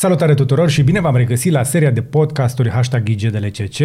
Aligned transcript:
Salutare 0.00 0.34
tuturor 0.34 0.70
și 0.70 0.82
bine 0.82 1.00
v-am 1.00 1.16
regăsit 1.16 1.52
la 1.52 1.62
seria 1.62 1.90
de 1.90 2.00
podcasturi 2.00 2.70
hashtag 2.70 3.08
IGDLCC, 3.08 3.78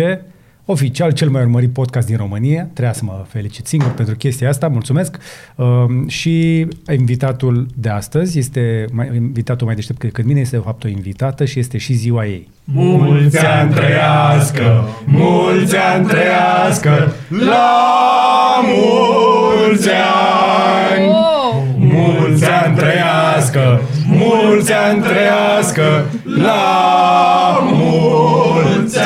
oficial 0.66 1.12
cel 1.12 1.30
mai 1.30 1.42
urmărit 1.42 1.74
podcast 1.74 2.08
din 2.08 2.18
România. 2.18 2.64
Trebuia 2.64 2.94
să 2.94 3.02
mă 3.04 3.26
felicit 3.28 3.68
singur 3.68 3.92
pentru 3.92 4.16
chestia 4.16 4.50
asta, 4.50 4.68
mulțumesc. 4.68 5.18
Uh, 5.56 5.66
și 6.08 6.68
invitatul 6.92 7.66
de 7.76 7.90
astăzi 7.90 8.40
este, 8.40 8.86
mai, 8.92 9.12
invitatul 9.16 9.66
mai 9.66 9.76
deștept 9.76 10.00
decât 10.00 10.26
mine, 10.26 10.40
este 10.40 10.56
de 10.56 10.62
fapt 10.66 10.84
o 10.84 10.88
invitată 10.88 11.46
și 11.46 11.60
este 11.60 11.78
și 11.78 11.94
ziua 11.94 12.26
ei. 12.26 12.50
Mulți 12.64 13.46
ani 13.46 13.74
trăiască, 13.74 14.88
mulți 15.06 15.76
ani 15.76 16.08
trăiască, 16.08 17.14
la 17.30 18.62
mulți 18.64 19.90
ani! 19.90 21.26
Mulți 21.78 22.46
ani 22.46 22.76
trăiască, 23.56 23.82
mulți 24.06 24.74
ani 24.74 25.02
trăiască, 25.02 26.06
la 26.24 27.60
mulți 27.64 29.00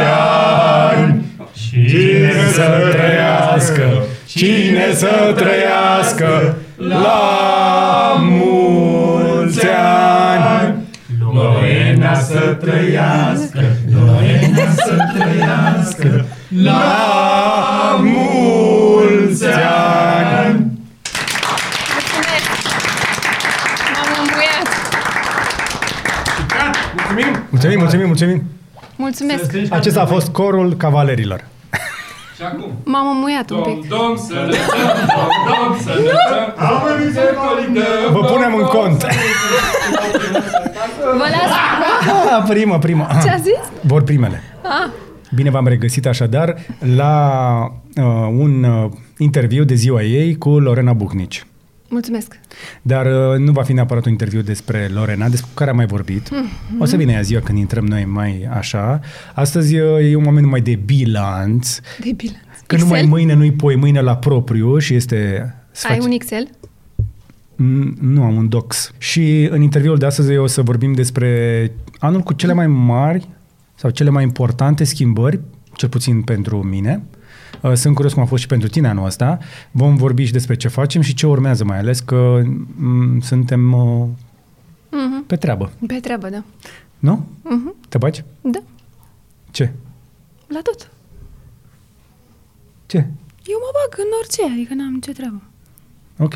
ani! 0.90 1.26
Cine 1.54 2.34
să 2.54 2.90
trăiască, 2.92 4.04
cine 4.26 4.94
să 4.94 5.34
trăiască, 5.38 6.56
la 6.76 8.16
mulți 8.20 9.66
ani! 9.68 10.76
Lorena 11.34 12.14
să 12.14 12.58
trăiască, 12.62 13.64
Lorena 13.96 14.72
să 14.76 14.96
trăiască, 15.18 16.26
la 16.64 18.00
mulți 18.02 19.46
ani! 19.46 20.68
Mulțumesc! 21.94 22.50
M-am 23.94 24.10
îmbuiat! 24.20 24.70
Mulțumim! 27.62 27.80
Mulțumim, 27.80 28.08
mulțumim, 28.08 28.36
mulțumim! 28.96 29.36
Mulțumesc! 29.36 29.74
Acesta 29.74 30.02
a 30.02 30.06
fost 30.06 30.30
corul 30.30 30.74
cavalerilor. 30.78 31.46
Și 32.36 32.42
acum? 32.44 32.72
M-am 32.84 33.08
îmmuiat 33.08 33.50
un 33.50 33.62
Dom, 33.64 33.80
pic. 33.80 33.90
dom, 33.90 34.16
să 34.18 34.34
lăsăm, 34.48 34.64
dom, 35.16 35.28
dom, 35.48 35.78
să 35.80 35.90
lăsăm, 35.90 36.54
am 36.58 36.84
în 37.68 37.78
Vă 38.12 38.20
punem 38.20 38.56
în 38.56 38.66
cont. 38.66 39.06
Vă 41.04 41.26
las? 41.32 41.52
Ah, 42.32 42.44
prima, 42.48 42.78
prima. 42.80 43.08
Ce 43.24 43.30
a 43.30 43.36
zis? 43.38 43.60
Vor 43.82 44.04
primele. 44.04 44.44
Ah, 44.64 44.90
Bine 45.36 45.50
v-am 45.50 45.68
regăsit 45.68 46.06
așadar 46.06 46.56
la 46.96 47.62
uh, 47.96 48.04
un 48.38 48.64
uh, 48.64 48.90
interviu 49.18 49.64
de 49.64 49.74
ziua 49.74 50.02
ei 50.04 50.38
cu 50.38 50.60
Lorena 50.60 50.94
Bucnici. 50.94 51.46
Mulțumesc. 51.90 52.40
Dar 52.82 53.06
uh, 53.06 53.38
nu 53.38 53.52
va 53.52 53.64
fi 53.64 53.74
neapărat 53.74 54.06
un 54.06 54.12
interviu 54.12 54.42
despre 54.42 54.88
Lorena, 54.94 55.30
despre 55.30 55.50
care 55.54 55.70
am 55.70 55.76
mai 55.76 55.86
vorbit. 55.86 56.30
O 56.80 56.86
să 56.86 56.96
vină 56.96 57.12
ea 57.12 57.22
ziua 57.22 57.42
când 57.42 57.58
intrăm 57.58 57.86
noi 57.86 58.06
mai 58.06 58.48
așa. 58.52 59.00
Astăzi 59.36 59.78
uh, 59.80 60.12
e 60.12 60.16
un 60.16 60.24
moment 60.24 60.46
mai 60.48 60.62
de 60.62 60.76
bilanț, 60.86 61.80
De 62.04 62.12
bilanț. 62.16 62.40
că 62.68 62.76
nu 62.78 62.86
mai 62.86 63.02
mâine, 63.02 63.34
nu-i 63.34 63.52
poi 63.52 63.76
mâine 63.76 64.02
la 64.02 64.18
propriu 64.18 64.78
și 64.78 64.94
este... 64.94 65.54
să 65.72 65.88
Ai 65.90 65.96
faci- 65.98 66.04
un 66.06 66.12
Excel? 66.12 66.50
Mm, 67.56 67.98
Nu, 68.02 68.24
am 68.24 68.36
un 68.36 68.50
dox. 68.50 68.94
Și 68.98 69.48
în 69.52 69.62
interviul 69.62 69.98
de 69.98 70.06
astăzi 70.06 70.38
o 70.38 70.48
să 70.48 70.62
vorbim 70.62 70.94
despre 70.94 71.72
anul 72.00 72.22
cu 72.22 72.34
cele 72.34 72.54
mai 72.54 72.68
mari 72.68 73.28
sau 73.76 73.90
cele 73.90 74.10
mai 74.10 74.24
importante 74.24 74.84
schimbări, 74.84 75.40
cel 75.76 75.90
puțin 75.90 76.22
pentru 76.22 76.58
mine. 76.64 77.04
Uh, 77.62 77.74
Sunt 77.74 77.96
curios 77.96 78.14
cum 78.14 78.22
a 78.22 78.26
fost 78.26 78.42
și 78.42 78.48
pentru 78.48 78.68
tine 78.68 78.88
anul 78.88 79.06
ăsta. 79.06 79.38
Vom 79.72 79.96
vorbi 79.96 80.24
și 80.26 80.32
despre 80.32 80.56
ce 80.56 80.68
facem 80.68 81.02
și 81.02 81.14
ce 81.14 81.28
urmează, 81.28 81.64
mai 81.64 81.78
ales 81.78 82.00
că 82.00 82.42
m- 82.44 83.22
suntem 83.22 83.74
uh, 83.74 84.08
Mhm. 84.92 85.26
pe 85.26 85.36
treabă. 85.36 85.72
Pe 85.88 85.94
treabă, 86.00 86.30
da. 86.30 86.44
Nu? 87.00 87.28
Mhm. 87.44 87.76
Te 87.90 87.98
bagi? 87.98 88.24
Da, 88.42 88.60
Ce? 89.52 89.72
la 90.48 90.60
tot. 90.64 90.92
Ce? 92.86 92.98
Eu 93.46 93.58
mă 93.60 93.70
bag 93.74 94.00
în 94.00 94.12
orice, 94.20 94.44
adică 94.54 94.74
n-am 94.74 94.94
nicio 94.94 95.12
treabă. 95.12 95.42
Ok. 96.18 96.34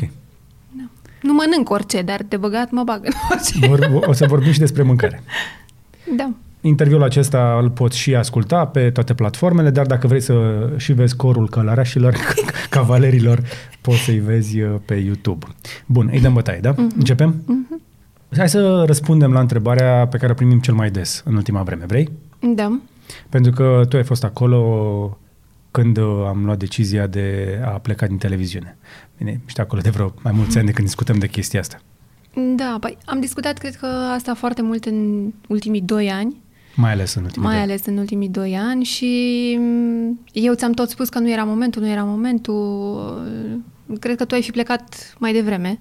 Da. 0.70 0.84
Nu 1.22 1.32
mănânc 1.32 1.70
orice, 1.70 2.02
dar 2.02 2.22
de 2.28 2.36
băgat 2.36 2.70
mă 2.70 2.82
bag 2.82 3.04
în 3.04 3.12
orice. 3.30 3.66
Vor, 3.66 4.04
o 4.06 4.12
să 4.12 4.26
vorbim 4.26 4.52
și 4.52 4.58
despre 4.58 4.82
mâncare. 4.82 5.22
Da. 6.16 6.30
Interviul 6.66 7.02
acesta 7.02 7.58
îl 7.62 7.70
poți 7.70 7.98
și 7.98 8.14
asculta 8.14 8.66
pe 8.66 8.90
toate 8.90 9.14
platformele, 9.14 9.70
dar 9.70 9.86
dacă 9.86 10.06
vrei 10.06 10.20
să 10.20 10.68
și 10.76 10.92
vezi 10.92 11.16
corul 11.16 11.48
călărașilor, 11.48 12.14
cavalerilor, 12.70 13.42
poți 13.80 13.98
să-i 13.98 14.18
vezi 14.18 14.60
uh, 14.60 14.74
pe 14.84 14.94
YouTube. 14.94 15.46
Bun, 15.86 16.08
îi 16.12 16.20
dăm 16.20 16.32
bătaie, 16.32 16.58
da? 16.60 16.72
Uh-huh. 16.72 16.96
Începem? 16.96 17.34
Uh-huh. 17.42 18.36
Hai 18.36 18.48
să 18.48 18.82
răspundem 18.86 19.32
la 19.32 19.40
întrebarea 19.40 20.06
pe 20.06 20.16
care 20.16 20.32
o 20.32 20.34
primim 20.34 20.58
cel 20.58 20.74
mai 20.74 20.90
des 20.90 21.22
în 21.24 21.34
ultima 21.34 21.62
vreme, 21.62 21.84
vrei? 21.86 22.10
Da. 22.54 22.80
Pentru 23.28 23.52
că 23.52 23.82
tu 23.88 23.96
ai 23.96 24.04
fost 24.04 24.24
acolo 24.24 25.18
când 25.70 25.96
uh, 25.96 26.24
am 26.26 26.44
luat 26.44 26.58
decizia 26.58 27.06
de 27.06 27.58
a 27.64 27.68
pleca 27.68 28.06
din 28.06 28.18
televiziune. 28.18 28.76
Bine, 29.16 29.40
ești 29.46 29.60
acolo 29.60 29.80
de 29.80 29.90
vreo 29.90 30.14
mai 30.22 30.32
mulți 30.36 30.58
ani 30.58 30.66
de 30.66 30.72
când 30.72 30.86
discutăm 30.86 31.18
de 31.18 31.28
chestia 31.28 31.60
asta. 31.60 31.80
Da, 32.56 32.76
păi 32.80 32.98
am 33.04 33.20
discutat, 33.20 33.58
cred 33.58 33.74
că 33.74 33.86
asta 33.86 34.34
foarte 34.34 34.62
mult 34.62 34.84
în 34.84 35.30
ultimii 35.48 35.80
doi 35.80 36.10
ani. 36.10 36.42
Mai 36.76 36.92
ales 36.92 37.14
în 37.14 37.22
ultimii 37.22 37.46
mai 37.48 37.54
doi. 37.56 37.64
ales 37.64 37.86
în 37.86 37.96
ultimii 37.96 38.28
doi 38.28 38.56
ani 38.56 38.84
și 38.84 39.56
m, 39.60 40.18
eu 40.32 40.54
ți-am 40.54 40.72
tot 40.72 40.88
spus 40.90 41.08
că 41.08 41.18
nu 41.18 41.30
era 41.30 41.44
momentul, 41.44 41.82
nu 41.82 41.88
era 41.88 42.04
momentul. 42.04 43.22
Cred 44.00 44.16
că 44.16 44.24
tu 44.24 44.34
ai 44.34 44.42
fi 44.42 44.50
plecat 44.50 45.14
mai 45.18 45.32
devreme. 45.32 45.80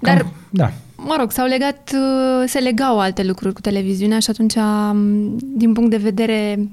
Dar, 0.00 0.16
Cam, 0.16 0.32
da. 0.50 0.72
mă 0.96 1.14
rog, 1.18 1.30
s-au 1.30 1.46
legat, 1.46 1.92
uh, 1.94 2.44
se 2.48 2.58
legau 2.58 3.00
alte 3.00 3.24
lucruri 3.24 3.54
cu 3.54 3.60
televiziunea 3.60 4.18
și 4.18 4.30
atunci, 4.30 4.54
m, 4.92 5.36
din 5.56 5.72
punct 5.72 5.90
de 5.90 5.96
vedere 5.96 6.68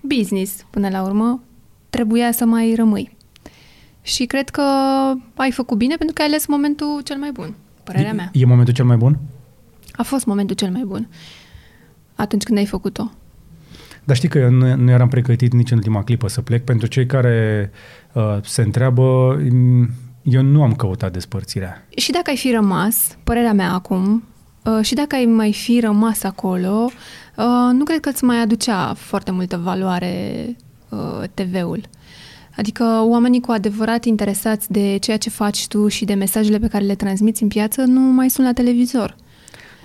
business, 0.00 0.64
până 0.70 0.88
la 0.88 1.02
urmă, 1.02 1.42
trebuia 1.90 2.32
să 2.32 2.44
mai 2.44 2.74
rămâi. 2.74 3.16
Și 4.02 4.24
cred 4.24 4.48
că 4.48 4.62
ai 5.34 5.50
făcut 5.50 5.76
bine 5.76 5.94
pentru 5.96 6.14
că 6.14 6.22
ai 6.22 6.28
ales 6.28 6.46
momentul 6.46 7.00
cel 7.04 7.16
mai 7.16 7.30
bun, 7.32 7.54
părerea 7.84 8.12
mea. 8.12 8.30
E 8.32 8.44
momentul 8.46 8.74
cel 8.74 8.84
mai 8.84 8.96
bun? 8.96 9.18
A 9.92 10.02
fost 10.02 10.26
momentul 10.26 10.56
cel 10.56 10.70
mai 10.70 10.82
bun 10.86 11.08
atunci 12.18 12.42
când 12.42 12.58
ai 12.58 12.66
făcut-o. 12.66 13.10
Dar 14.04 14.16
știi 14.16 14.28
că 14.28 14.38
eu 14.38 14.50
nu, 14.50 14.76
nu 14.76 14.90
eram 14.90 15.08
pregătit 15.08 15.52
nici 15.52 15.70
în 15.70 15.76
ultima 15.76 16.04
clipă 16.04 16.28
să 16.28 16.40
plec. 16.40 16.64
Pentru 16.64 16.86
cei 16.86 17.06
care 17.06 17.70
uh, 18.12 18.38
se 18.42 18.62
întreabă, 18.62 19.36
m, 19.50 19.90
eu 20.22 20.42
nu 20.42 20.62
am 20.62 20.74
căutat 20.74 21.12
despărțirea. 21.12 21.86
Și 21.96 22.12
dacă 22.12 22.30
ai 22.30 22.36
fi 22.36 22.50
rămas, 22.50 23.16
părerea 23.24 23.52
mea 23.52 23.72
acum, 23.72 24.24
uh, 24.64 24.84
și 24.84 24.94
dacă 24.94 25.14
ai 25.14 25.24
mai 25.24 25.52
fi 25.52 25.80
rămas 25.80 26.22
acolo, 26.22 26.90
uh, 27.36 27.72
nu 27.72 27.84
cred 27.84 28.00
că 28.00 28.08
îți 28.08 28.24
mai 28.24 28.40
aducea 28.40 28.94
foarte 28.94 29.30
multă 29.30 29.56
valoare 29.56 30.44
uh, 30.88 31.22
TV-ul. 31.34 31.80
Adică 32.56 32.84
oamenii 33.04 33.40
cu 33.40 33.50
adevărat 33.50 34.04
interesați 34.04 34.72
de 34.72 34.96
ceea 34.96 35.16
ce 35.16 35.30
faci 35.30 35.66
tu 35.66 35.88
și 35.88 36.04
de 36.04 36.14
mesajele 36.14 36.58
pe 36.58 36.68
care 36.68 36.84
le 36.84 36.94
transmiți 36.94 37.42
în 37.42 37.48
piață 37.48 37.82
nu 37.82 38.00
mai 38.00 38.30
sunt 38.30 38.46
la 38.46 38.52
televizor. 38.52 39.16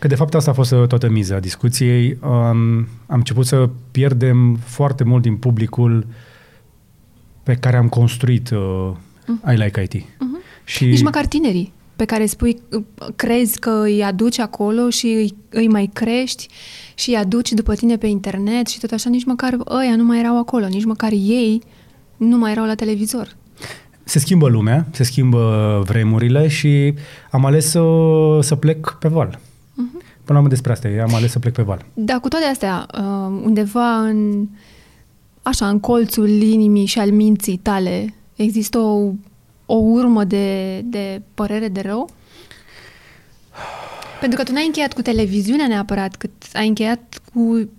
Că 0.04 0.10
de 0.10 0.16
fapt 0.16 0.34
asta 0.34 0.52
a 0.52 0.54
fost 0.54 0.72
uh, 0.72 0.88
toată 0.88 1.10
miza 1.10 1.40
discuției. 1.40 2.18
Um, 2.22 2.88
am 3.06 3.18
început 3.18 3.46
să 3.46 3.70
pierdem 3.92 4.56
foarte 4.56 5.04
mult 5.04 5.22
din 5.22 5.36
publicul 5.36 6.08
pe 7.44 7.56
care 7.56 7.78
am 7.78 7.90
construit 7.90 8.50
uh, 8.50 8.92
I 9.54 9.56
Like 9.56 9.82
IT. 9.82 9.96
Uh-huh. 9.96 10.64
Și 10.64 10.86
Nici 10.86 11.04
măcar 11.04 11.26
tinerii 11.26 11.74
pe 11.96 12.06
care 12.06 12.26
spui, 12.26 12.58
uh, 12.72 12.84
crezi 13.16 13.60
că 13.60 13.82
îi 13.84 14.04
aduci 14.04 14.40
acolo 14.40 14.90
și 14.90 15.06
îi, 15.06 15.36
îi 15.50 15.68
mai 15.68 15.90
crești 15.94 16.48
și 16.96 17.10
îi 17.10 17.16
aduci 17.16 17.52
după 17.52 17.76
tine 17.76 17.98
pe 17.98 18.08
internet 18.08 18.68
și 18.68 18.80
tot 18.80 18.92
așa, 18.92 19.10
nici 19.10 19.26
măcar 19.26 19.58
ăia 19.70 19.96
nu 19.96 20.04
mai 20.04 20.20
erau 20.20 20.40
acolo, 20.40 20.68
nici 20.68 20.86
măcar 20.86 21.12
ei 21.12 21.62
nu 22.18 22.38
mai 22.38 22.52
erau 22.52 22.66
la 22.66 22.76
televizor. 22.76 23.36
se 24.04 24.20
schimbă 24.20 24.48
lumea, 24.48 24.88
se 24.92 25.04
schimbă 25.04 25.84
vremurile 25.86 26.48
și 26.48 26.94
am 27.32 27.46
ales 27.46 27.70
să, 27.70 27.82
să 28.42 28.56
plec 28.56 28.98
pe 29.00 29.08
val. 29.08 29.40
Uh-huh. 30.24 30.30
Până 30.30 30.38
la 30.38 30.44
urmă 30.44 30.48
despre 30.48 30.72
asta, 30.72 30.88
e, 30.88 31.02
am 31.02 31.14
ales 31.14 31.32
să 31.32 31.40
plec 31.40 31.54
pe 31.54 31.62
val. 31.62 31.86
Dar 31.94 32.20
cu 32.20 32.28
toate 32.28 32.46
astea, 32.46 32.86
uh, 32.94 33.42
undeva 33.44 34.00
în, 34.00 34.48
așa, 35.42 35.70
în 35.70 35.80
colțul 35.80 36.30
inimii 36.30 36.86
și 36.86 37.00
al 37.00 37.12
minții 37.12 37.58
tale, 37.58 38.14
există 38.36 38.78
o, 38.78 39.12
o 39.66 39.76
urmă 39.76 40.24
de, 40.24 40.80
de 40.80 41.22
părere 41.34 41.68
de 41.68 41.82
rău? 41.82 42.10
Pentru 44.22 44.38
că 44.38 44.44
tu 44.44 44.52
n-ai 44.52 44.66
încheiat 44.66 44.94
cu 44.94 45.02
televiziunea 45.02 45.68
neapărat, 45.68 46.16
cât 46.16 46.32
ai 46.54 46.68
încheiat 46.68 47.22
cu 47.34 47.70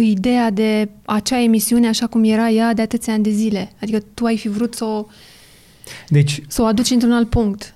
ideea 0.00 0.50
de 0.50 0.88
acea 1.04 1.42
emisiune 1.42 1.88
așa 1.88 2.06
cum 2.06 2.24
era 2.24 2.48
ea 2.50 2.74
de 2.74 2.82
atâția 2.82 3.12
ani 3.12 3.22
de 3.22 3.30
zile. 3.30 3.72
Adică 3.82 4.02
tu 4.14 4.24
ai 4.24 4.36
fi 4.36 4.48
vrut 4.48 4.74
să 4.74 4.84
o, 4.84 5.06
Deci, 6.08 6.42
să 6.48 6.62
o 6.62 6.64
aduci 6.64 6.90
într-un 6.90 7.12
alt 7.12 7.28
punct. 7.28 7.74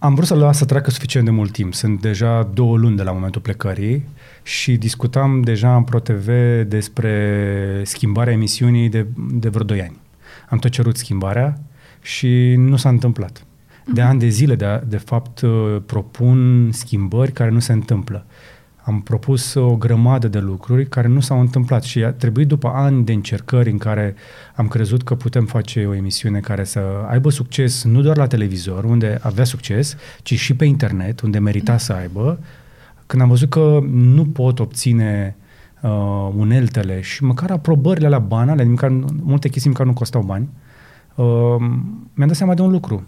Am 0.00 0.14
vrut 0.14 0.26
să 0.26 0.34
las 0.34 0.56
să 0.56 0.64
treacă 0.64 0.90
suficient 0.90 1.26
de 1.26 1.32
mult 1.32 1.52
timp. 1.52 1.74
Sunt 1.74 2.00
deja 2.00 2.42
două 2.42 2.76
luni 2.76 2.96
de 2.96 3.02
la 3.02 3.12
momentul 3.12 3.40
plecării 3.40 4.06
și 4.42 4.76
discutam 4.76 5.40
deja 5.40 5.76
în 5.76 5.82
ProTV 5.82 6.28
despre 6.66 7.82
schimbarea 7.84 8.32
emisiunii 8.32 8.88
de, 8.88 9.06
de 9.16 9.48
vreo 9.48 9.64
2 9.64 9.82
ani. 9.82 9.98
Am 10.48 10.58
tot 10.58 10.70
cerut 10.70 10.96
schimbarea 10.96 11.60
și 12.02 12.54
nu 12.56 12.76
s-a 12.76 12.88
întâmplat. 12.88 13.44
De 13.94 14.00
ani 14.00 14.18
de 14.18 14.28
zile, 14.28 14.54
de, 14.54 14.82
de 14.86 14.96
fapt, 14.96 15.40
uh, 15.40 15.76
propun 15.86 16.70
schimbări 16.72 17.32
care 17.32 17.50
nu 17.50 17.58
se 17.58 17.72
întâmplă. 17.72 18.26
Am 18.88 19.00
propus 19.00 19.54
o 19.54 19.76
grămadă 19.76 20.28
de 20.28 20.38
lucruri 20.38 20.88
care 20.88 21.08
nu 21.08 21.20
s-au 21.20 21.40
întâmplat 21.40 21.82
și 21.82 22.04
a 22.04 22.12
trebuit 22.12 22.48
după 22.48 22.68
ani 22.68 23.04
de 23.04 23.12
încercări 23.12 23.70
în 23.70 23.78
care 23.78 24.14
am 24.54 24.68
crezut 24.68 25.02
că 25.02 25.14
putem 25.14 25.46
face 25.46 25.86
o 25.86 25.94
emisiune 25.94 26.40
care 26.40 26.64
să 26.64 26.80
aibă 27.08 27.30
succes 27.30 27.84
nu 27.84 28.00
doar 28.00 28.16
la 28.16 28.26
televizor, 28.26 28.84
unde 28.84 29.18
avea 29.22 29.44
succes, 29.44 29.96
ci 30.22 30.34
și 30.34 30.54
pe 30.54 30.64
internet, 30.64 31.20
unde 31.20 31.38
merita 31.38 31.78
să 31.78 31.92
aibă. 31.92 32.38
Când 33.06 33.22
am 33.22 33.28
văzut 33.28 33.50
că 33.50 33.78
nu 33.90 34.26
pot 34.26 34.58
obține 34.58 35.36
uh, 35.80 36.30
uneltele 36.36 37.00
și 37.00 37.24
măcar 37.24 37.50
aprobările 37.50 38.08
la 38.08 38.18
banale, 38.18 38.64
măcar, 38.64 38.90
multe 39.22 39.48
chestii 39.48 39.72
care 39.72 39.88
nu 39.88 39.94
costau 39.94 40.22
bani, 40.22 40.48
uh, 41.14 41.26
mi-am 42.14 42.28
dat 42.28 42.36
seama 42.36 42.54
de 42.54 42.62
un 42.62 42.70
lucru, 42.70 43.02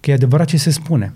că 0.00 0.10
e 0.10 0.14
adevărat 0.14 0.46
ce 0.46 0.56
se 0.56 0.70
spune. 0.70 1.14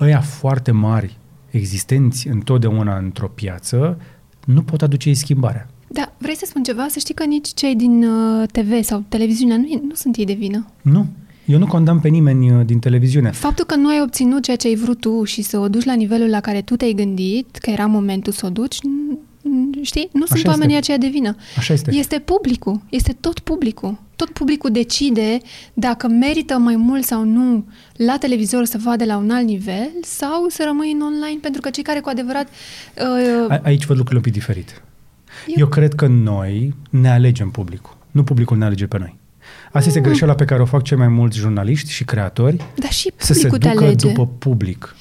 Ăia 0.00 0.20
foarte 0.20 0.70
mari 0.70 1.16
existenți 1.50 2.28
întotdeauna 2.28 2.98
într-o 2.98 3.28
piață, 3.28 4.00
nu 4.46 4.62
pot 4.62 4.82
aduce 4.82 5.08
ei 5.08 5.14
schimbarea. 5.14 5.68
Da, 5.88 6.12
vrei 6.18 6.36
să 6.36 6.44
spun 6.48 6.62
ceva? 6.62 6.86
Să 6.88 6.98
știi 6.98 7.14
că 7.14 7.24
nici 7.24 7.48
cei 7.54 7.74
din 7.76 8.04
uh, 8.04 8.48
TV 8.52 8.82
sau 8.82 9.04
televiziunea 9.08 9.56
nu, 9.56 9.82
nu 9.88 9.94
sunt 9.94 10.16
ei 10.16 10.24
de 10.24 10.32
vină. 10.32 10.66
Nu. 10.82 11.06
Eu 11.44 11.58
nu 11.58 11.66
condamn 11.66 12.00
pe 12.00 12.08
nimeni 12.08 12.50
uh, 12.52 12.66
din 12.66 12.78
televiziune. 12.78 13.30
Faptul 13.30 13.64
că 13.64 13.74
nu 13.74 13.88
ai 13.88 14.00
obținut 14.02 14.42
ceea 14.42 14.56
ce 14.56 14.66
ai 14.68 14.74
vrut 14.74 15.00
tu 15.00 15.24
și 15.24 15.42
să 15.42 15.58
o 15.58 15.68
duci 15.68 15.84
la 15.84 15.94
nivelul 15.94 16.28
la 16.28 16.40
care 16.40 16.62
tu 16.62 16.76
te-ai 16.76 16.92
gândit, 16.92 17.56
că 17.56 17.70
era 17.70 17.86
momentul 17.86 18.32
să 18.32 18.46
o 18.46 18.48
duci, 18.48 18.78
știi? 19.82 20.08
Nu 20.12 20.22
Așa 20.22 20.26
sunt 20.26 20.38
este. 20.38 20.48
oamenii 20.48 20.76
aceia 20.76 20.98
de 20.98 21.08
vină. 21.08 21.36
Așa 21.56 21.72
este. 21.72 21.94
Este 21.94 22.18
publicul. 22.18 22.80
Este 22.90 23.12
tot 23.20 23.38
publicul. 23.38 23.98
Tot 24.18 24.30
publicul 24.30 24.70
decide 24.70 25.38
dacă 25.74 26.08
merită 26.08 26.58
mai 26.58 26.76
mult 26.76 27.04
sau 27.04 27.24
nu 27.24 27.66
la 27.96 28.16
televizor 28.18 28.64
să 28.64 28.78
vadă 28.84 29.04
la 29.04 29.16
un 29.16 29.30
alt 29.30 29.46
nivel 29.46 29.90
sau 30.02 30.46
să 30.48 30.62
rămâi 30.66 30.92
în 30.92 31.00
online, 31.00 31.38
pentru 31.42 31.60
că 31.60 31.70
cei 31.70 31.82
care 31.82 32.00
cu 32.00 32.08
adevărat... 32.08 32.48
Uh, 32.48 33.50
A, 33.50 33.60
aici 33.62 33.84
văd 33.84 33.96
lucrurile 33.96 34.16
un 34.16 34.22
pic 34.22 34.32
diferit. 34.32 34.82
Eu... 35.46 35.54
Eu 35.56 35.66
cred 35.66 35.94
că 35.94 36.06
noi 36.06 36.74
ne 36.90 37.10
alegem 37.10 37.50
publicul. 37.50 37.96
Nu 38.10 38.22
publicul 38.22 38.56
ne 38.56 38.64
alege 38.64 38.86
pe 38.86 38.98
noi. 38.98 39.18
Asta 39.72 39.88
este 39.88 39.98
mm. 39.98 40.04
greșeala 40.04 40.34
pe 40.34 40.44
care 40.44 40.62
o 40.62 40.64
fac 40.64 40.82
cei 40.82 40.96
mai 40.96 41.08
mulți 41.08 41.38
jurnaliști 41.38 41.90
și 41.90 42.04
creatori. 42.04 42.56
Dar 42.74 42.90
și 42.90 43.12
să 43.16 43.32
se 43.32 43.48
ducă 43.48 43.68
alege. 43.68 44.08
după 44.08 44.26
public. 44.26 44.96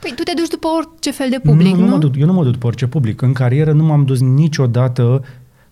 Păi 0.00 0.12
tu 0.16 0.22
te 0.22 0.32
duci 0.36 0.48
după 0.48 0.66
orice 0.66 1.10
fel 1.10 1.30
de 1.30 1.38
public, 1.38 1.74
nu? 1.74 1.80
nu? 1.80 1.84
nu? 1.84 1.90
Mă 1.90 1.98
duc, 1.98 2.16
eu 2.16 2.26
nu 2.26 2.32
mă 2.32 2.42
duc 2.42 2.52
după 2.52 2.66
orice 2.66 2.86
public. 2.86 3.22
În 3.22 3.32
carieră 3.32 3.72
nu 3.72 3.84
m-am 3.84 4.04
dus 4.04 4.20
niciodată 4.20 5.24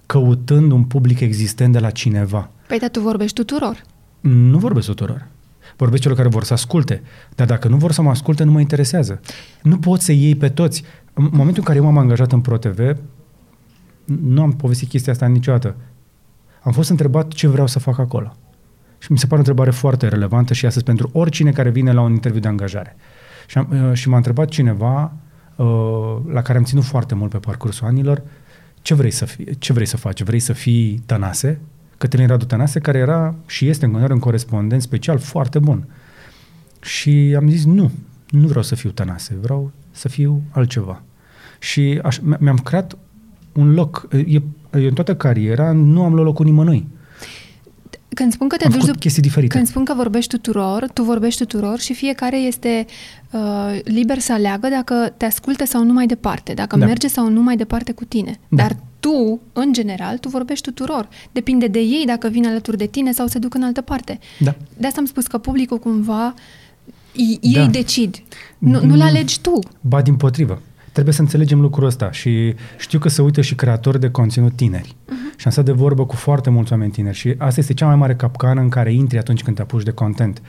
căutând 0.06 0.72
un 0.72 0.84
public 0.84 1.20
existent 1.20 1.72
de 1.72 1.78
la 1.78 1.90
cineva. 1.90 2.50
Păi 2.70 2.78
dar 2.78 2.88
tu 2.88 3.00
vorbești 3.00 3.34
tuturor. 3.34 3.82
Nu 4.20 4.58
vorbesc 4.58 4.86
tuturor. 4.86 5.26
Vorbesc 5.76 6.02
celor 6.02 6.16
care 6.16 6.28
vor 6.28 6.44
să 6.44 6.52
asculte. 6.52 7.02
Dar 7.34 7.46
dacă 7.46 7.68
nu 7.68 7.76
vor 7.76 7.92
să 7.92 8.02
mă 8.02 8.10
asculte, 8.10 8.44
nu 8.44 8.50
mă 8.50 8.60
interesează. 8.60 9.20
Nu 9.62 9.78
pot 9.78 10.00
să 10.00 10.12
iei 10.12 10.36
pe 10.36 10.48
toți. 10.48 10.84
În 11.12 11.28
momentul 11.32 11.56
în 11.56 11.64
care 11.64 11.78
eu 11.78 11.84
m-am 11.84 11.98
angajat 11.98 12.32
în 12.32 12.40
ProTV, 12.40 12.96
nu 14.04 14.42
am 14.42 14.52
povestit 14.52 14.88
chestia 14.88 15.12
asta 15.12 15.26
niciodată. 15.26 15.76
Am 16.62 16.72
fost 16.72 16.90
întrebat 16.90 17.28
ce 17.28 17.48
vreau 17.48 17.66
să 17.66 17.78
fac 17.78 17.98
acolo. 17.98 18.36
Și 18.98 19.12
mi 19.12 19.18
se 19.18 19.24
pare 19.24 19.36
o 19.36 19.38
întrebare 19.38 19.70
foarte 19.70 20.08
relevantă 20.08 20.54
și 20.54 20.66
astăzi 20.66 20.84
pentru 20.84 21.10
oricine 21.12 21.50
care 21.50 21.70
vine 21.70 21.92
la 21.92 22.00
un 22.00 22.12
interviu 22.12 22.40
de 22.40 22.48
angajare. 22.48 22.96
Și, 23.46 23.58
am, 23.58 23.68
uh, 23.70 23.92
și 23.92 24.08
m-a 24.08 24.16
întrebat 24.16 24.48
cineva 24.48 25.12
uh, 25.56 25.66
la 26.32 26.42
care 26.42 26.58
am 26.58 26.64
ținut 26.64 26.84
foarte 26.84 27.14
mult 27.14 27.30
pe 27.30 27.38
parcursul 27.38 27.86
anilor, 27.86 28.22
ce 28.82 28.94
vrei 28.94 29.10
să, 29.10 29.24
fii, 29.24 29.58
ce 29.58 29.72
vrei 29.72 29.86
să 29.86 29.96
faci? 29.96 30.22
Vrei 30.22 30.40
să 30.40 30.52
fii 30.52 31.02
Tănase? 31.06 31.60
Cătălin 32.00 32.26
Radu 32.26 32.44
Tănase, 32.44 32.78
care 32.78 32.98
era 32.98 33.34
și 33.46 33.68
este 33.68 33.84
în 33.84 33.90
continuare 33.90 34.12
un 34.12 34.24
corespondent 34.24 34.82
special 34.82 35.18
foarte 35.18 35.58
bun. 35.58 35.86
Și 36.80 37.34
am 37.36 37.48
zis, 37.48 37.64
nu, 37.64 37.90
nu 38.28 38.46
vreau 38.46 38.62
să 38.62 38.74
fiu 38.74 38.90
Tănase, 38.90 39.38
vreau 39.42 39.72
să 39.90 40.08
fiu 40.08 40.42
altceva. 40.50 41.02
Și 41.58 42.00
aș, 42.02 42.18
mi-am 42.38 42.56
creat 42.56 42.96
un 43.52 43.74
loc. 43.74 44.08
E, 44.26 44.40
în 44.70 44.94
toată 44.94 45.16
cariera 45.16 45.72
nu 45.72 46.02
am 46.02 46.12
luat 46.12 46.24
locul 46.24 46.44
nimănui. 46.44 46.86
Când 48.08 48.32
spun 48.32 48.48
că 48.48 48.56
te 48.56 48.64
am 48.64 48.70
duci 48.70 48.98
chestii 48.98 49.22
diferite. 49.22 49.54
Când 49.54 49.66
spun 49.66 49.84
că 49.84 49.94
vorbești 49.94 50.36
tuturor, 50.36 50.90
tu 50.94 51.02
vorbești 51.02 51.44
tuturor 51.44 51.78
și 51.78 51.94
fiecare 51.94 52.36
este 52.36 52.86
uh, 53.30 53.78
liber 53.84 54.18
să 54.18 54.32
aleagă 54.32 54.68
dacă 54.68 55.14
te 55.16 55.24
ascultă 55.24 55.64
sau 55.64 55.84
nu 55.84 55.92
mai 55.92 56.06
departe, 56.06 56.52
dacă 56.52 56.76
da. 56.76 56.86
merge 56.86 57.08
sau 57.08 57.28
nu 57.28 57.42
mai 57.42 57.56
departe 57.56 57.92
cu 57.92 58.04
tine. 58.04 58.40
Da. 58.48 58.56
Dar 58.62 58.76
tu, 59.00 59.40
în 59.52 59.72
general, 59.72 60.18
tu 60.18 60.28
vorbești 60.28 60.64
tuturor. 60.64 61.08
Depinde 61.32 61.66
de 61.66 61.78
ei 61.78 62.02
dacă 62.06 62.28
vin 62.28 62.46
alături 62.46 62.76
de 62.76 62.86
tine 62.86 63.12
sau 63.12 63.26
se 63.26 63.38
duc 63.38 63.54
în 63.54 63.62
altă 63.62 63.80
parte. 63.80 64.18
Da. 64.38 64.54
De 64.76 64.86
asta 64.86 65.00
am 65.00 65.06
spus 65.06 65.26
că 65.26 65.38
publicul 65.38 65.78
cumva 65.78 66.34
ei 67.40 67.52
da. 67.54 67.66
decid. 67.66 68.22
Nu, 68.58 68.84
nu-l 68.84 69.00
alegi 69.00 69.40
tu. 69.40 69.58
Ba 69.80 70.02
din 70.02 70.16
potrivă. 70.16 70.62
Trebuie 70.92 71.14
să 71.14 71.20
înțelegem 71.20 71.60
lucrul 71.60 71.86
ăsta 71.86 72.12
și 72.12 72.54
știu 72.78 72.98
că 72.98 73.08
se 73.08 73.22
uită 73.22 73.40
și 73.40 73.54
creatori 73.54 74.00
de 74.00 74.10
conținut 74.10 74.56
tineri. 74.56 74.88
Uh-huh. 74.88 75.36
Și 75.36 75.46
am 75.46 75.52
stat 75.52 75.64
de 75.64 75.72
vorbă 75.72 76.06
cu 76.06 76.16
foarte 76.16 76.50
mulți 76.50 76.72
oameni 76.72 76.90
tineri 76.90 77.16
și 77.16 77.34
asta 77.38 77.60
este 77.60 77.74
cea 77.74 77.86
mai 77.86 77.96
mare 77.96 78.14
capcană 78.14 78.60
în 78.60 78.68
care 78.68 78.92
intri 78.92 79.18
atunci 79.18 79.42
când 79.42 79.56
te 79.56 79.62
apuci 79.62 79.82
de 79.82 79.90
content. 79.90 80.42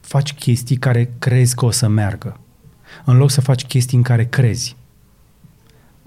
Faci 0.00 0.34
chestii 0.34 0.76
care 0.76 1.12
crezi 1.18 1.54
că 1.54 1.64
o 1.64 1.70
să 1.70 1.88
meargă. 1.88 2.40
În 3.04 3.16
loc 3.16 3.30
să 3.30 3.40
faci 3.40 3.64
chestii 3.64 3.96
în 3.96 4.02
care 4.02 4.24
crezi. 4.24 4.76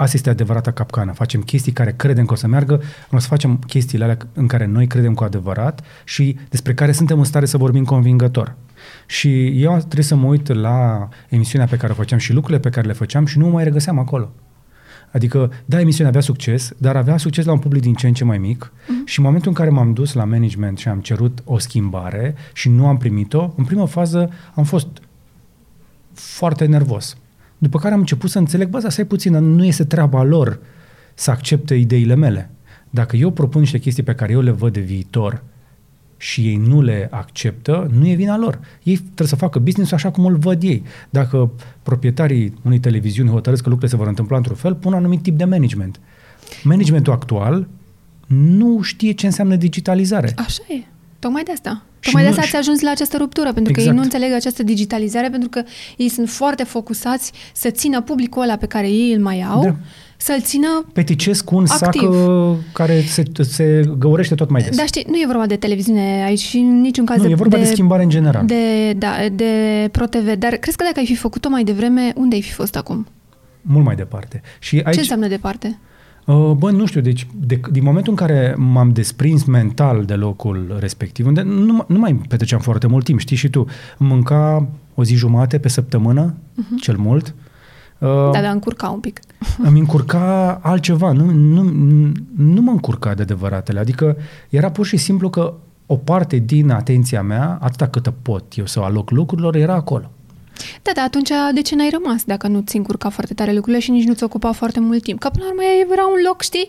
Asta 0.02 0.16
este 0.16 0.30
adevărata 0.30 0.72
capcană. 0.72 1.12
Facem 1.12 1.42
chestii 1.42 1.72
care 1.72 1.94
credem 1.98 2.26
că 2.26 2.34
o 2.34 2.36
să 2.36 2.48
meargă, 2.48 2.82
o 3.12 3.20
să 3.20 3.28
facem 3.28 3.58
chestiile 3.58 4.04
alea 4.04 4.18
în 4.34 4.48
care 4.48 4.66
noi 4.66 4.88
credem 4.88 5.14
cu 5.14 5.24
adevărat 5.24 5.82
și 6.04 6.38
despre 6.50 6.74
care 6.74 6.92
suntem 6.92 7.18
în 7.18 7.24
stare 7.24 7.46
să 7.46 7.58
vorbim 7.58 7.84
convingător. 7.84 8.56
Și 9.06 9.62
eu 9.62 9.78
trebuie 9.78 10.04
să 10.04 10.16
mă 10.16 10.28
uit 10.28 10.54
la 10.54 11.10
emisiunea 11.30 11.68
pe 11.68 11.78
care 11.78 11.92
o 11.92 11.96
făceam 11.96 12.20
și 12.20 12.34
lucrurile 12.34 12.60
pe 12.60 12.70
care 12.70 12.88
le 12.88 12.94
făceam 12.94 13.26
și 13.26 13.38
nu 13.38 13.46
mă 13.46 13.52
mai 13.52 13.64
regăseam 13.64 14.00
acolo. 14.00 14.32
Adică, 15.12 15.52
da, 15.66 15.80
emisiunea 15.80 16.10
avea 16.10 16.22
succes, 16.22 16.72
dar 16.78 16.96
avea 16.96 17.18
succes 17.18 17.46
la 17.46 17.52
un 17.52 17.60
public 17.60 17.82
din 17.82 17.94
ce 17.94 18.08
în 18.08 18.14
ce 18.14 18.24
mai 18.24 18.38
mic 18.38 18.72
uh-huh. 18.74 19.06
și 19.06 19.20
în 19.20 19.26
momentul 19.26 19.50
în 19.50 19.56
care 19.56 19.70
m-am 19.70 19.94
dus 19.94 20.14
la 20.14 20.24
management 20.24 20.78
și 20.78 20.88
am 20.88 21.00
cerut 21.00 21.42
o 21.44 21.58
schimbare 21.58 22.36
și 22.54 22.70
nu 22.70 22.88
am 22.88 22.98
primit-o, 22.98 23.54
în 23.56 23.64
prima 23.64 23.86
fază 23.86 24.30
am 24.56 24.64
fost 24.64 24.88
foarte 26.14 26.66
nervos. 26.66 27.18
După 27.62 27.80
care 27.80 27.94
am 27.94 28.00
început 28.00 28.30
să 28.30 28.38
înțeleg, 28.38 28.70
bă, 28.70 28.82
asta 28.86 29.02
e 29.02 29.06
puțin, 29.06 29.34
nu 29.34 29.66
este 29.66 29.84
treaba 29.84 30.24
lor 30.24 30.60
să 31.14 31.32
accepte 31.32 31.76
ideile 31.76 32.16
mele. 32.16 32.50
Dacă 32.90 33.16
eu 33.16 33.32
propun 33.32 33.62
niște 33.62 33.78
chestii 33.78 34.04
pe 34.04 34.16
care 34.16 34.32
eu 34.32 34.42
le 34.42 34.52
văd 34.52 34.74
de 34.74 34.80
viitor 34.80 35.44
și 36.18 36.48
ei 36.48 36.56
nu 36.56 36.82
le 36.82 37.08
acceptă, 37.12 37.90
nu 37.98 38.08
e 38.08 38.14
vina 38.14 38.38
lor. 38.38 38.60
Ei 38.84 38.96
trebuie 38.96 39.28
să 39.28 39.36
facă 39.36 39.60
business 39.60 39.92
așa 39.92 40.12
cum 40.12 40.26
îl 40.26 40.38
văd 40.38 40.64
ei. 40.64 40.84
Dacă 41.10 41.52
proprietarii 41.84 42.54
unei 42.64 42.80
televiziuni 42.80 43.30
hotărăsc 43.30 43.64
că 43.64 43.70
lucrurile 43.70 43.98
se 43.98 44.04
vor 44.04 44.08
întâmpla 44.08 44.38
într-un 44.38 44.56
fel, 44.56 44.76
pun 44.76 44.92
un 44.92 44.98
anumit 44.98 45.22
tip 45.22 45.38
de 45.38 45.46
management. 45.46 46.00
Managementul 46.64 47.14
actual 47.14 47.68
nu 48.28 48.82
știe 48.82 49.12
ce 49.12 49.26
înseamnă 49.26 49.56
digitalizare. 49.56 50.34
Așa 50.36 50.64
e. 50.68 50.84
Tocmai 51.22 51.44
de 51.44 51.52
asta. 51.52 51.82
Tocmai 52.00 52.24
de 52.24 52.30
asta 52.30 52.42
ați 52.42 52.56
ajuns 52.56 52.82
la 52.82 52.92
această 52.92 53.18
ruptură, 53.18 53.54
pentru 53.54 53.72
exact. 53.72 53.88
că 53.88 53.90
ei 53.90 53.98
nu 53.98 54.04
înțeleg 54.04 54.34
această 54.34 54.64
digitalizare, 54.64 55.30
pentru 55.30 55.50
că 55.50 55.64
ei 55.98 56.10
sunt 56.10 56.30
foarte 56.30 56.64
focusați 56.64 57.32
să 57.54 57.70
țină 57.70 58.02
publicul 58.02 58.42
ăla 58.42 58.56
pe 58.56 58.66
care 58.66 58.90
ei 58.90 59.14
îl 59.14 59.22
mai 59.22 59.42
au, 59.42 59.64
da. 59.64 59.76
să-l 60.18 60.42
țină 60.42 60.86
Peticesc 60.94 61.44
cu 61.44 61.56
un 61.56 61.66
activ. 61.68 62.02
sac 62.02 62.12
uh, 62.12 62.56
care 62.74 63.02
se, 63.02 63.24
se 63.40 63.84
găurește 63.98 64.36
tot 64.36 64.50
mai 64.50 64.62
des. 64.62 64.76
Dar 64.76 64.86
știi, 64.86 65.06
nu 65.08 65.16
e 65.16 65.24
vorba 65.26 65.46
de 65.46 65.56
televiziune 65.56 66.24
aici 66.26 66.40
și 66.40 66.58
în 66.58 66.82
niciun 66.82 67.06
caz 67.06 67.18
nu, 67.18 67.24
de... 67.24 67.30
e 67.30 67.36
vorba 67.36 67.58
de, 67.58 67.64
de 67.64 67.70
schimbare 67.70 68.04
în 68.04 68.10
general. 68.10 68.46
De, 68.46 68.94
da, 68.94 69.16
de 69.32 69.90
ProTV. 69.92 70.34
Dar 70.34 70.54
crezi 70.56 70.78
că 70.78 70.84
dacă 70.84 71.00
ai 71.00 71.06
fi 71.06 71.16
făcut-o 71.16 71.50
mai 71.50 71.64
devreme, 71.64 72.14
unde 72.16 72.36
ai 72.36 72.42
fi 72.42 72.52
fost 72.52 72.76
acum? 72.76 73.08
Mult 73.62 73.86
mai 73.86 73.96
departe. 73.96 74.42
Și 74.60 74.82
aici... 74.84 74.94
Ce 74.94 75.00
înseamnă 75.00 75.28
departe? 75.28 75.80
Uh, 76.32 76.56
bă, 76.58 76.72
nu 76.72 76.86
știu, 76.86 77.02
deci 77.02 77.28
de, 77.36 77.60
din 77.72 77.84
momentul 77.84 78.12
în 78.12 78.18
care 78.18 78.56
m-am 78.58 78.92
desprins 78.92 79.44
mental 79.44 80.06
de 80.06 80.14
locul 80.14 80.78
respectiv, 80.80 81.26
unde 81.26 81.42
nu, 81.42 81.86
nu 81.88 82.00
mai 82.00 82.14
petreceam 82.14 82.62
foarte 82.62 82.88
mult 82.88 83.06
timp, 83.06 83.20
știi 83.20 83.36
și 83.36 83.50
tu, 83.50 83.66
mânca 83.98 84.68
o 84.96 85.04
zi 85.04 85.16
jumate 85.16 85.60
pe 85.60 85.68
săptămână, 85.68 86.34
uh-huh. 86.34 86.82
cel 86.82 86.98
mult. 86.98 87.36
Uh, 87.98 88.10
da, 88.10 88.42
da, 88.42 88.50
încurca 88.50 88.90
un 88.90 89.00
pic. 89.00 89.20
Îmi 89.68 89.80
încurca 89.80 90.60
altceva, 90.62 91.12
nu, 91.12 91.32
nu, 91.32 91.64
nu 92.36 92.62
mă 92.62 92.72
încurca 92.72 93.14
de 93.14 93.22
adevăratele, 93.22 93.80
adică 93.80 94.18
era 94.50 94.72
pur 94.72 94.86
și 94.86 94.98
simplu 94.98 95.30
că 95.30 95.54
o 95.86 95.96
parte 95.96 96.38
din 96.38 96.70
atenția 96.70 97.22
mea, 97.22 97.58
atâta 97.62 97.88
cât 97.88 98.14
pot 98.22 98.54
eu 98.56 98.66
să 98.66 98.80
aloc 98.80 99.10
lucrurilor, 99.10 99.56
era 99.56 99.74
acolo. 99.74 100.12
Da, 100.82 100.92
dar 100.96 101.06
atunci 101.06 101.30
de 101.54 101.62
ce 101.62 101.76
n-ai 101.76 101.90
rămas 101.90 102.24
dacă 102.24 102.48
nu 102.48 102.64
ți 102.66 102.78
încurca 102.78 103.10
foarte 103.10 103.34
tare 103.34 103.54
lucrurile 103.54 103.82
și 103.82 103.92
nici 103.92 104.08
nu 104.08 104.14
ți 104.14 104.24
ocupa 104.24 104.52
foarte 104.52 104.80
mult 104.80 105.04
timp? 105.04 105.20
Că 105.20 105.30
până 105.30 105.44
la 105.44 105.50
urmă 105.50 105.62
era 105.92 106.06
un 106.06 106.20
loc, 106.28 106.42
știi, 106.42 106.68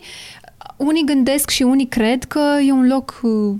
unii 0.77 1.05
gândesc 1.07 1.51
și 1.51 1.62
unii 1.62 1.87
cred 1.87 2.25
că 2.25 2.41
e 2.67 2.73
un 2.73 2.87
loc 2.87 3.21
uh, 3.23 3.55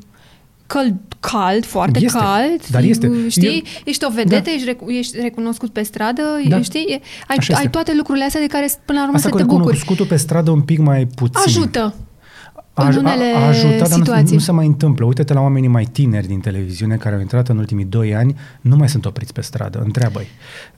căld, 0.67 0.95
cald, 1.21 1.65
foarte 1.65 1.99
este, 2.03 2.19
cald. 2.19 2.67
Dar 2.71 2.83
este. 2.83 3.29
Știi? 3.29 3.47
Eu, 3.49 3.83
ești 3.85 4.05
o 4.05 4.11
vedetă, 4.11 4.43
da. 4.45 4.51
ești, 4.51 4.71
rec- 4.71 4.87
ești 4.99 5.21
recunoscut 5.21 5.71
pe 5.71 5.83
stradă, 5.83 6.23
da. 6.49 6.63
știi? 6.63 7.01
Ai, 7.29 7.37
ai 7.55 7.71
toate 7.71 7.95
lucrurile 7.95 8.25
astea 8.25 8.41
de 8.41 8.47
care 8.47 8.71
până 8.85 8.99
la 8.99 9.05
urmă 9.05 9.17
Asta 9.17 9.29
să 9.29 9.37
te 9.37 9.43
bucuri. 9.43 9.59
recunoscutul 9.59 10.07
pe 10.07 10.17
stradă 10.17 10.51
un 10.51 10.61
pic 10.61 10.79
mai 10.79 11.07
puțin. 11.15 11.43
Ajută. 11.47 11.95
A, 12.75 12.89
în 12.89 12.97
unele 12.97 13.33
a, 13.35 13.39
a 13.39 13.47
ajutat, 13.47 13.79
dar 13.79 13.99
nu, 13.99 14.05
situații. 14.05 14.35
nu 14.35 14.41
se 14.41 14.53
mai 14.53 14.67
întâmplă. 14.67 15.07
Uite-te 15.07 15.33
la 15.33 15.41
oamenii 15.41 15.69
mai 15.69 15.85
tineri 15.85 16.27
din 16.27 16.41
televiziune 16.41 16.97
care 16.97 17.15
au 17.15 17.21
intrat 17.21 17.49
în 17.49 17.59
ultimii 17.59 17.85
doi 17.85 18.15
ani, 18.15 18.37
nu 18.61 18.77
mai 18.77 18.89
sunt 18.89 19.07
opriți 19.07 19.33
pe 19.33 19.41
stradă, 19.41 19.81
întreabă-i. 19.85 20.27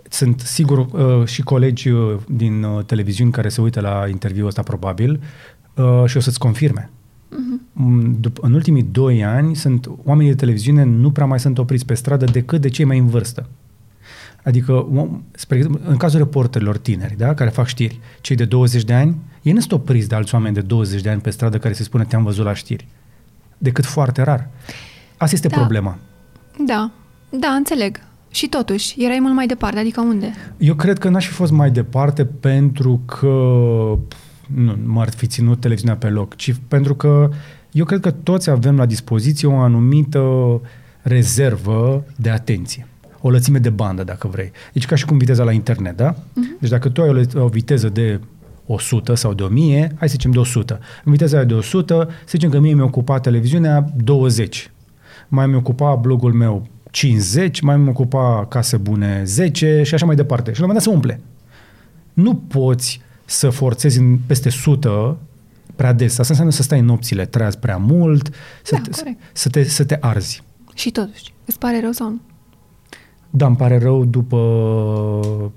Sunt 0.09 0.41
sigur 0.41 0.79
uh, 0.79 1.27
și 1.27 1.43
colegi 1.43 1.89
uh, 1.89 2.17
din 2.29 2.63
uh, 2.63 2.85
televiziuni 2.85 3.31
care 3.31 3.49
se 3.49 3.61
uită 3.61 3.81
la 3.81 4.05
interviul 4.09 4.47
ăsta 4.47 4.63
probabil 4.63 5.21
uh, 5.75 6.03
și 6.07 6.17
o 6.17 6.21
să-ți 6.21 6.39
confirme. 6.39 6.91
Mm, 7.73 8.19
dup- 8.21 8.41
în 8.41 8.53
ultimii 8.53 8.83
doi 8.83 9.25
ani 9.25 9.57
sunt 9.57 9.91
oamenii 10.05 10.31
de 10.31 10.37
televiziune 10.37 10.85
nu 10.85 11.11
prea 11.11 11.27
mai 11.27 11.41
sunt 11.41 11.59
opriți 11.59 11.87
pe 11.87 11.95
stradă 11.95 12.25
decât 12.25 12.61
de 12.61 12.69
cei 12.69 12.85
mai 12.85 12.99
în 12.99 13.07
vârstă. 13.07 13.47
Adică, 14.45 14.87
om- 14.91 15.23
spre 15.33 15.57
exemplu, 15.57 15.81
în 15.87 15.97
cazul 15.97 16.19
reporterilor 16.19 16.79
tineri, 16.79 17.17
da, 17.17 17.35
care 17.35 17.51
fac 17.51 17.67
știri, 17.67 18.01
cei 18.21 18.37
de 18.37 18.45
20 18.45 18.85
de 18.85 18.93
ani, 18.93 19.17
ei 19.45 19.53
nu 19.53 19.61
sunt 19.61 19.73
opriți 19.73 20.09
de 20.09 20.15
alți 20.15 20.35
oameni 20.35 20.55
de 20.55 20.61
20 20.61 21.01
de 21.01 21.11
ani 21.11 21.21
pe 21.21 21.31
stradă 21.31 21.59
care 21.59 21.75
se 21.75 21.83
spune 21.83 22.05
te-am 22.05 22.23
văzut 22.25 22.45
la 22.45 22.55
știri. 22.55 22.87
Decât 23.59 23.85
foarte 23.85 24.23
rar. 24.23 24.49
Asta 25.17 25.35
este 25.35 25.49
Da. 25.49 25.57
problema. 25.57 25.99
Da, 26.67 26.91
da, 27.31 27.49
înțeleg. 27.49 28.01
Și 28.31 28.49
totuși, 28.49 29.05
erai 29.05 29.19
mult 29.21 29.35
mai 29.35 29.47
departe, 29.47 29.79
adică 29.79 30.01
unde? 30.01 30.33
Eu 30.59 30.75
cred 30.75 30.99
că 30.99 31.09
n-aș 31.09 31.27
fi 31.27 31.33
fost 31.33 31.53
mai 31.53 31.71
departe 31.71 32.25
pentru 32.25 33.01
că 33.07 33.29
nu 34.55 34.77
m-ar 34.85 35.11
fi 35.11 35.27
ținut 35.27 35.61
televiziunea 35.61 35.97
pe 35.97 36.09
loc, 36.09 36.37
ci 36.37 36.55
pentru 36.69 36.95
că 36.95 37.31
eu 37.73 37.85
cred 37.85 38.01
că 38.01 38.11
toți 38.11 38.51
avem 38.51 38.77
la 38.77 38.87
dispoziție 38.87 39.49
o 39.49 39.57
anumită 39.57 40.21
rezervă 41.03 42.05
de 42.17 42.31
atenție. 42.31 42.87
O 43.21 43.31
lățime 43.31 43.59
de 43.59 43.71
bandă, 43.71 44.05
dacă 44.05 44.29
vrei. 44.29 44.51
Deci 44.73 44.87
ca 44.87 44.95
și 44.95 45.05
cum 45.05 45.19
viteza 45.19 45.45
la 45.45 45.53
internet, 45.53 45.97
da? 45.97 46.13
Uh-huh. 46.15 46.61
Deci 46.61 46.71
dacă 46.71 46.89
tu 46.89 47.03
ai 47.03 47.09
o, 47.09 47.13
le- 47.13 47.27
o 47.35 47.47
viteză 47.49 47.89
de 47.89 48.21
100 48.67 49.15
sau 49.15 49.35
de 49.35 49.43
1000, 49.43 49.81
hai 49.99 50.09
să 50.09 50.15
zicem 50.15 50.31
de 50.31 50.39
100. 50.39 50.79
În 51.05 51.13
viteza 51.13 51.37
aia 51.37 51.47
de 51.47 51.55
100, 51.55 52.09
să 52.21 52.29
zicem 52.31 52.51
că 52.51 52.59
mie 52.59 52.75
mi-a 52.75 52.85
ocupat 52.85 53.23
televiziunea 53.23 53.87
20. 53.97 54.71
Mai 55.29 55.47
mi-a 55.47 55.57
ocupat 55.57 56.01
blogul 56.01 56.33
meu 56.33 56.67
50, 56.91 57.61
mai 57.61 57.77
mi-a 57.77 57.91
ocupat 57.91 58.49
case 58.49 58.77
bune 58.77 59.23
10 59.25 59.83
și 59.83 59.95
așa 59.95 60.07
mai 60.07 60.17
departe. 60.17 60.53
Și 60.53 60.61
la 60.61 60.67
un 60.67 60.71
moment 60.73 60.85
dat 60.85 60.95
se 60.95 60.99
umple. 61.01 61.21
Nu 62.13 62.35
poți 62.35 63.01
să 63.25 63.51
forțezi 63.51 63.99
în 63.99 64.19
peste 64.27 64.49
100 64.49 65.19
prea 65.77 65.93
des. 65.93 66.11
Asta 66.11 66.27
înseamnă 66.29 66.53
să 66.53 66.63
stai 66.63 66.81
nopțile 66.81 67.25
treaz 67.25 67.55
prea 67.55 67.77
mult, 67.77 68.31
să, 68.63 68.75
Da, 68.75 68.81
te, 68.81 68.91
corect. 68.91 69.21
să, 69.33 69.49
te, 69.49 69.65
să 69.65 69.85
te 69.85 69.97
arzi. 70.01 70.43
Și 70.75 70.91
totuși, 70.91 71.35
îți 71.45 71.59
pare 71.59 71.81
rău 71.81 71.91
sau 71.93 72.09
nu? 72.11 72.21
Da, 73.31 73.47
îmi 73.47 73.57
pare 73.57 73.79
rău 73.79 74.05
după, 74.05 74.39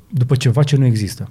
după 0.10 0.36
ceva 0.36 0.64
ce 0.64 0.76
nu 0.76 0.86
există. 0.86 1.30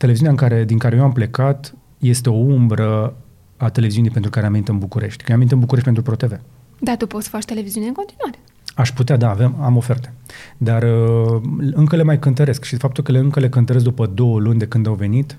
Televiziunea 0.00 0.32
în 0.32 0.48
care, 0.48 0.64
din 0.64 0.78
care 0.78 0.96
eu 0.96 1.02
am 1.02 1.12
plecat 1.12 1.74
este 1.98 2.28
o 2.28 2.32
umbră 2.32 3.16
a 3.56 3.68
televiziunii 3.68 4.10
pentru 4.10 4.30
care 4.30 4.46
am 4.46 4.52
venit 4.52 4.68
în 4.68 4.78
București. 4.78 5.24
Că 5.24 5.32
am 5.32 5.38
venit 5.38 5.52
în 5.52 5.58
București 5.58 5.90
pentru 5.90 6.14
ProTV. 6.14 6.40
Da, 6.78 6.96
tu 6.96 7.06
poți 7.06 7.24
să 7.24 7.30
faci 7.30 7.44
televiziune 7.44 7.86
în 7.86 7.92
continuare. 7.92 8.38
Aș 8.74 8.92
putea, 8.92 9.16
da, 9.16 9.30
avem, 9.30 9.56
am 9.60 9.76
oferte. 9.76 10.12
Dar 10.56 10.82
uh, 10.82 11.42
încă 11.72 11.96
le 11.96 12.02
mai 12.02 12.18
cântăresc 12.18 12.64
și 12.64 12.76
faptul 12.76 13.04
că 13.04 13.12
le 13.12 13.18
încă 13.18 13.40
le 13.40 13.48
cântăresc 13.48 13.84
după 13.84 14.06
două 14.06 14.38
luni 14.38 14.58
de 14.58 14.66
când 14.66 14.86
au 14.86 14.94
venit, 14.94 15.38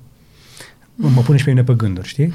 mă 0.96 1.22
pune 1.22 1.38
și 1.38 1.44
pe 1.44 1.50
mine 1.50 1.64
pe 1.64 1.74
gânduri, 1.74 2.08
știi? 2.08 2.34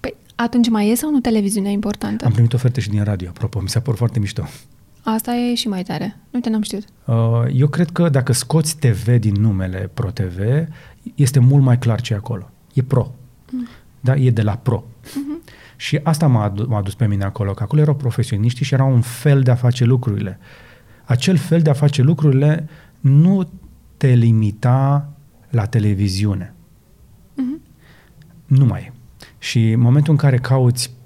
Păi, 0.00 0.14
atunci 0.34 0.68
mai 0.68 0.88
e 0.90 0.94
sau 0.94 1.10
nu 1.10 1.20
televiziunea 1.20 1.70
importantă? 1.70 2.24
Am 2.24 2.32
primit 2.32 2.52
oferte 2.52 2.80
și 2.80 2.88
din 2.88 3.04
radio, 3.04 3.28
apropo, 3.28 3.60
mi 3.60 3.68
s-a 3.68 3.80
părut 3.80 3.98
foarte 3.98 4.18
mișto. 4.18 4.44
Asta 5.14 5.34
e 5.34 5.54
și 5.54 5.68
mai 5.68 5.82
tare. 5.82 6.16
Nu 6.30 6.40
te 6.40 6.50
n-am 6.50 6.62
știut. 6.62 6.84
Uh, 7.04 7.14
eu 7.52 7.68
cred 7.68 7.90
că 7.90 8.08
dacă 8.08 8.32
scoți 8.32 8.76
TV 8.76 9.16
din 9.18 9.34
numele 9.40 9.90
ProTV, 9.94 10.38
este 11.14 11.38
mult 11.38 11.62
mai 11.62 11.78
clar 11.78 12.00
ce 12.00 12.12
e 12.12 12.16
acolo. 12.16 12.50
E 12.74 12.82
pro. 12.82 13.14
Da? 14.00 14.16
E 14.16 14.30
de 14.30 14.42
la 14.42 14.56
pro. 14.56 14.84
Și 15.76 16.00
asta 16.02 16.26
m-a, 16.26 16.42
adu- 16.42 16.66
m-a 16.68 16.82
dus 16.82 16.94
pe 16.94 17.06
mine 17.06 17.24
acolo, 17.24 17.52
că 17.52 17.62
acolo 17.62 17.80
erau 17.80 17.94
profesioniști 17.94 18.64
și 18.64 18.74
era 18.74 18.84
un 18.84 19.00
fel 19.00 19.42
de 19.42 19.50
a 19.50 19.54
face 19.54 19.84
lucrurile. 19.84 20.38
Acel 21.04 21.36
fel 21.36 21.60
de 21.60 21.70
a 21.70 21.72
face 21.72 22.02
lucrurile 22.02 22.68
nu 23.00 23.48
te 23.96 24.08
limita 24.08 25.12
la 25.50 25.66
televiziune. 25.66 26.54
Nu 28.46 28.64
mai 28.64 28.80
e. 28.80 28.92
Și 29.38 29.70
în 29.70 29.80
momentul 29.80 30.12
în 30.12 30.18
care 30.18 30.38
cauți 30.38 30.96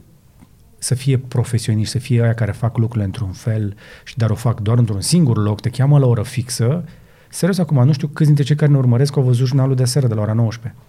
să 0.78 0.94
fie 0.94 1.18
profesioniști, 1.18 1.92
să 1.92 1.99
fie 1.99 2.23
aia 2.23 2.35
care 2.35 2.52
fac 2.52 2.76
lucrurile 2.76 3.04
într-un 3.04 3.32
fel, 3.32 3.76
și 4.04 4.16
dar 4.16 4.30
o 4.30 4.35
fac 4.35 4.61
doar 4.61 4.78
într-un 4.78 5.00
singur 5.00 5.37
loc, 5.37 5.61
te 5.61 5.71
cheamă 5.71 5.99
la 5.99 6.06
o 6.06 6.09
oră 6.09 6.23
fixă, 6.23 6.85
serios 7.33 7.59
acum, 7.59 7.85
nu 7.85 7.93
știu 7.93 8.07
câți 8.09 8.27
dintre 8.27 8.45
cei 8.45 8.57
care 8.57 8.71
ne 8.71 8.77
urmăresc 8.77 9.17
au 9.17 9.23
văzut 9.23 9.47
jurnalul 9.47 9.75
de 9.75 9.85
seară 9.85 10.07
de 10.07 10.15
la 10.15 10.21
ora 10.21 10.33
19. 10.33 10.81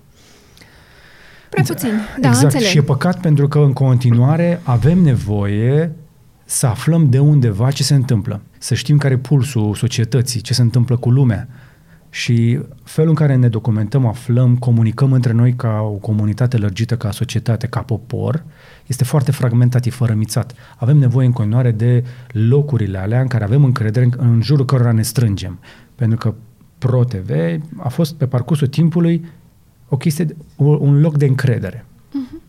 Prea 1.50 1.64
puțin. 1.68 1.90
Da, 2.22 2.28
exact. 2.28 2.44
înțeleg. 2.44 2.68
Și 2.68 2.78
e 2.78 2.82
păcat 2.82 3.20
pentru 3.20 3.48
că 3.48 3.60
în 3.60 3.74
continuare 3.74 4.60
avem 4.64 5.00
nevoie 5.00 5.92
să 6.46 6.66
aflăm 6.68 7.10
de 7.10 7.20
undeva 7.20 7.72
ce 7.72 7.84
se 7.84 7.94
întâmplă, 7.94 8.42
să 8.58 8.74
știm 8.74 8.98
care 8.98 9.14
e 9.14 9.18
pulsul 9.18 9.76
societății, 9.76 10.42
ce 10.42 10.54
se 10.54 10.62
întâmplă 10.62 10.98
cu 10.98 11.10
lumea. 11.10 11.48
Și 12.10 12.60
felul 12.84 13.10
în 13.10 13.16
care 13.16 13.36
ne 13.36 13.48
documentăm, 13.48 14.06
aflăm, 14.06 14.56
comunicăm 14.58 15.12
între 15.12 15.34
noi 15.34 15.54
ca 15.54 15.80
o 15.82 15.92
comunitate 15.92 16.58
lărgită, 16.58 16.96
ca 16.98 17.12
societate, 17.12 17.68
ca 17.68 17.80
popor, 17.80 18.44
este 18.88 19.04
foarte 19.04 19.32
fragmentat, 19.32 19.86
e 19.86 19.90
fărămițat. 19.90 20.54
Avem 20.78 20.98
nevoie 20.98 21.26
în 21.26 21.32
continuare 21.34 21.72
de 21.72 22.04
locurile 22.32 22.98
alea 22.98 23.22
în 23.22 23.28
care 23.28 23.44
avem 23.44 23.64
încredere, 23.64 24.06
în- 24.06 24.14
în 24.18 24.42
jurul 24.42 24.66
cărora 24.66 24.92
ne 24.92 25.02
strângem. 25.02 25.60
Pentru 26.08 26.30
că 26.30 26.36
Pro 26.78 27.04
TV 27.04 27.30
a 27.78 27.90
fost 27.90 28.14
pe 28.16 28.26
parcursul 28.28 28.68
timpului 28.68 29.26
o 29.90 29.98
chestie, 29.98 30.24
de- 30.26 30.36
o- 30.56 30.78
un 30.80 31.00
loc 31.02 31.18
de 31.18 31.26
încredere. 31.26 31.86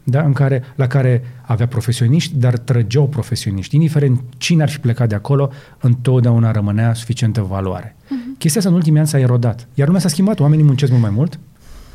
Da? 0.05 0.23
În 0.23 0.33
care, 0.33 0.63
la 0.75 0.87
care 0.87 1.25
avea 1.43 1.67
profesioniști, 1.67 2.37
dar 2.37 2.59
trăgeau 2.59 3.09
profesioniști. 3.09 3.75
Indiferent 3.75 4.21
cine 4.37 4.63
ar 4.63 4.69
fi 4.71 4.79
plecat 4.79 5.09
de 5.09 5.15
acolo, 5.15 5.51
întotdeauna 5.81 6.51
rămânea 6.51 6.95
suficientă 6.95 7.41
valoare. 7.43 7.97
Chestia 8.39 8.61
asta 8.61 8.73
în 8.73 8.77
ultimii 8.79 8.99
ani 8.99 9.09
s-a 9.09 9.19
erodat. 9.19 9.69
Iar 9.75 9.87
lumea 9.87 10.03
s-a 10.03 10.09
schimbat, 10.09 10.41
oamenii 10.41 10.65
muncesc 10.65 10.91
mult 10.91 11.03
mai 11.05 11.13
mult 11.15 11.39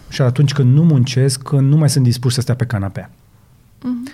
și 0.10 0.22
atunci 0.22 0.54
când 0.54 0.74
nu 0.74 0.84
muncesc, 0.84 1.52
nu 1.52 1.78
mai 1.78 1.90
sunt 1.90 2.04
dispuși 2.04 2.36
să 2.36 2.42
stea 2.42 2.56
pe 2.56 2.66
canapea. 2.66 3.10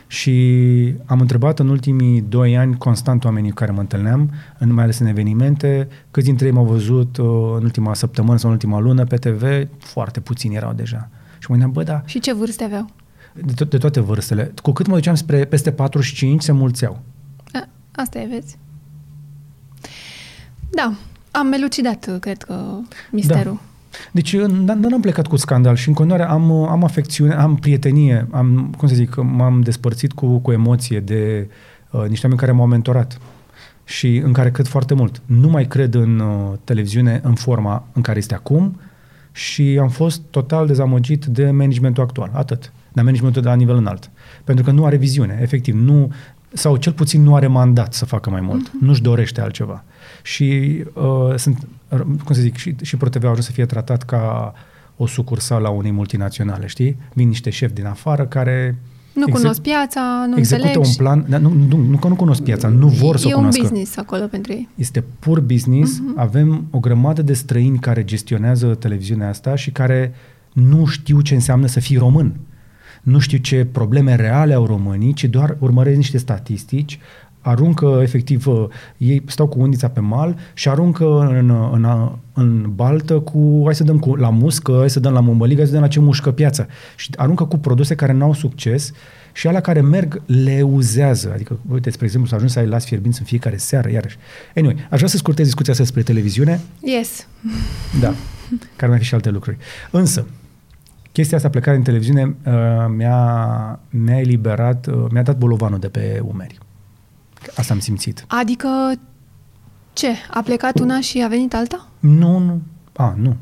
Și 0.08 0.94
am 1.06 1.20
întrebat 1.20 1.60
în 1.60 1.70
ultimii 1.70 2.22
doi 2.22 2.58
ani 2.58 2.78
constant 2.78 3.24
oamenii 3.26 3.50
cu 3.50 3.56
care 3.56 3.72
mă 3.72 3.80
întâlneam, 3.80 4.32
în, 4.58 4.74
mai 4.74 4.84
ales 4.84 5.00
în 5.00 5.06
evenimente, 5.08 5.88
câți 6.12 6.26
dintre 6.26 6.46
ei 6.46 6.52
m-au 6.52 6.66
văzut 6.66 7.18
uh, 7.18 7.26
în 7.58 7.64
ultima 7.64 7.94
săptămână 7.94 8.38
sau 8.38 8.50
în 8.50 8.56
ultima 8.56 8.80
lună 8.80 9.04
pe 9.06 9.16
TV, 9.16 9.44
foarte 9.80 10.20
puțini 10.20 10.56
erau 10.56 10.74
deja. 10.74 11.10
Și 11.40 11.46
mă 11.52 11.56
gândeam, 11.58 11.72
bă, 11.72 11.84
da, 11.84 12.02
Și 12.06 12.20
ce 12.20 12.34
vârste 12.34 12.64
aveau? 12.64 12.90
de, 13.34 13.54
to- 13.66 13.70
de 13.70 13.78
toate 13.78 14.00
vârstele. 14.00 14.52
Cu 14.62 14.72
cât 14.72 14.88
mă 14.88 14.94
duceam 14.94 15.16
spre 15.16 15.46
peste 15.46 15.72
45, 15.72 16.42
se 16.42 16.52
mulțeau. 16.52 17.00
A, 17.54 17.68
asta 17.92 18.20
e, 18.20 18.28
vezi. 18.30 18.58
Da, 20.70 20.94
am 21.32 21.52
elucidat, 21.52 22.18
cred 22.20 22.44
că, 22.44 22.78
misterul. 23.12 23.54
Da. 23.54 23.62
Deci 24.12 24.32
eu 24.34 24.48
n- 24.48 24.80
n-am 24.80 25.02
plecat 25.02 25.28
cu 25.28 25.36
scandal 25.36 25.76
și 25.76 25.88
în 25.88 25.94
continuare 25.94 26.24
am, 26.24 26.50
uh, 26.50 26.68
am 26.70 26.84
afecțiune, 26.84 27.34
am 27.34 27.56
prietenie, 27.56 28.28
am, 28.32 28.74
cum 28.78 28.88
să 28.88 28.96
zic, 28.96 29.16
m-am 29.16 29.62
despărțit 29.62 30.12
cu, 30.12 30.38
cu 30.38 30.52
emoție 30.52 31.00
de 31.00 31.50
uh, 31.92 32.06
niște 32.08 32.26
oameni 32.26 32.42
care 32.42 32.52
m-au 32.52 32.68
mentorat 32.68 33.20
și 33.84 34.18
în 34.18 34.34
care 34.34 34.52
cred 34.52 34.68
foarte 34.68 34.94
mult. 34.94 35.22
Nu 35.26 35.48
mai 35.48 35.66
cred 35.66 35.94
în 35.94 36.20
uh, 36.20 36.58
televiziune 36.64 37.20
în 37.24 37.34
forma 37.34 37.88
în 37.94 38.02
care 38.02 38.18
este 38.18 38.34
acum 38.34 38.80
și 39.32 39.78
am 39.82 39.90
fost 39.90 40.22
total 40.30 40.68
dezamăgit 40.68 41.26
de 41.26 41.52
managementul 41.52 42.04
actual, 42.04 42.30
atât. 42.34 42.72
De 42.94 43.02
managementul 43.02 43.42
de 43.42 43.48
la 43.48 43.56
nivel 43.56 43.76
înalt. 43.76 44.10
Pentru 44.44 44.64
că 44.64 44.72
nu 44.72 44.86
are 44.86 44.96
viziune, 44.96 45.40
efectiv, 45.42 45.76
nu, 45.76 46.12
sau 46.54 46.76
cel 46.76 46.94
puțin 46.94 47.24
nu 47.24 47.36
are 47.36 47.48
mandat 47.48 47.94
să 47.94 48.06
facă 48.06 48.30
mai 48.30 48.42
mult, 48.42 48.70
uh-huh. 48.70 48.80
nu-și 48.82 49.02
dorește 49.02 49.42
altceva. 49.42 49.84
Și 50.24 50.84
uh, 50.94 51.36
sunt, 51.36 51.58
uh, 51.58 51.68
cum 52.24 52.36
să 52.36 52.42
zic, 52.42 52.56
și, 52.56 52.76
și 52.82 52.98
ProTV 52.98 53.24
a 53.24 53.30
ajuns 53.30 53.46
să 53.46 53.52
fie 53.52 53.66
tratat 53.66 54.04
ca 54.04 54.54
o 54.98 55.08
sucursală 55.08 55.68
a 55.68 55.70
unei 55.70 55.92
multinaționale, 55.92 56.68
știi? 56.68 56.98
Vin 57.14 57.28
niște 57.28 57.50
șefi 57.50 57.74
din 57.74 57.86
afară 57.86 58.26
care 58.26 58.76
Nu 59.14 59.24
exec- 59.28 59.32
cunosc 59.34 59.62
piața, 59.62 60.26
nu 60.30 60.38
execută 60.38 60.68
înțeleg. 60.68 60.88
un 60.88 60.94
plan, 60.98 61.26
dar 61.30 61.40
nu, 61.40 61.50
nu, 61.50 61.78
nu 61.78 61.98
că 61.98 62.08
nu 62.08 62.16
cunosc 62.16 62.42
piața, 62.42 62.68
nu 62.68 62.88
vor 62.88 63.18
să 63.18 63.26
o 63.26 63.30
E 63.30 63.34
un 63.34 63.38
cunoască. 63.38 63.62
business 63.62 63.98
acolo 63.98 64.26
pentru 64.26 64.52
ei. 64.52 64.70
Este 64.76 65.04
pur 65.20 65.40
business. 65.40 65.94
Uh-huh. 66.00 66.16
Avem 66.16 66.66
o 66.72 66.80
grămadă 66.80 67.22
de 67.22 67.34
străini 67.34 67.80
care 67.80 68.04
gestionează 68.04 68.68
televiziunea 68.76 69.30
asta 69.30 69.56
și 69.56 69.72
care 69.72 70.14
nu 70.54 70.86
știu 70.86 71.22
ce 71.22 71.34
înseamnă 71.34 71.68
să 71.68 71.80
fii 71.80 71.98
român. 71.98 72.34
Nu 73.02 73.20
știu 73.20 73.38
ce 73.38 73.68
probleme 73.72 74.16
reale 74.16 74.54
au 74.54 74.66
românii, 74.66 75.14
ci 75.14 75.24
doar 75.26 75.58
urmăresc 75.60 75.96
niște 75.98 76.18
statistici, 76.18 77.00
aruncă 77.46 78.00
efectiv, 78.02 78.48
uh, 78.48 78.66
ei 78.98 79.24
stau 79.28 79.48
cu 79.48 79.60
undița 79.60 79.88
pe 79.88 80.00
mal 80.00 80.36
și 80.54 80.70
aruncă 80.70 81.20
în, 81.20 81.50
în, 81.72 82.10
în 82.34 82.72
baltă 82.76 83.20
cu, 83.20 83.62
hai 83.64 83.76
să 83.76 83.84
dăm 83.84 84.00
cu, 84.00 84.16
la 84.16 84.30
muscă, 84.30 84.76
hai 84.78 84.90
să 84.90 85.00
dăm 85.00 85.14
la 85.14 85.20
mămăligă, 85.20 85.58
hai 85.58 85.66
să 85.68 85.74
dăm 85.74 85.82
la 85.82 85.88
ce 85.88 86.00
mușcă 86.00 86.32
piața. 86.32 86.66
Și 86.96 87.10
aruncă 87.16 87.44
cu 87.44 87.58
produse 87.58 87.96
care 87.96 88.12
n-au 88.14 88.34
succes 88.34 88.92
și 89.34 89.48
alea 89.48 89.62
care 89.62 89.82
merg 89.82 90.22
le 90.26 90.62
uzează. 90.62 91.32
Adică, 91.34 91.60
uite, 91.72 91.90
spre 91.90 92.06
exemplu, 92.06 92.30
să 92.30 92.36
ajungi 92.36 92.54
să 92.54 92.60
ai 92.60 92.68
las 92.68 92.86
fierbinți 92.86 93.20
în 93.20 93.26
fiecare 93.26 93.58
seară, 93.58 93.92
iarăși. 93.92 94.18
Anyway, 94.56 94.76
aș 94.90 94.98
vrea 94.98 95.10
să 95.10 95.18
scurtez 95.18 95.46
discuția 95.46 95.72
asta 95.72 95.84
despre 95.86 96.04
televiziune, 96.04 96.60
Yes. 96.80 97.28
da, 98.02 98.14
care 98.76 98.90
mai 98.92 99.00
fi 99.00 99.06
și 99.06 99.14
alte 99.14 99.30
lucruri. 99.30 99.58
Însă, 99.92 100.26
chestia 101.12 101.38
asta, 101.38 101.50
plecarea 101.50 101.78
în 101.78 101.84
televiziune, 101.84 102.36
uh, 102.46 102.54
mi-a, 102.96 103.80
mi-a 103.90 104.20
eliberat, 104.20 104.88
uh, 104.88 105.06
mi-a 105.12 105.24
dat 105.24 105.38
bolovanul 105.38 105.80
de 105.80 105.88
pe 105.88 106.22
umeri. 106.24 106.58
Asta 107.56 107.74
am 107.74 107.80
simțit. 107.80 108.26
Adică 108.28 109.00
ce? 109.94 110.08
A 110.32 110.42
plecat 110.42 110.80
una 110.80 111.00
și 111.02 111.24
a 111.24 111.28
venit 111.28 111.54
alta? 111.54 111.88
Nu, 112.00 112.38
nu. 112.38 112.62
A, 112.94 113.16
nu. 113.18 113.36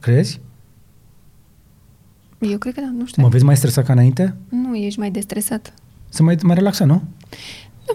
Crezi? 0.00 0.40
Eu 2.38 2.58
cred 2.58 2.74
că 2.74 2.80
da, 2.80 2.90
nu 2.96 3.06
știu. 3.06 3.22
Mă 3.22 3.28
vezi 3.28 3.44
mai 3.44 3.56
stresat 3.56 3.84
ca 3.84 3.92
înainte? 3.92 4.34
Nu, 4.48 4.74
ești 4.74 4.98
mai 4.98 5.10
destresat. 5.10 5.74
Sunt 6.08 6.26
mai, 6.26 6.38
mai 6.42 6.54
relaxat, 6.54 6.86
nu? 6.86 7.02
Nu. 7.86 7.94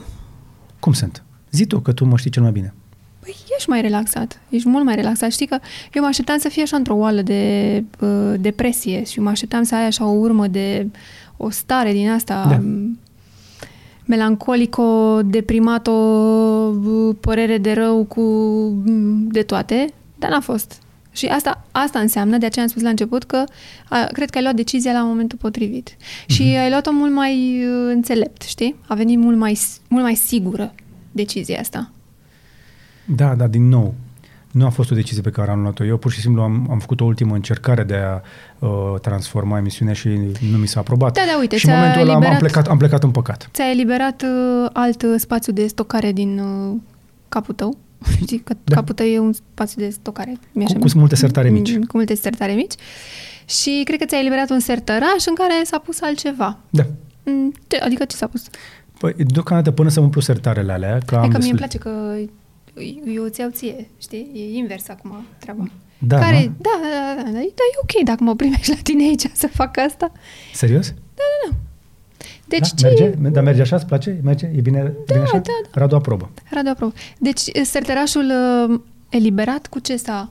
Cum 0.79 0.93
sunt? 0.93 1.23
Zi 1.51 1.65
tu, 1.65 1.79
că 1.79 1.91
tu 1.93 2.05
mă 2.05 2.17
știi 2.17 2.31
cel 2.31 2.41
mai 2.41 2.51
bine. 2.51 2.73
Păi 3.19 3.35
ești 3.57 3.69
mai 3.69 3.81
relaxat, 3.81 4.41
ești 4.49 4.67
mult 4.69 4.85
mai 4.85 4.95
relaxat. 4.95 5.31
Știi 5.31 5.45
că 5.47 5.57
eu 5.93 6.01
mă 6.01 6.07
așteptam 6.07 6.37
să 6.37 6.49
fie 6.49 6.61
așa 6.61 6.75
într-o 6.75 6.95
oală 6.95 7.21
de 7.21 7.83
uh, 7.99 8.33
depresie 8.39 9.03
și 9.03 9.19
mă 9.19 9.29
așteptam 9.29 9.63
să 9.63 9.75
ai 9.75 9.85
așa 9.85 10.05
o 10.05 10.11
urmă 10.11 10.47
de 10.47 10.87
o 11.37 11.49
stare 11.49 11.91
din 11.91 12.09
asta 12.09 12.45
Da. 12.49 12.61
Um, 14.07 14.15
melancolico, 14.15 15.19
deprimato, 15.25 15.91
uh, 15.91 17.15
părere 17.19 17.57
de 17.57 17.73
rău 17.73 18.03
cu 18.03 18.21
mm, 18.85 19.27
de 19.31 19.41
toate, 19.41 19.93
dar 20.19 20.29
n-a 20.29 20.39
fost. 20.39 20.79
Și 21.11 21.25
asta, 21.25 21.65
asta 21.71 21.99
înseamnă, 21.99 22.37
de 22.37 22.45
aceea 22.45 22.63
am 22.65 22.69
spus 22.71 22.81
la 22.83 22.89
început, 22.89 23.23
că 23.23 23.43
a, 23.89 24.03
cred 24.11 24.29
că 24.29 24.37
ai 24.37 24.43
luat 24.43 24.55
decizia 24.55 24.91
la 24.91 25.03
momentul 25.03 25.37
potrivit. 25.37 25.95
Și 26.27 26.41
ai 26.41 26.69
luat-o 26.69 26.91
mult 26.91 27.13
mai 27.13 27.63
uh, 27.65 27.91
înțelept, 27.93 28.41
știi? 28.41 28.75
A 28.87 28.93
venit 28.95 29.17
mult 29.17 29.37
mai, 29.37 29.55
s- 29.55 29.79
mult 29.87 30.03
mai 30.03 30.15
sigură 30.15 30.73
decizia 31.11 31.59
asta. 31.59 31.91
Da, 33.05 33.35
da, 33.35 33.47
din 33.47 33.67
nou. 33.67 33.93
Nu 34.57 34.65
a 34.65 34.69
fost 34.69 34.91
o 34.91 34.95
decizie 34.95 35.21
pe 35.21 35.29
care 35.29 35.51
am 35.51 35.61
luat-o 35.61 35.85
eu, 35.85 35.97
pur 35.97 36.11
și 36.11 36.19
simplu 36.19 36.41
am, 36.41 36.67
am 36.69 36.79
făcut 36.79 37.01
o 37.01 37.05
ultimă 37.05 37.33
încercare 37.35 37.83
de 37.83 37.95
a 37.95 38.21
uh, 38.67 38.99
transforma 39.01 39.57
emisiunea 39.57 39.93
și 39.93 40.07
nu 40.51 40.57
mi 40.57 40.67
s-a 40.67 40.79
aprobat. 40.79 41.13
Da, 41.13 41.21
da, 41.31 41.37
uite, 41.39 41.57
și 41.57 41.65
în 41.65 41.71
ți-a 41.71 41.79
momentul 41.79 42.01
ăla 42.01 42.11
am, 42.13 42.17
am, 42.17 42.23
eliberat- 42.23 42.39
plecat, 42.39 42.67
am 42.67 42.77
plecat 42.77 43.03
în 43.03 43.11
păcat. 43.11 43.49
Ți-a 43.53 43.69
eliberat 43.71 44.21
uh, 44.21 44.69
alt 44.73 45.01
uh, 45.01 45.13
spațiu 45.17 45.53
de 45.53 45.67
stocare 45.67 46.11
din 46.11 46.39
uh, 46.39 46.75
capul 47.29 47.53
tău. 47.53 47.77
Știi 48.23 48.37
că 48.39 48.53
Da. 48.53 48.59
da. 48.63 48.75
capul 48.75 48.93
tău 48.95 49.05
e 49.05 49.19
un 49.19 49.33
spațiu 49.33 49.81
de 49.81 49.89
stocare. 49.89 50.37
mi 50.51 50.65
Cu- 50.65 50.73
cu 50.79 50.87
multe 50.95 51.15
sertare 51.15 51.49
mici. 51.49 51.73
Cu 51.77 51.85
multe 51.97 52.15
sertare 52.15 52.51
mici. 52.53 52.73
Și 53.45 53.81
cred 53.85 53.99
că 53.99 54.05
ți-a 54.05 54.19
eliberat 54.19 54.49
un 54.49 54.59
sertăraș 54.59 55.25
în 55.27 55.33
care 55.35 55.53
s-a 55.63 55.77
pus 55.79 56.01
altceva. 56.01 56.57
Da. 56.69 56.83
Mm, 57.23 57.53
Ce, 57.67 57.77
adică 57.77 58.05
ce 58.05 58.15
s-a 58.15 58.27
pus? 58.27 58.43
Păi, 58.99 59.13
deocamdată 59.17 59.71
până 59.71 59.89
să 59.89 59.99
umplu 59.99 60.21
sertarele 60.21 60.71
alea, 60.71 60.97
că 61.05 61.15
Hai 61.15 61.23
am 61.23 61.31
că 61.31 61.37
mie 61.37 61.51
destul- 61.51 61.51
îmi 61.51 61.57
place 61.57 61.77
că 61.77 62.15
eu 63.05 63.23
îți 63.23 63.39
iau 63.39 63.49
ție, 63.49 63.89
știi? 63.97 64.31
E 64.33 64.57
invers 64.57 64.89
acum 64.89 65.25
treaba. 65.39 65.69
Da, 65.97 66.19
care, 66.19 66.43
nu? 66.45 66.53
da, 66.57 66.69
da, 66.81 67.15
da, 67.15 67.23
da, 67.23 67.31
da, 67.31 67.39
e 67.39 67.79
ok 67.81 68.03
dacă 68.05 68.23
mă 68.23 68.35
primești 68.35 68.69
la 68.69 68.75
tine 68.83 69.03
aici 69.03 69.23
să 69.33 69.47
fac 69.47 69.77
asta. 69.77 70.11
Serios? 70.53 70.93
Deci 72.45 72.73
da, 72.73 72.89
ce 72.89 72.97
merge? 72.99 73.29
Dar 73.29 73.43
merge 73.43 73.61
așa? 73.61 73.75
Îți 73.75 73.85
place? 73.85 74.19
Merge? 74.23 74.45
E 74.55 74.61
bine, 74.61 74.81
da, 74.83 74.89
bine 75.13 75.19
așa? 75.19 75.37
da, 75.37 75.39
da. 75.39 75.79
Radu 75.79 75.95
aprobă. 75.95 76.29
Radu, 76.51 76.69
apropo. 76.69 76.93
Deci, 77.17 77.41
serterașul 77.63 78.31
uh, 78.69 78.79
eliberat 79.09 79.67
cu 79.67 79.79
ce 79.79 79.95
s-a 79.95 80.29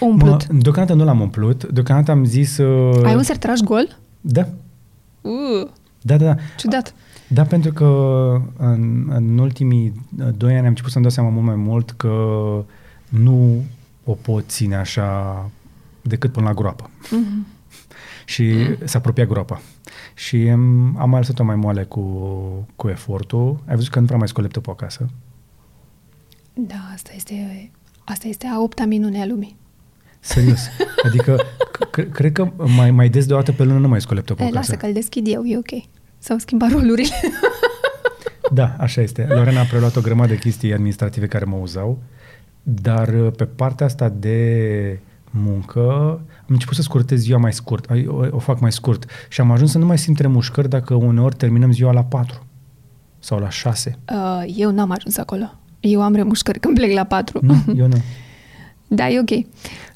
umplut? 0.00 0.52
Mă, 0.52 0.58
deocamdată 0.58 0.98
nu 0.98 1.04
l-am 1.04 1.20
umplut. 1.20 1.64
Deocamdată 1.64 2.10
am 2.10 2.24
zis... 2.24 2.58
Uh, 2.58 3.04
Ai 3.04 3.14
un 3.14 3.22
serteraș 3.22 3.60
gol? 3.60 3.96
Da. 4.20 4.48
Uh, 5.20 5.68
Da, 6.02 6.16
da, 6.16 6.24
da. 6.24 6.34
ciudat. 6.56 6.94
Da, 7.34 7.42
pentru 7.42 7.72
că 7.72 7.84
în, 8.56 9.08
în 9.10 9.38
ultimii 9.38 9.92
uh, 10.18 10.26
doi 10.36 10.50
ani 10.52 10.60
am 10.60 10.66
început 10.66 10.90
să-mi 10.90 11.04
dau 11.04 11.12
seama 11.12 11.28
mult 11.30 11.44
mai 11.46 11.54
mult 11.56 11.90
că 11.90 12.10
nu 13.08 13.64
o 14.04 14.12
pot 14.12 14.44
ține 14.48 14.76
așa 14.76 15.50
decât 16.02 16.32
până 16.32 16.46
la 16.46 16.54
groapă. 16.54 16.90
Mhm. 17.10 17.46
Și 18.32 18.54
se 18.84 18.96
apropia 18.96 19.24
groapa. 19.24 19.60
Și 20.14 20.36
am, 20.36 20.96
am 20.98 21.10
mai 21.10 21.18
lăsat-o 21.18 21.44
mai 21.44 21.56
moale 21.56 21.82
cu, 21.84 22.00
cu 22.76 22.88
efortul. 22.88 23.58
Ai 23.68 23.74
văzut 23.74 23.90
că 23.92 23.98
nu 24.00 24.04
prea 24.06 24.18
mai 24.18 24.28
scol 24.28 24.42
laptopul 24.42 24.72
acasă. 24.72 25.08
Da, 26.54 26.74
asta 26.94 27.10
este, 27.14 27.70
asta 28.04 28.28
este 28.28 28.46
a 28.46 28.60
opta 28.60 28.84
minune 28.84 29.20
a 29.22 29.26
lumii. 29.26 29.56
Serios. 30.20 30.60
Adică, 31.04 31.36
c- 32.00 32.10
cred 32.12 32.32
că 32.32 32.52
mai, 32.76 32.90
mai 32.90 33.08
des 33.08 33.26
de 33.26 33.32
o 33.32 33.36
dată 33.36 33.52
pe 33.52 33.64
lună 33.64 33.78
nu 33.78 33.88
mai 33.88 34.00
scol 34.00 34.16
laptopul 34.16 34.44
E, 34.44 34.48
acasă. 34.48 34.70
lasă 34.70 34.80
că 34.80 34.86
îl 34.86 34.92
deschid 34.92 35.26
eu, 35.28 35.44
e 35.44 35.56
ok. 35.58 35.82
S-au 36.24 36.38
schimbat 36.38 36.70
rolurile. 36.70 37.14
Da, 38.52 38.76
așa 38.78 39.00
este. 39.00 39.26
Lorena 39.28 39.60
a 39.60 39.64
preluat 39.64 39.96
o 39.96 40.00
grămadă 40.00 40.28
de 40.32 40.38
chestii 40.38 40.72
administrative 40.72 41.26
care 41.26 41.44
mă 41.44 41.56
uzau, 41.56 42.02
dar 42.62 43.08
uh, 43.08 43.32
pe 43.36 43.44
partea 43.44 43.86
asta 43.86 44.08
de 44.08 44.98
muncă 45.30 45.80
am 46.38 46.46
început 46.46 46.74
să 46.74 46.82
scurtez 46.82 47.20
ziua 47.20 47.38
mai 47.38 47.52
scurt, 47.52 47.90
ai- 47.90 48.06
o, 48.06 48.26
o 48.30 48.38
fac 48.38 48.60
mai 48.60 48.72
scurt 48.72 49.04
și 49.28 49.40
am 49.40 49.50
ajuns 49.50 49.70
să 49.70 49.78
nu 49.78 49.86
mai 49.86 49.98
simt 49.98 50.18
remușcări 50.18 50.68
dacă 50.68 50.94
uneori 50.94 51.36
terminăm 51.36 51.72
ziua 51.72 51.92
la 51.92 52.04
4 52.04 52.46
sau 53.18 53.38
la 53.38 53.48
6. 53.48 53.98
Uh, 54.12 54.52
eu 54.56 54.70
n-am 54.70 54.90
ajuns 54.90 55.16
acolo. 55.16 55.52
Eu 55.80 56.02
am 56.02 56.14
remușcări 56.14 56.58
când 56.58 56.74
plec 56.74 56.92
la 56.92 57.04
patru. 57.04 57.38
Nu, 57.42 57.54
eu 57.76 57.86
nu. 57.86 57.96
Da, 58.88 59.08
e 59.08 59.18
ok. 59.20 59.28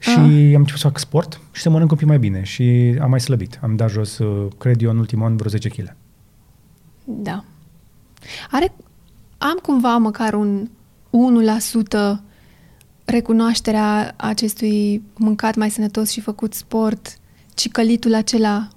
Și 0.00 0.10
Ah. 0.10 0.14
am 0.16 0.60
început 0.60 0.80
să 0.80 0.86
fac 0.88 0.98
sport 0.98 1.40
și 1.52 1.62
să 1.62 1.70
mănânc 1.70 1.90
un 1.90 1.96
pic 1.96 2.06
mai 2.06 2.18
bine 2.18 2.42
și 2.42 2.96
am 3.00 3.10
mai 3.10 3.20
slăbit. 3.20 3.58
Am 3.62 3.76
dat 3.76 3.90
jos, 3.90 4.18
uh, 4.18 4.46
cred 4.58 4.82
eu, 4.82 4.90
în 4.90 4.98
ultimul 4.98 5.26
an 5.26 5.36
vreo 5.36 5.50
10 5.50 5.68
kg. 5.68 5.94
Da. 7.10 7.44
Are, 8.50 8.72
am 9.38 9.58
cumva 9.62 9.96
măcar 9.96 10.34
un 10.34 10.68
1% 11.10 12.18
recunoașterea 13.04 14.14
acestui 14.16 15.02
mâncat 15.16 15.54
mai 15.56 15.70
sănătos 15.70 16.10
și 16.10 16.20
făcut 16.20 16.54
sport, 16.54 17.18
cicălitul 17.54 18.14
acela, 18.14 18.68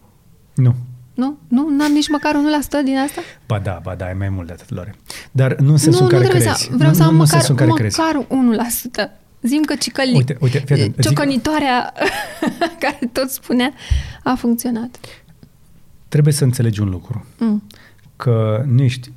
Nu. 0.55 0.75
nu? 1.13 1.37
Nu? 1.47 1.69
N-am 1.69 1.91
nici 1.91 2.09
măcar 2.09 2.35
1% 2.35 2.83
din 2.83 2.97
asta? 2.97 3.21
Ba 3.47 3.59
da, 3.59 3.79
ba 3.83 3.95
da, 3.95 4.09
e 4.09 4.13
mai 4.13 4.29
mult 4.29 4.47
de 4.47 4.53
atât, 4.53 4.69
Lore. 4.69 4.95
Dar 5.31 5.55
nu 5.55 5.71
în 5.71 5.77
sensul 5.77 5.99
nu, 6.01 6.05
în 6.07 6.11
care 6.11 6.23
nu 6.23 6.29
trebuie 6.29 6.47
crezi. 6.51 6.63
să, 6.63 6.75
vreau 6.75 6.89
nu, 6.91 6.95
să 6.97 7.03
am 7.03 7.09
nu, 7.09 7.15
nu 7.15 7.21
în 7.21 7.25
măcar, 7.27 7.41
sensul 7.41 7.55
în 7.59 7.67
care 7.67 7.79
crezi. 7.79 7.99
măcar 7.99 9.07
1%. 9.07 9.19
Zim 9.41 9.61
că 9.61 9.75
cicăli, 9.75 10.15
Uite, 10.15 10.37
uite, 10.41 10.59
fii 10.65 10.75
atent, 10.75 10.95
zic- 10.95 10.99
ciocănitoarea 11.01 11.93
care 12.79 13.09
tot 13.11 13.29
spunea 13.29 13.73
a 14.23 14.35
funcționat. 14.35 14.99
Trebuie 16.07 16.33
să 16.33 16.43
înțelegi 16.43 16.81
un 16.81 16.89
lucru. 16.89 17.25
Mm. 17.37 17.63
Că 18.21 18.63
nu 18.67 18.81
ești 18.81 19.11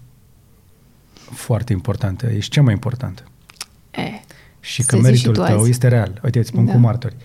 foarte 1.31 1.73
importantă, 1.73 2.27
ești 2.27 2.51
cea 2.51 2.63
mai 2.63 2.73
importantă. 2.73 3.23
E, 3.91 4.01
Și 4.61 4.83
Să 4.83 4.89
că 4.91 4.97
zici 4.97 5.05
meritul 5.05 5.35
și 5.35 5.41
tu 5.41 5.47
tău 5.47 5.61
azi. 5.61 5.71
este 5.71 5.89
real. 5.89 6.21
Uite, 6.25 6.39
îți 6.39 6.49
spun 6.49 6.65
Da. 6.65 6.73
cu 6.73 6.79
martori. 6.79 7.17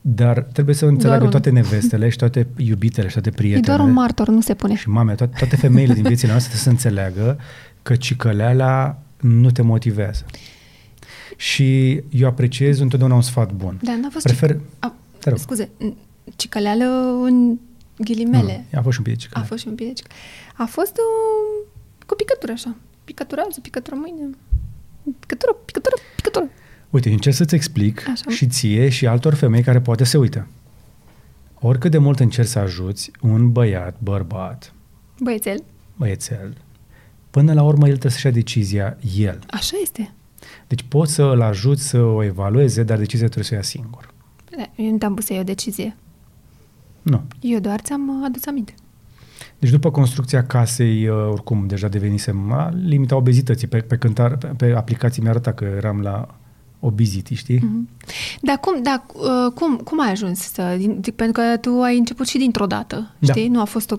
Dar 0.00 0.40
trebuie 0.40 0.74
să 0.74 0.86
înțeleagă 0.86 1.24
un. 1.24 1.30
toate 1.30 1.50
nevestele 1.50 2.08
și 2.08 2.16
toate 2.16 2.46
iubitele 2.56 3.06
și 3.06 3.12
toate 3.12 3.28
e 3.28 3.32
prietenele. 3.32 3.76
doar 3.76 3.88
un 3.88 3.92
martor, 3.94 4.28
nu 4.28 4.40
se 4.40 4.54
pune. 4.54 4.74
Și 4.76 4.88
mame, 4.88 5.14
toate, 5.14 5.34
toate 5.38 5.56
femeile 5.56 5.94
din 5.94 6.02
viețile 6.02 6.30
noastre 6.30 6.52
trebuie 6.54 6.74
să 6.78 6.88
înțeleagă 6.88 7.38
că 7.82 7.96
cicăleala 7.96 8.98
nu 9.20 9.50
te 9.50 9.62
motivează. 9.62 10.24
Și 11.36 11.92
eu 12.10 12.28
apreciez 12.28 12.78
întotdeauna 12.80 13.14
un 13.16 13.22
sfat 13.22 13.52
bun. 13.52 13.78
Dar 13.82 13.94
n-a 13.96 14.08
fost 14.12 14.24
Prefer... 14.24 14.54
cic- 14.54 14.60
a, 14.78 14.94
Te 15.18 15.28
rog. 15.30 15.38
Scuze, 15.38 15.64
n- 15.68 15.94
cicăleală 16.36 16.84
în 17.22 17.58
ghilimele. 17.98 18.64
Nu, 18.70 18.78
a 18.78 18.82
fost 18.82 18.92
și 18.94 18.98
un 18.98 19.04
pic 19.04 19.12
de 19.16 19.18
a 19.18 19.22
cicăleală. 19.22 19.48
fost 19.48 19.60
și 19.62 19.68
un 19.68 19.74
pic 19.74 19.86
de 19.86 19.92
cic- 19.92 20.10
A 20.56 20.64
fost 20.64 20.92
uh, 20.96 21.66
cu 22.06 22.14
picătură 22.14 22.52
așa. 22.52 22.76
Picătură 23.04 23.42
azi, 23.48 23.60
picătură 23.60 23.96
mâine. 23.98 24.30
Picătură, 25.18 25.56
picătură, 25.64 25.94
picătură. 26.16 26.48
Uite, 26.90 27.10
încerc 27.10 27.34
să-ți 27.34 27.54
explic 27.54 28.08
Așa. 28.08 28.30
și 28.30 28.46
ție 28.46 28.88
și 28.88 29.06
altor 29.06 29.34
femei 29.34 29.62
care 29.62 29.80
poate 29.80 30.04
se 30.04 30.18
uită. 30.18 30.46
Oricât 31.60 31.90
de 31.90 31.98
mult 31.98 32.20
încerci 32.20 32.48
să 32.48 32.58
ajuți 32.58 33.10
un 33.20 33.52
băiat, 33.52 33.96
bărbat, 34.00 34.72
Băiețel, 35.20 35.62
băiețel, 35.96 36.56
până 37.30 37.52
la 37.52 37.62
urmă 37.62 37.84
el 37.84 37.90
trebuie 37.90 38.12
să-și 38.12 38.26
ia 38.26 38.32
decizia 38.32 38.96
el. 39.16 39.38
așa 39.50 39.76
este. 39.82 40.10
Deci 40.66 40.82
poți 40.88 41.12
să 41.12 41.22
îl 41.22 41.42
ajuți 41.42 41.82
să 41.88 41.98
o 42.02 42.22
evalueze, 42.22 42.82
dar 42.82 42.98
decizia 42.98 43.24
trebuie 43.26 43.44
să 43.44 43.52
o 43.52 43.56
ia 43.56 43.62
singur. 43.62 44.14
Da, 44.56 44.64
Eu 44.76 44.90
nu 44.90 44.98
te-am 44.98 45.14
pus 45.14 45.24
să 45.24 45.32
iei 45.32 45.42
o 45.42 45.44
decizie. 45.44 45.96
Nu. 47.10 47.22
Eu 47.40 47.58
doar 47.58 47.80
ți-am 47.80 48.08
uh, 48.08 48.24
adus 48.26 48.46
aminte. 48.46 48.74
Deci 49.58 49.70
după 49.70 49.90
construcția 49.90 50.46
casei, 50.46 51.08
uh, 51.08 51.28
oricum 51.30 51.66
deja 51.66 51.88
devenisem 51.88 52.46
la 52.48 52.70
limita 52.84 53.16
obezității. 53.16 53.66
Pe, 53.66 53.78
pe, 53.78 53.96
cântar, 53.96 54.36
pe, 54.36 54.46
pe 54.46 54.72
aplicații 54.76 55.22
mi 55.22 55.28
arăta 55.28 55.52
că 55.52 55.64
eram 55.64 56.00
la 56.00 56.34
obezity, 56.80 57.34
știi? 57.34 57.58
Mhm. 57.62 57.88
Dar 58.42 58.58
cum, 58.58 58.82
da, 58.82 59.06
uh, 59.14 59.52
cum, 59.54 59.76
cum 59.76 60.00
ai 60.00 60.10
ajuns 60.10 60.38
să... 60.38 60.74
din- 60.78 61.00
din- 61.00 61.12
Pentru 61.16 61.42
că 61.42 61.56
tu 61.56 61.80
ai 61.82 61.98
început 61.98 62.26
și 62.26 62.38
dintr-o 62.38 62.66
dată, 62.66 63.14
Da. 63.18 63.32
știi? 63.32 63.48
Nu 63.48 63.60
a 63.60 63.64
fost 63.64 63.90
o... 63.90 63.96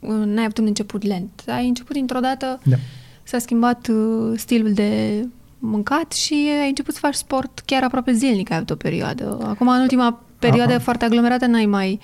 uh, 0.00 0.10
N-ai 0.24 0.44
avut 0.44 0.58
un 0.58 0.66
început 0.66 1.02
lent. 1.02 1.42
Ai 1.46 1.68
început 1.68 1.92
dintr-o 1.94 2.20
dată, 2.20 2.60
Da. 2.64 2.76
s-a 3.22 3.38
schimbat 3.38 3.88
uh, 3.88 4.32
stilul 4.38 4.72
de 4.72 5.24
mâncat 5.58 6.12
și 6.12 6.48
ai 6.62 6.68
început 6.68 6.94
să 6.94 7.00
faci 7.00 7.14
sport 7.14 7.62
chiar 7.64 7.82
aproape 7.82 8.12
zilnic. 8.12 8.50
Ai 8.50 8.56
avut 8.56 8.70
o 8.70 8.74
perioadă. 8.74 9.38
Acum, 9.42 9.68
în 9.68 9.80
ultima 9.80 10.22
perioadă 10.38 10.72
Aha. 10.72 10.80
foarte 10.80 11.04
aglomerată, 11.04 11.46
n-ai 11.46 11.66
mai 11.66 12.00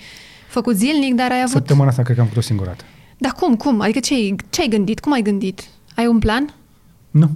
făcut 0.47 0.75
zilnic, 0.75 1.13
dar 1.13 1.31
ai 1.31 1.41
avut... 1.41 1.51
Săptămâna 1.51 1.89
asta 1.89 2.01
cred 2.01 2.15
că 2.15 2.21
am 2.21 2.27
făcut 2.27 2.43
o 2.43 2.45
singură 2.45 2.69
dată. 2.69 2.83
Dar 3.17 3.31
cum, 3.31 3.55
cum? 3.55 3.81
Adică 3.81 3.99
ce 3.99 4.13
ai, 4.13 4.35
ce 4.49 4.61
ai 4.61 4.67
gândit? 4.67 4.99
Cum 4.99 5.11
ai 5.13 5.21
gândit? 5.21 5.63
Ai 5.95 6.07
un 6.07 6.19
plan? 6.19 6.53
Nu. 7.11 7.29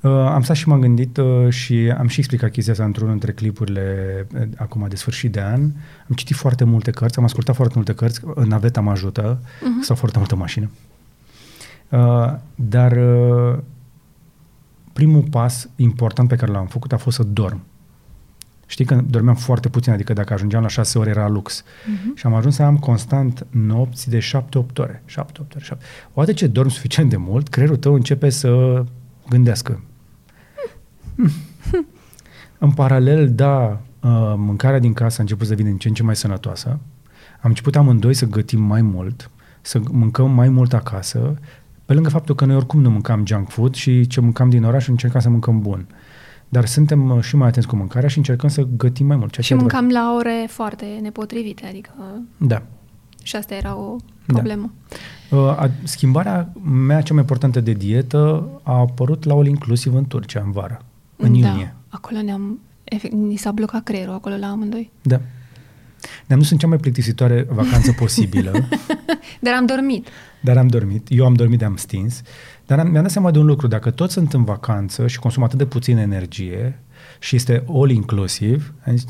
Uh, 0.00 0.10
am 0.10 0.42
stat 0.42 0.56
și 0.56 0.68
m-am 0.68 0.80
gândit 0.80 1.16
uh, 1.16 1.48
și 1.48 1.94
am 1.98 2.06
și 2.06 2.18
explicat 2.18 2.50
chestia 2.50 2.72
asta 2.72 2.84
într-unul 2.84 3.10
dintre 3.10 3.32
clipurile 3.32 4.26
uh, 4.34 4.42
acum 4.56 4.86
de 4.88 4.96
sfârșit 4.96 5.32
de 5.32 5.40
an. 5.40 5.60
Am 6.08 6.14
citit 6.14 6.36
foarte 6.36 6.64
multe 6.64 6.90
cărți, 6.90 7.18
am 7.18 7.24
ascultat 7.24 7.54
foarte 7.54 7.74
multe 7.76 7.94
cărți, 7.94 8.20
în 8.34 8.48
naveta 8.48 8.80
mă 8.80 8.90
ajută, 8.90 9.38
uh-huh. 9.40 9.82
sau 9.82 9.96
foarte 9.96 10.18
multă 10.18 10.36
mașină. 10.36 10.70
Uh, 11.88 12.34
dar 12.54 12.92
uh, 12.92 13.58
primul 14.92 15.22
pas 15.30 15.68
important 15.76 16.28
pe 16.28 16.36
care 16.36 16.52
l-am 16.52 16.66
făcut 16.66 16.92
a 16.92 16.96
fost 16.96 17.16
să 17.16 17.22
dorm. 17.22 17.60
Știi 18.66 18.84
că 18.84 18.94
dormeam 18.94 19.34
foarte 19.34 19.68
puțin, 19.68 19.92
adică 19.92 20.12
dacă 20.12 20.32
ajungeam 20.32 20.62
la 20.62 20.68
6 20.68 20.98
ore 20.98 21.10
era 21.10 21.28
lux. 21.28 21.62
Uh-huh. 21.62 22.14
Și 22.14 22.26
am 22.26 22.34
ajuns 22.34 22.54
să 22.54 22.62
am 22.62 22.76
constant 22.76 23.46
nopți 23.50 24.08
de 24.10 24.18
7-8 24.18 24.22
ore. 24.76 25.02
7-8 25.10 25.14
ore, 25.14 25.58
7. 25.58 25.84
Odată 26.14 26.32
ce 26.32 26.46
dormi 26.46 26.70
suficient 26.70 27.10
de 27.10 27.16
mult, 27.16 27.48
creierul 27.48 27.76
tău 27.76 27.94
începe 27.94 28.30
să 28.30 28.84
gândească. 29.28 29.82
În 32.58 32.72
paralel, 32.72 33.34
da, 33.34 33.80
uh, 34.00 34.34
mâncarea 34.36 34.78
din 34.78 34.92
casă 34.92 35.16
a 35.18 35.22
început 35.22 35.46
să 35.46 35.54
vină 35.54 35.68
din 35.68 35.78
ce 35.78 35.88
în 35.88 35.94
ce 35.94 36.02
mai 36.02 36.16
sănătoasă. 36.16 36.68
Am 37.40 37.50
început 37.50 37.76
amândoi 37.76 38.14
să 38.14 38.26
gătim 38.26 38.60
mai 38.60 38.82
mult, 38.82 39.30
să 39.60 39.80
mâncăm 39.90 40.30
mai 40.30 40.48
mult 40.48 40.72
acasă, 40.72 41.38
pe 41.84 41.92
lângă 41.92 42.08
faptul 42.08 42.34
că 42.34 42.44
noi 42.44 42.56
oricum 42.56 42.80
nu 42.80 42.90
mâncam 42.90 43.26
junk 43.26 43.48
food 43.48 43.74
și 43.74 44.06
ce 44.06 44.20
mâncam 44.20 44.50
din 44.50 44.64
oraș 44.64 44.88
încercam 44.88 45.20
să 45.20 45.28
mâncăm 45.28 45.60
bun. 45.60 45.86
Dar 46.54 46.66
suntem 46.66 47.10
uh, 47.10 47.22
și 47.22 47.36
mai 47.36 47.48
atenți 47.48 47.68
cu 47.68 47.76
mâncarea 47.76 48.08
și 48.08 48.18
încercăm 48.18 48.48
să 48.48 48.66
gătim 48.76 49.06
mai 49.06 49.16
mult. 49.16 49.32
Ceea 49.32 49.46
și 49.46 49.54
mâncam 49.54 49.88
la 49.88 50.14
ore 50.16 50.46
foarte 50.48 50.98
nepotrivite, 51.02 51.66
adică... 51.66 51.90
Da. 52.36 52.62
Și 53.22 53.36
asta 53.36 53.54
era 53.54 53.76
o 53.76 53.96
problemă. 54.26 54.72
Da. 55.30 55.36
Uh, 55.36 55.68
schimbarea 55.82 56.52
mea 56.62 57.00
cea 57.00 57.12
mai 57.12 57.22
importantă 57.22 57.60
de 57.60 57.72
dietă 57.72 58.48
a 58.62 58.72
apărut 58.72 59.24
la 59.24 59.34
All 59.34 59.46
Inclusiv 59.46 59.94
în 59.94 60.06
Turcia, 60.06 60.42
în 60.44 60.50
vară, 60.50 60.84
în 61.16 61.40
da. 61.40 61.48
iunie. 61.48 61.74
acolo 61.88 62.22
ne-am... 62.22 62.60
Ni 63.10 63.36
s-a 63.36 63.52
blocat 63.52 63.82
creierul 63.82 64.14
acolo 64.14 64.36
la 64.36 64.46
amândoi. 64.46 64.90
Da. 65.02 65.20
Ne-am 66.26 66.40
dus 66.40 66.50
în 66.50 66.58
cea 66.58 66.66
mai 66.66 66.78
plictisitoare 66.78 67.46
vacanță 67.50 67.92
posibilă. 68.02 68.68
Dar 69.40 69.54
am 69.54 69.66
dormit. 69.66 70.08
Dar 70.40 70.56
am 70.56 70.66
dormit. 70.66 71.06
Eu 71.10 71.24
am 71.24 71.34
dormit, 71.34 71.62
am 71.62 71.76
stins. 71.76 72.22
Dar 72.66 72.78
am, 72.78 72.88
mi-am 72.88 73.02
dat 73.02 73.12
seama 73.12 73.30
de 73.30 73.38
un 73.38 73.46
lucru. 73.46 73.66
Dacă 73.66 73.90
toți 73.90 74.12
sunt 74.12 74.32
în 74.32 74.44
vacanță 74.44 75.06
și 75.06 75.18
consumă 75.18 75.44
atât 75.44 75.58
de 75.58 75.66
puțină 75.66 76.00
energie 76.00 76.82
și 77.18 77.36
este 77.36 77.64
all 77.68 77.90
inclusiv, 77.90 78.74
am 78.86 78.96
zis, 78.96 79.06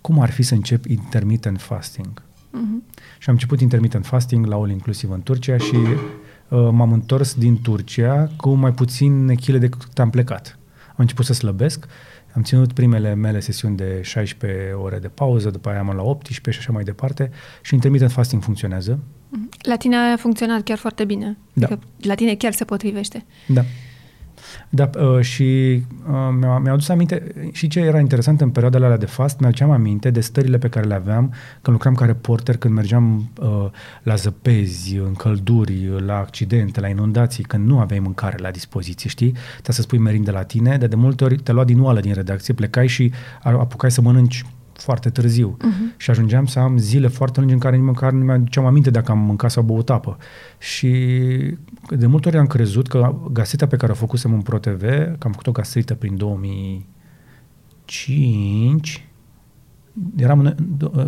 cum 0.00 0.20
ar 0.20 0.30
fi 0.30 0.42
să 0.42 0.54
încep 0.54 0.84
intermittent 0.84 1.60
fasting? 1.60 2.22
Uh-huh. 2.22 2.94
Și 3.18 3.28
am 3.28 3.34
început 3.34 3.60
intermittent 3.60 4.06
fasting 4.06 4.46
la 4.46 4.56
all 4.56 4.70
inclusiv 4.70 5.10
în 5.10 5.22
Turcia 5.22 5.56
și 5.56 5.76
uh, 5.76 6.68
m-am 6.70 6.92
întors 6.92 7.34
din 7.34 7.60
Turcia 7.62 8.30
cu 8.36 8.50
mai 8.50 8.72
puțin 8.72 9.34
chile 9.34 9.58
decât 9.58 9.98
am 9.98 10.10
plecat. 10.10 10.58
Am 10.88 10.94
început 10.96 11.24
să 11.24 11.32
slăbesc 11.32 11.86
am 12.36 12.42
ținut 12.42 12.72
primele 12.72 13.14
mele 13.14 13.40
sesiuni 13.40 13.76
de 13.76 14.00
16 14.02 14.72
ore 14.72 14.98
de 14.98 15.08
pauză, 15.08 15.50
după 15.50 15.68
aia 15.68 15.78
am 15.78 15.92
la 15.96 16.02
18 16.02 16.50
și 16.50 16.58
așa 16.58 16.72
mai 16.72 16.84
departe 16.84 17.30
și 17.62 17.74
intermittent 17.74 18.10
fasting 18.10 18.42
funcționează. 18.42 18.98
La 19.60 19.76
tine 19.76 19.96
a 19.96 20.16
funcționat 20.16 20.62
chiar 20.62 20.78
foarte 20.78 21.04
bine. 21.04 21.36
Da. 21.52 21.66
Adică 21.66 21.86
la 22.00 22.14
tine 22.14 22.34
chiar 22.34 22.52
se 22.52 22.64
potrivește. 22.64 23.24
Da. 23.46 23.64
Da, 24.68 24.90
uh, 24.98 25.20
și 25.20 25.42
uh, 25.42 26.34
mi-a, 26.38 26.58
mi-a 26.58 26.72
adus 26.72 26.88
aminte 26.88 27.32
și 27.52 27.68
ce 27.68 27.80
era 27.80 27.98
interesant 27.98 28.40
în 28.40 28.50
perioadele 28.50 28.84
alea 28.84 28.96
de 28.96 29.06
fast, 29.06 29.38
mi-aduceam 29.38 29.70
aminte 29.70 30.10
de 30.10 30.20
stările 30.20 30.58
pe 30.58 30.68
care 30.68 30.86
le 30.86 30.94
aveam 30.94 31.32
când 31.62 31.76
lucram 31.76 31.94
ca 31.94 32.04
reporter, 32.04 32.56
când 32.56 32.74
mergeam 32.74 33.30
uh, 33.40 33.70
la 34.02 34.14
zăpezi, 34.14 34.96
în 34.96 35.14
călduri, 35.14 36.04
la 36.06 36.18
accidente, 36.18 36.80
la 36.80 36.88
inundații, 36.88 37.44
când 37.44 37.66
nu 37.66 37.78
aveai 37.78 38.00
mâncare 38.00 38.36
la 38.38 38.50
dispoziție, 38.50 39.10
știi? 39.10 39.34
Te 39.62 39.72
să 39.72 39.82
spui 39.82 39.98
merin 39.98 40.24
de 40.24 40.30
la 40.30 40.42
tine, 40.42 40.76
dar 40.76 40.88
de 40.88 40.96
multe 40.96 41.24
ori 41.24 41.36
te 41.36 41.52
lua 41.52 41.64
din 41.64 41.80
oală 41.80 42.00
din 42.00 42.12
redacție, 42.12 42.54
plecai 42.54 42.86
și 42.86 43.12
apucai 43.42 43.90
să 43.90 44.00
mănânci 44.00 44.44
foarte 44.80 45.10
târziu 45.10 45.56
uh-huh. 45.56 45.96
și 45.96 46.10
ajungeam 46.10 46.46
să 46.46 46.58
am 46.58 46.78
zile 46.78 47.08
foarte 47.08 47.38
lungi 47.38 47.54
în 47.54 47.60
care 47.60 47.76
nici 47.76 47.86
măcar 47.86 48.12
nu 48.12 48.24
mi-aduceam 48.24 48.66
aminte 48.66 48.90
dacă 48.90 49.10
am 49.10 49.18
mâncat 49.18 49.50
sau 49.50 49.62
băut 49.62 49.90
apă. 49.90 50.16
Și 50.58 50.88
de 51.88 52.06
multe 52.06 52.28
ori 52.28 52.36
am 52.36 52.46
crezut 52.46 52.88
că 52.88 53.14
gastrita 53.32 53.66
pe 53.66 53.76
care 53.76 53.92
o 53.92 53.94
făcusem 53.94 54.32
în 54.32 54.40
ProTV, 54.40 54.80
că 54.90 55.16
am 55.18 55.30
făcut 55.30 55.46
o 55.46 55.52
gastrită 55.52 55.94
prin 55.94 56.16
2005, 56.16 59.08
eram 60.16 60.38
în, 60.38 60.54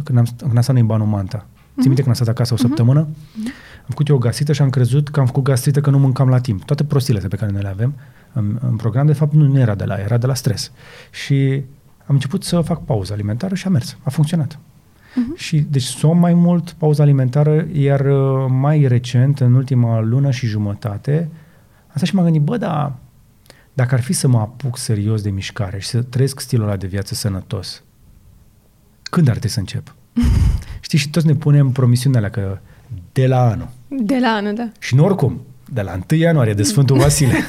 când 0.04 0.18
am, 0.18 0.26
când 0.37 0.57
am 0.57 0.61
stat 0.61 0.76
în 0.76 0.87
Banu 0.87 1.07
Manta. 1.07 1.46
Uh-huh. 1.46 1.81
Ți 1.81 1.87
minte 1.87 2.02
când 2.02 2.09
am 2.09 2.14
stat 2.14 2.28
acasă 2.28 2.52
o 2.52 2.57
mhm. 2.59 2.66
săptămână? 2.66 3.07
Uh-huh. 3.07 3.66
Am 3.78 3.94
făcut 3.94 4.09
eu 4.09 4.16
o 4.16 4.18
gastrită 4.18 4.52
și 4.52 4.62
am 4.62 4.70
crezut 4.70 5.09
că 5.09 5.20
am 5.20 5.26
făcut 5.26 5.42
gastrită 5.42 5.81
că 5.81 5.90
nu 5.90 5.98
mâncam 5.98 6.28
la 6.28 6.38
timp. 6.38 6.64
Toate 6.64 6.85
prostile 6.85 7.28
pe 7.28 7.37
care 7.37 7.52
noi 7.52 7.62
le 7.62 7.68
avem 7.68 7.94
în, 8.33 8.59
în 8.61 8.76
program, 8.76 9.07
de 9.07 9.12
fapt, 9.12 9.33
nu 9.33 9.59
era 9.59 9.74
de 9.74 9.85
la, 9.85 9.94
era 9.94 10.16
de 10.16 10.26
la 10.26 10.35
stres. 10.35 10.72
Și 11.11 11.62
am 12.09 12.14
început 12.14 12.44
să 12.44 12.61
fac 12.61 12.85
pauză 12.85 13.12
alimentară 13.12 13.55
și 13.55 13.66
a 13.66 13.71
mers. 13.71 13.97
A 14.03 14.11
funcționat. 14.11 14.59
Uh-huh. 14.59 15.37
Și 15.37 15.59
deci 15.59 15.83
som 15.83 16.18
mai 16.18 16.35
mult 16.35 16.71
pauză 16.71 17.03
alimentară, 17.03 17.66
iar 17.73 18.01
uh, 18.01 18.47
mai 18.49 18.87
recent, 18.87 19.40
în 19.40 19.55
ultima 19.55 20.01
lună 20.01 20.31
și 20.31 20.47
jumătate, 20.47 21.29
asta 21.87 22.07
și 22.07 22.14
m-am 22.14 22.25
gândit, 22.25 22.42
bă, 22.42 22.57
da, 22.57 22.97
dacă 23.73 23.94
ar 23.94 24.01
fi 24.01 24.12
să 24.12 24.29
mă 24.29 24.38
apuc 24.38 24.79
serios 24.79 25.23
de 25.23 25.31
mișcare 25.31 25.79
și 25.79 25.88
să 25.88 26.03
trăiesc 26.03 26.40
stilul 26.40 26.66
ăla 26.66 26.77
de 26.77 26.87
viață 26.87 27.14
sănătos, 27.14 27.83
când 29.03 29.27
ar 29.27 29.33
trebui 29.33 29.51
să 29.51 29.59
încep? 29.59 29.94
Știi, 30.81 30.99
și 30.99 31.11
toți 31.11 31.27
ne 31.27 31.35
punem 31.35 31.71
promisiunea 31.71 32.18
alea 32.18 32.31
că 32.31 32.59
de 33.12 33.27
la 33.27 33.49
anul. 33.51 33.68
De 33.88 34.18
la 34.18 34.29
anul, 34.29 34.55
da. 34.55 34.68
Și 34.79 34.94
nu 34.94 35.05
oricum, 35.05 35.40
de 35.73 35.83
la 35.83 35.99
1 36.11 36.21
ianuarie, 36.21 36.55
de 36.55 36.62
Sfântul 36.62 36.99
Vasile. 37.03 37.44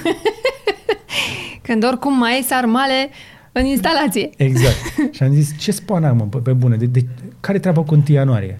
Când 1.61 1.83
oricum 1.83 2.17
mai 2.17 2.33
ai 2.33 2.41
sarmale 2.41 3.09
în 3.51 3.65
instalație. 3.65 4.29
Exact. 4.37 4.77
și 5.15 5.23
am 5.23 5.33
zis, 5.33 5.57
ce 5.57 5.71
spana, 5.71 6.11
mă, 6.11 6.23
pe 6.23 6.53
bune, 6.53 6.75
de, 6.75 6.85
de, 6.85 7.05
care 7.39 7.59
treaba 7.59 7.83
cu 7.83 7.93
1 7.93 8.03
ianuarie? 8.07 8.59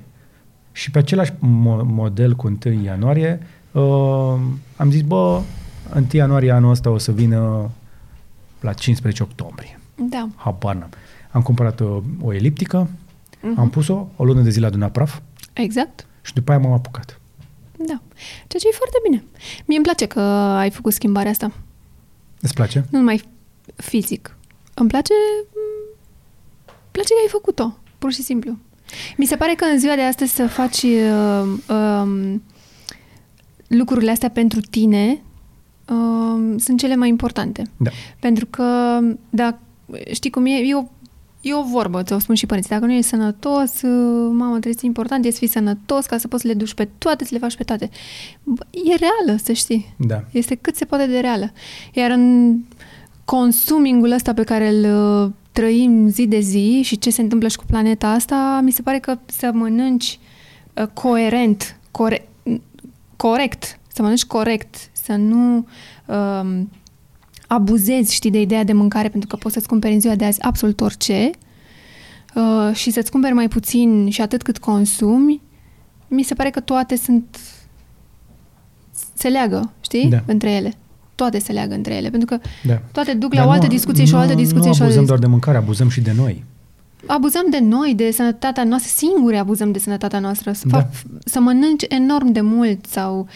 Și 0.72 0.92
pe 0.92 0.98
același 0.98 1.32
mo- 1.32 1.84
model 1.84 2.36
cu 2.36 2.58
1 2.66 2.84
ianuarie, 2.84 3.40
uh, 3.72 3.84
am 4.76 4.92
zis, 4.92 5.02
bă, 5.02 5.42
1 5.96 6.06
ianuarie 6.12 6.52
anul 6.52 6.72
ăsta 6.72 6.90
o 6.90 6.98
să 6.98 7.12
vină 7.12 7.72
la 8.60 8.74
15 8.74 9.24
octombrie. 9.24 9.80
Da. 9.96 10.30
Habar 10.36 10.76
n-am. 10.76 10.90
Am 11.32 11.42
cumpărat 11.42 11.80
o, 11.80 12.02
o 12.22 12.34
eliptică, 12.34 12.88
uh-huh. 12.90 13.56
am 13.58 13.70
pus-o, 13.70 14.08
o 14.16 14.24
lună 14.24 14.42
de 14.42 14.50
zile 14.50 14.66
adunat 14.66 14.92
praf. 14.92 15.20
Exact. 15.54 16.06
Și 16.22 16.34
după 16.34 16.52
aia 16.52 16.60
m-am 16.60 16.74
apucat. 16.74 17.20
Da. 17.78 18.02
Ceea 18.48 18.62
ce 18.62 18.68
e 18.68 18.78
foarte 18.78 18.98
bine. 19.04 19.24
Mie 19.66 19.78
îmi 19.78 19.86
place 19.86 20.06
că 20.06 20.20
ai 20.20 20.70
făcut 20.70 20.94
schimbarea 20.94 21.32
asta. 21.32 21.52
Îți 22.42 22.54
place? 22.54 22.86
Nu 22.90 22.98
numai 22.98 23.24
fizic, 23.76 24.38
îmi 24.80 24.90
place, 24.90 25.14
place 26.92 27.14
că 27.14 27.20
ai 27.22 27.30
făcut-o, 27.30 27.78
pur 27.98 28.12
și 28.12 28.22
simplu. 28.22 28.58
Mi 29.18 29.26
se 29.26 29.36
pare 29.36 29.54
că 29.54 29.66
în 29.66 29.80
ziua 29.80 29.96
de 29.96 30.02
astăzi 30.02 30.36
să 30.36 30.48
faci 30.48 30.82
uh, 30.82 31.44
uh, 31.70 32.36
lucrurile 33.68 34.12
astea 34.12 34.30
pentru 34.30 34.60
tine 34.60 35.22
uh, 35.90 36.56
sunt 36.58 36.80
cele 36.80 36.96
mai 36.96 37.10
importante. 37.10 37.64
Da. 37.78 37.90
Pentru 38.20 38.46
că, 38.46 39.00
da, 39.30 39.60
știi 40.12 40.30
cum 40.30 40.46
e, 40.46 40.50
e 40.50 40.76
o, 40.76 40.84
e 41.42 41.54
o 41.54 41.64
vorbă, 41.64 42.04
ți-o 42.04 42.20
spun 42.20 42.36
și 42.36 42.46
părinții, 42.46 42.72
dacă 42.72 42.86
nu 42.86 42.92
ești 42.92 43.10
sănătos, 43.10 43.82
uh, 43.82 44.30
mamă, 44.32 44.50
trebuie 44.50 44.74
să 44.74 44.86
important 44.86 45.26
e 45.26 45.32
să 45.32 45.38
fii 45.38 45.48
sănătos 45.48 46.06
ca 46.06 46.18
să 46.18 46.28
poți 46.28 46.42
să 46.42 46.48
le 46.48 46.54
duci 46.54 46.74
pe 46.74 46.90
toate, 46.98 47.24
să 47.24 47.30
le 47.34 47.40
faci 47.40 47.56
pe 47.56 47.64
toate. 47.64 47.90
E 48.72 48.96
reală, 48.96 49.40
să 49.44 49.52
știi. 49.52 49.96
Da. 49.98 50.24
Este 50.32 50.56
cât 50.56 50.76
se 50.76 50.86
poate 50.86 51.06
de 51.06 51.20
reală. 51.20 51.52
Iar 51.94 52.12
în 52.12 52.56
consumingul 53.30 54.12
ăsta 54.12 54.34
pe 54.34 54.44
care 54.44 54.70
îl 54.70 54.84
uh, 55.24 55.32
trăim 55.52 56.08
zi 56.08 56.28
de 56.28 56.40
zi 56.40 56.82
și 56.84 56.98
ce 56.98 57.10
se 57.10 57.22
întâmplă 57.22 57.48
și 57.48 57.58
cu 57.58 57.64
planeta 57.66 58.08
asta, 58.08 58.60
mi 58.64 58.72
se 58.72 58.82
pare 58.82 59.00
că 59.00 59.18
să 59.26 59.52
mănânci 59.54 60.20
uh, 60.74 60.88
coerent, 60.94 61.80
core- 61.92 62.28
corect, 63.16 63.80
să 63.88 64.02
mănânci 64.02 64.26
corect, 64.26 64.76
să 64.92 65.16
nu 65.16 65.68
um, 66.06 66.70
abuzezi, 67.48 68.14
știi, 68.14 68.32
de 68.32 68.42
ideea 68.42 68.64
de 68.64 68.74
mâncare, 68.74 69.10
pentru 69.10 69.30
că 69.30 69.36
poți 69.36 69.54
să-ți 69.54 69.68
cumperi 69.68 69.94
în 69.94 70.00
ziua 70.00 70.16
de 70.16 70.26
azi 70.26 70.42
absolut 70.42 70.82
orice 70.82 71.32
uh, 72.36 72.76
și 72.76 72.92
să-ți 72.92 73.12
cumperi 73.12 73.34
mai 73.34 73.48
puțin 73.48 74.10
și 74.10 74.22
atât 74.22 74.42
cât 74.42 74.58
consumi, 74.58 75.42
mi 76.08 76.24
se 76.24 76.34
pare 76.34 76.50
că 76.50 76.60
toate 76.60 76.96
sunt 76.96 77.40
se 79.14 79.28
leagă, 79.28 79.72
știi, 79.82 80.10
da. 80.10 80.24
între 80.26 80.52
ele 80.52 80.78
toate 81.22 81.40
se 81.40 81.52
leagă 81.52 81.74
între 81.74 81.94
ele, 81.96 82.10
pentru 82.10 82.36
că 82.36 82.48
da. 82.64 82.82
toate 82.92 83.14
duc 83.14 83.34
la 83.34 83.40
Dar 83.40 83.48
o 83.48 83.52
altă 83.52 83.66
nu, 83.66 83.72
discuție 83.72 84.04
nu, 84.04 84.10
și 84.10 84.16
o 84.16 84.18
altă 84.18 84.34
discuție. 84.34 84.68
Nu 84.68 84.74
și 84.74 84.82
o 84.82 84.84
abuzăm 84.84 85.06
doar 85.06 85.20
de 85.20 85.28
mâncare, 85.28 85.58
abuzăm 85.58 85.90
și 85.90 86.02
de 86.02 86.14
noi. 86.16 86.44
Abuzăm 87.06 87.46
de 87.50 87.60
noi, 87.60 87.94
de 87.96 88.12
sănătatea 88.12 88.64
noastră, 88.64 88.92
singuri 88.96 89.38
abuzăm 89.38 89.72
de 89.72 89.80
sănătatea 89.80 90.20
noastră. 90.20 90.52
Să, 90.52 90.68
da. 90.68 90.78
fac, 90.78 90.88
să 91.26 91.40
mănânci 91.40 91.86
enorm 91.88 92.32
de 92.32 92.42
mult 92.42 92.86
sau 92.86 93.28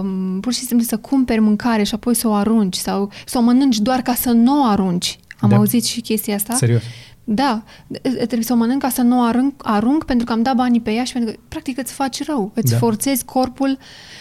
um, 0.00 0.40
pur 0.40 0.52
și 0.52 0.60
simplu 0.60 0.86
să 0.86 0.96
cumperi 0.96 1.40
mâncare 1.40 1.82
și 1.82 1.94
apoi 1.94 2.14
să 2.14 2.28
o 2.28 2.32
arunci 2.32 2.76
sau 2.76 3.10
să 3.26 3.38
o 3.38 3.40
mănânci 3.40 3.78
doar 3.78 4.00
ca 4.00 4.14
să 4.14 4.30
nu 4.30 4.60
o 4.60 4.64
arunci. 4.64 5.18
Am 5.40 5.48
da. 5.48 5.56
auzit 5.56 5.84
și 5.84 6.00
chestia 6.00 6.34
asta. 6.34 6.54
Serios? 6.54 6.82
Da, 7.28 7.62
trebuie 8.02 8.42
să 8.42 8.52
o 8.52 8.56
mănânc 8.56 8.80
ca 8.80 8.88
să 8.88 9.02
nu 9.02 9.18
o 9.18 9.22
arunc, 9.22 9.54
arunc 9.56 10.04
pentru 10.04 10.26
că 10.26 10.32
am 10.32 10.42
dat 10.42 10.54
banii 10.54 10.80
pe 10.80 10.92
ea 10.92 11.04
și 11.04 11.12
pentru 11.12 11.32
că 11.32 11.38
practic 11.48 11.78
îți 11.78 11.92
faci 11.92 12.24
rău. 12.26 12.50
Îți 12.54 12.72
da. 12.72 12.78
forțezi 12.78 13.24
corpul, 13.24 13.78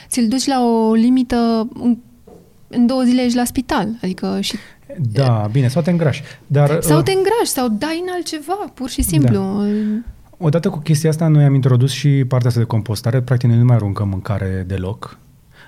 ți-l 0.07 0.27
duci 0.27 0.45
la 0.45 0.65
o 0.65 0.93
limită 0.93 1.67
în 2.67 2.85
două 2.87 3.01
zile 3.01 3.21
ești 3.21 3.37
la 3.37 3.43
spital. 3.43 3.87
Adică 4.01 4.37
și 4.41 4.55
Da, 5.11 5.49
bine, 5.51 5.67
sau 5.67 5.81
te 5.81 5.91
îngrași. 5.91 6.23
Dar, 6.47 6.77
Sau 6.81 6.97
uh, 6.97 7.03
te 7.03 7.11
îngrași, 7.11 7.51
sau 7.51 7.67
dai 7.69 8.03
în 8.05 8.13
altceva, 8.13 8.71
pur 8.73 8.89
și 8.89 9.01
simplu. 9.01 9.39
Da. 9.39 9.67
Odată 10.37 10.69
cu 10.69 10.79
chestia 10.79 11.09
asta, 11.09 11.27
noi 11.27 11.43
am 11.43 11.53
introdus 11.53 11.91
și 11.91 12.25
partea 12.27 12.47
asta 12.47 12.59
de 12.59 12.65
compostare. 12.65 13.21
Practic, 13.21 13.49
noi 13.49 13.57
nu 13.57 13.65
mai 13.65 13.75
aruncăm 13.75 14.07
mâncare 14.07 14.63
deloc. 14.67 15.17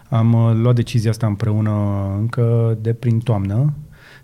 Am 0.10 0.34
uh, 0.34 0.56
luat 0.56 0.76
decizia 0.76 1.10
asta 1.10 1.28
împreună 1.28 1.72
încă 2.20 2.78
de 2.82 2.94
prin 2.94 3.20
toamnă 3.20 3.74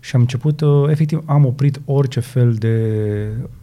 și 0.00 0.14
am 0.14 0.20
început, 0.20 0.60
uh, 0.60 0.90
efectiv, 0.90 1.22
am 1.26 1.44
oprit 1.44 1.80
orice 1.84 2.20
fel 2.20 2.52
de, 2.52 2.78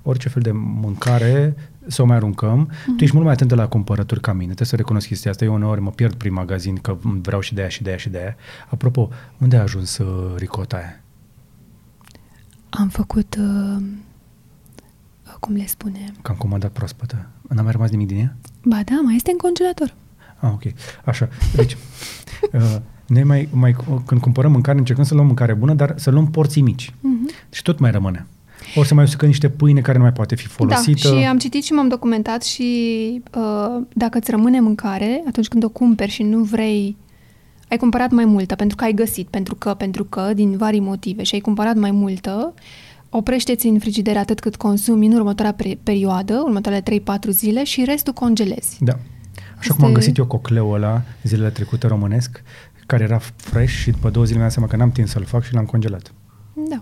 orice 0.04 0.30
fel 0.30 0.42
de 0.42 0.52
mâncare 0.54 1.56
să 1.88 2.02
o 2.02 2.06
mai 2.06 2.16
aruncăm. 2.16 2.70
Mm-hmm. 2.72 2.96
Tu 2.98 3.04
ești 3.04 3.14
mult 3.14 3.26
mai 3.26 3.34
atentă 3.36 3.56
la 3.56 3.68
cumpărături 3.68 4.20
ca 4.20 4.32
mine, 4.32 4.46
trebuie 4.46 4.68
să 4.68 4.76
recunosc 4.76 5.08
chestia 5.08 5.32
asta. 5.32 5.46
Eu 5.46 5.54
uneori 5.54 5.82
mă 5.82 5.90
pierd 5.90 6.14
prin 6.14 6.34
magazin 6.34 6.76
că 6.76 6.98
vreau 7.02 7.42
și 7.42 7.54
de 7.54 7.62
aia 7.62 7.70
și 7.70 7.84
de 7.84 7.90
aia 7.90 7.98
și 7.98 8.10
de 8.10 8.18
aia. 8.18 8.36
Apropo, 8.70 9.10
unde 9.38 9.58
a 9.58 9.62
ajuns 9.62 9.98
uh, 9.98 10.34
ricota 10.38 10.76
aia? 10.76 11.02
Am 12.70 12.88
făcut, 12.88 13.36
uh, 13.40 13.84
cum 15.40 15.56
le 15.56 15.66
spune, 15.66 16.14
Că 16.22 16.32
am 16.32 16.38
comandat 16.38 16.72
proaspătă. 16.72 17.28
N-a 17.42 17.62
mai 17.62 17.72
rămas 17.72 17.90
nimic 17.90 18.08
din 18.08 18.18
ea? 18.18 18.36
ba 18.64 18.80
da, 18.86 19.00
mai 19.04 19.16
este 19.16 19.32
în 19.32 19.38
congelator. 19.38 19.96
Ah, 20.40 20.52
ok. 20.54 20.64
Așa. 21.06 21.30
Deci, 21.56 21.78
uh, 22.54 22.76
noi 23.08 23.24
mai, 23.24 23.48
mai, 23.52 23.76
când 24.06 24.22
cumpărăm 24.22 24.52
mâncare, 24.52 24.78
încercăm 24.78 25.04
să 25.04 25.14
luăm 25.14 25.26
mâncare 25.26 25.54
bună, 25.54 25.74
dar 25.74 25.94
să 25.98 26.10
luăm 26.10 26.32
porții 26.32 26.62
mici. 26.62 26.92
Mm-hmm. 26.92 27.50
Și 27.50 27.62
tot 27.62 27.80
mai 27.80 27.92
rămâne. 27.92 28.28
Ori 28.76 28.88
să 28.88 28.94
mai 28.94 29.04
usucă 29.04 29.26
niște 29.26 29.50
pâine 29.50 29.82
care 29.82 29.98
nu 29.98 30.04
mai 30.04 30.14
poate 30.14 30.36
fi 30.36 30.48
folosită. 30.48 31.10
Da, 31.10 31.20
și 31.20 31.26
am 31.26 31.38
citit 31.38 31.64
și 31.64 31.72
m-am 31.72 31.88
documentat 31.88 32.44
și 32.44 33.22
uh, 33.36 33.82
dacă 33.94 34.18
îți 34.18 34.32
rămâne 34.32 34.60
mâncare, 34.60 35.24
atunci 35.28 35.48
când 35.48 35.64
o 35.64 35.70
cumperi 35.70 36.12
și 36.12 36.24
nu 36.24 36.44
vrei, 36.44 36.98
ai 37.70 37.78
cumpărat 37.78 38.12
mai 38.12 38.26
multă 38.26 38.56
pentru 38.56 38.76
că 38.76 38.84
ai 38.84 38.94
găsit, 38.94 39.28
pentru 39.28 39.56
că, 39.56 39.74
pentru 39.74 40.04
că, 40.04 40.32
din 40.36 40.58
vari 40.58 40.80
motive 40.80 41.24
și 41.24 41.36
ai 41.36 41.42
cumpărat 41.42 41.76
mai 41.76 41.92
multă, 41.92 42.54
oprește-ți 43.10 43.68
în 43.68 43.80
frigider 43.80 44.18
atât 44.18 44.40
cât 44.40 44.56
consumi 44.56 45.06
în 45.08 45.14
următoarea 45.14 45.54
pre- 45.54 45.80
perioadă, 45.84 46.42
următoarele 46.46 47.00
3-4 47.00 47.30
zile 47.30 47.64
și 47.64 47.84
restul 47.84 48.14
congelezi. 48.14 48.78
Da. 48.80 48.94
Așa 48.94 49.60
Este- 49.62 49.74
cum 49.74 49.86
am 49.86 49.92
găsit 49.94 50.18
eu 50.18 50.26
cocleul 50.26 50.74
ăla 50.76 51.02
zilele 51.24 51.50
trecute 51.50 51.88
românesc, 51.88 52.44
care 52.86 53.04
era 53.04 53.20
fresh 53.36 53.74
și 53.74 53.92
după 53.92 54.10
două 54.10 54.26
zile 54.26 54.38
mi-am 54.38 54.50
dat 54.50 54.58
seama 54.58 54.72
că 54.72 54.78
n-am 54.78 54.92
timp 54.92 55.08
să-l 55.08 55.24
fac 55.26 55.44
și 55.44 55.54
l-am 55.54 55.66
congelat. 55.66 56.14
Da. 56.54 56.82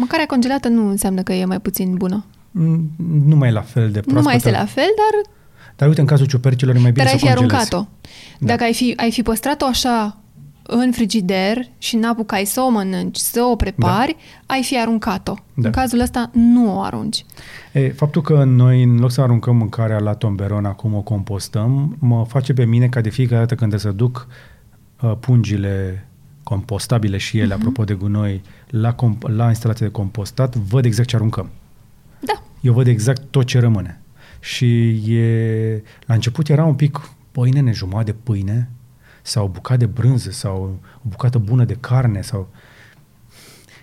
Mâncarea 0.00 0.26
congelată 0.26 0.68
nu 0.68 0.88
înseamnă 0.88 1.22
că 1.22 1.32
e 1.32 1.44
mai 1.44 1.60
puțin 1.60 1.94
bună. 1.94 2.24
Mm, 2.50 2.90
Nu 3.24 3.36
mai 3.36 3.48
e 3.48 3.52
la 3.52 3.60
fel 3.60 3.82
de 3.90 4.00
proaspătă. 4.00 4.16
Nu 4.18 4.22
mai 4.22 4.36
este 4.36 4.50
la 4.50 4.64
fel, 4.64 4.88
dar 4.96 5.30
Dar 5.76 5.88
uite, 5.88 6.00
în 6.00 6.06
cazul 6.06 6.26
ciupercilor 6.26 6.74
e 6.74 6.78
mai 6.78 6.90
bine 6.92 7.04
Dar 7.04 7.12
ai 7.12 7.18
să 7.18 7.26
fi 7.26 7.32
congelezi. 7.34 7.54
aruncat-o. 7.54 7.88
Da. 8.38 8.46
Dacă 8.46 8.62
ai 8.62 8.72
fi, 8.74 8.92
ai 8.96 9.10
fi 9.10 9.22
păstrat-o 9.22 9.64
așa 9.66 10.16
în 10.62 10.92
frigider 10.92 11.56
și 11.78 11.96
n-apucai 11.96 12.44
să 12.44 12.60
o 12.60 12.68
mănânci, 12.68 13.16
să 13.16 13.42
o 13.42 13.56
prepari, 13.56 14.16
ai 14.46 14.62
fi 14.62 14.78
aruncat-o. 14.80 15.34
Da. 15.54 15.66
În 15.68 15.70
cazul 15.74 16.00
ăsta 16.00 16.30
nu 16.32 16.76
o 16.76 16.80
arunci. 16.80 17.24
E, 17.72 17.88
faptul 17.88 18.22
că 18.22 18.44
noi, 18.44 18.82
în 18.82 18.98
loc 18.98 19.10
să 19.10 19.20
aruncăm 19.20 19.56
mâncarea 19.56 19.98
la 19.98 20.14
tomberon, 20.14 20.64
acum 20.64 20.94
o 20.94 21.00
compostăm, 21.00 21.96
mă 21.98 22.24
face 22.28 22.52
pe 22.52 22.64
mine 22.64 22.88
ca 22.88 23.00
de 23.00 23.08
fiecare 23.08 23.40
dată 23.40 23.54
când 23.54 23.78
să 23.78 23.90
duc 23.90 24.26
uh, 25.02 25.12
pungile 25.20 26.04
compostabile 26.50 27.16
și 27.16 27.38
ele, 27.38 27.54
uh-huh. 27.54 27.58
apropo 27.58 27.84
de 27.84 27.94
gunoi, 27.94 28.42
la, 28.66 28.94
comp- 28.94 29.28
la 29.28 29.48
instalația 29.48 29.86
de 29.86 29.92
compostat, 29.92 30.56
văd 30.56 30.84
exact 30.84 31.08
ce 31.08 31.16
aruncăm. 31.16 31.50
Da. 32.20 32.42
Eu 32.60 32.72
văd 32.72 32.86
exact 32.86 33.22
tot 33.30 33.46
ce 33.46 33.58
rămâne. 33.58 34.00
Și 34.40 34.88
e, 35.14 35.82
la 36.06 36.14
început 36.14 36.48
era 36.48 36.64
un 36.64 36.74
pic 36.74 37.10
pâine, 37.32 37.60
nejumătate 37.60 38.10
de 38.10 38.16
pâine, 38.22 38.70
sau 39.22 39.44
o 39.44 39.48
bucată 39.48 39.78
de 39.78 39.86
brânză, 39.86 40.30
sau 40.30 40.78
o 40.96 41.08
bucată 41.08 41.38
bună 41.38 41.64
de 41.64 41.76
carne, 41.80 42.22
sau... 42.22 42.48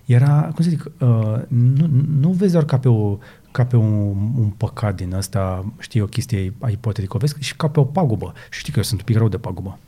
Era, 0.05 0.51
cum 0.55 0.63
să 0.63 0.69
zic, 0.69 0.85
uh, 0.99 1.41
nu, 1.47 1.89
nu 2.19 2.29
vezi 2.29 2.51
doar 2.51 2.65
ca 2.65 2.79
pe, 2.79 2.89
o, 2.89 3.17
ca 3.51 3.65
pe 3.65 3.75
un, 3.75 4.31
un 4.37 4.49
păcat 4.57 4.95
din 4.95 5.13
ăsta, 5.13 5.73
știi, 5.79 6.01
o 6.01 6.05
chestie 6.05 6.53
a 6.59 6.69
ipotetică, 6.69 7.15
o 7.15 7.19
vezi 7.19 7.35
și 7.39 7.55
ca 7.55 7.69
pe 7.69 7.79
o 7.79 7.83
pagubă. 7.83 8.33
Și 8.49 8.59
știi 8.59 8.71
că 8.71 8.77
eu 8.77 8.85
sunt 8.85 8.99
un 8.99 9.05
pic 9.05 9.17
rău 9.17 9.27
de 9.27 9.37
pagubă. 9.37 9.79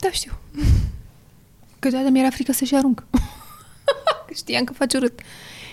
Da, 0.00 0.10
știu. 0.10 0.32
Câteodată 1.78 2.10
mi-era 2.10 2.30
frică 2.30 2.52
să-și 2.52 2.74
arunc. 2.74 3.04
Știam 4.34 4.64
că 4.64 4.72
faci 4.72 4.94
urât. 4.94 5.12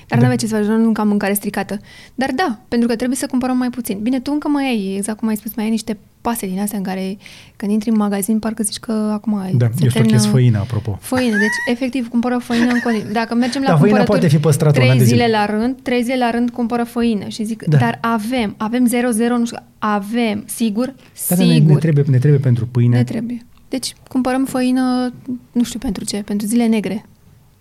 Dar 0.07 0.17
Da. 0.19 0.25
nu 0.25 0.31
avea 0.31 0.35
ce 0.37 0.47
să 0.47 0.55
faci, 0.55 0.65
nu 0.65 0.83
mâncam 0.83 1.07
mâncare 1.07 1.33
stricată. 1.33 1.79
Dar 2.15 2.29
da, 2.35 2.59
pentru 2.67 2.87
că 2.87 2.95
trebuie 2.95 3.17
să 3.17 3.25
cumpărăm 3.25 3.57
mai 3.57 3.69
puțin. 3.69 3.99
Bine, 4.01 4.19
tu 4.19 4.31
încă 4.33 4.47
mai 4.47 4.63
ai, 4.65 4.95
exact 4.97 5.19
cum 5.19 5.27
ai 5.27 5.35
spus, 5.35 5.55
mai 5.55 5.65
ai 5.65 5.71
niște 5.71 5.97
pase 6.21 6.47
din 6.47 6.59
astea 6.59 6.77
în 6.77 6.83
care 6.83 7.17
când 7.55 7.71
intri 7.71 7.89
în 7.89 7.95
magazin 7.97 8.39
parcă 8.39 8.63
zici 8.63 8.77
că 8.77 8.91
acum 8.91 9.31
Da, 9.53 9.65
se 9.75 9.83
eu 9.83 9.89
termină... 9.89 9.89
stochez 10.17 10.25
făină, 10.25 10.57
apropo. 10.59 10.97
Făină, 11.01 11.37
deci 11.37 11.49
efectiv 11.71 12.07
cumpără 12.09 12.37
făină 12.37 12.71
în 12.71 12.79
continuu. 12.83 13.11
Dacă 13.11 13.35
mergem 13.35 13.61
la 13.61 13.67
Da, 13.67 13.77
făina 13.77 13.95
cumpărături 13.97 14.19
poate 14.19 14.27
fi 14.35 14.37
păstrată 14.41 14.79
un 14.81 14.83
an 14.83 14.89
trei 14.95 14.99
de 14.99 15.05
zile 15.13 15.23
zile. 15.25 15.37
la 15.37 15.45
rând, 15.45 15.75
trei 15.81 16.03
zile 16.03 16.17
la 16.17 16.29
rând 16.31 16.49
cumpără 16.49 16.83
făină 16.83 17.27
și 17.27 17.43
zic, 17.43 17.63
Da. 17.63 17.77
dar 17.77 17.97
avem, 18.01 18.53
avem 18.57 18.87
0-0, 18.87 18.91
nu 19.37 19.45
știu, 19.45 19.57
avem, 19.79 20.43
sigur, 20.47 20.85
Da, 20.85 21.35
da, 21.35 21.35
sigur. 21.35 21.67
ne, 21.67 21.73
ne, 21.73 21.75
trebuie, 21.79 22.03
ne 22.07 22.17
trebuie 22.17 22.39
pentru 22.39 22.65
pâine. 22.67 22.95
Ne 22.97 23.03
trebuie. 23.03 23.45
Deci 23.75 23.95
cumpărăm 24.09 24.45
făină, 24.45 25.13
nu 25.51 25.63
știu 25.63 25.79
pentru 25.79 26.03
ce, 26.03 26.21
pentru 26.23 26.47
zile 26.47 26.65
negre. 26.65 27.05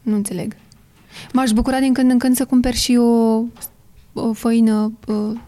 Nu 0.03 0.15
înțeleg. 0.15 0.57
M-aș 1.33 1.51
bucura 1.51 1.79
din 1.79 1.93
când 1.93 2.11
în 2.11 2.19
când 2.19 2.37
să 2.37 2.45
cumperi 2.45 2.77
și 2.77 2.97
o, 2.97 3.43
o 4.13 4.33
făină 4.33 4.93
uh, 5.07 5.39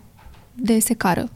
de 0.54 0.78
secară. 0.78 1.28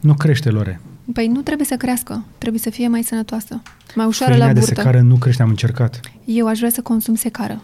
Nu 0.00 0.14
crește, 0.14 0.50
Lore. 0.50 0.80
Păi 1.12 1.26
nu 1.26 1.40
trebuie 1.40 1.66
să 1.66 1.76
crească, 1.76 2.24
trebuie 2.38 2.60
să 2.60 2.70
fie 2.70 2.88
mai 2.88 3.02
sănătoasă, 3.02 3.62
mai 3.94 4.06
ușoară 4.06 4.32
Făina 4.32 4.46
la 4.46 4.52
de 4.52 4.58
burtă. 4.60 4.74
secară 4.74 5.00
nu 5.00 5.16
crește, 5.16 5.42
am 5.42 5.48
încercat. 5.48 6.00
Eu 6.24 6.46
aș 6.46 6.58
vrea 6.58 6.70
să 6.70 6.82
consum 6.82 7.14
secară. 7.14 7.62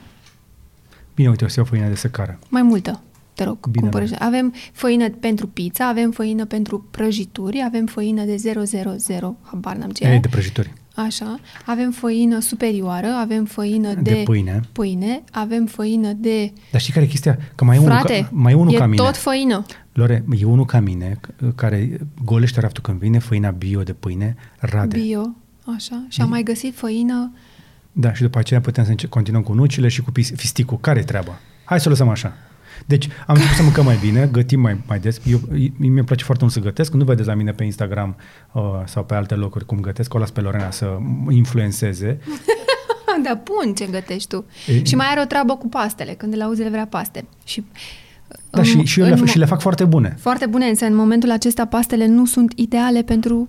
Bine, 1.14 1.29
uite, 1.29 1.45
o 1.45 1.49
să 1.49 1.55
iau 1.57 1.66
făina 1.66 1.88
de 1.88 1.95
secară. 1.95 2.38
Mai 2.49 2.62
multă, 2.62 3.03
te 3.35 3.45
rog, 3.45 3.59
Bine, 3.66 3.81
cumpără. 3.81 4.05
bine. 4.05 4.16
Avem 4.21 4.55
făină 4.73 5.09
pentru 5.11 5.47
pizza, 5.47 5.88
avem 5.88 6.11
făină 6.11 6.45
pentru 6.45 6.87
prăjituri, 6.90 7.62
avem 7.66 7.87
făină 7.87 8.25
de 8.25 8.37
000, 9.07 9.37
habar 9.42 9.77
n-am 9.77 9.90
ce 9.90 10.05
E 10.05 10.14
e. 10.14 10.19
de 10.19 10.29
prăjituri. 10.29 10.73
Așa, 10.97 11.39
avem 11.67 11.91
făină 11.91 12.39
superioară, 12.39 13.07
avem 13.07 13.45
făină 13.45 13.95
de, 13.95 14.01
De 14.01 14.23
pâine. 14.25 14.61
pâine, 14.73 15.23
avem 15.33 15.67
făină 15.67 16.13
de... 16.13 16.53
Dar 16.71 16.81
știi 16.81 16.93
care 16.93 17.05
e 17.05 17.09
chestia? 17.09 17.39
Că 17.55 17.65
mai 17.65 17.77
e 17.77 17.81
Frate, 17.81 18.13
unul, 18.13 18.23
ca, 18.25 18.31
mai 18.33 18.53
e 18.53 18.57
unul 18.57 18.75
e 18.75 18.77
ca 18.77 18.87
mine. 18.87 19.03
tot 19.03 19.17
făină. 19.17 19.65
Lore, 19.93 20.25
e 20.39 20.45
unul 20.45 20.65
ca 20.65 20.81
mine 20.81 21.19
c- 21.21 21.55
care 21.55 21.99
golește 22.25 22.61
raftul 22.61 22.83
când 22.83 22.99
vine 22.99 23.19
făina 23.19 23.51
bio 23.51 23.83
de 23.83 23.93
pâine, 23.93 24.37
rade. 24.59 24.99
Bio, 24.99 25.35
așa. 25.77 26.05
Și 26.09 26.21
am 26.21 26.29
mai 26.29 26.43
găsit 26.43 26.77
făină... 26.77 27.33
Da, 27.93 28.13
și 28.15 28.23
după 28.23 28.39
aceea 28.39 28.61
putem 28.61 28.85
să 28.85 28.91
înce- 28.91 29.07
continuăm 29.07 29.43
cu 29.43 29.53
nucile 29.53 29.89
și 29.89 30.03
cu 30.03 30.11
pis- 30.11 30.33
fisticul. 30.37 30.79
Care 30.81 30.99
e 30.99 31.03
treaba? 31.03 31.39
Hai 31.65 31.81
să 31.81 31.89
o 31.89 31.91
lăsăm 31.91 32.09
așa. 32.09 32.33
Deci 32.87 33.09
am 33.27 33.35
început 33.35 33.57
să 33.57 33.62
mâncăm 33.62 33.85
mai 33.85 33.97
bine, 34.01 34.29
gătim 34.33 34.61
mai, 34.61 34.81
mai 34.87 34.99
des. 34.99 35.21
Eu, 35.27 35.41
mi-e 35.77 36.03
place 36.03 36.25
foarte 36.25 36.43
mult 36.45 36.55
să 36.57 36.61
gătesc. 36.62 36.93
Nu 36.93 37.05
vedeți 37.05 37.29
la 37.29 37.35
mine 37.35 37.53
pe 37.53 37.65
Instagram 37.65 38.17
uh, 38.53 38.62
sau 38.85 39.05
pe 39.05 39.15
alte 39.15 39.35
locuri 39.35 39.67
cum 39.67 39.81
gătesc. 39.81 40.15
O 40.15 40.19
las 40.19 40.31
pe 40.31 40.41
Lorena 40.41 40.71
să 40.71 40.97
influențeze. 41.31 42.19
da, 43.25 43.41
bun 43.45 43.75
ce 43.75 43.87
gătești 43.91 44.29
tu. 44.29 44.45
E- 44.67 44.85
Și 44.85 44.95
mai 44.95 45.07
are 45.11 45.21
o 45.21 45.25
treabă 45.25 45.57
cu 45.57 45.69
pastele, 45.69 46.12
când 46.12 46.33
de 46.33 46.39
la 46.39 46.45
auzi 46.45 46.62
le 46.62 46.69
vrea 46.69 46.87
paste. 46.87 47.25
Și, 47.45 47.65
Da, 48.51 48.62
și, 48.62 48.85
și 48.85 49.01
eu 49.01 49.07
în 49.07 49.12
le, 49.15 49.21
mo- 49.21 49.31
și 49.31 49.39
le 49.39 49.45
fac 49.45 49.61
foarte 49.61 49.85
bune. 49.85 50.17
Foarte 50.21 50.47
bune, 50.47 50.67
însă 50.67 50.85
în 50.85 50.95
momentul 50.95 51.31
acesta 51.31 51.65
pastele 51.67 52.07
nu 52.07 52.25
sunt 52.27 52.53
ideale 52.57 53.03
pentru 53.03 53.49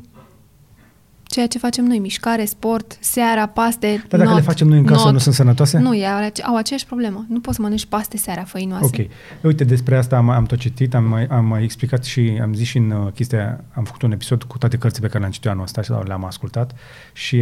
ceea 1.28 1.48
ce 1.48 1.58
facem 1.58 1.86
noi, 1.86 2.00
mișcare, 2.00 2.46
sport, 2.46 2.98
seara, 3.00 3.46
paste, 3.46 4.06
Dar 4.08 4.20
dacă 4.20 4.32
not, 4.32 4.40
le 4.40 4.46
facem 4.46 4.68
noi 4.68 4.78
în 4.78 4.86
casă, 4.86 5.04
not. 5.04 5.14
nu 5.14 5.20
sunt 5.20 5.36
sănătoase? 5.36 5.78
Nu, 5.78 5.94
e, 5.94 6.06
au, 6.06 6.32
au 6.44 6.56
aceeași 6.56 6.86
problemă. 6.86 7.26
Nu 7.30 7.40
poți 7.40 7.56
să 7.56 7.62
mănânci 7.62 7.86
paste 7.86 8.18
seara 8.18 8.44
făinoase. 8.44 8.86
Ok. 8.86 9.10
Uite, 9.42 9.64
despre 9.64 9.98
asta 9.98 10.18
am, 10.18 10.30
am 10.30 10.46
tot 10.46 10.58
citit, 10.58 10.96
am 10.96 11.04
mai, 11.04 11.26
am 11.26 11.46
mai 11.46 11.64
explicat 11.64 12.04
și 12.04 12.40
am 12.42 12.54
zis 12.54 12.68
și 12.68 12.78
în 12.78 12.92
uh, 12.92 13.12
chestia, 13.14 13.64
am 13.74 13.84
făcut 13.84 14.02
un 14.02 14.12
episod 14.12 14.44
cu 14.44 14.58
toate 14.58 14.78
cărțile 14.78 15.02
pe 15.02 15.08
care 15.08 15.20
le-am 15.20 15.32
citit 15.32 15.50
anul 15.50 15.64
ăsta 15.64 15.82
și 15.82 15.92
le-am 16.06 16.26
ascultat 16.26 16.76
și 17.14 17.42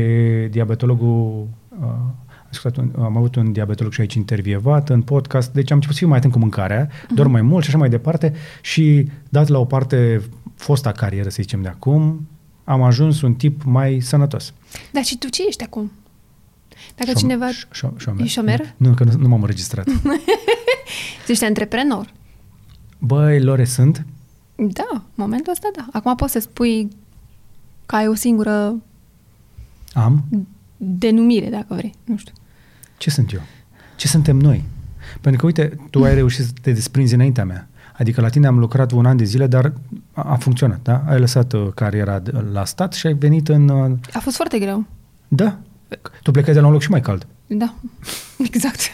diabetologul, 0.50 1.48
uh, 1.70 1.84
am, 1.84 2.16
ascultat 2.52 2.84
un, 2.84 3.04
am 3.04 3.18
avut 3.18 3.36
un 3.36 3.52
diabetolog 3.52 3.94
și 3.94 4.02
aici 4.02 4.14
intervievat 4.14 4.90
în 4.90 5.02
podcast, 5.02 5.54
deci 5.54 5.72
am 5.72 5.76
început 5.76 5.96
să 5.96 6.02
fiu 6.02 6.10
mai 6.10 6.18
atent 6.18 6.34
cu 6.34 6.40
mâncarea, 6.40 6.88
uh-huh. 6.88 7.14
doar 7.14 7.28
mai 7.28 7.42
mult 7.42 7.64
și 7.64 7.70
așa 7.70 7.78
mai 7.78 7.90
departe 7.90 8.34
și 8.62 9.10
dat 9.30 9.48
la 9.48 9.60
o 9.60 9.66
parte 9.66 10.22
fosta 10.56 10.92
carieră, 10.92 11.30
să 11.30 11.38
zicem, 11.42 11.62
de 11.62 11.68
acum, 11.68 12.28
am 12.66 12.82
ajuns 12.84 13.22
un 13.22 13.34
tip 13.34 13.64
mai 13.64 14.00
sănătos. 14.02 14.54
Dar 14.92 15.04
și 15.04 15.18
tu 15.18 15.28
ce 15.30 15.44
ești 15.48 15.64
acum? 15.64 15.92
Dacă 16.96 17.12
Șom- 17.12 17.16
cineva... 17.20 17.50
ș- 17.52 17.68
șom- 17.78 17.98
șomer. 17.98 18.22
Ești 18.22 18.34
șomer? 18.34 18.74
Nu, 18.78 18.94
că 18.94 19.04
nu, 19.04 19.12
nu 19.18 19.28
m-am 19.28 19.42
înregistrat. 19.42 19.88
Ești 21.28 21.44
antreprenor. 21.46 22.14
Băi, 23.00 23.42
Lore, 23.42 23.66
sunt? 23.66 24.06
Da, 24.56 24.88
în 24.92 25.02
momentul 25.16 25.52
ăsta 25.52 25.68
da. 25.76 25.88
Acum 25.92 26.16
poți 26.16 26.32
să 26.32 26.40
spui 26.40 26.88
că 27.86 27.96
ai 27.96 28.08
o 28.08 28.14
singură 28.14 28.76
Am? 29.94 30.24
denumire, 30.78 31.50
dacă 31.50 31.74
vrei. 31.74 31.94
Nu 32.04 32.18
știu. 32.18 32.34
Ce 32.98 33.10
sunt 33.10 33.34
eu? 33.34 33.42
Ce 33.96 34.08
suntem 34.08 34.38
noi? 34.38 34.64
Pentru 35.22 35.40
că, 35.40 35.46
uite, 35.46 35.78
tu 35.90 36.04
ai 36.04 36.14
reușit 36.14 36.46
să 36.46 36.52
te 36.62 36.72
desprinzi 36.72 37.14
înaintea 37.14 37.46
mea. 37.46 37.68
Adică 37.98 38.22
la 38.22 38.30
tine 38.30 38.48
am 38.48 38.60
lucrat 38.60 38.92
un 38.92 39.06
an 39.06 39.18
de 39.18 39.24
zile, 39.24 39.48
dar 39.48 39.74
a, 40.14 40.22
a 40.22 40.36
funcționat, 40.36 40.80
da? 40.84 41.04
Ai 41.08 41.20
lăsat 41.20 41.54
uh, 41.54 41.68
cariera 41.76 42.20
de- 42.20 42.32
la 42.52 42.66
stat 42.66 42.94
și 42.94 43.08
ai 43.08 43.14
venit 43.14 43.48
în... 43.50 43.70
Uh, 43.70 43.92
A 44.14 44.20
fost 44.20 44.36
foarte 44.36 44.60
greu. 44.60 44.86
da, 45.28 45.58
tu 46.24 46.32
plecai 46.32 46.54
de 46.54 46.60
la 46.60 46.66
un 46.66 46.72
loc 46.72 46.82
și 46.82 46.90
mai 46.90 47.02
cald. 47.02 47.28
Da, 47.48 47.74
exact. 48.52 48.80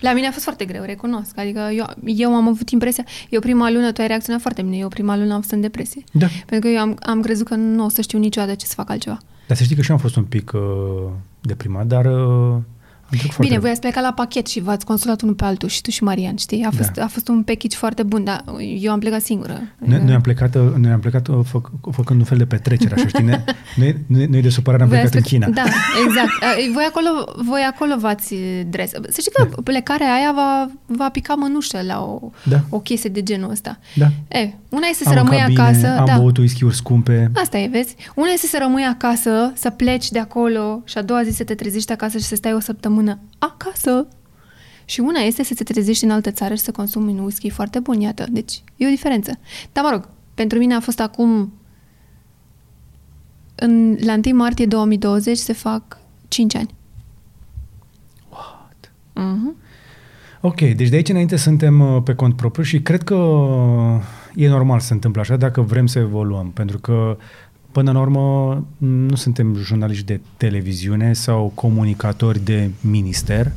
La 0.00 0.12
mine 0.12 0.26
a 0.26 0.30
fost 0.30 0.44
foarte 0.44 0.64
greu, 0.64 0.82
recunosc. 0.84 1.38
Adică 1.38 1.60
eu, 1.72 1.84
eu 2.04 2.34
am 2.34 2.48
avut 2.48 2.70
impresia, 2.70 3.04
eu 3.28 3.40
prima 3.40 3.70
lună, 3.70 3.92
tu 3.92 4.00
ai 4.00 4.06
reacționat 4.06 4.40
foarte 4.40 4.62
bine, 4.62 4.76
eu 4.76 4.88
prima 4.88 5.16
lună 5.16 5.32
am 5.34 5.40
fost 5.40 5.52
în 5.52 5.60
depresie. 5.60 6.04
Da. 6.12 6.26
Pentru 6.46 6.68
că 6.68 6.74
eu 6.74 6.80
am, 6.80 6.96
am 7.02 7.20
crezut 7.20 7.46
că 7.48 7.54
nu 7.54 7.84
o 7.84 7.88
să 7.88 8.00
știu 8.00 8.18
niciodată 8.18 8.54
ce 8.54 8.66
să 8.66 8.74
fac 8.74 8.90
altceva. 8.90 9.18
Dar 9.46 9.56
să 9.56 9.62
știi 9.62 9.76
că 9.76 9.82
și 9.82 9.90
eu 9.90 9.96
am 9.96 10.02
fost 10.02 10.16
un 10.16 10.24
pic 10.24 10.52
uh, 10.54 10.60
deprimat, 11.40 11.86
dar 11.86 12.04
uh, 12.04 12.12
am 12.14 12.16
trecut 12.16 12.56
foarte 12.56 12.77
Bine, 13.38 13.58
voi 13.58 13.70
ați 13.70 13.80
plecat 13.80 14.02
la 14.02 14.12
pachet 14.12 14.46
și 14.46 14.60
v-ați 14.60 14.84
consolat 14.84 15.20
unul 15.22 15.34
pe 15.34 15.44
altul 15.44 15.68
și 15.68 15.80
tu 15.80 15.90
și 15.90 16.02
Marian, 16.02 16.36
știi? 16.36 16.64
A 16.64 16.70
fost, 16.70 16.90
Da. 16.90 17.04
a 17.04 17.06
fost 17.06 17.28
un 17.28 17.42
package 17.42 17.76
foarte 17.76 18.02
bun, 18.02 18.24
dar 18.24 18.44
eu 18.80 18.92
am 18.92 18.98
plecat 18.98 19.20
singură. 19.22 19.60
Noi, 19.78 20.02
noi 20.04 20.14
am 20.14 20.20
plecat, 20.20 20.54
uh, 20.54 20.62
noi 20.76 20.90
am 20.90 21.00
plecat 21.00 21.28
uh, 21.28 21.38
făc, 21.44 21.70
făcând 21.92 22.18
un 22.20 22.24
fel 22.26 22.38
de 22.38 22.46
petrecere, 22.46 22.94
așa, 22.94 23.06
știi? 23.06 23.24
Ne- 23.24 23.44
Noi, 23.76 23.96
noi, 24.06 24.26
noi 24.26 24.40
de 24.42 24.48
supărare 24.48 24.82
am 24.82 24.88
Voi 24.88 24.98
plecat 24.98 25.14
în 25.14 25.20
ați 25.20 25.28
China. 25.30 25.48
Da, 25.48 25.62
exact. 26.06 26.28
Uh, 26.28 26.72
Voi 26.72 26.84
acolo, 26.88 27.08
voi 27.48 27.60
acolo 27.72 27.94
v-ați 27.98 28.34
dres. 28.66 28.90
Să 28.90 29.20
știi 29.20 29.32
că 29.32 29.60
plecarea 29.62 30.12
aia 30.12 30.32
va, 30.34 30.70
va 30.86 31.08
pica 31.08 31.34
mănușă 31.34 31.78
la 31.86 32.00
o, 32.02 32.30
Da. 32.44 32.60
o 32.68 32.78
chestie 32.80 33.10
de 33.10 33.22
genul 33.22 33.50
ăsta. 33.50 33.78
Da. 33.94 34.06
E, 34.38 34.52
una 34.68 34.86
este 34.90 35.02
să 35.04 35.08
am 35.08 35.14
rămâi 35.16 35.38
mâncat 35.46 35.64
acasă. 35.64 35.78
bine, 35.78 35.88
am 35.98 36.04
da. 36.06 36.16
băut 36.16 36.36
whisky-uri 36.38 36.74
scumpe. 36.74 37.30
Asta 37.34 37.58
e, 37.58 37.68
vezi? 37.72 37.94
Una 38.14 38.28
este 38.32 38.46
să 38.46 38.58
rămâi 38.60 38.84
acasă, 38.84 39.52
să 39.54 39.70
pleci 39.70 40.10
de 40.10 40.18
acolo 40.18 40.82
și 40.84 40.98
a 40.98 41.02
doua 41.02 41.22
zi 41.22 41.30
să 41.36 41.44
te 41.44 41.54
trezești 41.54 41.92
acasă 41.92 42.18
și 42.18 42.24
să 42.24 42.34
stai 42.34 42.52
o 42.54 42.60
săptămână 42.60 42.96
acasă. 43.38 44.06
Și 44.84 45.00
una 45.00 45.20
este 45.20 45.42
să 45.42 45.54
te 45.54 45.62
trezești 45.62 46.04
în 46.04 46.10
altă 46.10 46.30
țară 46.30 46.54
și 46.54 46.62
să 46.62 46.70
consumi 46.70 47.12
un 47.12 47.18
whisky 47.18 47.50
foarte 47.50 47.78
bun, 47.78 48.00
iată. 48.00 48.26
Deci, 48.30 48.62
e 48.76 48.86
o 48.86 48.90
diferență. 48.90 49.38
Dar, 49.72 49.84
mă 49.84 49.90
rog, 49.90 50.08
pentru 50.34 50.58
mine 50.58 50.74
a 50.74 50.80
fost 50.80 51.00
acum... 51.00 51.52
În, 53.54 53.96
la 54.00 54.14
1 54.26 54.36
martie 54.36 54.66
2020 54.66 55.36
se 55.36 55.52
fac 55.52 55.98
5 56.28 56.54
ani. 56.54 56.74
What? 58.30 58.92
Uh-huh. 59.16 59.66
Ok, 60.40 60.60
deci 60.60 60.88
de 60.88 60.96
aici 60.96 61.08
înainte 61.08 61.36
suntem 61.36 61.80
uh, 61.80 62.02
pe 62.02 62.14
cont 62.14 62.36
propriu 62.36 62.62
și 62.62 62.80
cred 62.80 63.02
că 63.02 63.14
e 64.34 64.48
normal 64.48 64.80
să 64.80 64.86
se 64.86 64.92
întâmple 64.92 65.20
așa 65.20 65.36
dacă 65.36 65.60
vrem 65.60 65.86
să 65.86 65.98
evoluăm, 65.98 66.50
pentru 66.50 66.78
că 66.78 67.16
până 67.72 67.92
la 67.92 68.00
urmă 68.00 68.66
nu 68.78 69.14
suntem 69.14 69.54
jurnaliști 69.54 70.04
de 70.04 70.20
televiziune 70.36 71.12
sau 71.12 71.52
comunicatori 71.54 72.44
de 72.44 72.70
minister, 72.80 73.52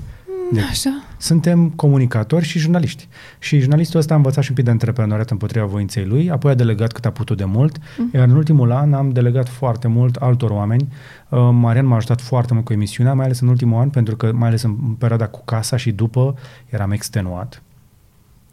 de 0.51 0.61
Așa. 0.69 1.03
suntem 1.17 1.69
comunicatori 1.69 2.45
și 2.45 2.59
jurnaliști. 2.59 3.07
Și 3.39 3.59
jurnalistul 3.59 3.99
ăsta 3.99 4.13
a 4.13 4.17
învățat 4.17 4.43
și 4.43 4.49
un 4.49 4.55
pic 4.55 4.65
de 4.65 4.71
antreprenoriat 4.71 5.29
împotriva 5.29 5.65
voinței 5.65 6.05
lui, 6.05 6.29
apoi 6.29 6.51
a 6.51 6.55
delegat 6.55 6.91
cât 6.91 7.05
a 7.05 7.09
putut 7.09 7.37
de 7.37 7.45
mult, 7.45 7.77
iar 8.13 8.27
în 8.27 8.35
ultimul 8.35 8.71
an 8.71 8.93
am 8.93 9.09
delegat 9.09 9.49
foarte 9.49 9.87
mult 9.87 10.15
altor 10.15 10.49
oameni. 10.49 10.87
Uh, 11.29 11.49
Marian 11.51 11.85
m-a 11.85 11.95
ajutat 11.95 12.21
foarte 12.21 12.53
mult 12.53 12.65
cu 12.65 12.73
emisiunea, 12.73 13.13
mai 13.13 13.25
ales 13.25 13.39
în 13.39 13.47
ultimul 13.47 13.79
an, 13.79 13.89
pentru 13.89 14.15
că 14.15 14.31
mai 14.33 14.47
ales 14.47 14.61
în 14.61 14.73
perioada 14.73 15.27
cu 15.27 15.41
casa 15.45 15.77
și 15.77 15.91
după 15.91 16.35
eram 16.69 16.91
extenuat. 16.91 17.61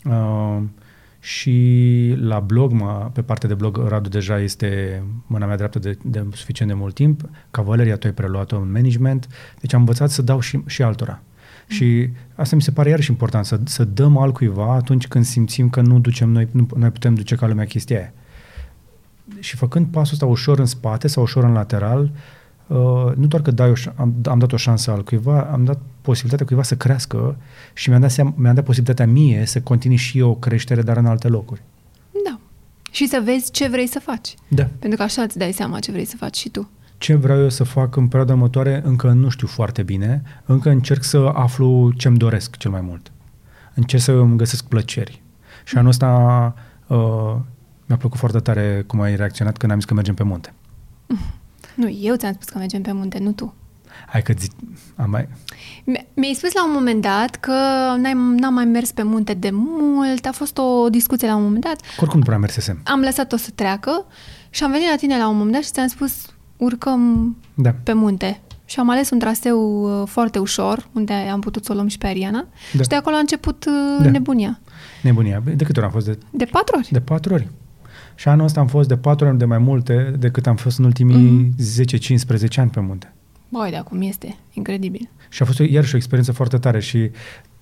Uh, 0.04 0.58
și 1.20 2.14
la 2.20 2.40
blog, 2.40 2.72
mă, 2.72 3.10
pe 3.12 3.22
partea 3.22 3.48
de 3.48 3.54
blog, 3.54 3.88
Radu 3.88 4.08
deja 4.08 4.38
este 4.38 5.02
mâna 5.26 5.46
mea 5.46 5.56
dreaptă 5.56 5.78
de, 5.78 5.98
de 6.02 6.26
suficient 6.32 6.70
de 6.70 6.76
mult 6.76 6.94
timp. 6.94 7.28
Cavaleria 7.50 7.96
tu 7.96 8.06
ai 8.06 8.12
preluat-o 8.12 8.56
în 8.56 8.70
management. 8.72 9.26
Deci 9.60 9.72
am 9.72 9.80
învățat 9.80 10.10
să 10.10 10.22
dau 10.22 10.40
și, 10.40 10.62
și 10.66 10.82
altora. 10.82 11.22
Și 11.66 12.08
asta 12.34 12.56
mi 12.56 12.62
se 12.62 12.70
pare 12.70 12.88
iarăși 12.88 13.10
important, 13.10 13.44
să, 13.44 13.60
să 13.64 13.84
dăm 13.84 14.16
altcuiva 14.16 14.74
atunci 14.74 15.08
când 15.08 15.24
simțim 15.24 15.70
că 15.70 15.80
nu 15.80 15.98
ducem 15.98 16.28
noi, 16.28 16.48
nu 16.50 16.66
noi 16.76 16.90
putem 16.90 17.14
duce 17.14 17.34
ca 17.34 17.46
lumea 17.46 17.64
chestia 17.64 17.96
aia. 17.98 18.12
Și 19.38 19.56
făcând 19.56 19.86
pasul 19.86 20.12
ăsta 20.12 20.26
ușor 20.26 20.58
în 20.58 20.66
spate 20.66 21.08
sau 21.08 21.22
ușor 21.22 21.44
în 21.44 21.52
lateral, 21.52 22.02
uh, 22.02 22.10
nu 23.14 23.26
doar 23.26 23.42
că 23.42 23.50
dai 23.50 23.70
o, 23.70 23.74
șa- 23.74 23.94
am, 23.96 24.14
am 24.24 24.38
dat 24.38 24.52
o 24.52 24.56
șansă 24.56 24.90
al 24.90 25.04
cuiva, 25.04 25.48
am 25.52 25.64
dat 25.64 25.80
posibilitatea 26.00 26.46
cuiva 26.46 26.62
să 26.62 26.76
crească 26.76 27.36
și 27.74 27.88
mi-am 27.88 28.00
dat, 28.00 28.10
seama, 28.10 28.34
mi-am 28.36 28.54
dat 28.54 28.64
posibilitatea 28.64 29.12
mie 29.12 29.44
să 29.46 29.60
continui 29.60 29.96
și 29.96 30.18
eu 30.18 30.30
o 30.30 30.34
creștere, 30.34 30.82
dar 30.82 30.96
în 30.96 31.06
alte 31.06 31.28
locuri. 31.28 31.62
Da. 32.24 32.38
Și 32.90 33.06
să 33.06 33.20
vezi 33.24 33.50
ce 33.50 33.68
vrei 33.68 33.86
să 33.86 33.98
faci. 33.98 34.34
Da. 34.48 34.68
Pentru 34.78 34.98
că 34.98 35.04
așa 35.04 35.22
îți 35.22 35.38
dai 35.38 35.52
seama 35.52 35.78
ce 35.78 35.90
vrei 35.90 36.04
să 36.04 36.16
faci 36.16 36.36
și 36.36 36.48
tu. 36.48 36.70
Ce 36.98 37.14
vreau 37.14 37.40
eu 37.40 37.48
să 37.48 37.64
fac 37.64 37.96
în 37.96 38.06
perioada 38.06 38.32
următoare, 38.32 38.80
încă 38.84 39.12
nu 39.12 39.28
știu 39.28 39.46
foarte 39.46 39.82
bine, 39.82 40.22
încă 40.44 40.70
încerc 40.70 41.02
să 41.02 41.30
aflu 41.34 41.92
ce-mi 41.96 42.16
doresc 42.16 42.56
cel 42.56 42.70
mai 42.70 42.80
mult. 42.80 43.12
Încerc 43.74 44.02
să 44.02 44.12
îmi 44.12 44.36
găsesc 44.36 44.64
plăceri. 44.64 45.22
Și 45.64 45.76
anul 45.76 45.90
ăsta 45.90 46.54
uh, 46.86 47.36
mi-a 47.86 47.96
plăcut 47.96 48.18
foarte 48.18 48.38
tare 48.38 48.84
cum 48.86 49.00
ai 49.00 49.16
reacționat 49.16 49.56
când 49.56 49.72
am 49.72 49.78
zis 49.78 49.86
că 49.86 49.94
mergem 49.94 50.14
pe 50.14 50.22
munte. 50.22 50.52
Nu, 51.78 51.88
eu 51.88 52.14
ți-am 52.16 52.32
spus 52.32 52.48
că 52.48 52.58
mergem 52.58 52.82
pe 52.82 52.92
munte, 52.92 53.18
nu 53.18 53.32
tu. 53.32 53.54
Hai 54.06 54.22
că 54.22 54.32
zic, 54.38 54.50
am 54.96 55.10
mai... 55.10 55.28
Mi- 55.84 56.06
Mi-ai 56.14 56.34
spus 56.34 56.52
la 56.52 56.64
un 56.66 56.72
moment 56.72 57.02
dat 57.02 57.36
că 57.36 57.52
n-ai, 57.96 58.12
n-am 58.36 58.54
mai 58.54 58.64
mers 58.64 58.90
pe 58.92 59.02
munte 59.02 59.34
de 59.34 59.50
mult, 59.52 60.26
a 60.26 60.32
fost 60.32 60.58
o 60.58 60.88
discuție 60.88 61.28
la 61.28 61.36
un 61.36 61.42
moment 61.42 61.64
dat, 61.64 61.74
că 61.76 61.86
Oricum 62.00 62.18
nu 62.18 62.24
prea 62.24 62.38
mersesem. 62.38 62.80
am 62.84 63.00
lăsat-o 63.00 63.36
să 63.36 63.50
treacă 63.54 64.04
și 64.50 64.64
am 64.64 64.70
venit 64.70 64.88
la 64.90 64.96
tine 64.96 65.18
la 65.18 65.28
un 65.28 65.36
moment 65.36 65.52
dat 65.54 65.62
și 65.64 65.70
ți-am 65.70 65.86
spus 65.86 66.12
urcăm 66.56 67.36
Da. 67.54 67.74
pe 67.82 67.92
munte. 67.92 68.40
Și 68.64 68.80
am 68.80 68.90
ales 68.90 69.10
un 69.10 69.18
traseu 69.18 69.82
uh, 70.00 70.06
foarte 70.08 70.38
ușor, 70.38 70.88
unde 70.92 71.12
am 71.12 71.40
putut 71.40 71.64
să 71.64 71.72
o 71.72 71.74
luăm 71.74 71.86
și 71.88 71.98
pe 71.98 72.06
Ariana. 72.06 72.46
Da. 72.72 72.82
Și 72.82 72.88
de 72.88 72.94
acolo 72.94 73.16
a 73.16 73.18
început 73.18 73.64
uh, 73.64 74.02
Da. 74.02 74.10
nebunia. 74.10 74.60
Nebunia. 75.02 75.42
De 75.56 75.64
câte 75.64 75.78
ori 75.78 75.86
am 75.88 75.92
fost? 75.92 76.06
De, 76.06 76.18
De 76.30 76.44
patru 76.44 76.76
ori. 76.76 76.88
de 76.90 77.00
patru 77.00 77.34
ori. 77.34 77.48
Și 78.18 78.28
anul 78.28 78.44
ăsta 78.44 78.60
am 78.60 78.66
fost 78.66 78.88
de 78.88 78.96
patru 78.96 79.26
ori 79.26 79.38
de 79.38 79.44
mai 79.44 79.58
multe 79.58 80.14
decât 80.18 80.46
am 80.46 80.56
fost 80.56 80.78
în 80.78 80.84
ultimii 80.84 81.30
Mhm. 81.30 81.54
10-15 81.58 82.60
ani 82.60 82.70
pe 82.70 82.80
munte. 82.80 83.12
Băi, 83.48 83.70
de 83.70 83.76
acum 83.76 84.02
este 84.02 84.36
incredibil. 84.52 85.08
Și 85.28 85.42
a 85.42 85.44
fost 85.44 85.60
o- 85.60 85.64
iarăși 85.64 85.94
o 85.94 85.96
experiență 85.96 86.32
foarte 86.32 86.58
tare 86.58 86.80
și 86.80 86.98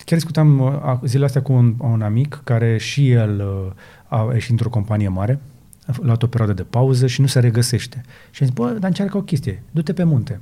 chiar 0.05 0.19
discutam 0.19 0.59
uh, 0.61 0.69
a- 0.69 1.01
zilele 1.05 1.25
astea 1.27 1.43
cu 1.43 1.53
un, 1.53 1.75
un 1.79 2.03
amic 2.03 2.41
care 2.45 2.77
și 2.79 3.11
el 3.11 3.41
uh, 3.41 3.73
a 4.19 4.31
ieșit 4.33 4.51
într-o 4.51 4.69
companie 4.69 5.09
mare, 5.09 5.41
a 5.87 5.93
f- 5.93 6.03
luat 6.03 6.23
o 6.23 6.27
perioadă 6.27 6.55
de 6.55 6.63
pauză 6.63 7.07
și 7.07 7.21
nu 7.21 7.27
se 7.27 7.41
regăsește. 7.41 8.01
Și 8.31 8.43
am 8.43 8.49
zis, 8.49 8.57
bă, 8.57 8.71
dar 8.71 8.89
încearcă 8.89 9.17
o 9.17 9.23
chestie, 9.23 9.63
du-te 9.71 9.93
pe 9.93 10.05
munte, 10.05 10.41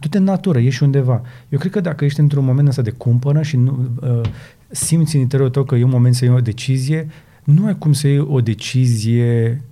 du-te 0.00 0.18
în 0.18 0.24
natură, 0.24 0.58
ieși 0.58 0.82
undeva. 0.82 1.22
Eu 1.48 1.58
cred 1.58 1.72
că 1.72 1.80
dacă 1.80 2.04
ești 2.04 2.20
într-un 2.20 2.44
moment 2.44 2.68
ăsta 2.68 2.82
de 2.82 2.90
cumpănă 2.90 3.42
și 3.42 3.56
nu, 3.56 3.88
uh, 4.02 4.20
simți 4.68 5.14
în 5.14 5.20
interiorul 5.20 5.52
tău 5.52 5.64
că 5.64 5.74
e 5.74 5.84
un 5.84 5.90
moment 5.90 6.14
să 6.14 6.24
iei 6.24 6.34
o 6.34 6.40
decizie, 6.40 7.08
nu 7.54 7.66
ai 7.66 7.78
cum 7.78 7.92
să 7.92 8.06
iei 8.06 8.18
o 8.18 8.40
decizie 8.40 9.62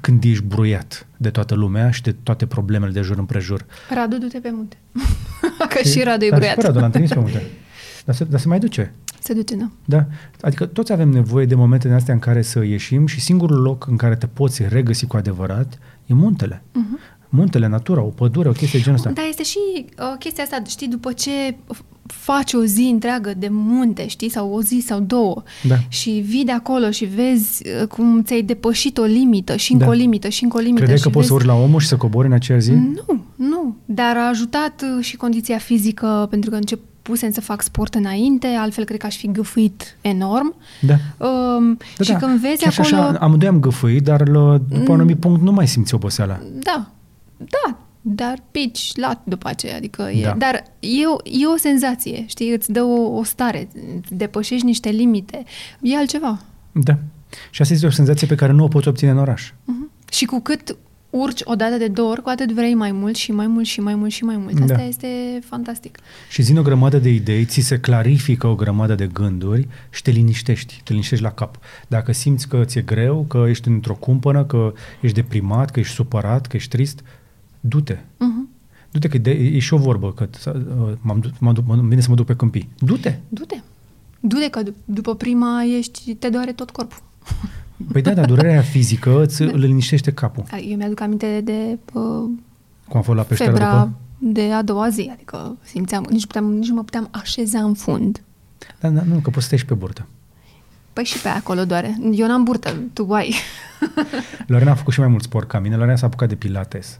când 0.00 0.24
ești 0.24 0.44
bruiat 0.44 1.06
de 1.16 1.30
toată 1.30 1.54
lumea 1.54 1.90
și 1.90 2.02
de 2.02 2.14
toate 2.22 2.46
problemele 2.46 2.92
de 2.92 3.00
jur 3.00 3.18
împrejur. 3.18 3.66
Radu, 3.94 4.18
du-te 4.18 4.38
pe 4.38 4.50
munte. 4.52 4.76
că 5.68 5.88
și 5.88 6.02
Radu 6.02 6.24
e 6.24 6.28
Dar 6.28 6.38
și 6.42 6.44
bruiat. 6.44 6.54
pe 6.54 6.62
Radu 6.62 6.78
l-am 6.78 6.90
trimis 6.90 7.10
pe 7.12 7.18
munte. 7.18 7.42
Dar 8.04 8.14
se, 8.14 8.24
dar 8.24 8.40
se 8.40 8.48
mai 8.48 8.58
duce. 8.58 8.92
Se 9.18 9.32
duce, 9.32 9.56
da. 9.56 9.70
Da? 9.84 10.06
Adică 10.40 10.66
toți 10.66 10.92
avem 10.92 11.08
nevoie 11.08 11.46
de 11.46 11.54
momente 11.54 11.86
din 11.86 11.96
astea 11.96 12.14
în 12.14 12.20
care 12.20 12.42
să 12.42 12.64
ieșim 12.64 13.06
și 13.06 13.20
singurul 13.20 13.60
loc 13.62 13.86
în 13.86 13.96
care 13.96 14.16
te 14.16 14.26
poți 14.26 14.62
regăsi 14.68 15.06
cu 15.06 15.16
adevărat 15.16 15.78
e 16.06 16.14
muntele. 16.14 16.62
Uh-huh. 16.62 17.15
Muntele, 17.36 17.66
natura, 17.66 18.00
o 18.02 18.04
pădure, 18.08 18.48
o 18.48 18.52
chestie 18.52 18.78
de 18.78 18.84
genul 18.84 18.98
ăsta. 18.98 19.10
Dar 19.10 19.24
este 19.28 19.42
și 19.42 19.58
uh, 19.76 20.18
chestia 20.18 20.42
asta, 20.44 20.62
știi, 20.68 20.88
după 20.88 21.12
ce 21.12 21.30
f- 21.52 21.94
faci 22.06 22.52
o 22.52 22.64
zi 22.64 22.88
întreagă 22.92 23.32
de 23.38 23.48
munte, 23.50 24.06
știi, 24.06 24.28
sau 24.28 24.52
o 24.52 24.62
zi 24.62 24.82
sau 24.86 25.00
două, 25.00 25.42
Da. 25.62 25.74
și 25.88 26.10
vii 26.10 26.44
de 26.44 26.52
acolo 26.52 26.90
și 26.90 27.04
vezi 27.04 27.62
uh, 27.80 27.86
cum 27.86 28.22
ți-ai 28.22 28.42
depășit 28.42 28.98
o 28.98 29.02
limită 29.02 29.56
și 29.56 29.72
încă 29.72 29.84
Da. 29.84 29.90
o 29.90 29.94
limită 29.94 30.28
și 30.28 30.42
încă 30.44 30.56
o 30.56 30.60
limită. 30.60 30.76
Credeai 30.78 30.98
și 30.98 31.04
că 31.04 31.10
poți 31.10 31.26
să 31.26 31.32
vezi... 31.32 31.44
urci 31.46 31.56
la 31.56 31.62
omul 31.64 31.80
și 31.80 31.86
să 31.86 31.96
cobori 31.96 32.26
în 32.26 32.32
acea 32.32 32.58
zi? 32.58 32.70
Nu, 32.72 33.24
nu. 33.36 33.76
Dar 33.84 34.16
a 34.16 34.28
ajutat 34.28 34.82
uh, 34.98 35.04
și 35.04 35.16
condiția 35.16 35.58
fizică, 35.58 36.26
pentru 36.30 36.50
că 36.50 36.56
începusem 36.56 37.30
să 37.32 37.40
fac 37.40 37.62
sport 37.62 37.94
înainte, 37.94 38.46
altfel 38.46 38.84
cred 38.84 38.98
că 38.98 39.06
aș 39.06 39.16
fi 39.16 39.30
gâfâit 39.30 39.96
enorm. 40.00 40.54
Da. 40.80 40.94
Um, 41.26 41.78
Da, 41.98 42.04
și 42.04 42.10
da. 42.12 42.16
când 42.18 42.40
vezi 42.40 42.62
Chiar 42.62 42.72
și 42.72 42.80
acolo... 42.80 43.02
Așa, 43.02 43.18
amândoi 43.20 43.48
am 43.48 43.60
găfâit, 43.60 44.02
dar 44.04 44.28
la, 44.28 44.58
după 44.58 44.74
un 44.78 44.82
Mm. 44.86 44.92
anumit 44.94 45.16
punct 45.20 45.42
nu 45.42 45.52
mai 45.52 45.66
simți 45.68 45.94
oboseala. 45.94 46.38
Da, 46.62 46.90
da, 47.36 47.78
dar 48.00 48.42
pici 48.50 48.90
lat 48.96 49.20
după 49.24 49.48
aceea, 49.48 49.76
adică 49.76 50.02
e, 50.02 50.22
Da. 50.22 50.34
dar 50.38 50.62
e 50.80 51.06
o, 51.06 51.16
e 51.24 51.46
o 51.54 51.56
senzație, 51.56 52.24
știi, 52.28 52.52
îți 52.52 52.72
dă 52.72 52.82
o, 52.82 53.16
o 53.16 53.22
stare, 53.24 53.68
îți 54.00 54.14
depășești 54.14 54.66
niște 54.66 54.88
limite, 54.88 55.44
e 55.80 55.96
altceva. 55.96 56.38
Da. 56.72 56.98
Și 57.50 57.62
asta 57.62 57.74
este 57.74 57.86
o 57.86 57.90
senzație 57.90 58.26
pe 58.26 58.34
care 58.34 58.52
nu 58.52 58.64
o 58.64 58.68
poți 58.68 58.88
obține 58.88 59.10
în 59.10 59.18
oraș. 59.18 59.50
Uh-huh. 59.50 60.10
Și 60.10 60.24
cu 60.24 60.40
cât 60.40 60.76
urci 61.10 61.40
o 61.44 61.54
dată 61.54 61.76
de 61.76 61.88
două 61.88 62.10
ori, 62.10 62.22
cu 62.22 62.28
atât 62.28 62.52
vrei 62.52 62.74
mai 62.74 62.92
mult 62.92 63.16
și 63.16 63.32
mai 63.32 63.46
mult 63.46 63.66
și 63.66 63.80
mai 63.80 63.94
mult 63.94 64.10
și 64.12 64.24
mai 64.24 64.36
mult. 64.36 64.60
Asta 64.60 64.74
Da. 64.76 64.84
este 64.84 65.08
fantastic. 65.44 65.98
Și 66.30 66.42
zin 66.42 66.58
o 66.58 66.62
grămadă 66.62 66.98
de 66.98 67.08
idei, 67.08 67.44
ți 67.44 67.60
se 67.60 67.78
clarifică 67.78 68.46
o 68.46 68.54
grămadă 68.54 68.94
de 68.94 69.06
gânduri 69.06 69.68
și 69.90 70.02
te 70.02 70.10
liniștești, 70.10 70.80
te 70.84 70.92
liniștești 70.92 71.24
la 71.24 71.30
cap. 71.32 71.58
Dacă 71.88 72.12
simți 72.12 72.48
că 72.48 72.64
ți-e 72.64 72.80
greu, 72.82 73.24
că 73.28 73.44
ești 73.48 73.68
într-o 73.68 73.94
cumpănă, 73.94 74.44
că 74.44 74.72
ești 75.00 75.16
deprimat, 75.20 75.70
că 75.70 75.80
ești 75.80 75.94
supărat, 75.94 76.46
că 76.46 76.56
ești 76.56 76.70
trist, 76.70 77.00
du-te. 77.60 77.94
Uh-huh. 77.94 78.54
Du-te, 78.90 79.08
că 79.08 79.18
de, 79.18 79.30
e 79.30 79.58
și 79.58 79.74
o 79.74 79.76
vorbă, 79.76 80.12
că 80.12 80.28
uh, 80.46 80.92
m-am, 81.00 81.18
du- 81.20 81.30
m-am, 81.38 81.54
du- 81.54 81.64
m-am, 81.66 81.88
bine 81.88 82.00
să 82.00 82.08
mă 82.08 82.14
duc 82.14 82.26
pe 82.26 82.36
câmpii. 82.36 82.68
Du-te! 82.78 83.18
Du-te. 83.28 83.60
Du-te 84.20 84.48
că 84.50 84.62
dup- 84.62 84.84
după 84.84 85.14
prima 85.14 85.62
ești, 85.78 86.14
te 86.14 86.28
doare 86.28 86.52
tot 86.52 86.70
corpul. 86.70 86.98
Păi 87.92 88.02
da, 88.02 88.14
dar 88.14 88.24
durerea 88.26 88.50
aia 88.50 88.60
fizică 88.62 89.22
îți 89.22 89.42
îl 89.42 89.58
liniștește 89.58 90.12
capul. 90.12 90.44
Eu 90.68 90.76
mi-aduc 90.76 91.00
aminte 91.00 91.40
de 91.44 91.78
uh, 91.92 92.02
Cum 92.88 92.98
a 92.98 93.00
fost 93.00 93.16
la 93.18 93.22
peșteră 93.22 93.50
febra 93.50 93.70
după? 93.84 93.92
de 94.18 94.52
a 94.52 94.62
doua 94.62 94.88
zi, 94.88 95.10
adică 95.12 95.56
simțeam, 95.62 96.06
nici, 96.10 96.26
puteam, 96.26 96.52
nici 96.52 96.68
nu 96.68 96.74
mă 96.74 96.82
puteam 96.82 97.08
așeza 97.10 97.58
în 97.58 97.74
fund. 97.74 98.22
Da, 98.80 98.88
da, 98.88 99.02
nu, 99.02 99.14
că 99.14 99.30
poți 99.30 99.34
să 99.40 99.46
stai 99.46 99.58
și 99.58 99.64
pe 99.64 99.74
burtă. 99.74 100.06
Păi 100.92 101.04
și 101.04 101.20
pe 101.20 101.28
acolo 101.28 101.64
doare. 101.64 101.98
Eu 102.12 102.26
n-am 102.26 102.42
burtă, 102.44 102.76
tu 102.92 103.12
ai. 103.12 103.34
Lorena 104.46 104.70
a 104.70 104.74
făcut 104.74 104.92
și 104.92 105.00
mai 105.00 105.08
mult 105.08 105.22
sport 105.22 105.48
ca 105.48 105.58
mine. 105.58 105.76
Lorena 105.76 105.96
s-a 105.96 106.06
apucat 106.06 106.28
de 106.28 106.34
pilates. 106.34 106.98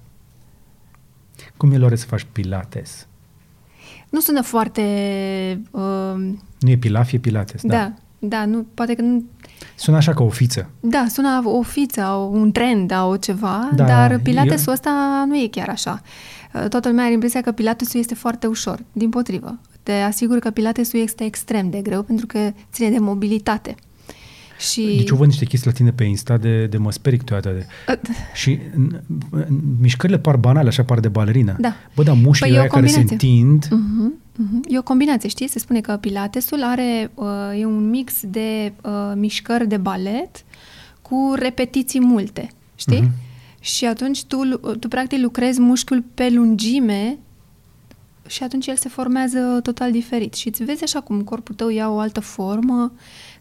Cum 1.57 1.73
e, 1.73 1.77
Lore, 1.79 1.97
să 1.97 2.07
faci 2.07 2.27
pilates? 2.33 3.07
Nu 4.11 4.21
sună 4.21 4.43
foarte... 4.43 4.83
Uh, 5.71 5.81
Nu 6.61 6.71
e 6.71 6.77
pilaf, 6.77 7.13
e 7.13 7.19
pilates, 7.19 7.63
da. 7.63 7.75
da, 7.77 7.93
da, 8.19 8.45
nu, 8.45 8.67
poate 8.75 8.95
că 8.95 9.03
nu... 9.03 9.25
Sună 9.75 9.97
așa 9.97 10.15
ca 10.15 10.23
o 10.23 10.29
fiță. 10.29 10.71
Da, 10.81 11.05
sună 11.09 11.41
o 11.45 11.63
fiță, 11.63 12.03
o- 12.03 12.17
un 12.39 12.53
trend, 12.53 12.93
o 13.09 13.17
ceva, 13.17 13.69
Da, 13.75 13.85
dar 13.85 14.19
pilatesul 14.19 14.67
eu- 14.67 14.73
ăsta 14.73 15.25
nu 15.27 15.37
e 15.37 15.47
chiar 15.51 15.69
așa. 15.69 16.01
Uh, 16.55 16.69
Toată 16.69 16.89
lumea 16.89 17.05
are 17.05 17.13
impresia 17.13 17.41
că 17.41 17.53
pilatesul 17.53 18.01
este 18.01 18.15
foarte 18.15 18.47
ușor. 18.47 18.79
Din 18.93 19.09
potrivă, 19.11 19.59
te 19.83 19.93
asigur 19.93 20.39
că 20.39 20.51
pilatesul 20.51 21.01
este 21.01 21.25
extrem 21.25 21.71
de 21.71 21.81
greu 21.81 22.03
pentru 22.03 22.27
că 22.27 22.53
ține 22.73 22.91
de 22.91 22.99
mobilitate. 22.99 23.75
Și... 24.59 24.95
Deci 24.97 25.09
eu 25.11 25.17
văd 25.17 25.27
niște 25.27 25.45
chestii 25.45 25.71
la 25.71 25.77
tine 25.77 25.91
pe 25.93 26.05
Insta 26.05 26.37
de, 26.37 26.67
de 26.67 26.77
mă 26.77 26.93
sperii 26.93 27.19
câteodată. 27.19 27.51
De... 27.57 27.67
Uh, 27.89 28.17
Și 28.35 28.59
n- 28.59 29.01
n- 29.01 29.47
mișcările 29.81 30.19
par 30.19 30.37
banale, 30.37 30.69
așa 30.69 30.85
par 30.85 31.01
de 31.01 31.09
balerină. 31.09 31.57
Da. 31.59 31.75
Bă, 31.95 32.03
dar 32.03 32.15
mușchii 32.23 32.47
Păi 32.47 32.57
e 32.57 32.59
o 32.59 32.61
păi 32.61 32.71
care 32.71 32.87
se 32.87 32.95
combinație. 32.95 33.29
întind, 33.29 33.67
Mhm, 33.71 34.15
mhm. 34.37 34.63
E 34.69 34.79
o 34.79 34.83
combinație, 34.83 35.29
știi? 35.29 35.49
Se 35.49 35.59
spune 35.59 35.81
că 35.81 35.97
pilatesul 36.01 36.63
are 36.63 37.11
uh, 37.15 37.27
e 37.61 37.65
un 37.65 37.89
mix 37.91 38.13
de 38.27 38.73
uh, 38.83 39.13
mișcări 39.15 39.69
de 39.69 39.77
balet 39.77 40.45
cu 41.03 41.33
repetiții 41.37 42.01
multe, 42.01 42.49
știi? 42.75 43.01
Mhm. 43.01 43.11
Și 43.61 43.85
atunci 43.85 44.25
tu, 44.25 44.43
lu- 44.43 44.75
tu 44.77 44.89
practic 44.89 45.19
lucrezi 45.23 45.61
mușchiul 45.61 46.05
pe 46.15 46.29
lungime 46.31 47.19
și 48.27 48.43
atunci 48.43 48.67
el 48.67 48.77
se 48.77 48.89
formează 48.89 49.39
total 49.63 49.91
diferit. 49.93 50.35
Și 50.35 50.49
îți 50.49 50.65
vezi 50.65 50.83
așa 50.83 51.01
cum 51.01 51.23
corpul 51.23 51.55
tău 51.55 51.69
ia 51.69 51.89
o 51.91 51.99
altă 51.99 52.21
formă, 52.21 52.93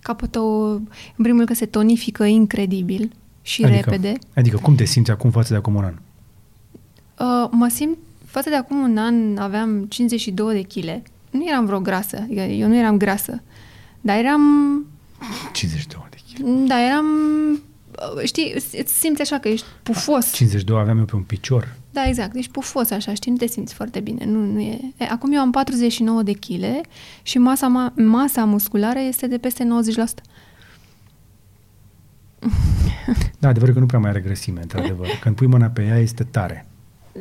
capul 0.06 0.28
tău, 0.28 0.72
în 1.16 1.22
primul 1.24 1.36
rând 1.36 1.48
că 1.48 1.54
se 1.54 1.66
tonifică 1.66 2.24
incredibil 2.24 3.12
și 3.42 3.64
adică, 3.64 3.80
repede. 3.90 4.18
Adică 4.36 4.58
cum 4.58 4.76
te 4.76 4.86
simți 4.86 5.12
acum 5.12 5.32
față 5.32 5.54
de 5.54 5.56
acum 5.56 5.76
un 5.76 5.84
an? 5.84 5.94
Uh, 7.20 7.50
mă 7.52 7.68
simt, 7.68 7.98
față 8.26 8.50
de 8.50 8.56
acum 8.56 8.78
un 8.78 8.98
an 8.98 9.38
aveam 9.38 9.86
52 9.86 10.54
de 10.54 10.62
kg. 10.62 11.02
Nu 11.30 11.48
eram 11.48 11.66
vreo 11.66 11.80
grasă, 11.80 12.18
adică 12.18 12.42
eu 12.42 12.68
nu 12.68 12.76
eram 12.76 12.98
grasă. 12.98 13.42
Dar 14.02 14.18
eram, 14.18 14.42
52 15.54 16.04
de 16.10 16.18
kg. 16.18 16.68
da, 16.68 16.86
eram, 16.86 17.06
uh, 17.52 18.24
știi, 18.24 18.54
îți 18.56 19.00
simți 19.00 19.22
așa 19.22 19.38
că 19.38 19.48
ești 19.48 19.66
pufos. 19.84 20.34
52 20.34 20.80
aveam 20.80 20.98
eu 20.98 21.06
pe 21.06 21.16
un 21.16 21.22
picior. 21.22 21.76
Da, 21.96 22.08
exact, 22.08 22.36
ești 22.36 22.52
pufos 22.52 22.90
așa, 22.90 23.14
știi, 23.14 23.32
nu 23.32 23.38
te 23.38 23.48
simți 23.48 23.74
foarte 23.74 24.00
bine. 24.00 24.26
Nu, 24.26 24.40
nu 24.40 24.60
e. 24.60 24.80
E, 24.98 25.04
acum 25.04 25.34
eu 25.34 25.40
am 25.40 25.52
49 25.52 26.24
de 26.24 26.32
kg 26.32 26.64
și 27.22 27.38
masa, 27.38 27.68
ma, 27.68 27.94
masa 27.96 28.46
musculară 28.46 29.00
este 29.00 29.28
de 29.28 29.38
peste 29.38 29.64
90%. 29.64 30.22
Da, 33.40 33.48
adevărul 33.48 33.74
că 33.74 33.80
nu 33.80 33.86
prea 33.86 34.00
mai 34.00 34.10
are 34.10 34.20
grăsime, 34.20 34.62
într-adevăr. 34.62 35.08
Când 35.22 35.36
pui 35.36 35.48
mâna 35.48 35.68
pe 35.68 35.84
ea, 35.84 35.98
este 35.98 36.24
tare. 36.24 36.66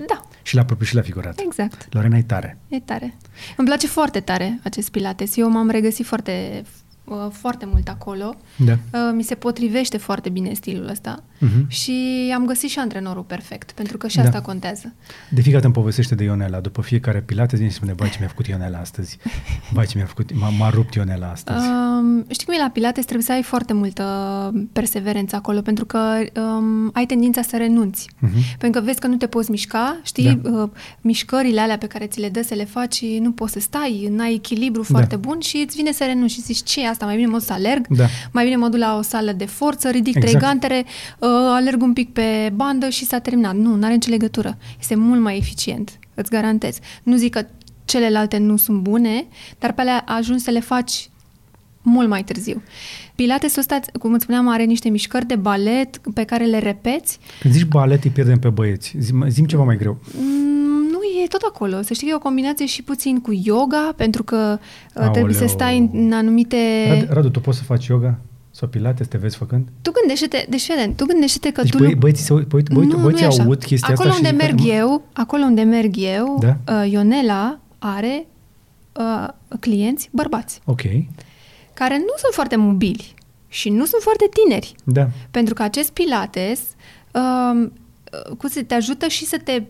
Da, 0.06 0.24
Și 0.42 0.54
la 0.54 0.64
propriu 0.64 0.86
și 0.86 0.94
la 0.94 1.00
figurat. 1.02 1.40
exact. 1.46 1.86
Lorena 1.94 2.16
e 2.16 2.22
tare. 2.22 2.58
E 2.68 2.80
tare. 2.80 3.14
Îmi 3.56 3.66
place 3.66 3.86
foarte 3.86 4.20
tare 4.20 4.60
acest 4.64 4.90
pilates. 4.90 5.36
Eu 5.36 5.50
m-am 5.50 5.68
regăsit 5.70 6.06
foarte, 6.06 6.64
uh, 7.04 7.16
foarte 7.30 7.66
mult 7.72 7.88
acolo. 7.88 8.34
Da. 8.56 8.72
Uh, 8.72 9.12
Mi 9.14 9.22
se 9.22 9.34
potrivește 9.34 9.96
foarte 9.96 10.28
bine 10.28 10.52
stilul 10.52 10.88
ăsta 10.88 11.22
Mhm. 11.38 11.68
și 11.70 11.92
am 12.34 12.46
găsit 12.46 12.70
și 12.70 12.78
antrenorul 12.78 13.22
perfect, 13.22 13.72
pentru 13.72 13.96
că 13.96 14.08
și 14.08 14.16
Da. 14.16 14.22
asta 14.22 14.40
contează. 14.40 14.92
De 15.30 15.40
fiecare 15.40 15.52
dată 15.54 15.64
îmi 15.66 15.74
povestește 15.74 16.14
de 16.14 16.24
Ionela. 16.24 16.60
După 16.60 16.82
fiecare 16.82 17.20
pilates 17.20 17.58
vine 17.58 17.70
și 17.70 17.76
spune, 17.76 17.92
băi, 17.92 18.10
ce 18.10 18.16
mi-a 18.18 18.28
făcut 18.28 18.46
Ionela 18.46 18.78
astăzi? 18.78 19.18
Băi, 19.72 19.86
ce 19.86 19.96
mi-a 19.96 20.06
făcut, 20.06 20.34
m-a, 20.34 20.48
m-a 20.48 20.70
rupt 20.70 20.94
Ionela 20.94 21.30
astăzi. 21.30 21.66
Um, 21.68 22.24
știi 22.30 22.46
cum 22.46 22.54
e 22.54 22.58
la 22.58 22.70
Pilates? 22.72 23.02
Trebuie 23.04 23.24
să 23.26 23.32
ai 23.32 23.42
foarte 23.42 23.72
multă 23.72 24.04
perseverență 24.72 25.36
acolo, 25.36 25.60
pentru 25.60 25.84
că 25.84 25.98
um, 26.36 26.90
ai 26.92 27.06
tendința 27.06 27.42
să 27.42 27.56
renunți. 27.56 28.08
Mhm. 28.18 28.38
Pentru 28.58 28.80
că 28.80 28.86
vezi 28.86 28.98
că 29.00 29.06
nu 29.06 29.16
te 29.16 29.26
poți 29.26 29.50
mișca, 29.50 30.00
știi? 30.02 30.34
Da. 30.42 30.50
Uh, 30.62 30.70
mișcările 31.00 31.60
alea 31.60 31.78
pe 31.78 31.86
care 31.86 32.06
ți 32.06 32.20
le 32.20 32.28
dă 32.28 32.42
să 32.42 32.54
le 32.54 32.64
faci, 32.64 33.04
nu 33.20 33.32
poți 33.32 33.52
să 33.52 33.60
stai, 33.60 34.08
n-ai 34.10 34.34
echilibru 34.34 34.80
Da. 34.82 34.86
foarte 34.90 35.16
bun 35.16 35.40
și 35.40 35.62
îți 35.66 35.76
vine 35.76 35.92
să 35.92 36.04
renunți 36.04 36.34
și 36.34 36.40
zici, 36.40 36.62
ce 36.62 36.80
e 36.82 36.86
asta? 36.94 37.04
Mai 37.06 37.14
bine 37.16 37.26
mă 37.26 37.36
duc 37.36 37.46
să 37.46 37.52
alerg, 37.52 37.86
Da. 37.88 38.04
mai 38.32 38.44
bine 38.44 38.56
mă 38.56 38.68
duc 38.68 38.78
la 38.78 38.96
o 38.98 39.02
sală 39.02 39.32
de 39.32 39.44
forță, 39.46 39.90
ridic 39.90 40.14
Exact. 40.14 40.26
trei 40.30 40.40
gantere, 40.48 40.84
uh, 41.18 41.28
alerg 41.30 41.82
un 41.82 41.92
pic 41.92 42.12
pe 42.12 42.52
bandă 42.54 42.88
și 42.88 43.04
s-a 43.04 43.18
terminat. 43.18 43.54
Nu, 43.54 43.74
nu 43.74 43.84
are 43.84 43.92
nicio 43.94 44.10
legătură. 44.10 44.58
Este 44.80 44.94
mult 44.94 45.20
mai 45.20 45.36
eficient, 45.36 45.98
îți 46.14 46.30
garantez. 46.30 46.78
Nu 47.02 47.16
zic 47.16 47.32
că 47.32 47.46
celelalte 47.84 48.38
nu 48.38 48.56
sunt 48.56 48.80
bune, 48.80 49.26
dar 49.58 49.72
pe 49.72 49.80
alea 49.80 50.04
ajungi 50.06 50.42
să 50.42 50.50
le 50.50 50.60
faci 50.60 51.08
mult 51.82 52.08
mai 52.08 52.24
târziu. 52.24 52.62
Pilatesul 53.14 53.58
ăsta, 53.60 53.80
cum 54.00 54.12
îți 54.12 54.22
spuneam, 54.22 54.48
are 54.48 54.64
niște 54.64 54.88
mișcări 54.88 55.26
de 55.26 55.36
balet 55.36 56.00
pe 56.14 56.24
care 56.24 56.44
le 56.44 56.58
repeți. 56.58 57.18
Când 57.40 57.54
zici 57.54 57.64
balet, 57.64 58.04
îi 58.04 58.10
pierdem 58.10 58.38
pe 58.38 58.48
băieți. 58.48 58.94
Zim, 58.98 59.24
zim 59.28 59.44
ceva 59.44 59.62
mai 59.64 59.76
greu. 59.76 59.98
Mm, 60.20 60.52
Nu 60.64 60.73
e 61.22 61.26
tot 61.26 61.42
acolo. 61.48 61.82
Să 61.82 61.92
știi 61.94 62.06
că 62.06 62.12
e 62.12 62.16
o 62.16 62.18
combinație 62.18 62.66
și 62.66 62.82
puțin 62.82 63.20
cu 63.20 63.40
yoga, 63.42 63.92
pentru 63.96 64.22
că 64.24 64.58
uh, 64.94 65.10
trebuie 65.12 65.34
să 65.34 65.40
Aoleu. 65.40 65.56
stai 65.56 65.78
în, 65.78 65.88
în 65.92 66.12
anumite... 66.12 66.56
Radu, 66.88 67.06
Radu, 67.12 67.28
tu 67.28 67.40
poți 67.40 67.58
să 67.58 67.64
faci 67.64 67.86
yoga? 67.86 68.18
Sau 68.50 68.68
pilates, 68.68 69.06
te 69.06 69.18
vezi 69.18 69.36
făcând? 69.36 69.68
Tu 69.82 69.90
gândește-te, 69.90 70.46
deci 70.48 70.62
fii 70.62 70.74
atent, 70.74 70.96
tu 70.96 71.04
gândește-te 71.04 71.50
că 71.52 71.60
Deci 71.62 71.70
tu... 71.70 71.78
băi, 71.78 71.90
lu- 71.92 71.96
băieții, 71.98 72.24
se, 72.24 72.32
uit- 72.32 72.48
băi, 72.48 72.62
băi, 72.72 72.86
nu, 72.86 72.96
băieții 72.96 73.24
nu 73.26 73.32
e 73.32 73.34
așa. 73.34 73.42
aud 73.42 73.64
chestia 73.64 73.94
acolo 73.94 74.08
asta 74.08 74.20
unde 74.28 74.44
și... 74.44 74.48
merg 74.50 74.66
eu, 74.78 75.02
acolo 75.12 75.42
unde 75.44 75.62
merg 75.62 75.94
eu, 75.96 76.38
Da? 76.40 76.82
uh, 76.82 76.90
Ionela 76.90 77.58
are 77.78 78.26
uh, 78.92 79.28
clienți 79.60 80.08
bărbați, 80.12 80.60
Ok, 80.64 80.80
care 81.74 81.96
nu 81.96 82.12
sunt 82.16 82.32
foarte 82.32 82.56
mobili 82.56 83.14
și 83.48 83.68
nu 83.68 83.84
sunt 83.84 84.02
foarte 84.02 84.28
tineri. 84.44 84.74
da. 84.84 85.08
Pentru 85.30 85.54
că 85.54 85.62
acest 85.62 85.90
pilates 85.90 86.60
um, 87.12 87.62
uh, 87.62 88.36
cum 88.36 88.48
să 88.48 88.62
te 88.62 88.74
ajută 88.74 89.06
și 89.08 89.24
să 89.24 89.38
te 89.44 89.62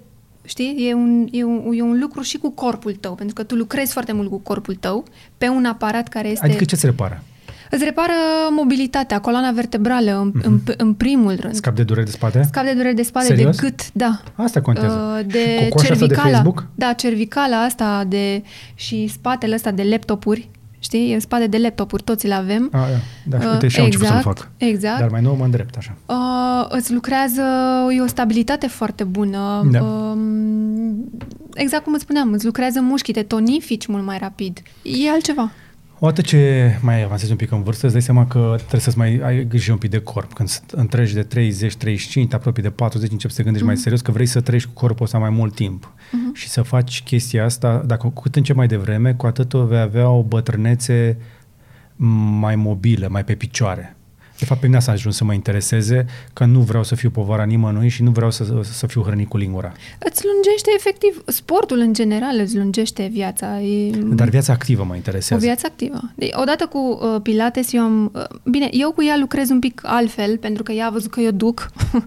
Știi? 0.45 0.89
E 0.89 0.95
un, 0.95 1.27
e, 1.31 1.45
un, 1.45 1.73
e 1.73 1.83
un 1.83 1.99
lucru 2.01 2.23
și 2.23 2.39
cu 2.39 2.51
corpul 2.51 2.93
tău, 2.93 3.15
pentru 3.15 3.35
că 3.35 3.43
tu 3.43 3.55
lucrezi 3.55 3.93
foarte 3.93 4.13
mult 4.13 4.29
cu 4.31 4.39
corpul 4.39 4.75
tău 4.75 5.05
pe 5.39 5.49
un 5.49 5.65
aparat 5.65 6.09
care 6.09 6.29
este... 6.29 6.47
Adică 6.47 6.65
ce 6.65 6.77
ți 6.77 6.87
repară? 6.87 7.23
Îți 7.71 7.85
repară 7.85 8.13
mobilitatea, 8.51 9.21
coloana 9.21 9.51
vertebrală, 9.51 10.21
în, 10.21 10.33
mm-hmm. 10.33 10.45
în, 10.45 10.61
în 10.77 10.95
primul 10.95 11.37
rând. 11.41 11.55
Scap 11.55 11.75
de 11.75 11.83
dureri 11.83 12.07
de 12.07 12.13
spate? 12.13 12.43
Scap 12.43 12.65
de 12.65 12.73
dureri 12.73 12.95
de 12.95 13.03
spate, 13.03 13.27
Serios? 13.27 13.57
de 13.57 13.67
gât, 13.67 13.93
da. 13.93 14.21
Asta 14.35 14.61
contează. 14.61 15.17
Uh, 15.17 15.21
Și 15.21 15.27
De 15.27 15.59
cocoașa 15.63 15.93
asta 15.93 16.07
de 16.07 16.15
cervicala. 16.15 16.31
Facebook? 16.31 16.67
Da, 16.75 16.93
cervicala 16.93 17.63
asta 17.63 18.05
de, 18.09 18.43
și 18.75 19.07
spatele 19.07 19.55
ăsta 19.55 19.71
de 19.71 19.83
laptopuri. 19.83 20.49
Știi? 20.85 21.13
E 21.13 21.19
spate 21.19 21.47
de 21.47 21.59
laptopuri, 21.59 22.03
toți 22.03 22.27
le 22.27 22.35
avem. 22.35 22.69
A, 22.73 22.79
da, 23.25 23.37
da 23.37 23.41
și 23.41 23.47
Uh, 23.47 23.53
uite, 23.53 23.69
și 23.69 23.79
am 23.79 23.85
început 23.85 24.07
să-l 24.07 24.17
exact, 24.17 24.39
fac. 24.39 24.51
exact. 24.57 24.99
Dar 24.99 25.09
mai 25.11 25.21
nou 25.23 25.35
mă 25.35 25.45
îndrept 25.45 25.77
așa. 25.77 25.97
Uh, 26.07 26.67
îți 26.69 26.93
lucrează, 26.93 27.43
e 27.97 28.01
o 28.01 28.07
stabilitate 28.07 28.67
foarte 28.67 29.05
bună. 29.05 29.69
Da. 29.71 29.83
Uh, 29.83 30.19
exact 31.55 31.85
cum 31.85 31.93
îți 31.93 32.03
spuneam, 32.03 32.33
îți 32.33 32.45
lucrează 32.45 32.81
mușchii, 32.81 33.13
te 33.13 33.23
tonifici 33.23 33.87
mult 33.87 34.05
mai 34.05 34.19
rapid. 34.19 34.63
E 34.83 35.11
altceva. 35.11 35.51
Odată 35.99 36.21
ce 36.21 36.71
mai 36.83 37.03
avansezi 37.03 37.31
un 37.31 37.37
pic 37.37 37.51
în 37.51 37.63
vârstă, 37.63 37.85
îți 37.85 37.95
dai 37.95 38.03
seama 38.03 38.27
că 38.27 38.55
trebuie 38.59 38.81
să-ți 38.81 38.99
mai 38.99 39.21
ai 39.25 39.47
grijă 39.47 39.73
un 39.73 39.79
pic 39.79 39.91
de 39.91 39.99
corp. 39.99 40.33
Când 40.33 40.49
s- 40.49 40.63
întregi 40.71 41.15
de 41.15 41.23
30, 41.23 41.77
35, 41.77 42.29
te 42.29 42.35
apropii 42.35 42.63
de 42.63 42.71
40, 42.71 43.11
începi 43.11 43.33
să 43.33 43.37
te 43.39 43.43
gândești 43.45 43.67
mai 43.67 43.77
serios 43.77 44.01
că 44.01 44.11
vrei 44.11 44.27
să 44.27 44.41
trăiești 44.41 44.69
cu 44.69 44.75
corpul 44.75 45.05
ăsta 45.05 45.19
mai 45.19 45.31
mult 45.31 45.55
timp. 45.55 45.93
Și 46.33 46.49
să 46.49 46.63
faci 46.63 47.03
chestia 47.03 47.45
asta, 47.45 47.83
dacă 47.87 48.07
cu 48.09 48.21
cât 48.23 48.37
începi 48.37 48.59
mai 48.59 48.67
devreme, 48.67 49.15
cu 49.15 49.27
atât 49.27 49.53
vei 49.53 49.79
avea 49.81 50.09
o 50.09 50.23
bătrânețe 50.23 51.17
mai 52.41 52.57
mobilă, 52.57 53.09
mai 53.11 53.25
pe 53.25 53.35
picioare. 53.35 53.97
De 54.39 54.45
fapt, 54.45 54.61
pe 54.61 54.67
mine 54.67 54.79
asta 54.79 54.91
a 54.91 54.95
ajuns 54.95 55.17
să 55.17 55.25
mă 55.25 55.33
intereseze, 55.33 56.07
că 56.33 56.45
nu 56.45 56.61
vreau 56.61 56.83
să 56.83 56.95
fiu 56.95 57.11
povara 57.11 57.45
nimănui 57.45 57.89
și 57.89 58.03
nu 58.03 58.11
vreau 58.11 58.31
să, 58.31 58.61
să 58.63 58.87
fiu 58.87 59.03
hrănit 59.03 59.29
cu 59.29 59.37
lingura. 59.37 59.73
Îți 59.99 60.25
lungește 60.33 60.71
efectiv, 60.77 61.23
sportul 61.27 61.79
în 61.79 61.93
general 61.93 62.39
îți 62.39 62.57
lungește 62.57 63.09
viața. 63.13 63.61
E 63.61 63.91
Dar 63.97 64.29
viața 64.29 64.53
activă 64.53 64.85
mă 64.85 64.93
o 64.93 64.97
interesează. 64.97 65.45
viață 65.45 65.67
activă. 65.69 66.01
De, 66.15 66.31
odată 66.33 66.67
cu 66.67 66.79
uh, 66.79 67.21
Pilates, 67.23 67.73
eu 67.73 67.83
am... 67.83 68.11
Uh, 68.15 68.25
bine, 68.45 68.69
eu 68.71 68.93
cu 68.93 69.03
ea 69.05 69.17
lucrez 69.19 69.51
un 69.51 69.59
pic 69.59 69.81
altfel, 69.85 70.39
pentru 70.39 70.63
că 70.63 70.73
ea 70.73 70.87
a 70.87 70.91
văzut 70.91 71.11
că 71.11 71.21
eu 71.21 71.31
duc 71.31 71.71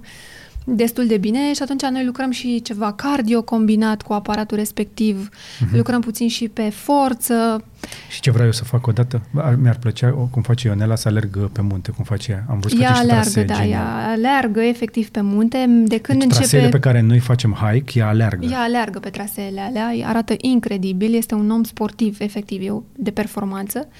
destul 0.69 1.07
de 1.07 1.17
bine 1.17 1.53
și 1.53 1.61
atunci 1.61 1.81
noi 1.81 2.05
lucrăm 2.05 2.31
și 2.31 2.61
ceva 2.61 2.93
cardio 2.93 3.41
combinat 3.41 4.01
cu 4.01 4.13
aparatul 4.13 4.57
respectiv, 4.57 5.29
Mhm. 5.59 5.75
lucrăm 5.77 6.01
puțin 6.01 6.27
și 6.27 6.47
pe 6.47 6.69
forță. 6.69 7.63
Și 8.09 8.21
ce 8.21 8.31
vreau 8.31 8.45
eu 8.45 8.51
să 8.51 8.63
fac 8.63 8.87
odată? 8.87 9.21
Ar- 9.35 9.55
Mi-ar 9.55 9.77
plăcea, 9.77 10.13
o- 10.17 10.27
cum 10.31 10.41
face 10.41 10.67
Ionela, 10.67 10.95
să 10.95 11.07
alerg 11.07 11.49
pe 11.51 11.61
munte, 11.61 11.91
cum 11.91 12.03
face 12.03 12.31
ea. 12.31 12.45
Am 12.49 12.59
văzut 12.59 12.77
că 12.77 12.83
Ea 12.83 12.91
face 12.91 13.01
niște 13.01 13.13
aleargă, 13.13 13.31
trasee 13.31 13.43
da, 13.43 13.53
geniale. 13.63 14.03
ea 14.05 14.11
aleargă 14.11 14.61
efectiv 14.61 15.09
pe 15.09 15.21
munte. 15.21 15.65
De 15.85 15.97
când 15.99 16.19
deci 16.19 16.29
traseele 16.29 16.63
începe... 16.65 16.79
pe 16.79 16.89
care 16.89 17.01
noi 17.01 17.19
facem 17.19 17.51
hike, 17.51 17.99
ea 17.99 18.07
aleargă. 18.07 18.45
Ea 18.45 18.59
aleargă 18.61 18.99
pe 18.99 19.09
traseele 19.09 19.59
alea, 19.61 19.91
arată 20.03 20.33
incredibil, 20.37 21.15
este 21.15 21.33
un 21.35 21.49
om 21.49 21.63
sportiv, 21.63 22.17
efectiv, 22.19 22.61
eu, 22.65 22.85
de 22.95 23.11
performanță. 23.11 23.87
Uh, 23.89 23.95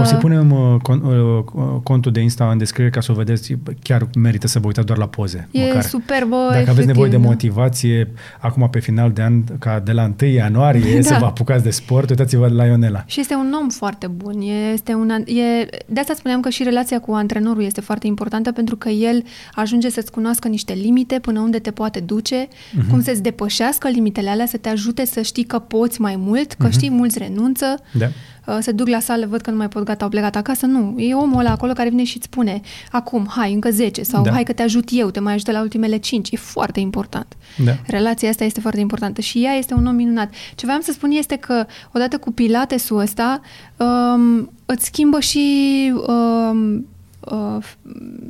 o 0.00 0.04
să 0.04 0.14
punem 0.14 0.50
uh, 0.50 0.80
con, 0.82 1.00
uh, 1.04 1.44
contul 1.82 2.12
de 2.12 2.20
Insta 2.20 2.50
în 2.50 2.58
descriere 2.58 2.90
ca 2.90 3.00
să 3.00 3.12
o 3.12 3.14
vedeți. 3.14 3.56
Chiar 3.82 4.06
merită 4.18 4.46
să 4.46 4.58
vă 4.58 4.66
uitați 4.66 4.86
doar 4.86 4.98
la 4.98 5.06
poze. 5.08 5.48
E 5.50 5.66
măcar. 5.66 5.82
superbă, 5.82 6.36
Dacă 6.36 6.52
efectiv, 6.52 6.72
aveți 6.72 6.86
nevoie 6.86 7.10
de 7.10 7.16
da. 7.16 7.22
motivație, 7.22 8.12
acum 8.40 8.68
pe 8.70 8.78
final 8.78 9.10
de 9.12 9.22
an, 9.22 9.44
ca 9.58 9.80
de 9.84 9.92
la 9.92 10.12
1 10.22 10.30
ianuarie, 10.30 10.94
Da. 11.00 11.02
să 11.02 11.16
vă 11.18 11.24
apucați 11.24 11.62
de 11.62 11.70
sport, 11.70 12.10
uitați-vă 12.10 12.48
la 12.48 12.64
Ionela. 12.64 13.02
Și 13.06 13.20
este 13.20 13.34
un 13.34 13.52
om 13.62 13.68
foarte 13.68 14.06
bun. 14.06 14.40
Este 14.72 14.94
un, 14.94 15.10
an- 15.10 15.26
e, 15.28 15.66
de 15.86 16.00
asta 16.00 16.14
spuneam 16.14 16.40
că 16.40 16.48
și 16.48 16.62
relația 16.62 17.00
cu 17.00 17.12
antrenorul 17.12 17.62
este 17.64 17.80
foarte 17.80 18.06
importantă 18.06 18.52
pentru 18.52 18.76
că 18.76 18.88
el 18.88 19.22
ajunge 19.54 19.90
să-ți 19.90 20.10
cunoască 20.10 20.48
niște 20.48 20.72
limite 20.72 21.18
până 21.18 21.40
unde 21.40 21.58
te 21.58 21.70
poate 21.70 22.00
duce, 22.00 22.48
Mhm. 22.72 22.82
uh-huh. 22.86 22.90
cum 22.90 23.02
să-ți 23.02 23.22
depășească 23.22 23.88
limitele 23.88 24.28
alea, 24.30 24.46
să 24.46 24.56
te 24.56 24.68
ajute 24.68 25.04
să 25.04 25.20
știi 25.20 25.44
că 25.44 25.58
poți 25.58 26.00
mai 26.00 26.16
mult, 26.18 26.52
că 26.52 26.66
uh-huh. 26.68 26.70
știi, 26.70 26.90
mulți 26.90 27.18
renunță, 27.18 27.64
Da. 27.92 28.06
Uh, 28.46 28.56
se 28.60 28.72
duc 28.72 28.88
la 28.88 29.00
sală, 29.00 29.26
văd 29.26 29.40
că 29.40 29.50
nu 29.50 29.56
mai 29.56 29.68
pot, 29.68 29.82
gata, 29.82 30.04
au 30.04 30.10
plecat 30.10 30.36
acasă. 30.36 30.66
Nu, 30.66 30.94
e 30.98 31.14
omul 31.14 31.38
ăla 31.38 31.50
acolo 31.50 31.72
care 31.72 31.88
vine 31.88 32.04
și 32.04 32.16
îți 32.16 32.26
spune 32.26 32.60
acum, 32.90 33.26
hai, 33.28 33.52
încă 33.52 33.70
10 33.70 34.02
sau 34.02 34.22
Da. 34.22 34.30
hai 34.32 34.42
că 34.42 34.52
te 34.52 34.62
ajut 34.62 34.88
eu, 34.92 35.10
te 35.10 35.20
mai 35.20 35.32
ajută 35.32 35.52
la 35.52 35.60
ultimele 35.60 35.96
5. 35.96 36.30
E 36.30 36.36
foarte 36.36 36.80
important. 36.80 37.36
Da. 37.64 37.72
Relația 37.86 38.28
asta 38.28 38.44
este 38.44 38.60
foarte 38.60 38.80
importantă 38.80 39.20
și 39.20 39.44
ea 39.44 39.52
este 39.52 39.74
un 39.74 39.86
om 39.86 39.94
minunat. 39.94 40.32
Ce 40.54 40.66
voiam 40.66 40.80
să 40.80 40.92
spun 40.92 41.10
este 41.10 41.36
că 41.36 41.66
odată 41.92 42.18
cu 42.18 42.32
pilatesul 42.32 42.98
ăsta 42.98 43.40
um, 43.76 44.50
îți 44.66 44.84
schimbă 44.84 45.20
și 45.20 45.92
um, 46.06 46.86
uh, 47.20 47.64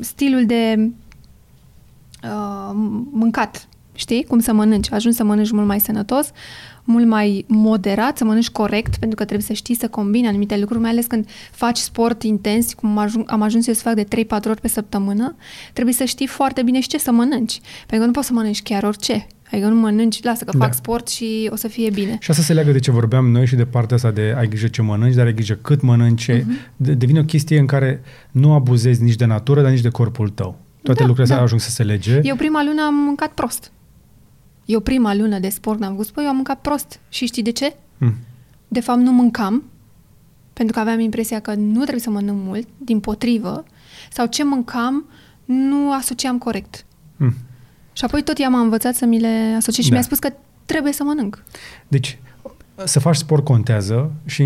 stilul 0.01 0.47
de 0.47 0.91
uh, 2.25 2.71
mâncat. 3.11 3.69
Știi? 3.95 4.25
Cum 4.25 4.39
să 4.39 4.53
mănânci. 4.53 4.93
Ajungi 4.93 5.17
să 5.17 5.25
mănânci 5.25 5.51
mult 5.51 5.67
mai 5.67 5.81
sănătos, 5.81 6.31
mult 6.85 7.07
mai 7.07 7.45
moderat, 7.49 8.17
să 8.17 8.25
mănânci 8.25 8.51
corect, 8.51 8.97
pentru 8.97 9.17
că 9.17 9.25
trebuie 9.25 9.47
să 9.47 9.53
știi 9.53 9.75
să 9.75 9.89
combini 9.89 10.27
anumite 10.27 10.59
lucruri, 10.59 10.81
mai 10.81 10.91
ales 10.91 11.07
când 11.07 11.29
faci 11.51 11.79
sport 11.79 12.23
intens, 12.23 12.73
cum 12.73 12.99
ajung, 12.99 13.25
am 13.27 13.43
ajuns 13.43 13.67
eu 13.67 13.75
să 13.75 13.81
fac 13.83 13.95
de 13.95 14.05
3-4 14.05 14.07
ori 14.49 14.61
pe 14.61 14.69
săptămână, 14.69 15.37
trebuie 15.73 15.95
să 15.95 16.05
știi 16.05 16.27
foarte 16.27 16.63
bine 16.63 16.81
și 16.81 16.89
ce 16.89 16.99
să 16.99 17.11
mănânci. 17.13 17.61
Pentru 17.79 17.99
că 17.99 18.05
nu 18.05 18.11
poți 18.11 18.27
să 18.27 18.33
mănânci 18.33 18.63
chiar 18.63 18.83
orice. 18.83 19.27
Adică 19.53 19.69
nu 19.69 19.75
mănânci, 19.75 20.23
lasă 20.23 20.45
că 20.45 20.57
Da. 20.59 20.65
fac 20.65 20.75
sport 20.75 21.09
și 21.09 21.49
o 21.53 21.57
să 21.57 21.69
fie 21.69 21.91
bine. 21.91 22.17
Și 22.21 22.31
asta 22.31 22.43
se 22.43 22.53
leagă 22.53 22.71
de 22.73 22.79
ce 22.79 22.91
vorbeam 22.91 23.31
noi 23.31 23.47
și 23.47 23.55
de 23.57 23.65
partea 23.65 23.97
asta 23.97 24.11
de 24.11 24.35
ai 24.39 24.49
grijă 24.49 24.67
ce 24.67 24.83
mănânci, 24.83 25.15
dar 25.15 25.27
ai 25.27 25.35
grijă 25.35 25.59
cât 25.63 25.81
mănânci. 25.83 26.29
Mhm. 26.29 26.41
Uh-huh. 26.53 26.75
De, 26.77 26.93
devine 26.95 27.19
o 27.19 27.25
chestie 27.25 27.59
în 27.59 27.67
care 27.67 28.03
nu 28.31 28.53
abuzezi 28.53 29.03
nici 29.03 29.15
de 29.17 29.25
natură, 29.25 29.63
dar 29.63 29.71
nici 29.71 29.81
de 29.81 29.89
corpul 29.89 30.29
tău. 30.29 30.59
Toate 30.83 31.01
Da, 31.01 31.07
lucrurile 31.07 31.23
astea 31.23 31.37
da. 31.37 31.43
ajung 31.43 31.61
să 31.61 31.71
se 31.71 31.83
lege. 31.83 32.21
Eu 32.23 32.37
prima 32.37 32.65
lună 32.65 32.83
am 32.87 32.95
mâncat 32.95 33.33
prost. 33.33 33.73
Eu 34.65 34.81
prima 34.81 35.15
lună 35.15 35.39
de 35.39 35.49
sport 35.49 35.79
n-am 35.79 35.91
făcut 35.91 36.07
sport, 36.07 36.23
eu 36.25 36.29
am 36.31 36.37
mâncat 36.37 36.61
prost. 36.61 37.01
Și 37.09 37.27
știi 37.27 37.43
de 37.43 37.51
ce? 37.53 37.75
Mm. 37.99 38.15
De 38.69 38.81
fapt, 38.81 38.99
nu 38.99 39.13
mâncam, 39.13 39.63
pentru 40.53 40.75
că 40.75 40.81
aveam 40.81 41.01
impresia 41.01 41.41
că 41.41 41.55
nu 41.55 41.81
trebuie 41.81 42.01
să 42.01 42.11
mănânc 42.11 42.39
mult, 42.45 42.69
din 42.79 43.01
potrivă, 43.01 43.65
sau 44.13 44.27
ce 44.27 44.45
mâncam 44.45 45.05
nu 45.45 45.93
asociam 45.93 46.39
corect. 46.39 46.85
Mm. 47.17 47.35
Și 47.93 48.05
apoi 48.05 48.23
tot 48.23 48.39
ea 48.39 48.49
m-a 48.49 48.61
învățat 48.61 48.95
să 48.95 49.05
mi 49.07 49.19
le 49.21 49.55
asociez 49.57 49.85
și 49.85 49.91
Da. 49.91 49.95
mi-a 49.97 50.05
spus 50.05 50.19
că 50.19 50.33
trebuie 50.65 50.93
să 50.93 51.05
mănânc. 51.05 51.43
Deci, 51.89 52.19
să 52.85 53.01
faci 53.01 53.17
sport 53.17 53.45
contează 53.45 54.13
și 54.25 54.45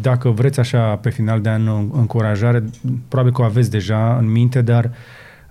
dacă 0.00 0.28
vreți 0.30 0.60
așa 0.60 0.96
pe 0.96 1.10
final 1.10 1.40
de 1.40 1.48
an 1.48 1.66
în- 1.66 1.90
încurajare, 1.92 2.64
probabil 3.08 3.32
că 3.32 3.40
o 3.42 3.44
aveți 3.44 3.70
deja 3.70 4.16
în 4.16 4.30
minte, 4.30 4.60
dar 4.62 4.90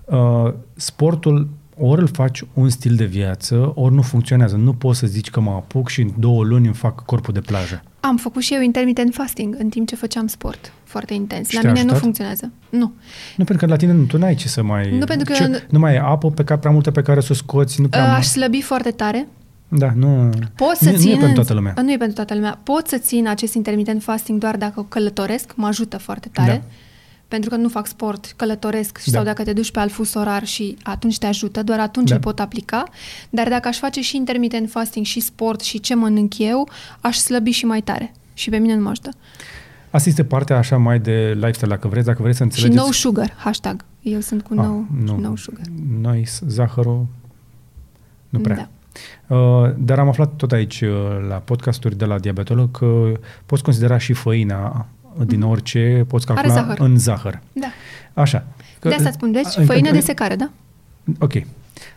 uh, 0.04 0.52
sportul 0.74 1.48
ori 1.78 2.00
îl 2.00 2.08
faci 2.12 2.44
un 2.54 2.68
stil 2.68 2.94
de 2.94 3.04
viață, 3.04 3.72
ori 3.74 3.94
nu 3.94 4.02
funcționează. 4.02 4.56
Nu 4.56 4.72
poți 4.72 4.98
să 4.98 5.06
zici 5.06 5.30
că 5.30 5.40
mă 5.40 5.50
apuc 5.50 5.88
și 5.88 6.00
în 6.00 6.10
două 6.18 6.44
luni 6.44 6.66
îmi 6.66 6.74
fac 6.74 7.04
corpul 7.04 7.34
de 7.34 7.40
plajă. 7.40 7.82
Am 8.00 8.16
făcut 8.16 8.42
și 8.42 8.54
eu 8.54 8.60
intermittent 8.60 9.14
fasting 9.14 9.56
în 9.58 9.68
timp 9.68 9.88
ce 9.88 9.96
făceam 9.96 10.26
sport. 10.26 10.72
Foarte 10.84 11.14
intens. 11.14 11.48
Și 11.48 11.54
La 11.54 11.60
te-a 11.60 11.70
mine 11.70 11.80
nu 11.82 11.88
ajutat? 11.88 12.02
funcționează. 12.02 12.52
Nu. 12.70 12.92
Nu, 13.36 13.44
pentru 13.44 13.56
că 13.56 13.66
la 13.66 13.76
tine 13.76 13.92
nu, 13.92 14.02
tu 14.02 14.18
n-ai 14.18 14.34
ce 14.34 14.48
să 14.48 14.62
mai... 14.62 14.98
Nu, 14.98 15.04
pentru 15.04 15.26
că 15.26 15.32
ce, 15.32 15.42
eu- 15.42 15.60
nu 15.70 15.78
mai 15.78 15.90
ai 15.90 15.98
apă 16.10 16.30
pe 16.30 16.44
care, 16.44 16.60
prea 16.60 16.72
multă 16.72 16.90
pe 16.90 17.02
care 17.02 17.20
să 17.20 17.28
o 17.30 17.34
scoți, 17.34 17.80
nu 17.80 17.88
prea... 17.88 18.14
Aș 18.14 18.26
slăbi 18.26 18.62
foarte 18.62 18.90
tare. 18.90 19.28
Da, 19.68 19.92
nu... 19.94 20.30
Pot 20.54 20.76
să 20.76 20.90
nu, 20.90 20.96
țin... 20.96 21.08
nu 21.08 21.14
e 21.14 21.18
pentru 21.18 21.34
toată 21.34 21.52
lumea. 21.54 21.74
Nu 21.82 21.92
e 21.92 21.96
pentru 21.96 22.14
toată 22.14 22.34
lumea. 22.34 22.60
Pot 22.62 22.88
să 22.88 22.98
țin 22.98 23.28
acest 23.28 23.54
intermittent 23.54 24.02
fasting 24.02 24.40
doar 24.40 24.56
dacă 24.56 24.86
călătoresc, 24.88 25.52
mă 25.56 25.66
ajută 25.66 25.98
foarte 25.98 26.28
tare. 26.32 26.52
Da. 26.52 26.74
Pentru 27.28 27.50
că 27.50 27.56
nu 27.56 27.68
fac 27.68 27.86
sport, 27.86 28.32
călătoresc 28.36 29.04
Da. 29.04 29.10
sau 29.12 29.24
dacă 29.24 29.42
te 29.42 29.52
duci 29.52 29.70
pe 29.70 29.78
alt 29.78 29.92
fus 29.92 30.14
orar 30.14 30.44
și 30.46 30.76
atunci 30.82 31.18
te 31.18 31.26
ajută, 31.26 31.62
doar 31.62 31.78
atunci 31.80 32.08
Da. 32.08 32.14
îl 32.14 32.20
pot 32.20 32.40
aplica. 32.40 32.84
Dar 33.30 33.48
dacă 33.48 33.68
aș 33.68 33.78
face 33.78 34.00
și 34.02 34.16
intermittent 34.16 34.70
fasting 34.70 35.04
și 35.06 35.20
sport 35.20 35.60
și 35.60 35.80
ce 35.80 35.94
mănânc 35.94 36.38
eu, 36.38 36.68
aș 37.00 37.16
slăbi 37.16 37.50
și 37.50 37.64
mai 37.64 37.80
tare. 37.80 38.12
Și 38.34 38.50
pe 38.50 38.56
mine 38.56 38.74
nu 38.74 38.82
mă 38.82 38.88
ajută. 38.88 39.10
Asta 39.90 40.08
este 40.08 40.24
partea 40.24 40.56
așa 40.56 40.76
mai 40.76 40.98
de 40.98 41.32
lifestyle, 41.34 41.68
dacă 41.68 41.88
vreți, 41.88 42.06
dacă 42.06 42.22
vreți 42.22 42.36
să 42.38 42.42
Și 42.44 42.48
înțelegeți... 42.50 42.86
no 42.86 42.92
sugar, 42.92 43.34
hashtag. 43.36 43.84
Eu 44.02 44.20
sunt 44.20 44.42
cu 44.42 44.52
Ah, 44.52 44.56
no, 44.66 44.84
nu. 45.04 45.18
no 45.18 45.36
sugar. 45.36 45.64
Noi, 46.00 46.26
s- 46.26 46.42
zahărul, 46.46 47.06
nu 48.28 48.38
prea. 48.38 48.56
Da. 48.56 48.68
Uh, 49.36 49.72
dar 49.78 49.98
am 49.98 50.08
aflat 50.08 50.32
tot 50.36 50.52
aici 50.52 50.80
uh, 50.80 50.90
la 51.28 51.34
podcasturi 51.34 51.96
de 51.96 52.04
la 52.04 52.18
diabetolog 52.18 52.70
că 52.78 53.12
poți 53.46 53.62
considera 53.62 53.98
și 53.98 54.12
făina 54.12 54.86
din 55.24 55.42
orice, 55.42 56.04
poți 56.08 56.26
Are 56.30 56.40
calcula 56.40 56.62
zahăr. 56.62 56.78
în 56.88 56.98
zahăr. 56.98 57.40
Da. 57.52 57.66
Așa. 58.14 58.46
Că- 58.78 58.88
De 58.88 58.94
asta 58.94 59.10
spun, 59.10 59.32
deci, 59.32 59.46
în- 59.56 59.64
făină 59.64 59.88
în- 59.88 59.94
de 59.94 60.00
secare, 60.00 60.36
da? 60.36 60.50
Ok. 61.18 61.32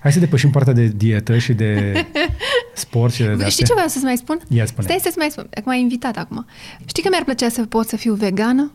Hai 0.01 0.11
să 0.11 0.19
depășim 0.19 0.49
partea 0.49 0.73
de 0.73 0.85
dietă 0.87 1.37
și 1.37 1.53
de 1.53 1.93
sport 2.73 3.13
și 3.13 3.23
de 3.23 3.31
Știi 3.31 3.45
astea. 3.45 3.65
ce 3.65 3.73
vreau 3.73 3.87
să-ți 3.87 4.03
mai 4.03 4.17
spun? 4.17 4.39
Ia 4.47 4.65
spune. 4.65 4.87
Stai 4.87 4.99
să-ți 5.01 5.17
mai 5.17 5.27
spun. 5.31 5.47
Acum 5.57 5.71
ai 5.71 5.81
invitat 5.81 6.17
acum. 6.17 6.45
Știi 6.85 7.03
că 7.03 7.09
mi-ar 7.11 7.23
plăcea 7.23 7.49
să 7.49 7.65
pot 7.65 7.87
să 7.87 7.95
fiu 7.95 8.13
vegană? 8.13 8.71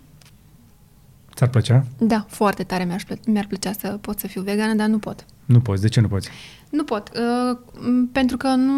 Ți-ar 1.35 1.49
plăcea? 1.51 1.87
Da, 1.99 2.27
foarte 2.29 2.63
tare 2.63 2.85
mi-ar, 2.85 3.03
plă- 3.07 3.21
mi-ar 3.27 3.47
plăcea 3.49 3.73
să 3.81 3.89
pot 4.01 4.19
să 4.19 4.27
fiu 4.27 4.43
vegană, 4.43 4.75
dar 4.75 4.87
nu 4.89 4.99
pot. 4.99 5.25
Nu 5.45 5.61
poți. 5.61 5.83
De 5.83 5.89
ce 5.89 6.01
nu 6.01 6.09
poți? 6.09 6.29
Nu 6.71 6.85
pot, 6.85 7.11
uh, 7.15 7.59
m, 7.81 8.09
pentru 8.13 8.37
că 8.37 8.49
nu 8.49 8.73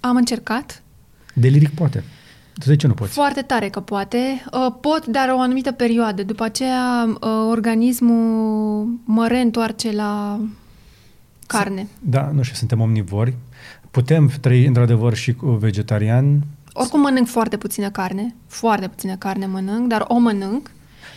am 0.00 0.16
încercat. 0.16 0.82
Deliric 1.34 1.68
poate. 1.74 2.04
Tu 2.58 2.68
de 2.68 2.76
ce 2.76 2.86
nu 2.86 2.94
poți? 2.94 3.12
Foarte 3.12 3.42
tare 3.42 3.68
că 3.68 3.80
poate. 3.80 4.16
Uh, 4.52 4.74
pot, 4.80 5.06
dar 5.06 5.28
o 5.28 5.40
anumită 5.40 5.72
perioadă. 5.72 6.22
După 6.22 6.44
aceea, 6.44 7.04
uh, 7.08 7.28
organismul 7.50 8.88
mă 9.04 9.26
reîntoarce 9.26 9.92
la 9.92 10.40
carne. 11.46 11.86
Da, 11.98 12.30
nu 12.34 12.42
știu, 12.42 12.56
suntem 12.56 12.80
omnivori. 12.80 13.34
Putem 13.90 14.30
trăi 14.40 14.66
într-adevăr 14.66 15.14
și 15.14 15.34
cu 15.34 15.46
vegetarian, 15.46 16.42
Oricum 16.78 17.00
mănânc 17.00 17.26
foarte 17.26 17.56
puțină 17.56 17.90
carne. 17.90 18.34
Foarte 18.46 18.88
puțină 18.88 19.16
carne 19.16 19.46
mănânc, 19.46 19.88
dar 19.88 20.04
o 20.08 20.18
mănânc. 20.18 20.70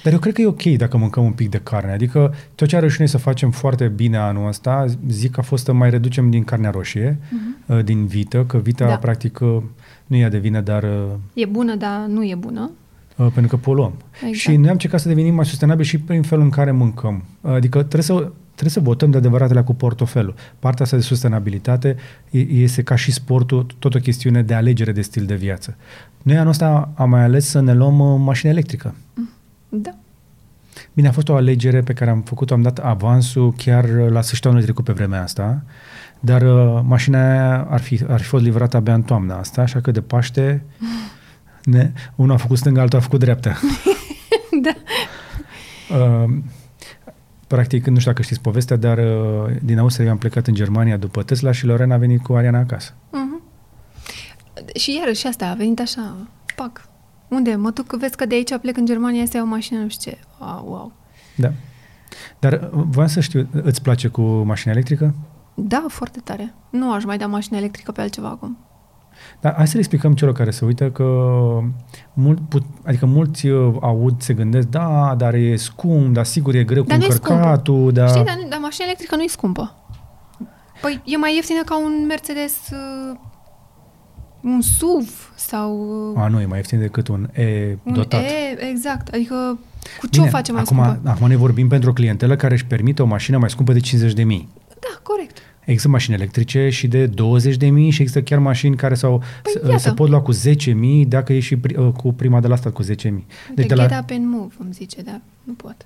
Dar 0.04 0.14
eu 0.14 0.20
cred 0.20 0.34
că 0.34 0.42
e 0.42 0.46
ok 0.46 0.64
dacă 0.64 0.98
mâncăm 0.98 1.24
un 1.24 1.32
pic 1.32 1.50
de 1.50 1.58
carne. 1.58 1.92
Adică 1.92 2.36
tot 2.56 2.68
ce 2.68 2.76
am 2.76 2.82
reușit 2.82 3.00
noi 3.00 3.08
să 3.08 3.18
facem 3.18 3.52
foarte 3.52 3.88
bine 3.88 4.18
anul 4.18 4.48
ăsta, 4.48 4.86
zic 5.08 5.32
că 5.32 5.40
a 5.40 5.44
fost 5.44 5.66
să 5.66 5.74
mai 5.74 5.90
reducem 5.90 6.30
din 6.30 6.44
carnea 6.44 6.70
roșie, 6.70 7.18
uh-huh. 7.18 7.84
din 7.84 8.06
vită, 8.06 8.46
că 8.46 8.58
vita 8.58 8.88
Da. 8.88 8.98
practic 8.98 9.40
uh, 9.40 9.62
nu 10.10 10.16
e 10.16 10.28
de 10.30 10.38
vină, 10.38 10.62
dar 10.62 10.84
uh, 10.84 10.90
E 11.34 11.46
bună, 11.46 11.76
dar 11.76 12.06
nu 12.08 12.24
e 12.24 12.36
bună. 12.36 12.72
uh, 13.16 13.28
pentru 13.34 13.56
că 13.56 13.64
poluăm. 13.64 13.94
Exact. 14.14 14.34
Și 14.36 14.56
noi 14.56 14.66
am 14.68 14.72
încercat 14.72 15.00
să 15.00 15.08
devenim 15.08 15.34
mai 15.36 15.46
sustenabili 15.46 15.88
și 15.88 15.98
prin 16.00 16.22
felul 16.22 16.44
în 16.44 16.50
care 16.50 16.72
mâncăm. 16.72 17.24
Adică 17.42 17.78
trebuie 17.78 18.02
să, 18.04 18.14
trebuie 18.50 18.70
să 18.70 18.80
votăm 18.80 19.12
de 19.12 19.18
adevăratele 19.18 19.62
cu 19.62 19.74
portofelul. 19.76 20.36
Partea 20.60 20.86
asta 20.86 20.98
de 20.98 21.04
sustenabilitate 21.04 21.96
e- 22.30 22.40
este 22.40 22.84
ca 22.84 22.96
și 22.96 23.12
sportul 23.12 23.66
tot 23.80 23.96
o 23.96 24.00
chestiune 24.00 24.42
de 24.42 24.54
alegere 24.54 24.92
de 24.92 25.02
stil 25.02 25.26
de 25.26 25.36
viață. 25.36 25.76
Noi 26.22 26.38
anul 26.38 26.50
ăsta 26.50 26.92
am 26.96 27.10
mai 27.10 27.24
ales 27.24 27.46
să 27.50 27.60
ne 27.62 27.74
luăm 27.74 28.00
uh, 28.00 28.20
mașină 28.24 28.52
electrică. 28.52 28.96
Da. 29.70 29.92
Bine, 30.94 31.08
a 31.08 31.12
fost 31.12 31.30
o 31.30 31.36
alegere 31.36 31.82
pe 31.82 31.94
care 31.94 32.10
am 32.12 32.22
făcut-o, 32.22 32.54
am 32.54 32.62
dat 32.62 32.78
avansul 32.80 33.54
chiar 33.54 33.86
la 33.90 34.22
sfârșitul 34.22 34.50
anului 34.50 34.68
trecut 34.68 34.86
pe 34.86 34.94
vremea 34.94 35.22
asta, 35.24 35.62
dar 36.20 36.42
uh, 36.42 36.82
mașina 36.84 37.32
aia 37.32 37.68
ar 37.70 37.82
fi, 37.82 38.00
ar 38.08 38.22
fi 38.22 38.28
fost 38.28 38.44
livrată 38.44 38.78
abia 38.78 38.94
în 38.94 39.02
toamna 39.02 39.38
asta, 39.38 39.62
așa 39.62 39.82
că 39.82 39.92
de 39.92 40.02
Paște 40.02 40.64
ne, 41.64 41.92
unul 42.16 42.34
a 42.34 42.38
făcut 42.38 42.58
stânga, 42.58 42.82
altul 42.82 43.00
a 43.00 43.02
făcut 43.02 43.20
dreapta. 43.20 43.60
da. 44.66 44.76
Uh, 45.96 46.38
practic, 47.48 47.88
nu 47.88 48.00
știu 48.00 48.12
dacă 48.12 48.24
știți 48.24 48.42
povestea, 48.42 48.76
dar 48.76 48.98
uh, 48.98 49.56
din 49.62 49.80
Austria 49.80 50.12
am 50.12 50.18
plecat 50.18 50.48
în 50.48 50.54
Germania 50.54 50.98
după 50.98 51.24
Tesla 51.24 51.52
și 51.52 51.66
Lorena 51.66 51.96
a 51.96 51.98
venit 51.98 52.22
cu 52.22 52.34
Ariana 52.34 52.60
acasă. 52.60 52.94
Mhm. 53.12 53.42
Și 54.76 54.96
iarăși 54.96 55.28
asta 55.28 55.48
a 55.48 55.54
venit 55.54 55.80
așa, 55.80 56.16
pac. 56.56 56.88
Unde? 57.28 57.56
Mă 57.56 57.70
duc, 57.70 57.98
vezi 57.98 58.16
că 58.16 58.26
de 58.26 58.36
aici 58.36 58.58
plec 58.58 58.78
în 58.78 58.86
Germania 58.86 59.26
să 59.26 59.38
iau 59.38 59.46
o 59.46 59.50
mașină, 59.50 59.80
nu 59.80 59.90
știu 59.90 60.12
ce. 60.12 60.18
Wow, 60.40 60.66
wow. 60.68 60.92
Da. 61.36 61.52
Dar 62.40 62.54
uh, 62.54 62.70
voiam 62.72 63.10
să 63.10 63.20
știu, 63.20 63.48
îți 63.52 63.82
place 63.82 64.08
cu 64.08 64.22
mașina 64.22 64.74
electrică? 64.74 65.16
Da, 65.68 65.86
foarte 65.88 66.20
tare. 66.24 66.54
Nu 66.70 66.94
aș 66.94 67.04
mai 67.04 67.18
da 67.18 67.28
mașină 67.28 67.58
electrică 67.58 67.92
pe 67.92 68.02
altceva 68.02 68.28
acum. 68.28 68.58
Dar 69.42 69.54
hai 69.56 69.68
să 69.68 69.74
le 69.74 69.80
explicăm 69.80 70.14
celor 70.14 70.34
care 70.34 70.52
se 70.52 70.66
uită 70.66 70.90
că 70.90 71.04
mult, 72.14 72.40
put, 72.50 72.64
adică 72.86 73.06
mulți 73.06 73.48
uh, 73.48 73.76
aud, 73.82 74.22
se 74.22 74.34
gândesc, 74.34 74.68
da, 74.68 75.16
dar 75.18 75.34
e 75.34 75.56
scump, 75.56 76.14
dar 76.14 76.26
sigur 76.26 76.56
e 76.56 76.64
greu 76.64 76.84
Dar 76.84 76.98
cu 76.98 77.04
nu 77.04 77.10
e 77.10 77.14
încărcatul, 77.14 77.92
dar... 77.92 78.10
Știi, 78.10 78.24
dar, 78.24 78.38
dar 78.50 78.60
mașina 78.60 78.86
electrică 78.86 79.16
nu 79.16 79.22
e 79.22 79.28
scumpă. 79.28 79.76
Păi 80.82 81.02
e 81.06 81.18
mai 81.18 81.36
ieftină 81.36 81.62
ca 81.66 81.78
un 81.78 82.06
Mercedes 82.08 82.56
uh, 82.72 83.18
un 84.42 84.62
SUV 84.62 85.34
sau 85.36 85.72
A, 86.18 86.28
nu, 86.28 86.42
e 86.42 86.46
mai 86.46 86.58
ieftin 86.58 86.80
decât 86.80 87.08
un 87.08 87.30
E 87.34 87.78
un 87.84 87.94
dotat. 87.94 88.22
E, 88.22 88.66
exact. 88.70 89.14
Adică 89.14 89.60
cu 90.00 90.08
ce 90.08 90.22
o 90.22 90.26
facem 90.26 90.54
mai 90.54 90.64
acum, 90.64 90.84
scumpă? 90.84 91.10
acum 91.10 91.28
ne 91.28 91.36
vorbim 91.36 91.68
pentru 91.68 91.90
o 91.90 91.94
clientelă 91.94 92.36
care 92.36 92.54
își 92.54 92.66
permite 92.66 93.02
o 93.02 93.06
mașină 93.06 93.38
mai 93.38 93.50
scumpă 93.50 93.74
de 93.74 93.80
50 93.80 94.14
de 94.14 94.24
mii. 94.24 94.50
Da, 94.80 95.00
corect. 95.04 95.38
Există 95.66 95.88
mașini 95.90 96.16
electrice 96.16 96.70
și 96.70 96.88
de 96.88 97.06
20 97.06 97.56
de 97.56 97.68
mii 97.70 97.90
și 97.90 98.02
există 98.02 98.22
chiar 98.22 98.40
mașini 98.40 98.76
care 98.76 98.94
sau 98.94 99.18
Păi, 99.18 99.52
se, 99.54 99.62
iată. 99.64 99.78
se 99.78 99.92
pot 99.92 100.10
lua 100.10 100.22
cu 100.22 100.32
10 100.32 100.72
mii 100.72 101.06
dacă 101.06 101.34
e 101.34 101.40
și 101.40 101.56
pri, 101.58 101.76
uh, 101.76 101.92
cu 101.94 102.14
prima 102.14 102.40
de 102.40 102.48
la 102.48 102.56
stat 102.56 102.74
cu 102.74 102.82
10 102.82 103.10
mii. 103.10 103.26
Deci 103.56 103.68
de 103.68 103.76
get 103.76 103.92
up 104.02 104.10
and 104.12 104.26
move, 104.26 104.54
îmi 104.60 104.72
zice, 104.74 105.02
dar 105.02 105.22
nu 105.44 105.54
pot. 105.54 105.76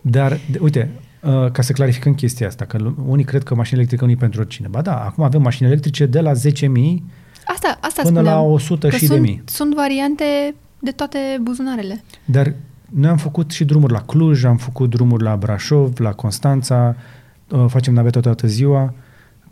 Dar, 0.00 0.40
de, 0.50 0.58
uite, 0.60 0.90
uh, 1.22 1.50
ca 1.50 1.62
să 1.62 1.72
clarificăm 1.72 2.14
chestia 2.14 2.46
asta, 2.46 2.64
că 2.64 2.78
lu- 2.78 3.04
unii 3.06 3.24
cred 3.24 3.42
că 3.42 3.54
mașina 3.54 3.78
electrică 3.78 4.04
nu 4.04 4.10
e 4.10 4.16
pentru 4.16 4.40
oricine. 4.40 4.68
Ba 4.68 4.82
da, 4.82 5.04
acum 5.04 5.24
avem 5.24 5.42
mașini 5.42 5.68
electrice 5.68 6.06
de 6.06 6.20
la 6.20 6.32
10 6.32 6.66
mii 6.66 7.04
Asta, 7.46 7.78
asta 7.80 8.02
Până 8.02 8.14
spuneam, 8.14 8.36
la 8.36 8.52
100 8.52 8.88
că 8.88 8.94
și 8.94 9.00
de 9.00 9.06
sunt, 9.06 9.20
mii. 9.20 9.42
Sunt 9.44 9.74
variante 9.74 10.54
de 10.78 10.90
toate 10.90 11.18
buzunarele. 11.42 12.04
Dar 12.24 12.54
noi 12.90 13.10
am 13.10 13.16
făcut 13.16 13.50
și 13.50 13.64
drumuri 13.64 13.92
la 13.92 14.02
Cluj, 14.02 14.44
am 14.44 14.56
făcut 14.56 14.90
drumuri 14.90 15.22
la 15.22 15.36
Brașov, 15.36 15.98
la 15.98 16.12
Constanța, 16.12 16.96
uh, 17.48 17.64
facem 17.68 17.94
navetă 17.94 18.20
toată 18.20 18.46
ziua. 18.46 18.94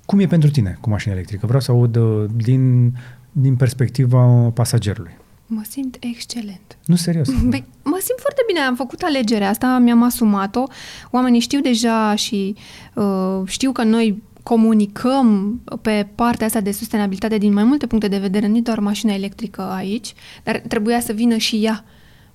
Cum 0.05 0.19
e 0.19 0.27
pentru 0.27 0.51
tine 0.51 0.79
cu 0.81 0.89
mașina 0.89 1.15
electrică? 1.15 1.47
Vreau 1.47 1.61
să 1.61 1.71
aud 1.71 1.97
uh, 1.97 2.25
din, 2.37 2.93
din 3.33 3.57
perspectiva 3.57 4.25
pasagerului. 4.55 5.21
Mă 5.47 5.63
simt 5.69 5.97
excelent. 6.01 6.79
Nu, 6.87 6.97
serios. 6.97 7.29
Băi, 7.51 7.65
mă 7.83 7.99
simt 8.03 8.19
foarte 8.19 8.43
bine, 8.47 8.61
am 8.61 8.75
făcut 8.75 9.03
alegerea 9.03 9.49
asta, 9.49 9.79
mi-am 9.79 10.03
asumat-o. 10.03 10.65
Oamenii 11.11 11.41
știu 11.41 11.61
deja 11.61 12.15
și 12.15 12.57
uh, 12.95 13.41
știu 13.45 13.73
că 13.73 13.83
noi 13.83 14.23
comunicăm 14.43 15.61
pe 15.83 16.09
partea 16.15 16.47
asta 16.47 16.61
de 16.61 16.73
sustenabilitate 16.73 17.39
din 17.39 17.53
mai 17.53 17.65
multe 17.65 17.87
puncte 17.87 18.09
de 18.09 18.19
vedere, 18.19 18.47
nu 18.47 18.61
doar 18.61 18.79
mașina 18.79 19.15
electrică 19.15 19.63
aici, 19.63 20.15
dar 20.43 20.63
trebuia 20.69 21.01
să 21.01 21.13
vină 21.13 21.37
și 21.37 21.65
ea 21.65 21.85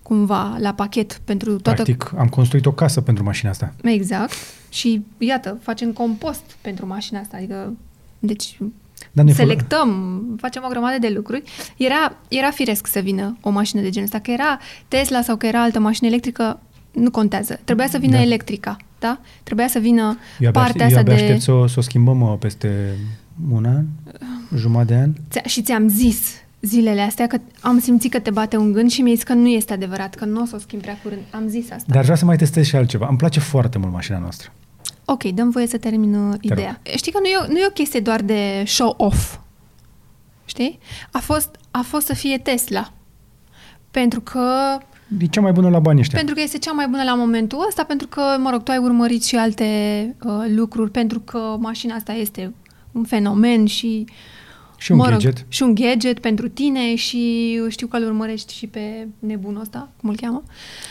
cumva 0.08 0.58
la 0.60 0.74
pachet 0.74 1.20
pentru 1.24 1.60
toată... 1.60 1.84
Practic, 1.84 2.14
am 2.18 2.28
construit 2.28 2.66
o 2.66 2.72
casă 2.72 3.01
pentru 3.01 3.24
mașina 3.24 3.49
asta. 3.49 3.74
Exact. 3.84 4.32
Și 4.70 5.01
iată, 5.18 5.58
facem 5.62 5.91
compost 5.91 6.41
pentru 6.62 6.88
mașina 6.88 7.20
asta, 7.20 7.38
adică 7.38 7.74
deci 8.20 8.58
Dar 9.12 9.26
nu 9.26 9.32
e 9.32 9.34
fol- 9.34 9.45
selectăm, 9.45 10.22
facem 10.41 10.64
o 10.66 10.70
grămadă 10.70 10.97
de 10.99 11.10
lucruri. 11.16 11.43
Era, 11.78 12.16
era 12.28 12.49
firesc 12.51 12.88
să 12.88 12.99
vină 12.99 13.38
o 13.41 13.49
mașină 13.49 13.82
de 13.82 13.89
genul 13.89 14.08
ăsta, 14.08 14.20
că 14.20 14.32
era 14.32 14.60
Tesla 14.88 15.22
sau 15.22 15.36
că 15.36 15.45
era 15.45 15.62
altă 15.62 15.80
mașină 15.80 16.08
electrică, 16.10 16.60
nu 16.91 17.12
contează. 17.12 17.60
Trebuia 17.64 17.88
să 17.88 17.97
vină 17.97 18.16
Da. 18.16 18.22
electrica, 18.22 18.78
da? 18.99 19.20
Trebuia 19.43 19.68
să 19.68 19.80
vină 19.80 20.01
Eu 20.39 20.47
abia, 20.47 20.51
partea 20.51 20.86
aștept, 20.86 20.91
eu 20.91 20.97
asta 20.97 20.99
abia 20.99 21.16
de... 21.16 21.22
aștept 21.22 21.41
să, 21.41 21.51
o- 21.51 21.68
să 21.68 21.76
o 21.80 21.82
schimbăm 21.82 22.22
uh, 22.22 22.34
peste 22.39 22.95
un 23.51 23.66
an, 23.66 23.86
jumătate 24.55 24.93
de 24.93 24.99
an. 24.99 25.12
Ți- 25.32 25.49
Și 25.53 25.62
ți-am 25.62 25.88
zis 25.88 26.32
zilele 26.68 27.01
astea 27.01 27.28
că 27.28 27.38
am 27.61 27.80
simțit 27.80 28.11
că 28.11 28.20
te 28.20 28.30
bate 28.30 28.57
un 28.57 28.72
gând 28.72 28.89
și 28.91 29.01
mi-ai 29.01 29.15
zis 29.15 29.24
că 29.24 29.34
nu 29.34 29.47
este 29.47 29.74
adevărat, 29.74 30.15
că 30.15 30.26
nu 30.26 30.41
o 30.41 30.45
să 30.45 30.55
o 30.55 30.59
schimb 30.59 30.82
prea 30.82 30.99
curând. 31.03 31.22
Am 31.32 31.47
zis 31.47 31.72
asta. 31.72 31.86
Dar 31.88 32.01
vreau 32.01 32.18
să 32.18 32.26
mai 32.26 32.38
testez 32.38 32.65
și 32.65 32.76
altceva. 32.76 33.07
Îmi 33.09 33.18
place 33.18 33.39
foarte 33.39 33.78
mult 33.78 33.91
mașina 33.93 34.18
noastră. 34.18 34.51
Ok, 35.05 35.24
dăm 35.24 35.49
voie 35.49 35.68
să 35.68 35.78
termin 35.78 36.13
uh, 36.13 36.36
ideea. 36.41 36.82
Știi 36.95 37.11
că 37.11 37.20
nu 37.20 37.26
e, 37.26 37.38
o, 37.43 37.51
nu 37.51 37.57
e 37.57 37.65
o 37.68 37.72
chestie 37.72 37.99
doar 37.99 38.22
de 38.22 38.63
show-off. 38.65 39.38
Știi? 40.45 40.80
A 41.11 41.20
fost, 41.20 41.55
a 41.72 41.82
fost 41.82 42.05
să 42.05 42.13
fie 42.13 42.38
Tesla. 42.38 42.93
Pentru 43.91 44.22
că, 44.22 44.78
E 45.20 45.26
cea 45.26 45.41
mai 45.41 45.51
bună 45.51 45.70
la 45.70 45.80
bani 45.80 45.99
ăștia. 45.99 46.18
pentru 46.18 46.36
că 46.36 46.41
este 46.41 46.57
cea 46.57 46.72
mai 46.72 46.88
bună 46.88 47.03
la 47.03 47.15
momentul 47.15 47.65
ăsta, 47.68 47.84
pentru 47.84 48.07
că, 48.07 48.22
mă 48.39 48.49
rog, 48.49 48.63
tu 48.63 48.72
ai 48.72 48.78
urmărit 48.78 49.24
și 49.24 49.36
alte 49.36 49.65
uh, 50.24 50.32
lucruri, 50.47 50.91
pentru 50.91 51.20
că 51.20 51.55
mașina 51.59 51.95
asta 51.95 52.11
este 52.13 52.53
un 52.91 53.03
fenomen 53.03 53.65
și... 53.65 54.05
Și 54.78 54.92
un 54.92 54.98
mă 54.98 55.04
rog, 55.04 55.14
gadget. 55.14 55.46
Și 55.48 55.64
un 55.64 55.76
gadget 55.76 56.20
pentru 56.20 56.48
tine 56.48 56.96
și 56.96 57.54
știu 57.70 57.88
că 57.88 57.98
îl 57.98 58.04
urmărești 58.04 58.54
și 58.54 58.68
pe 58.68 59.08
nebunul 59.20 59.62
ăsta, 59.62 59.90
cum 60.02 60.10
îl 60.10 60.16
cheamă, 60.16 60.44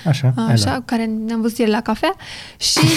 Așa, 0.04 0.34
așa, 0.36 0.82
care 0.84 1.04
ne-am 1.04 1.40
văzut 1.40 1.58
ieri 1.58 1.70
la 1.70 1.80
cafea 1.80 2.14
și... 2.56 2.80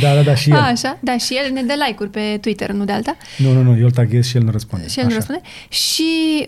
Da, 0.00 0.14
da, 0.14 0.22
da, 0.22 0.34
și 0.34 0.50
el. 0.50 0.56
A, 0.56 0.66
așa, 0.66 0.98
da, 1.00 1.16
și 1.16 1.34
el 1.34 1.52
ne 1.52 1.62
dă 1.62 1.74
like-uri 1.86 2.10
pe 2.10 2.38
Twitter, 2.40 2.70
nu 2.70 2.84
de 2.84 2.92
alta. 2.92 3.16
Nu, 3.38 3.52
nu, 3.52 3.62
nu, 3.62 3.76
eu 3.78 3.84
îl 3.84 3.90
taghez 3.90 4.26
și 4.26 4.36
el 4.36 4.42
nu 4.42 4.50
răspunde. 4.50 4.88
Și 4.88 4.98
el 4.98 5.04
nu 5.04 5.10
Așa. 5.10 5.16
răspunde. 5.18 5.42
Și 5.68 6.02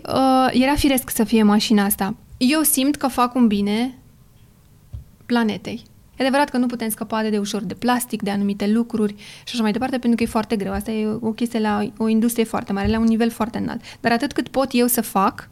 uh, 0.07 0.61
era 0.61 0.75
firesc 0.75 1.09
să 1.09 1.23
fie 1.23 1.43
mașina 1.43 1.83
asta. 1.83 2.15
Eu 2.37 2.61
simt 2.61 2.95
că 2.95 3.07
fac 3.07 3.35
un 3.35 3.47
bine 3.47 3.97
planetei. 5.25 5.83
E 6.17 6.23
adevărat 6.23 6.49
că 6.49 6.57
nu 6.57 6.65
putem 6.65 6.89
scăpa 6.89 7.21
de, 7.21 7.29
de 7.29 7.37
ușor 7.37 7.63
de 7.63 7.73
plastic, 7.73 8.21
de 8.21 8.29
anumite 8.29 8.67
lucruri 8.67 9.15
și 9.17 9.51
așa 9.53 9.61
mai 9.61 9.71
departe, 9.71 9.97
pentru 9.97 10.17
că 10.17 10.23
e 10.23 10.25
foarte 10.31 10.55
greu. 10.55 10.71
Asta 10.71 10.91
e 10.91 11.07
o 11.19 11.31
chestie 11.31 11.59
la 11.59 11.87
o 11.97 12.07
industrie 12.07 12.43
foarte 12.45 12.73
mare, 12.73 12.87
la 12.87 12.99
un 12.99 13.05
nivel 13.05 13.31
foarte 13.31 13.57
înalt. 13.57 13.81
Dar 13.99 14.11
atât 14.11 14.33
cât 14.33 14.47
pot 14.47 14.67
eu 14.71 14.87
să 14.87 15.01
fac 15.01 15.49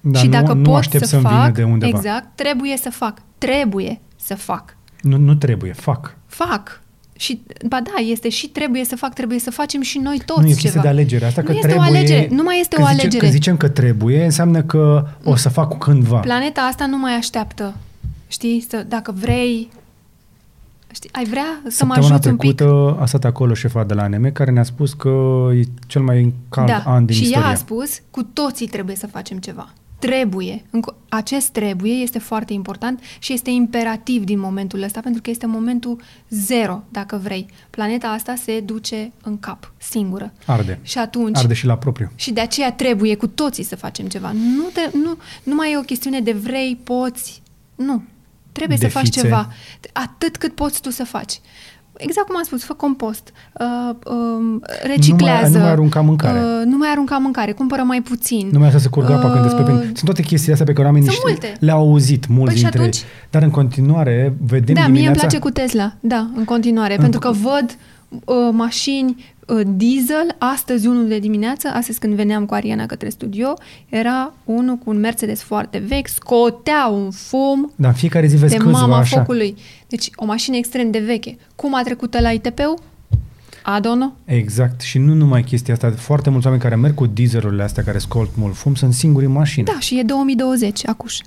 Da, 0.00 0.18
și 0.18 0.24
nu, 0.24 0.30
dacă 0.30 0.52
nu 0.52 0.62
pot 0.62 0.78
aștept 0.78 1.04
să 1.04 1.08
să-mi 1.08 1.22
vină 1.22 1.34
fac, 1.34 1.54
de 1.54 1.62
undeva. 1.62 1.98
exact, 1.98 2.26
trebuie 2.34 2.76
să 2.76 2.90
fac. 2.90 3.18
Trebuie 3.38 4.00
să 4.16 4.34
fac. 4.34 4.76
Nu, 5.00 5.16
nu 5.16 5.34
trebuie, 5.34 5.72
fac. 5.72 6.16
Fac. 6.26 6.80
Și, 7.16 7.42
ba 7.66 7.80
da, 7.80 8.00
este 8.10 8.28
și 8.28 8.48
trebuie 8.48 8.84
să 8.84 8.96
fac, 8.96 9.12
trebuie 9.14 9.38
să 9.38 9.50
facem 9.50 9.80
și 9.80 9.98
noi 9.98 10.20
toți 10.26 10.40
nu 10.40 10.46
e 10.46 10.50
chestie 10.50 10.70
ceva. 10.70 10.82
de 10.82 10.88
alegere. 10.88 11.24
Asta 11.24 11.40
nu 11.40 11.46
că 11.46 11.52
este 11.52 11.66
trebuie... 11.66 11.88
o 11.90 11.96
alegere, 11.96 12.28
nu 12.30 12.42
mai 12.42 12.60
este 12.60 12.74
când 12.74 12.86
o 12.86 12.90
zice- 12.90 13.00
alegere. 13.00 13.22
Când 13.24 13.32
zicem 13.38 13.56
că 13.56 13.68
trebuie, 13.68 14.24
înseamnă 14.24 14.62
că 14.62 15.06
o 15.24 15.36
să 15.36 15.48
fac 15.48 15.78
cândva. 15.78 16.18
Planeta 16.18 16.60
asta 16.60 16.86
nu 16.86 16.98
mai 16.98 17.12
așteaptă. 17.14 17.74
Știi? 18.28 18.66
Să, 18.68 18.84
dacă 18.88 19.14
vrei... 19.20 19.68
Știi? 20.92 21.10
Ai 21.12 21.24
vrea 21.24 21.44
să 21.68 21.84
mă 21.84 21.94
Săptămâna 21.94 22.14
ajuți 22.14 22.28
un 22.28 22.36
pic? 22.36 22.54
trecută 22.56 22.96
a 23.00 23.06
stat 23.06 23.24
acolo 23.24 23.54
șefa 23.54 23.84
de 23.84 23.94
la 23.94 24.02
ANM 24.02 24.32
care 24.32 24.50
ne-a 24.50 24.62
spus 24.62 24.92
că 24.92 25.48
e 25.54 25.62
cel 25.86 26.02
mai 26.02 26.34
cald 26.48 26.66
da. 26.68 26.82
an 26.86 27.04
din 27.04 27.16
și 27.16 27.22
istorie. 27.22 27.46
ea 27.46 27.52
a 27.52 27.56
spus, 27.56 28.00
cu 28.10 28.22
toții 28.22 28.66
trebuie 28.66 28.96
să 28.96 29.06
facem 29.06 29.38
ceva. 29.38 29.72
Trebuie. 29.98 30.62
Înco- 30.66 30.94
Acest 31.08 31.48
trebuie 31.48 31.92
este 31.92 32.18
foarte 32.18 32.52
important 32.52 33.00
și 33.18 33.32
este 33.32 33.50
imperativ 33.50 34.24
din 34.24 34.38
momentul 34.38 34.82
ăsta, 34.82 35.00
pentru 35.00 35.22
că 35.22 35.30
este 35.30 35.46
momentul 35.46 36.00
zero, 36.28 36.82
dacă 36.90 37.20
vrei. 37.22 37.46
Planeta 37.70 38.08
asta 38.08 38.34
se 38.34 38.60
duce 38.60 39.12
în 39.22 39.38
cap, 39.38 39.72
singură. 39.78 40.32
Arde. 40.46 40.78
Și 40.82 40.98
atunci... 40.98 41.38
Arde 41.38 41.54
și 41.54 41.66
la 41.66 41.76
propriu. 41.76 42.10
Și 42.14 42.32
de 42.32 42.40
aceea 42.40 42.72
trebuie 42.72 43.14
cu 43.16 43.26
toții 43.26 43.64
să 43.64 43.76
facem 43.76 44.06
ceva. 44.06 44.32
Nu, 44.32 44.62
te, 44.72 44.96
nu, 44.96 45.16
nu 45.42 45.54
mai 45.54 45.72
e 45.72 45.78
o 45.78 45.80
chestiune 45.82 46.20
de 46.20 46.32
vrei, 46.32 46.80
poți. 46.84 47.42
Nu. 47.74 48.02
Trebuie 48.52 48.76
De 48.80 48.86
să 48.86 48.92
faci 48.92 49.04
fițe. 49.04 49.20
ceva. 49.20 49.48
Atât 49.92 50.36
cât 50.36 50.54
poți 50.54 50.80
tu 50.80 50.90
să 50.90 51.04
faci. 51.04 51.40
Exact 51.96 52.26
cum 52.26 52.36
am 52.36 52.42
spus, 52.42 52.64
fă 52.64 52.72
compost, 52.74 53.32
uh, 53.60 53.94
uh, 54.06 54.60
reciclează. 54.86 55.44
Nu 55.46 55.50
mai- 55.52 55.58
nu 55.58 55.58
mai 55.62 55.70
arunca 55.70 56.00
mâncare. 56.00 56.38
Uh, 56.38 56.62
nu 56.64 56.76
mai 56.76 56.88
arunca 56.90 57.16
mâncare, 57.18 57.52
cumpără 57.52 57.82
mai 57.82 58.02
puțin. 58.02 58.48
Nu 58.52 58.58
mai 58.58 58.66
asta 58.68 58.80
să 58.80 58.88
curgă 58.88 59.12
apa 59.12 59.30
când 59.30 59.42
despre 59.42 59.62
Uh, 59.72 59.80
Sunt 59.82 60.04
toate 60.04 60.22
chestiile 60.22 60.52
astea 60.52 60.66
pe 60.66 60.72
care 60.72 60.86
oamenii 60.86 61.08
sunt 61.08 61.18
știu- 61.20 61.30
multe. 61.30 61.64
le-au 61.64 61.78
auzit 61.78 62.26
mulți 62.28 62.44
Păi 62.46 62.54
și 62.56 62.60
dintre 62.62 62.78
atunci- 62.78 62.96
ei. 62.96 63.04
Dar 63.30 63.42
în 63.42 63.50
continuare 63.50 64.34
vedem 64.46 64.74
da, 64.74 64.80
mie 64.80 64.88
îmi 64.88 64.94
dimineața... 64.96 65.20
place 65.20 65.38
cu 65.38 65.50
Tesla, 65.50 65.94
da, 66.00 66.28
în 66.34 66.44
continuare, 66.44 66.96
pentru 66.96 67.20
că 67.20 67.30
văd 67.30 67.76
uh, 68.24 68.34
mașini 68.52 69.08
uh, 69.18 69.41
diesel, 69.66 70.36
astăzi 70.38 70.86
unul 70.86 71.08
de 71.08 71.18
dimineață, 71.18 71.68
astăzi 71.68 71.98
când 71.98 72.14
veneam 72.14 72.46
cu 72.46 72.54
Ariana 72.54 72.86
către 72.86 73.08
studio, 73.08 73.54
era 73.88 74.32
unul 74.44 74.76
cu 74.76 74.90
un 74.90 75.00
Mercedes 75.00 75.42
foarte 75.42 75.78
vechi, 75.78 76.08
scotea 76.08 76.86
un 76.86 77.10
fum 77.10 77.72
Dar 77.76 77.90
în 77.90 77.96
fiecare 77.96 78.26
zi 78.26 78.36
vezi 78.36 78.52
de 78.52 78.58
câțiva 78.58 78.78
mama 78.78 78.96
așa. 78.96 79.16
focului. 79.16 79.56
Deci 79.88 80.10
o 80.14 80.24
mașină 80.24 80.56
extrem 80.56 80.90
de 80.90 80.98
veche. 80.98 81.36
Cum 81.56 81.74
a 81.74 81.82
trecut 81.82 82.20
la 82.20 82.30
ITP-ul? 82.30 82.78
Adono? 83.62 84.12
Exact. 84.24 84.80
Și 84.80 84.98
nu 84.98 85.14
numai 85.14 85.42
chestia 85.42 85.74
asta. 85.74 85.90
Foarte 85.90 86.30
mulți 86.30 86.46
oameni 86.46 86.64
care 86.64 86.76
merg 86.76 86.94
cu 86.94 87.06
dieselurile 87.06 87.62
astea 87.62 87.82
care 87.82 87.98
scot 87.98 88.36
mult 88.36 88.54
fum 88.54 88.74
sunt 88.74 88.94
singuri 88.94 89.24
în 89.24 89.32
mașină. 89.32 89.66
Da, 89.72 89.78
și 89.78 89.98
e 89.98 90.02
2020, 90.02 90.88
acuș. 90.88 91.18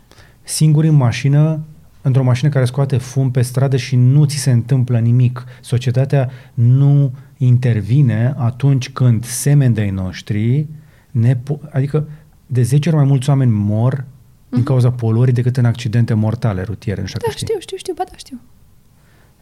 Singuri 0.44 0.88
în 0.88 0.96
mașină, 0.96 1.60
într-o 2.02 2.24
mașină 2.24 2.50
care 2.50 2.66
scoate 2.66 2.98
fum 2.98 3.32
pe 3.32 3.42
stradă 3.42 3.78
și 3.78 3.96
nu 3.96 4.26
ți 4.26 4.38
se 4.38 4.52
întâmplă 4.52 5.00
nimic. 5.00 5.44
Societatea 5.62 6.30
nu 6.54 7.12
intervine 7.38 8.34
atunci 8.38 8.90
când 8.90 9.26
semeni 9.26 9.74
de-ai 9.74 9.90
noștri, 9.90 10.68
ne 11.12 11.36
po- 11.36 11.72
adică 11.72 12.08
de 12.46 12.62
10 12.62 12.88
ori 12.90 12.98
mai 12.98 13.06
mulți 13.06 13.30
oameni 13.30 13.52
mor 13.52 14.06
din 14.50 14.64
cauza 14.64 14.92
poluării 14.92 15.34
decât 15.34 15.58
în 15.58 15.66
accidente 15.66 16.14
mortale 16.14 16.62
rutiere. 16.64 17.02
Nu 17.02 17.08
știu 17.08 17.20
Mhm. 17.24 17.28
Da, 17.30 17.34
dacă 17.34 17.46
știi. 17.46 17.48
știu, 17.48 17.60
știu, 17.60 17.78
știu, 17.78 17.94
ba 17.94 18.04
da, 18.12 18.18
știu. 18.18 18.40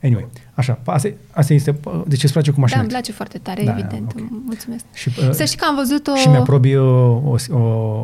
Anyway, 0.03 0.27
așa, 0.53 0.79
asta, 0.85 1.09
asta 1.31 1.53
este, 1.53 1.75
deci 2.07 2.23
îți 2.23 2.31
place 2.33 2.49
cu 2.49 2.55
Da, 2.55 2.61
mașina. 2.61 2.79
îmi 2.81 2.89
place 2.89 3.11
foarte 3.11 3.37
tare, 3.37 3.63
Da, 3.63 3.71
evident. 3.71 4.11
ok. 4.15 4.23
Mulțumesc. 4.45 4.83
Și, 4.93 5.09
uh, 5.19 5.29
Să 5.31 5.43
știi 5.43 5.57
că 5.57 5.65
am 5.69 5.75
văzut-o... 5.75 6.15
și 6.15 6.27
mi-aprobi 6.27 6.75
o, 6.75 7.11
o, 7.11 7.35
o, 7.51 7.57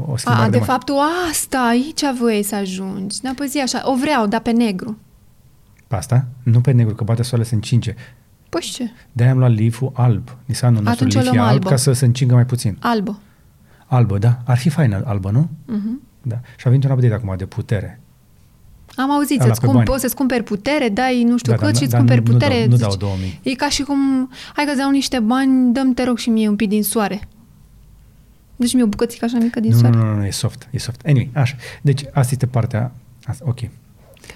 o 0.08 0.18
schimbare 0.18 0.44
A, 0.46 0.50
de, 0.50 0.50
de 0.50 0.58
mașină. 0.58 0.64
fapt, 0.66 0.86
tu 0.86 0.94
asta, 1.30 1.60
aici 1.60 2.02
voiai 2.20 2.42
să 2.44 2.56
ajungi. 2.56 3.22
Da, 3.22 3.32
păi 3.36 3.48
zi 3.48 3.60
așa, 3.60 3.82
o 3.92 3.96
vreau, 3.96 4.28
dar 4.28 4.42
pe 4.42 4.52
negru. 4.52 4.98
Pe 5.88 5.96
asta? 5.96 6.26
Nu 6.44 6.62
pe 6.62 6.72
negru, 6.72 6.96
că 6.96 7.04
bate 7.04 7.24
soarele 7.24 7.50
se 7.50 7.56
încinge. 7.56 7.96
Păi 8.50 8.62
și 8.62 8.72
ce? 8.74 8.90
De-aia 9.12 9.32
am 9.32 9.38
luat 9.38 9.56
leaf 9.58 9.82
alb. 9.94 10.30
Nissanul 10.46 10.82
nostru 10.84 11.06
Atunci 11.06 11.16
o 11.16 11.20
leaf 11.20 11.34
e 11.34 11.36
luăm 11.38 11.48
alb 11.48 11.56
albă. 11.58 11.70
ca 11.70 11.76
să 11.76 11.92
se 11.92 12.06
încingă 12.06 12.34
mai 12.34 12.46
puțin. 12.46 12.78
Albă. 12.80 13.20
Albă, 13.86 14.18
da. 14.18 14.40
Ar 14.46 14.58
fi 14.58 14.70
faină 14.70 15.02
albă, 15.06 15.30
nu? 15.32 15.50
Mhm. 15.66 16.02
Da. 16.22 16.36
Și 16.58 16.68
a 16.68 16.70
venit 16.70 16.86
un 16.86 16.92
update 16.92 17.14
acum 17.14 17.34
de 17.38 17.46
putere. 17.46 18.00
Am 18.96 19.12
auzit, 19.12 19.40
Ala 19.40 19.48
să-ți 19.48 19.60
pe 19.60 19.66
cum, 19.66 19.76
bani. 19.76 19.88
poți 19.88 20.02
să-ți 20.02 20.16
cumperi 20.16 20.44
putere, 20.44 20.90
dai 20.90 21.24
nu 21.24 21.38
știu 21.38 21.52
Da, 21.52 21.58
cât 21.58 21.68
dar- 21.68 21.76
și 21.76 21.82
îți 21.82 21.92
dar 21.92 22.00
cumperi 22.00 22.22
nu- 22.26 22.32
nu 22.32 22.38
putere. 22.38 22.60
dau- 22.60 22.68
nu 22.70 22.76
zici, 22.76 22.86
dau 22.88 22.96
2000. 22.96 23.40
E 23.44 23.54
ca 23.54 23.70
și 23.70 23.82
cum, 23.84 24.30
hai 24.56 24.66
că 24.66 24.74
dau 24.78 24.90
niște 24.90 25.20
bani, 25.20 25.74
dăm 25.74 25.94
te 25.94 26.04
rog 26.04 26.18
și 26.18 26.30
mie 26.30 26.48
un 26.50 26.56
pic 26.56 26.70
din 26.70 26.84
soare. 26.84 27.28
Deci 28.56 28.74
mi-o 28.74 28.86
bucățică 28.86 29.26
așa 29.26 29.38
mică 29.42 29.60
din 29.60 29.70
Nu, 29.70 29.76
nu, 29.76 29.82
soare. 29.82 29.98
nu, 29.98 30.04
nu, 30.12 30.16
nu, 30.18 30.26
e 30.26 30.30
soft, 30.30 30.68
e 30.72 30.78
soft. 30.78 31.02
Anyway, 31.06 31.30
așa. 31.34 31.56
Deci 31.82 32.02
asta 32.14 32.30
este 32.32 32.46
partea, 32.46 32.92
asta, 33.26 33.44
ok. 33.48 33.60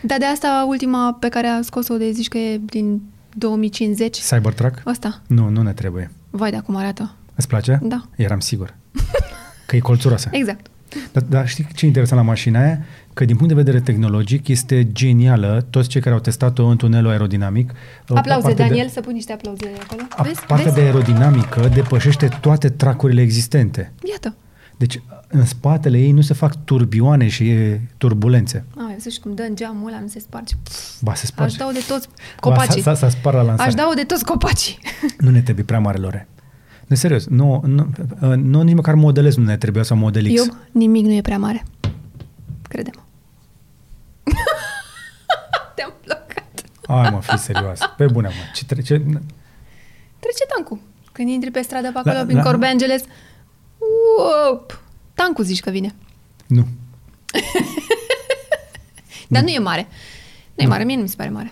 Dar 0.01 0.17
de 0.17 0.25
asta 0.25 0.65
ultima 0.67 1.13
pe 1.19 1.29
care 1.29 1.47
a 1.47 1.61
scos-o 1.61 1.97
de 1.97 2.11
zici 2.11 2.27
că 2.27 2.37
e 2.37 2.57
din 2.65 3.01
2050. 3.35 4.17
Cybertruck? 4.19 4.81
Asta. 4.85 5.21
Nu, 5.27 5.49
nu 5.49 5.61
ne 5.61 5.73
trebuie. 5.73 6.11
Vai 6.29 6.49
de 6.51 6.57
acum 6.57 6.75
arată. 6.75 7.15
Îți 7.35 7.47
place? 7.47 7.79
Da. 7.83 8.03
Eram 8.15 8.39
sigur. 8.39 8.75
Că 9.67 9.75
e 9.75 9.79
colțuroasă. 9.79 10.29
Exact. 10.31 10.65
Dar, 11.11 11.23
dar 11.23 11.47
știi 11.47 11.67
ce 11.75 11.85
e 11.85 11.87
interesant 11.87 12.21
la 12.21 12.27
mașina 12.27 12.61
aia? 12.63 12.85
Că 13.13 13.25
din 13.25 13.35
punct 13.35 13.53
de 13.53 13.61
vedere 13.61 13.79
tehnologic 13.83 14.47
este 14.47 14.91
genială. 14.91 15.65
Toți 15.69 15.89
cei 15.89 16.01
care 16.01 16.15
au 16.15 16.21
testat-o 16.21 16.65
în 16.65 16.77
tunelul 16.77 17.09
aerodinamic. 17.11 17.71
Aplauze, 18.07 18.47
partea 18.47 18.65
Daniel, 18.67 18.85
De, 18.85 18.91
să 18.91 19.01
pun 19.01 19.13
niște 19.13 19.33
aplauze 19.33 19.71
acolo. 19.83 20.01
a, 20.09 20.23
Vezi? 20.23 20.39
partea 20.45 20.63
Vezi? 20.71 20.75
de 20.75 20.81
aerodinamică 20.81 21.69
depășește 21.73 22.27
toate 22.41 22.69
tracurile 22.69 23.21
existente. 23.21 23.91
Iată. 24.09 24.35
Deci 24.77 25.01
în 25.27 25.45
spatele 25.45 25.97
ei 25.99 26.11
nu 26.11 26.21
se 26.21 26.33
fac 26.33 26.63
turbioane 26.63 27.27
și 27.27 27.49
e, 27.49 27.81
turbulențe. 27.97 28.65
Ai, 28.87 28.95
să 28.99 29.09
și 29.09 29.19
cum 29.19 29.33
dă 29.35 29.41
în 29.41 29.55
geamul 29.55 29.87
ăla, 29.87 29.99
nu 29.99 30.07
se 30.07 30.19
sparge. 30.19 30.53
Ba, 31.01 31.13
se 31.13 31.25
sparge. 31.25 31.53
Aș 31.53 31.59
dau 31.59 31.71
de 31.71 31.83
toți 31.87 32.07
Ba, 32.07 32.15
copacii. 32.39 32.81
s-a, 32.81 32.93
s-a 32.95 33.09
spart 33.09 33.35
la 33.35 33.41
lansare. 33.41 33.67
Aș 33.69 33.73
dau 33.75 33.93
de 33.93 34.03
toți 34.03 34.25
copacii. 34.25 34.79
Nu 35.17 35.29
ne 35.29 35.41
trebuie 35.41 35.65
prea 35.65 35.79
mare 35.79 35.97
lore. 35.97 36.27
Nu, 36.87 36.95
serios. 36.95 37.25
Nu, 37.27 37.61
nu, 37.65 37.89
nu 38.35 38.61
nici 38.61 38.75
măcar 38.75 38.93
modelez 38.95 39.35
nu 39.35 39.43
ne 39.43 39.57
trebuie 39.57 39.83
sau 39.83 39.97
model 39.97 40.23
X. 40.33 40.37
Eu, 40.37 40.57
nimic 40.71 41.05
nu 41.05 41.11
e 41.13 41.21
prea 41.21 41.37
mare. 41.37 41.63
Crede-mă. 42.67 43.01
Te-am 45.75 45.93
blocat. 46.05 46.63
Hai 46.87 47.09
mă, 47.11 47.21
fi 47.21 47.37
serios. 47.37 47.79
Pe 47.97 48.05
bune, 48.05 48.27
mă. 48.27 48.33
Ce 48.53 48.65
trece... 48.65 48.93
Trece 50.19 50.45
tancul. 50.55 50.79
Când 51.11 51.29
intri 51.29 51.51
pe 51.51 51.61
stradă 51.61 51.91
pe 51.91 51.97
acolo, 51.97 52.15
La- 52.15 52.23
prin 52.23 52.37
la- 52.37 52.43
Corbe 52.43 52.65
Angeles, 52.65 53.03
uop, 54.49 54.81
tancul 55.13 55.43
zici 55.43 55.59
că 55.59 55.69
vine. 55.69 55.95
Nu. 56.47 56.67
Dar 59.27 59.41
nu 59.41 59.47
e 59.49 59.59
mare. 59.59 59.87
Nu 60.55 60.63
e 60.63 60.67
mare, 60.67 60.83
mie 60.83 60.95
nu 60.95 61.01
mi 61.01 61.07
se 61.07 61.15
pare 61.17 61.29
mare. 61.29 61.51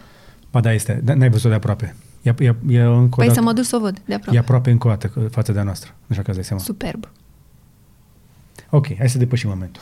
Ba 0.52 0.60
da, 0.60 0.74
este. 0.74 1.00
Da, 1.04 1.14
N-ai 1.14 1.30
văzut 1.30 1.50
de 1.50 1.56
aproape. 1.56 1.96
E, 2.22 2.34
e, 2.40 2.56
e 2.70 2.80
încă 2.82 3.14
o 3.14 3.16
Păi 3.16 3.26
dată, 3.28 3.34
să 3.40 3.42
mă 3.42 3.54
duc 3.54 3.64
să 3.64 3.76
o 3.76 3.80
văd 3.80 3.94
de 4.06 4.12
E 4.12 4.14
aproape. 4.16 4.38
aproape 4.40 4.72
încă 4.72 4.88
o 4.88 4.90
dată 4.90 5.08
că- 5.08 5.20
față 5.32 5.52
de 5.52 5.60
a 5.60 5.64
noastră. 5.64 5.92
Nu 6.06 6.08
știu 6.16 6.22
că 6.22 6.28
îți 6.30 6.38
dai 6.38 6.44
seama. 6.48 6.62
Superb. 6.64 7.10
Ok, 8.70 8.98
hai 8.98 9.10
să 9.10 9.18
depășim 9.18 9.50
momentul. 9.50 9.82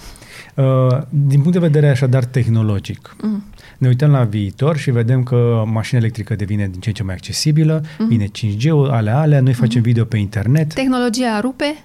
Uh, 0.56 1.02
din 1.10 1.38
punct 1.38 1.52
de 1.54 1.60
vedere 1.60 1.90
așadar 1.90 2.26
tehnologic, 2.26 3.16
Mm. 3.22 3.44
ne 3.78 3.88
uităm 3.88 4.12
la 4.12 4.24
viitor 4.24 4.78
și 4.78 4.92
vedem 4.92 5.24
că 5.24 5.64
mașina 5.68 6.00
electrică 6.00 6.36
devine 6.36 6.68
din 6.68 6.80
ce 6.80 6.88
în 6.90 6.96
ce 6.96 7.04
mai 7.04 7.14
accesibilă, 7.14 7.84
Mhm. 7.98 8.08
vine 8.08 8.28
5G-ul, 8.28 8.90
alea, 8.90 9.20
alea, 9.20 9.42
noi 9.42 9.54
facem 9.54 9.82
video 9.82 10.04
pe 10.06 10.18
internet 10.18 10.74
Tehnologia 10.74 11.40
rupe? 11.40 11.84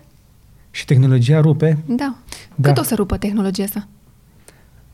Și 0.75 0.85
tehnologia 0.85 1.41
rupe. 1.41 1.79
Da. 1.87 2.17
Da. 2.55 2.69
Cât 2.69 2.79
o 2.79 2.83
să 2.83 2.95
rupă 2.95 3.17
tehnologia 3.17 3.63
asta? 3.63 3.89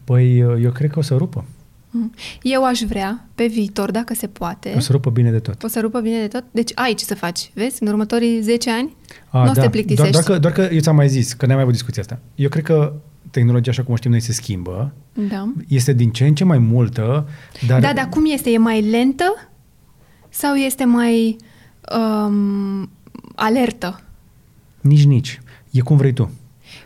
Păi 0.05 0.43
uh, 0.43 0.63
eu 0.63 0.71
cred 0.71 0.91
că 0.91 0.99
o 0.99 1.03
să 1.03 1.17
rupă. 1.17 1.45
Mm. 1.91 2.13
Eu 2.43 2.65
aș 2.65 2.81
vrea, 2.81 3.29
pe 3.35 3.47
viitor, 3.47 3.91
dacă 3.91 4.15
se 4.15 4.27
poate, 4.27 4.73
O 4.77 4.81
să 4.81 4.93
rupă 4.93 5.11
bine 5.11 5.31
de 5.31 5.39
tot. 5.39 5.63
o 5.63 5.67
să 5.67 5.81
rupă 5.81 6.01
bine 6.01 6.21
de 6.21 6.27
tot. 6.29 6.45
Deci 6.51 6.71
ai 6.75 6.95
ce 6.95 7.05
să 7.05 7.15
faci, 7.15 7.51
vezi? 7.55 7.83
În 7.83 7.89
următorii 7.89 8.41
10 8.41 8.71
ani 8.71 8.97
A, 9.29 9.39
nu 9.39 9.45
o 9.45 9.47
să 9.47 9.53
te 9.53 9.59
doar, 9.59 9.71
plictisești. 9.71 10.13
doar, 10.13 10.25
că, 10.25 10.39
doar 10.39 10.53
că 10.53 10.69
eu 10.73 10.81
ți-am 10.81 10.97
mai 10.97 11.09
zis, 11.09 11.33
că 11.33 11.47
n-am 11.47 11.55
mai 11.55 11.63
avut 11.63 11.75
discuția 11.75 12.03
asta. 12.03 12.19
Eu 12.35 12.49
cred 12.49 12.65
că 12.65 12.93
tehnologia, 13.31 13.71
așa 13.71 13.83
cum 13.83 13.93
o 13.93 13.97
știm 13.97 14.11
noi, 14.11 14.21
se 14.21 14.33
schimbă. 14.33 14.93
Da. 15.29 15.53
Este 15.69 15.93
din 15.93 16.11
ce 16.11 16.27
în 16.27 16.35
ce 16.35 16.45
mai 16.45 16.59
multă, 16.59 17.29
dar... 17.67 17.81
Da, 17.81 17.93
dar 17.93 18.09
cum 18.09 18.25
este? 18.27 18.51
E 18.51 18.59
mai 18.59 18.83
lentă 18.83 19.51
sau 20.29 20.55
este 20.55 20.85
mai 20.85 21.37
um, 21.99 22.91
alertă? 23.35 24.01
Nici, 24.81 25.05
nici. 25.05 25.41
E 25.71 25.81
cum 25.81 25.97
vrei 25.97 26.13
tu. 26.13 26.31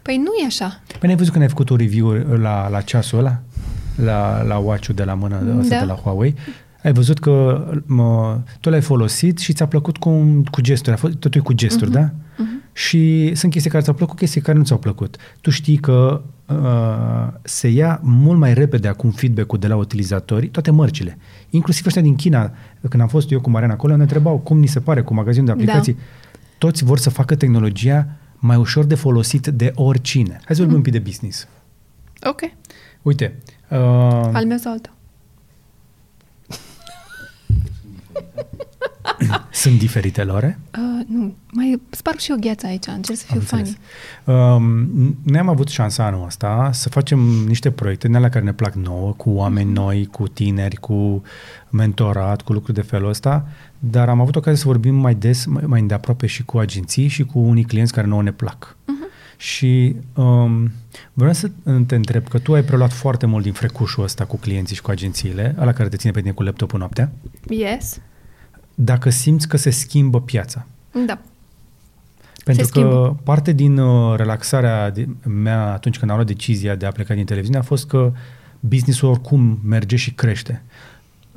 Păi 0.03 0.17
nu 0.17 0.31
e 0.43 0.47
așa. 0.47 0.81
Păi 0.99 1.09
n-ai 1.09 1.17
văzut 1.17 1.33
când 1.33 1.45
ai 1.45 1.51
făcut 1.51 1.69
un 1.69 1.77
review 1.77 2.11
la, 2.39 2.69
la 2.69 2.81
ceasul 2.81 3.19
ăla? 3.19 3.41
La, 4.05 4.43
la 4.43 4.57
watch-ul 4.57 4.95
de 4.95 5.05
la 5.05 5.15
mână, 5.15 5.37
Da. 5.43 5.59
ăsta 5.59 5.79
de 5.79 5.85
la 5.85 5.95
Huawei? 5.95 6.35
Ai 6.83 6.93
văzut 6.93 7.19
că 7.19 7.65
mă, 7.87 8.39
tu 8.61 8.71
l-ai 8.71 8.81
folosit 8.81 9.39
și 9.39 9.53
ți-a 9.53 9.67
plăcut 9.67 9.97
cu, 9.97 10.43
cu 10.51 10.61
gesturi. 10.61 10.95
A 10.95 10.99
fost, 10.99 11.15
totul 11.15 11.41
e 11.41 11.45
cu 11.45 11.53
gesturi, 11.53 11.91
Mhm. 11.91 11.99
uh-huh. 11.99 12.03
da? 12.03 12.45
Uh-huh. 12.45 12.73
Și 12.73 13.33
sunt 13.35 13.53
chestii 13.53 13.71
care 13.71 13.83
ți-au 13.83 13.95
plăcut, 13.95 14.17
chestii 14.19 14.41
care 14.41 14.59
nu 14.59 14.65
ți-au 14.65 14.79
plăcut. 14.79 15.17
Tu 15.41 15.51
știi 15.51 15.77
că 15.77 16.21
uh, 16.47 17.33
se 17.43 17.69
ia 17.69 18.01
mult 18.03 18.39
mai 18.39 18.55
repede 18.55 18.89
acum 18.89 19.11
feedback-ul 19.11 19.59
de 19.59 19.67
la 19.67 19.77
utilizatorii, 19.77 20.49
toate 20.49 20.71
mărcile. 20.71 21.19
Inclusiv 21.51 21.87
ăștia 21.87 22.03
din 22.03 22.15
China, 22.15 22.53
când 22.89 23.03
am 23.03 23.09
fost 23.09 23.31
eu 23.31 23.41
cu 23.41 23.51
Mariana 23.51 23.73
acolo, 23.73 23.97
ne 23.97 24.03
întrebau 24.03 24.39
cum 24.39 24.59
ni 24.59 24.67
se 24.67 24.81
pare 24.81 25.03
cu 25.03 25.15
magazinul 25.15 25.47
de 25.47 25.53
aplicații. 25.53 25.93
Da. 25.93 25.99
Toți 26.59 26.85
vor 26.85 26.99
să 26.99 27.11
facă 27.11 27.35
tehnologia 27.35 28.07
mai 28.47 28.57
ușor 28.57 28.85
de 28.85 28.95
folosit 28.95 29.47
de 29.47 29.73
oricine. 29.75 30.33
Hai 30.45 30.55
să 30.57 30.61
vorbim 30.61 30.77
un 30.77 30.83
pic 30.83 30.93
de 30.93 30.99
business. 30.99 31.49
Ok. 32.23 32.41
Uite, 33.03 33.39
uh, 33.71 33.79
Al 34.33 34.47
meu 34.47 34.57
sau 34.57 34.73
al 34.73 34.79
tău? 34.79 34.93
sunt 39.51 39.79
diferite 39.79 40.25
lore. 40.25 40.59
Uh, 40.79 41.07
nu, 41.07 41.35
mai 41.53 41.81
sparg 41.91 42.19
și 42.19 42.31
eu 42.31 42.37
gheața 42.41 42.69
aici, 42.69 42.87
încerc 42.87 43.19
să 43.19 43.25
fiu 43.27 43.37
Am 43.39 43.43
funny. 43.45 43.63
înțeles. 44.25 44.57
Um, 44.57 45.19
noi 45.25 45.39
am 45.39 45.49
avut 45.49 45.69
șansa 45.69 46.05
anul 46.05 46.25
ăsta 46.27 46.71
să 46.73 46.89
facem 46.89 47.19
niște 47.47 47.71
proiecte 47.71 48.07
din 48.07 48.17
alea 48.17 48.29
care 48.29 48.45
ne 48.45 48.53
plac 48.53 48.75
nouă, 48.75 49.13
cu 49.13 49.31
oameni 49.31 49.71
Mhm. 49.71 49.81
noi, 49.81 50.07
cu 50.07 50.29
tineri, 50.29 50.77
cu 50.77 51.23
mentorat, 51.71 52.43
cu 52.43 52.53
lucruri 52.53 52.75
de 52.77 52.83
felul 52.83 53.09
ăsta, 53.09 53.47
dar 53.91 54.09
am 54.09 54.21
avut 54.21 54.37
ocazia 54.37 54.59
să 54.59 54.67
vorbim 54.67 54.95
mai 54.95 55.15
des, 55.15 55.45
mai, 55.45 55.63
mai 55.67 55.81
îndeaproape 55.81 56.27
și 56.27 56.45
cu 56.45 56.59
agenții 56.59 57.07
și 57.09 57.25
cu 57.25 57.39
unii 57.39 57.65
clienți 57.65 57.93
care 57.93 58.07
nouă 58.07 58.23
ne 58.23 58.33
plac. 58.33 58.77
Mhm. 58.87 59.07
Și 59.37 59.97
um, 60.15 60.73
vreau 61.13 61.33
să 61.33 61.51
te 61.87 61.95
întreb 61.95 62.29
că 62.29 62.39
tu 62.39 62.55
ai 62.55 62.63
preluat 62.63 62.93
foarte 62.93 63.27
mult 63.27 63.43
din 63.43 63.53
frecușul 63.53 64.05
ăsta 64.05 64.25
cu 64.25 64.37
clienții 64.37 64.77
și 64.77 64.83
cu 64.83 64.91
agențiile, 64.91 65.55
ăla 65.61 65.73
care 65.73 65.89
te 65.89 65.97
ține 65.97 66.13
pe 66.13 66.21
tine 66.21 66.33
cu 66.33 66.43
laptopul 66.43 66.79
noaptea, 66.79 67.13
Yes. 67.49 68.01
dacă 68.75 69.11
simți 69.11 69.49
că 69.49 69.57
se 69.57 69.71
schimbă 69.71 70.21
piața. 70.21 70.67
Da. 71.07 71.19
Pentru 72.45 72.65
Se 72.65 72.71
că 72.71 72.79
schimbă. 72.79 73.17
parte 73.23 73.53
din 73.53 73.79
uh, 73.79 74.17
relaxarea 74.17 74.91
de, 74.91 75.09
mea 75.29 75.73
atunci 75.73 75.99
când 75.99 76.11
am 76.11 76.17
luat 76.17 76.29
decizia 76.29 76.75
de 76.75 76.87
a 76.87 76.91
pleca 76.91 77.15
din 77.15 77.25
televiziune 77.25 77.59
a 77.61 77.63
fost 77.63 77.87
că 77.87 78.13
businessul 78.61 79.09
oricum 79.09 79.59
merge 79.65 79.97
și 79.97 80.13
crește. 80.13 80.63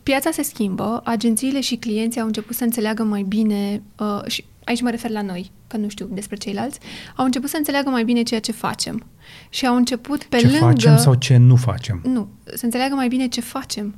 Piața 0.07 0.31
se 0.31 0.41
schimbă, 0.41 1.01
agențiile 1.03 1.61
și 1.61 1.75
clienții 1.75 2.21
au 2.21 2.27
început 2.27 2.55
să 2.55 2.63
înțeleagă 2.63 3.03
mai 3.03 3.21
bine, 3.21 3.81
uh, 3.99 4.21
și 4.27 4.45
aici 4.63 4.81
mă 4.81 4.89
refer 4.89 5.11
la 5.11 5.21
noi, 5.21 5.51
că 5.67 5.77
nu 5.77 5.89
știu 5.89 6.09
despre 6.11 6.35
ceilalți, 6.35 6.79
au 7.15 7.25
început 7.25 7.49
să 7.49 7.57
înțeleagă 7.57 7.89
mai 7.89 8.03
bine 8.03 8.23
ceea 8.23 8.39
ce 8.39 8.51
facem. 8.51 9.05
Și 9.49 9.65
au 9.65 9.75
început 9.75 10.23
pe 10.23 10.37
ce 10.37 10.47
lângă... 10.47 10.65
facem 10.65 10.97
sau 10.97 11.13
ce 11.13 11.37
nu 11.37 11.55
facem. 11.55 12.01
Nu, 12.03 12.27
să 12.43 12.65
înțeleagă 12.65 12.95
mai 12.95 13.07
bine 13.07 13.27
ce 13.27 13.41
facem. 13.41 13.95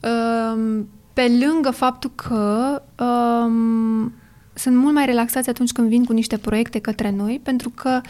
Um, 0.00 0.88
pe 1.12 1.38
lângă 1.46 1.70
faptul 1.70 2.10
că 2.14 2.82
um, 3.04 4.12
sunt 4.54 4.76
mult 4.76 4.94
mai 4.94 5.06
relaxați 5.06 5.48
atunci 5.48 5.72
când 5.72 5.88
vin 5.88 6.04
cu 6.04 6.12
niște 6.12 6.36
proiecte 6.36 6.78
către 6.78 7.10
noi, 7.10 7.40
pentru 7.42 7.70
că, 7.70 8.00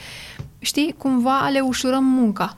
știi, 0.58 0.94
cumva 0.98 1.48
le 1.52 1.60
ușurăm 1.60 2.04
munca. 2.04 2.56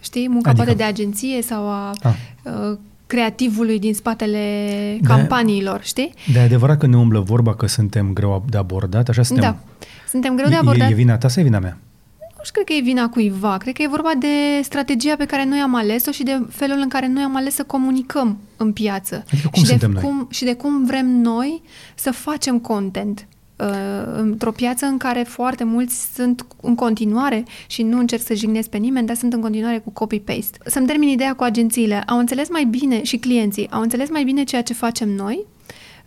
Știi, 0.00 0.28
munca 0.28 0.50
Adică? 0.50 0.64
poate 0.64 0.78
de 0.78 0.84
agenție 0.84 1.42
sau 1.42 1.68
a 1.68 1.90
Ah. 2.02 2.14
uh, 2.44 2.78
creativului 3.06 3.78
din 3.78 3.94
spatele 3.94 4.98
Da. 5.00 5.14
campaniilor, 5.14 5.80
știi? 5.82 6.14
De 6.32 6.38
adevărat 6.38 6.78
că 6.78 6.86
ne 6.86 6.96
umblă 6.96 7.20
vorba 7.20 7.54
că 7.54 7.66
suntem 7.66 8.12
greu 8.12 8.44
de 8.48 8.56
abordat, 8.56 9.08
așa 9.08 9.22
suntem. 9.22 9.44
Da. 9.44 9.86
Suntem 10.08 10.34
greu 10.36 10.48
de 10.48 10.54
E- 10.54 10.58
abordat. 10.58 10.88
E, 10.88 10.92
e 10.92 10.94
vina 10.94 11.16
ta 11.18 11.28
sau 11.28 11.42
e 11.42 11.44
vina 11.46 11.58
mea? 11.58 11.78
Nu 12.36 12.50
știu, 12.50 12.62
cred 12.62 12.76
că 12.76 12.82
e 12.82 12.92
vina 12.92 13.08
cuiva. 13.08 13.56
Cred 13.56 13.74
că 13.74 13.82
e 13.82 13.88
vorba 13.88 14.10
de 14.18 14.26
strategia 14.62 15.14
pe 15.16 15.24
care 15.26 15.44
noi 15.44 15.58
am 15.58 15.74
ales-o 15.76 16.10
și 16.10 16.22
de 16.22 16.46
felul 16.50 16.78
în 16.82 16.88
care 16.88 17.06
noi 17.08 17.22
am 17.22 17.36
ales 17.36 17.54
să 17.54 17.62
comunicăm 17.62 18.38
în 18.56 18.72
piață. 18.72 19.24
Adică 19.32 19.48
cum 19.52 19.62
și 19.62 19.68
suntem 19.68 19.92
de 19.92 20.00
noi? 20.00 20.10
cum, 20.10 20.28
Și 20.30 20.44
de 20.44 20.54
cum 20.54 20.84
vrem 20.86 21.06
noi 21.06 21.62
să 21.94 22.10
facem 22.12 22.58
content 22.58 23.18
uh, 23.28 23.33
într-o 24.16 24.50
piață 24.50 24.86
în 24.86 24.96
care 24.96 25.22
foarte 25.22 25.64
mulți 25.64 26.14
sunt 26.14 26.46
în 26.60 26.74
continuare 26.74 27.44
și 27.66 27.82
nu 27.82 27.98
încerc 27.98 28.22
să 28.22 28.34
jignesc 28.34 28.68
pe 28.68 28.76
nimeni, 28.76 29.06
dar 29.06 29.16
sunt 29.16 29.32
în 29.32 29.40
continuare 29.40 29.78
cu 29.78 29.90
copy-paste. 29.90 30.58
Să-mi 30.64 30.86
termin 30.86 31.08
ideea 31.08 31.34
cu 31.34 31.42
agențiile. 31.42 32.02
Au 32.06 32.18
înțeles 32.18 32.48
mai 32.50 32.64
bine 32.64 33.02
și 33.02 33.16
clienții, 33.16 33.70
au 33.70 33.80
înțeles 33.80 34.10
mai 34.10 34.24
bine 34.24 34.44
ceea 34.44 34.62
ce 34.62 34.72
facem 34.72 35.08
noi, 35.08 35.46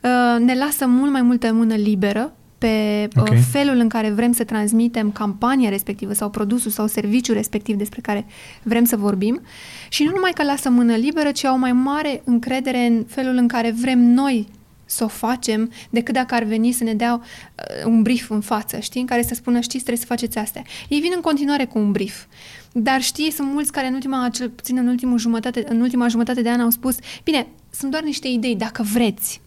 uh, 0.01 0.39
ne 0.39 0.55
lasă 0.55 0.87
mult 0.87 1.11
mai 1.11 1.21
multă 1.21 1.53
mână 1.53 1.75
liberă 1.75 2.31
pe 2.57 3.07
Ok. 3.15 3.29
uh, 3.29 3.37
felul 3.51 3.77
în 3.77 3.87
care 3.87 4.09
vrem 4.09 4.31
să 4.31 4.43
transmitem 4.43 5.11
campania 5.11 5.69
respectivă 5.69 6.13
sau 6.13 6.29
produsul 6.29 6.71
sau 6.71 6.87
serviciul 6.87 7.35
respectiv 7.35 7.75
despre 7.75 8.01
care 8.01 8.25
vrem 8.63 8.85
să 8.85 8.95
vorbim 8.95 9.41
și 9.89 10.03
nu 10.03 10.11
numai 10.11 10.31
că 10.33 10.43
lasă 10.43 10.69
mână 10.69 10.95
liberă, 10.95 11.31
ci 11.31 11.43
au 11.43 11.57
mai 11.57 11.71
mare 11.71 12.21
încredere 12.25 12.85
în 12.85 13.03
felul 13.07 13.35
în 13.35 13.47
care 13.47 13.71
vrem 13.81 13.99
noi 13.99 14.47
să 14.87 15.03
o 15.03 15.07
facem 15.07 15.71
decât 15.89 16.13
dacă 16.13 16.35
ar 16.35 16.43
veni 16.43 16.71
să 16.71 16.83
ne 16.83 16.93
dea 16.93 17.13
uh, 17.13 17.85
un 17.85 18.01
brief 18.01 18.29
în 18.29 18.41
față, 18.41 18.79
știi, 18.79 19.01
în 19.01 19.07
care 19.07 19.21
să 19.21 19.33
spună, 19.33 19.59
știți, 19.59 19.83
trebuie 19.83 19.97
să 19.97 20.05
faceți 20.05 20.37
astea. 20.37 20.61
Ei 20.89 20.99
vin 20.99 21.11
în 21.15 21.21
continuare 21.21 21.65
cu 21.65 21.77
un 21.77 21.91
brief. 21.91 22.23
Dar 22.71 23.01
știi, 23.01 23.31
sunt 23.31 23.51
mulți 23.51 23.71
care 23.71 23.87
în 23.87 23.93
ultima, 23.93 24.29
cel 24.33 24.49
puțin 24.49 24.77
în, 24.77 24.87
ultimul 24.87 25.17
jumătate, 25.17 25.63
în 25.69 25.81
ultima 25.81 26.07
jumătate 26.07 26.41
de 26.41 26.49
an 26.49 26.59
au 26.59 26.69
spus, 26.69 26.95
bine, 27.23 27.47
sunt 27.69 27.91
doar 27.91 28.03
niște 28.03 28.27
idei, 28.27 28.55
dacă 28.55 28.83
vreți. 28.83 29.41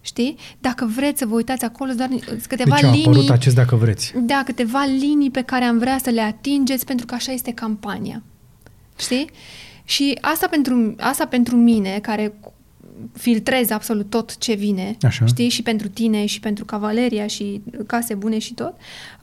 Știi? 0.00 0.36
Dacă 0.58 0.90
vreți 0.96 1.18
să 1.18 1.26
vă 1.26 1.34
uitați 1.34 1.64
acolo, 1.64 1.92
doar 1.92 2.08
câteva 2.48 2.74
deci 2.74 2.84
a 2.84 2.90
linii. 2.90 3.06
apărut 3.06 3.30
acest 3.30 3.54
dacă 3.54 3.76
vreți. 3.76 4.12
Da, 4.16 4.42
câteva 4.44 4.84
linii 4.84 5.30
pe 5.30 5.42
care 5.42 5.64
am 5.64 5.78
vrea 5.78 5.98
să 5.98 6.10
le 6.10 6.20
atingeți 6.20 6.84
pentru 6.84 7.06
că 7.06 7.14
așa 7.14 7.32
este 7.32 7.52
campania. 7.52 8.22
Știi? 8.98 9.30
Și 9.84 10.18
asta 10.20 10.48
pentru, 10.48 10.94
asta 10.98 11.26
pentru 11.26 11.56
mine, 11.56 11.98
care 12.02 12.32
filtrez 13.12 13.70
absolut 13.70 14.10
tot 14.10 14.36
ce 14.38 14.54
vine, 14.54 14.96
Așa. 15.02 15.26
știi, 15.26 15.48
și 15.48 15.62
pentru 15.62 15.88
tine, 15.88 16.26
și 16.26 16.40
pentru 16.40 16.64
cavaleria, 16.64 17.26
și 17.26 17.60
case 17.86 18.14
bune 18.14 18.38
și 18.38 18.54
tot, 18.54 18.74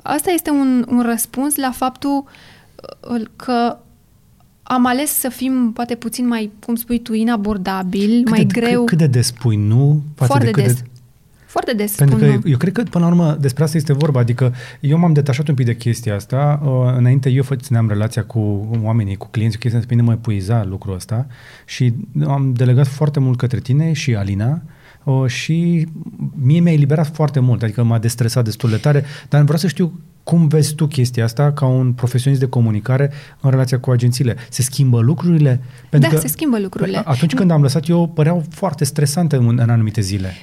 asta 0.03 0.31
este 0.31 0.49
un, 0.49 0.85
un 0.89 1.01
răspuns 1.01 1.55
la 1.55 1.71
faptul 1.71 2.23
uh, 3.11 3.21
că 3.35 3.77
am 4.63 4.85
ales 4.85 5.11
să 5.11 5.29
fim 5.29 5.71
poate 5.73 5.95
puțin 5.95 6.27
mai, 6.27 6.51
cum 6.65 6.75
spui 6.75 6.99
tu, 6.99 7.13
inabordabil, 7.13 8.23
Cât 8.23 8.29
mai 8.29 8.45
de, 8.45 8.59
greu. 8.59 8.79
Cât, 8.83 8.87
cât 8.87 8.97
de 8.97 9.07
des 9.07 9.25
spui 9.25 9.55
nu 9.55 10.01
față 10.15 10.31
foarte 10.31 10.45
de 10.45 10.51
cât 10.51 10.63
des. 10.63 10.73
de... 10.73 10.81
Foarte 11.47 11.73
des 11.73 11.95
Pentru 11.95 12.17
spun 12.17 12.29
că 12.29 12.35
nu. 12.35 12.51
eu 12.51 12.57
cred 12.57 12.73
că, 12.73 12.83
până 12.83 13.05
la 13.05 13.11
urmă, 13.11 13.37
despre 13.39 13.63
asta 13.63 13.77
este 13.77 13.93
vorba. 13.93 14.19
Adică 14.19 14.53
eu 14.79 14.97
m-am 14.97 15.13
detașat 15.13 15.47
un 15.47 15.55
pic 15.55 15.65
de 15.65 15.75
chestia 15.75 16.15
asta. 16.15 16.61
Uh, 16.63 16.93
înainte 16.97 17.29
eu 17.29 17.43
țineam 17.55 17.87
relația 17.87 18.23
cu 18.23 18.69
oamenii, 18.83 19.15
cu 19.15 19.27
clienții, 19.27 19.59
chestia 19.59 19.79
asta, 19.79 19.89
pe 19.89 19.95
mine 19.99 20.07
mă 20.07 20.17
epuiza 20.17 20.63
lucrul 20.63 20.95
ăsta 20.95 21.27
și 21.65 21.93
am 22.27 22.53
delegat 22.53 22.87
foarte 22.87 23.19
mult 23.19 23.37
către 23.37 23.59
tine 23.59 23.93
și 23.93 24.15
Alina 24.15 24.61
uh, 25.03 25.27
și 25.27 25.87
mie 26.35 26.59
mi-a 26.59 26.73
eliberat 26.73 27.07
foarte 27.07 27.39
mult, 27.39 27.63
adică 27.63 27.83
m-a 27.83 27.99
destresat 27.99 28.43
destul 28.43 28.69
de 28.69 28.77
tare, 28.77 29.03
dar 29.29 29.41
vreau 29.41 29.57
să 29.57 29.67
știu 29.67 29.99
cum 30.23 30.47
vezi 30.47 30.75
tu 30.75 30.87
chestia 30.87 31.23
asta 31.23 31.51
ca 31.51 31.65
un 31.65 31.93
profesionist 31.93 32.41
de 32.41 32.49
comunicare 32.49 33.11
în 33.41 33.49
relația 33.49 33.79
cu 33.79 33.91
agențiile? 33.91 34.35
Se 34.49 34.61
schimbă 34.61 34.99
lucrurile? 34.99 35.61
Da, 35.89 36.09
se 36.17 36.27
schimbă 36.27 36.59
lucrurile. 36.59 37.01
Atunci 37.05 37.33
când 37.33 37.51
am 37.51 37.61
lăsat 37.61 37.87
eu, 37.87 38.07
păreau 38.07 38.43
foarte 38.49 38.83
stresante 38.83 39.35
în, 39.35 39.59
în 39.59 39.69
anumite 39.69 40.01
zile. 40.01 40.33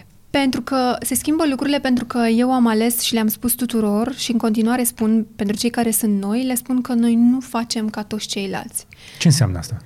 Pentru 0.41 0.62
că 0.62 0.97
se 1.01 1.14
schimbă 1.14 1.47
lucrurile 1.47 1.80
pentru 1.80 2.05
că 2.05 2.18
eu 2.18 2.53
am 2.53 2.66
ales 2.66 3.01
și 3.01 3.12
le-am 3.12 3.28
spus 3.28 3.53
tuturor 3.53 4.14
și 4.14 4.32
în 4.32 4.39
continuare 4.39 4.85
spun 4.85 5.26
pentru 5.37 5.57
cei 5.57 5.70
care 5.70 5.91
sunt 5.91 6.20
noi, 6.20 6.45
le 6.45 6.55
spun 6.55 6.80
că 6.80 6.93
noi 6.93 7.14
nu 7.14 7.41
facem 7.41 7.91
ca 7.91 8.03
toți 8.03 8.26
ceilalți. 8.26 8.87
Ce 9.18 9.28
înseamnă 9.28 9.59
asta? 9.59 9.76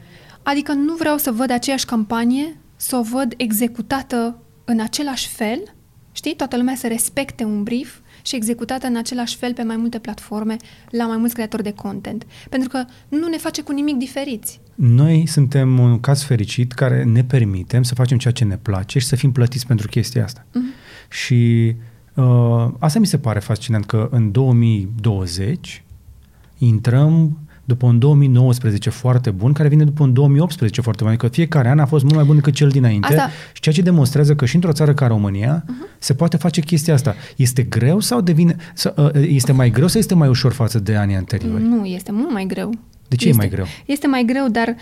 Adică 0.42 0.72
nu 0.72 0.94
vreau 0.94 1.16
să 1.16 1.32
văd 1.32 1.50
aceeași 1.50 1.84
campanie, 1.84 2.56
să 2.76 2.96
o 2.96 3.02
văd 3.02 3.34
executată 3.36 4.42
în 4.64 4.80
același 4.80 5.28
fel, 5.28 5.74
știi? 6.12 6.36
Toată 6.36 6.56
lumea 6.56 6.74
să 6.74 6.86
respecte 6.86 7.44
un 7.44 7.62
brief 7.62 7.98
și 8.28 8.36
executată 8.36 8.86
în 8.86 8.96
același 8.96 9.36
fel 9.36 9.52
pe 9.54 9.62
mai 9.62 9.76
multe 9.76 9.98
platforme, 9.98 10.56
la 10.90 11.06
mai 11.06 11.16
mulți 11.16 11.34
creatori 11.34 11.62
de 11.62 11.72
content. 11.72 12.26
Pentru 12.50 12.68
că 12.68 12.84
nu 13.08 13.28
ne 13.28 13.36
face 13.36 13.62
cu 13.62 13.72
nimic 13.72 13.96
diferiți. 13.96 14.60
Noi 14.74 15.26
suntem 15.26 15.78
un 15.78 16.00
caz 16.00 16.22
fericit 16.22 16.72
care 16.72 17.04
ne 17.04 17.24
permitem 17.24 17.82
să 17.82 17.94
facem 17.94 18.18
ceea 18.18 18.32
ce 18.32 18.44
ne 18.44 18.56
place 18.56 18.98
și 18.98 19.06
să 19.06 19.16
fim 19.16 19.32
plătiți 19.32 19.66
pentru 19.66 19.88
chestia 19.88 20.24
asta. 20.24 20.46
Uh-huh. 20.46 21.10
Și 21.10 21.74
uh, 22.14 22.68
asta 22.78 22.98
mi 22.98 23.06
se 23.06 23.18
pare 23.18 23.38
fascinant, 23.38 23.84
că 23.84 24.08
în 24.10 24.32
2020 24.32 25.84
intrăm 26.58 27.38
după 27.68 27.86
un 27.86 27.98
2019 27.98 28.90
foarte 28.90 29.30
bun, 29.30 29.52
care 29.52 29.68
vine 29.68 29.84
după 29.84 30.02
un 30.02 30.12
2018 30.12 30.80
foarte 30.80 31.02
bun. 31.02 31.12
Adică 31.12 31.28
fiecare 31.28 31.68
an 31.68 31.78
a 31.78 31.86
fost 31.86 32.04
mult 32.04 32.16
mai 32.16 32.24
bun 32.24 32.34
decât 32.34 32.54
cel 32.54 32.68
dinainte. 32.68 33.06
Asta... 33.06 33.30
Și 33.52 33.60
ceea 33.60 33.74
ce 33.74 33.82
demonstrează 33.82 34.34
că 34.34 34.44
și 34.44 34.54
într-o 34.54 34.72
țară 34.72 34.94
ca 34.94 35.06
România 35.06 35.64
uh-huh. 35.64 35.98
se 35.98 36.14
poate 36.14 36.36
face 36.36 36.60
chestia 36.60 36.94
asta. 36.94 37.14
Este 37.36 37.62
greu 37.62 38.00
sau 38.00 38.20
devine... 38.20 38.56
Sau, 38.74 39.10
este 39.14 39.52
mai 39.52 39.70
greu 39.70 39.86
sau 39.86 40.00
este 40.00 40.14
mai 40.14 40.28
ușor 40.28 40.52
față 40.52 40.78
de 40.78 40.96
anii 40.96 41.16
anteriori? 41.16 41.62
Nu, 41.62 41.84
este 41.84 42.12
mult 42.12 42.32
mai 42.32 42.46
greu. 42.46 42.70
De 43.08 43.16
ce 43.16 43.28
este, 43.28 43.42
e 43.42 43.46
mai 43.46 43.48
greu? 43.54 43.66
Este 43.86 44.06
mai 44.06 44.24
greu, 44.24 44.48
dar 44.48 44.76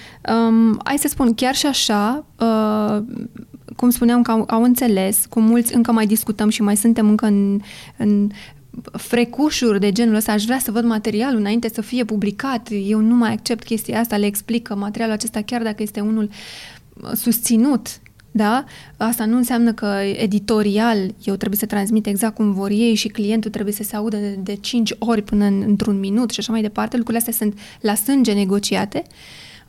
um, 0.48 0.80
hai 0.84 0.96
să 0.98 1.08
spun, 1.08 1.34
chiar 1.34 1.54
și 1.54 1.66
așa, 1.66 2.24
uh, 2.38 3.02
cum 3.76 3.90
spuneam 3.90 4.22
că 4.22 4.30
au, 4.30 4.44
au 4.48 4.62
înțeles, 4.62 5.26
cu 5.28 5.40
mulți 5.40 5.74
încă 5.74 5.92
mai 5.92 6.06
discutăm 6.06 6.48
și 6.48 6.62
mai 6.62 6.76
suntem 6.76 7.08
încă 7.08 7.26
în, 7.26 7.60
în 7.96 8.30
frecușuri 8.92 9.80
de 9.80 9.92
genul 9.92 10.14
ăsta, 10.14 10.32
aș 10.32 10.44
vrea 10.44 10.58
să 10.58 10.70
văd 10.70 10.84
materialul 10.84 11.38
înainte 11.38 11.70
să 11.74 11.80
fie 11.80 12.04
publicat, 12.04 12.68
eu 12.86 13.00
nu 13.00 13.14
mai 13.14 13.32
accept 13.32 13.64
chestia 13.64 14.00
asta, 14.00 14.16
le 14.16 14.26
explic 14.26 14.62
că 14.62 14.74
materialul 14.74 15.14
acesta, 15.14 15.42
chiar 15.42 15.62
dacă 15.62 15.82
este 15.82 16.00
unul 16.00 16.30
susținut, 17.14 18.00
da? 18.30 18.64
Asta 18.96 19.24
nu 19.24 19.36
înseamnă 19.36 19.72
că 19.72 19.86
editorial 20.16 21.14
eu 21.24 21.34
trebuie 21.34 21.58
să 21.58 21.66
transmit 21.66 22.06
exact 22.06 22.34
cum 22.34 22.52
vor 22.52 22.70
ei 22.70 22.94
și 22.94 23.08
clientul 23.08 23.50
trebuie 23.50 23.74
să 23.74 23.82
se 23.82 23.96
audă 23.96 24.16
de, 24.16 24.38
de 24.42 24.54
5 24.54 24.94
ori 24.98 25.22
până 25.22 25.44
în, 25.44 25.62
într-un 25.66 25.98
minut 25.98 26.30
și 26.30 26.40
așa 26.40 26.52
mai 26.52 26.62
departe. 26.62 26.96
Lucrurile 26.96 27.24
astea 27.26 27.46
sunt 27.46 27.58
la 27.80 27.94
sânge 27.94 28.32
negociate, 28.32 29.02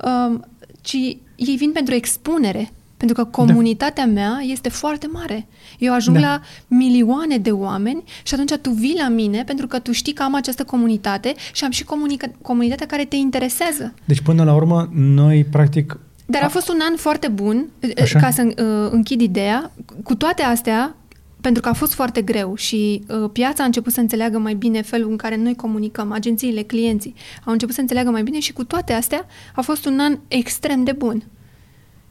uh, 0.04 0.40
ci 0.82 0.94
ei 1.36 1.56
vin 1.58 1.72
pentru 1.72 1.94
expunere. 1.94 2.72
Pentru 2.98 3.16
că 3.16 3.30
comunitatea 3.30 4.06
da. 4.06 4.12
mea 4.12 4.40
este 4.44 4.70
foarte 4.70 5.08
mare. 5.12 5.48
Eu 5.80 5.94
ajung 5.94 6.18
da. 6.18 6.28
la 6.28 6.42
milioane 6.68 7.38
de 7.38 7.52
oameni 7.52 8.04
și 8.24 8.34
atunci 8.34 8.54
tu 8.62 8.70
vii 8.70 8.98
la 8.98 9.08
mine 9.08 9.44
pentru 9.44 9.68
că 9.68 9.80
tu 9.80 9.92
știi 9.92 10.14
că 10.14 10.24
am 10.24 10.36
această 10.36 10.64
comunitate 10.64 11.34
și 11.54 11.64
am 11.64 11.72
și 11.72 11.84
comunica- 11.84 12.42
comunitatea 12.42 12.86
care 12.86 13.06
te 13.06 13.16
interesează. 13.16 13.94
Deci 14.06 14.22
până 14.22 14.44
la 14.44 14.56
urmă 14.56 14.90
noi 14.94 15.46
practic 15.52 16.00
dar 16.30 16.44
a 16.44 16.48
fost 16.48 16.70
un 16.70 16.80
an 16.90 16.96
foarte 16.96 17.28
bun, 17.28 17.70
Așa? 18.02 18.20
ca 18.20 18.30
să 18.30 18.44
uh, 18.44 18.90
închid 18.92 19.22
ideea. 19.22 19.72
Cu 20.04 20.16
toate 20.16 20.42
astea, 20.42 20.96
pentru 21.42 21.62
că 21.62 21.70
a 21.70 21.74
fost 21.74 21.94
foarte 21.94 22.22
greu 22.22 22.56
și 22.56 23.04
uh, 23.08 23.30
piața 23.32 23.64
a 23.64 23.66
început 23.66 23.94
să 23.94 24.00
înțeleagă 24.00 24.38
mai 24.38 24.54
bine 24.54 24.82
felul 24.82 25.10
în 25.10 25.18
care 25.18 25.36
noi 25.36 25.56
comunicăm, 25.56 26.12
agențiile, 26.12 26.62
clienții 26.62 27.14
au 27.46 27.52
început 27.52 27.76
să 27.76 27.82
înțeleagă 27.82 28.10
mai 28.10 28.24
bine 28.24 28.40
și 28.40 28.54
cu 28.54 28.64
toate 28.64 28.94
astea 28.94 29.26
a 29.56 29.62
fost 29.62 29.86
un 29.86 30.00
an 30.00 30.20
extrem 30.28 30.84
de 30.84 30.92
bun. 30.92 31.24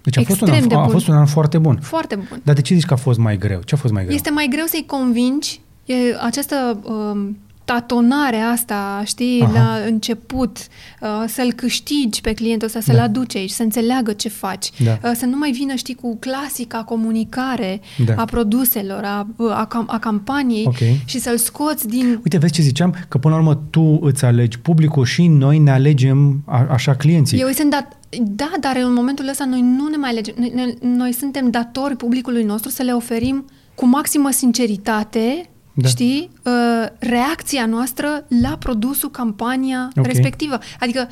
Deci 0.07 0.17
a 0.19 0.23
fost, 0.23 0.41
un 0.41 0.51
an, 0.51 0.71
a 0.73 0.89
fost 0.89 1.09
un 1.09 1.15
an 1.15 1.27
foarte 1.27 1.59
bun. 1.59 1.79
Foarte 1.83 2.15
bun. 2.15 2.41
Dar 2.43 2.55
de 2.55 2.61
ce 2.61 2.75
zici 2.75 2.85
că 2.85 2.93
a 2.93 2.97
fost 2.97 3.19
mai 3.19 3.39
greu? 3.39 3.61
Ce 3.65 3.75
a 3.75 3.79
fost 3.79 3.93
mai 3.93 4.03
greu? 4.03 4.15
Este 4.15 4.31
mai 4.31 4.47
greu 4.51 4.65
să-i 4.65 4.85
convingi 4.87 5.61
e 5.85 5.95
această 6.21 6.81
uh, 6.83 7.31
tatonare 7.67 8.37
asta, 8.37 9.03
știi, 9.05 9.43
Aha. 9.43 9.53
la 9.53 9.87
început, 9.87 10.59
uh, 11.01 11.09
să-l 11.27 11.53
câștigi 11.53 12.21
pe 12.21 12.33
clientul 12.33 12.67
ăsta, 12.67 12.81
să-l 12.81 12.95
da. 12.95 13.03
aduci 13.03 13.37
aici, 13.37 13.51
să 13.51 13.63
înțeleagă 13.63 14.13
ce 14.13 14.29
faci, 14.29 14.71
da. 14.85 14.99
uh, 15.03 15.11
să 15.15 15.27
nu 15.27 15.37
mai 15.37 15.51
vină, 15.51 15.75
știi, 15.75 15.95
cu 15.95 16.17
clasica 16.17 16.79
comunicare 16.83 17.81
da. 18.05 18.15
a 18.17 18.25
produselor, 18.25 19.03
a, 19.05 19.27
a, 19.39 19.85
a 19.87 19.99
campaniei 19.99 20.65
okay. 20.67 21.03
și 21.05 21.19
să-l 21.19 21.37
scoți 21.37 21.89
din... 21.89 22.21
Uite, 22.25 22.39
vezi 22.39 22.53
ce 22.53 22.63
ziceam? 22.63 22.95
Că 23.09 23.19
până 23.19 23.35
la 23.35 23.41
urmă 23.41 23.55
tu 23.71 23.99
îți 24.03 24.25
alegi 24.25 24.59
publicul 24.59 25.05
și 25.05 25.27
noi 25.27 25.59
ne 25.59 25.71
alegem 25.71 26.43
a, 26.45 26.67
așa 26.71 26.95
clienții. 26.95 27.39
Eu 27.39 27.49
sunt 27.49 27.71
dat, 27.71 27.97
da, 28.23 28.51
dar 28.61 28.77
în 28.77 28.93
momentul 28.93 29.29
ăsta 29.29 29.45
noi 29.45 29.61
nu 29.61 29.89
ne 29.89 29.97
mai 29.97 30.11
alegem. 30.11 30.35
Noi, 30.39 30.53
noi, 30.55 30.77
noi 30.81 31.13
suntem 31.13 31.51
datori 31.51 31.97
publicului 31.97 32.43
nostru 32.43 32.71
să 32.71 32.83
le 32.83 32.93
oferim 32.93 33.45
cu 33.75 33.87
maximă 33.87 34.31
sinceritate 34.31 35.49
da. 35.83 35.89
știi, 35.89 36.31
uh, 36.43 36.53
reacția 36.99 37.67
noastră 37.67 38.25
la 38.41 38.57
produsul, 38.59 39.11
campania 39.11 39.91
okay. 39.97 40.13
respectivă. 40.13 40.59
Adică, 40.81 41.09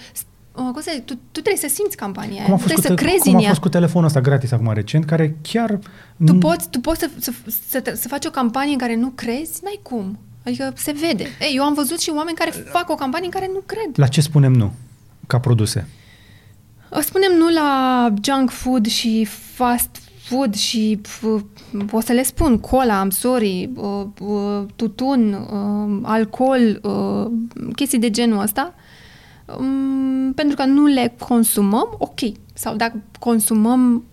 cum 0.52 0.80
să 0.80 1.02
tu, 1.04 1.14
tu 1.14 1.40
trebuie 1.40 1.68
să 1.68 1.74
simți 1.74 1.96
campania 1.96 2.42
cum 2.42 2.52
a 2.52 2.56
fost 2.56 2.66
trebuie 2.66 2.88
cu 2.88 2.94
te- 2.94 3.02
să 3.02 3.08
crezi 3.08 3.22
cum 3.22 3.32
în 3.32 3.38
a 3.38 3.42
ea. 3.42 3.48
fost 3.48 3.60
cu 3.60 3.68
telefonul 3.68 4.06
ăsta 4.06 4.20
gratis 4.20 4.52
acum 4.52 4.72
recent, 4.72 5.04
care 5.04 5.36
chiar... 5.42 5.78
Tu 6.26 6.34
poți, 6.34 6.68
tu 6.70 6.80
poți 6.80 6.98
să, 6.98 7.10
să, 7.18 7.32
să, 7.68 7.92
să 7.94 8.08
faci 8.08 8.24
o 8.24 8.30
campanie 8.30 8.72
în 8.72 8.78
care 8.78 8.96
nu 8.96 9.08
crezi? 9.08 9.60
N-ai 9.62 9.80
cum. 9.82 10.18
Adică 10.44 10.72
se 10.76 10.92
vede. 10.92 11.22
Ei, 11.40 11.52
eu 11.56 11.64
am 11.64 11.74
văzut 11.74 12.00
și 12.00 12.10
oameni 12.14 12.36
care 12.36 12.50
fac 12.50 12.90
o 12.90 12.94
campanie 12.94 13.26
în 13.26 13.32
care 13.32 13.50
nu 13.52 13.62
cred. 13.66 13.90
La 13.94 14.06
ce 14.06 14.20
spunem 14.20 14.52
nu, 14.52 14.72
ca 15.26 15.38
produse? 15.38 15.88
Spunem 17.00 17.32
nu 17.38 17.48
la 17.48 18.08
junk 18.22 18.50
food 18.50 18.86
și 18.86 19.24
fast 19.54 20.03
food 20.24 20.54
și 20.54 21.00
o 21.90 22.00
să 22.00 22.12
le 22.12 22.22
spun 22.22 22.58
cola, 22.58 23.00
am 23.00 23.10
sorry, 23.10 23.70
uh, 23.76 24.04
uh, 24.20 24.64
tutun, 24.76 25.32
uh, 25.32 25.98
alcool, 26.02 26.80
uh, 26.82 27.30
chestii 27.74 27.98
de 27.98 28.10
genul 28.10 28.42
ăsta, 28.42 28.74
um, 29.58 30.32
pentru 30.32 30.56
că 30.56 30.64
nu 30.64 30.86
le 30.86 31.14
consumăm, 31.18 31.94
ok. 31.98 32.20
Sau 32.54 32.76
dacă 32.76 33.02
consumăm 33.18 34.04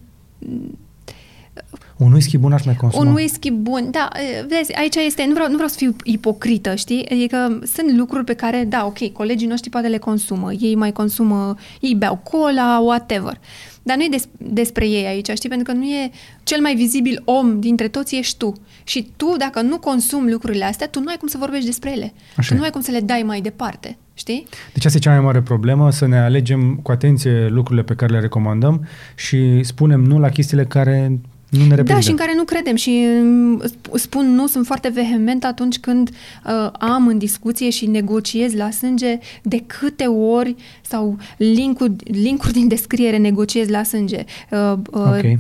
un 1.98 2.12
whisky 2.12 2.38
bun 2.38 2.52
aș 2.52 2.66
mai 2.66 2.76
consuma. 2.76 3.10
Un 3.10 3.14
whisky 3.14 3.52
bun, 3.52 3.88
da, 3.92 4.10
vezi, 4.48 4.74
aici 4.74 4.96
este, 4.96 5.26
nu 5.26 5.34
vreau, 5.34 5.48
nu 5.48 5.54
vreau 5.54 5.70
să 5.70 5.76
fiu 5.78 5.96
ipocrită, 6.04 6.76
știi? 6.76 7.06
Adică 7.12 7.60
sunt 7.74 7.98
lucruri 7.98 8.24
pe 8.24 8.34
care, 8.34 8.66
da, 8.70 8.86
ok, 8.86 9.12
colegii 9.12 9.48
noștri 9.48 9.70
poate 9.70 9.88
le 9.88 9.98
consumă, 9.98 10.52
ei 10.54 10.76
mai 10.76 10.92
consumă, 10.92 11.56
ei 11.80 11.96
beau 11.96 12.16
cola, 12.16 12.80
whatever. 12.80 13.40
Dar 13.84 13.98
nu 13.98 14.04
e 14.04 14.08
des, 14.12 14.28
despre 14.38 14.88
ei 14.88 15.06
aici, 15.06 15.30
știi? 15.30 15.50
Pentru 15.50 15.74
că 15.74 15.80
nu 15.80 15.86
e 15.86 16.12
cel 16.44 16.62
mai 16.62 16.76
vizibil 16.76 17.22
om 17.26 17.60
dintre 17.60 17.88
toți 17.88 18.16
ești 18.16 18.38
tu. 18.38 18.54
Și 18.84 19.08
tu, 19.18 19.36
dacă 19.38 19.62
nu 19.62 19.80
consumi 19.80 20.32
lucrurile 20.32 20.66
astea, 20.66 20.88
tu 20.88 21.00
nu 21.00 21.10
ai 21.10 21.18
cum 21.18 21.28
să 21.28 21.38
vorbești 21.38 21.66
despre 21.66 21.92
ele. 21.92 22.14
Așa 22.36 22.54
tu 22.54 22.58
nu 22.58 22.64
ai 22.64 22.70
cum 22.70 22.82
să 22.82 22.92
le 22.92 23.00
dai 23.00 23.24
mai 23.26 23.42
departe, 23.42 23.98
știi? 24.14 24.48
Deci 24.74 24.86
asta 24.86 24.98
e 24.98 25.02
cea 25.02 25.12
mai 25.12 25.20
mare 25.20 25.42
problemă, 25.42 25.92
să 25.92 26.06
ne 26.06 26.20
alegem 26.20 26.80
cu 26.84 26.92
atenție 26.92 27.48
lucrurile 27.48 27.84
pe 27.84 27.96
care 27.96 28.14
le 28.14 28.20
recomandăm 28.20 28.88
și 29.16 29.64
spunem 29.64 30.02
nu 30.02 30.20
la 30.20 30.30
chestiile 30.30 30.66
care 30.66 31.20
nu 31.52 31.60
ne 31.60 31.76
reprezintă. 31.76 31.94
Da, 31.94 32.00
și 32.00 32.10
în 32.10 32.16
care 32.16 32.34
nu 32.36 32.44
credem 32.44 32.76
și 32.76 33.06
mm, 33.22 33.64
sp- 33.66 33.94
spun 33.94 34.26
nu, 34.36 34.48
sunt 34.48 34.66
foarte 34.66 34.90
vehement 34.90 35.44
atunci 35.44 35.80
când 35.80 36.10
uh, 36.10 36.72
am 36.80 37.08
în 37.08 37.18
discuție 37.18 37.70
și 37.70 37.86
negociez 37.86 38.54
la 38.54 38.70
sânge 38.70 39.18
de 39.42 39.64
câte 39.68 40.04
ori 40.06 40.56
sau 40.82 41.18
linkuri, 41.38 41.96
linkuri 42.04 42.54
din 42.54 42.68
descriere 42.68 43.18
negociez 43.18 43.68
la 43.68 43.84
sânge, 43.84 44.24
uh, 44.52 44.74
uh, 44.92 45.02
Ok. 45.02 45.40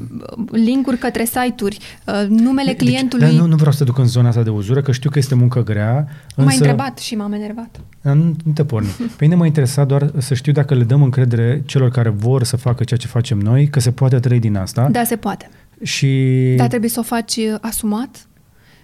linkuri 0.52 0.98
către 0.98 1.26
site-uri, 1.26 1.78
uh, 2.06 2.28
numele 2.30 2.74
clientului. 2.74 3.26
Deci, 3.26 3.36
dar 3.36 3.44
nu, 3.44 3.50
nu 3.50 3.56
vreau 3.56 3.72
să 3.72 3.78
te 3.78 3.84
duc 3.84 3.98
în 3.98 4.08
zona 4.08 4.28
asta 4.28 4.44
de 4.44 4.50
uzură, 4.50 4.82
că 4.82 4.92
știu 4.92 5.10
că 5.10 5.20
este 5.20 5.36
muncă 5.36 5.64
grea. 5.64 6.08
M-a 6.36 6.44
Însă, 6.44 6.56
întrebat 6.56 6.98
și 6.98 7.16
m-am 7.16 7.34
enervat. 7.34 7.80
Dar 8.02 8.16
Nu, 8.16 8.36
nu 8.44 8.52
te 8.54 8.64
porni. 8.64 8.88
Pe 8.98 9.26
mine 9.26 9.36
mă 9.36 9.46
interesa 9.46 9.84
doar 9.84 10.12
să 10.18 10.34
știu 10.34 10.52
dacă 10.52 10.74
le 10.74 10.84
dăm 10.84 11.04
încredere 11.04 11.64
celor 11.66 11.90
care 11.90 12.10
vor 12.10 12.44
să 12.44 12.58
facă 12.58 12.84
ceea 12.84 13.00
ce 13.00 13.08
facem 13.08 13.38
noi, 13.38 13.68
că 13.70 13.80
se 13.80 13.92
poate 13.92 14.20
trăi 14.20 14.40
din 14.40 14.56
asta. 14.56 14.90
Da, 14.92 15.04
se 15.04 15.16
poate. 15.16 15.50
Și 15.84 16.54
Dar 16.58 16.68
trebuie 16.68 16.90
să 16.90 17.00
o 17.00 17.04
faci 17.04 17.36
uh, 17.36 17.56
asumat 17.62 18.28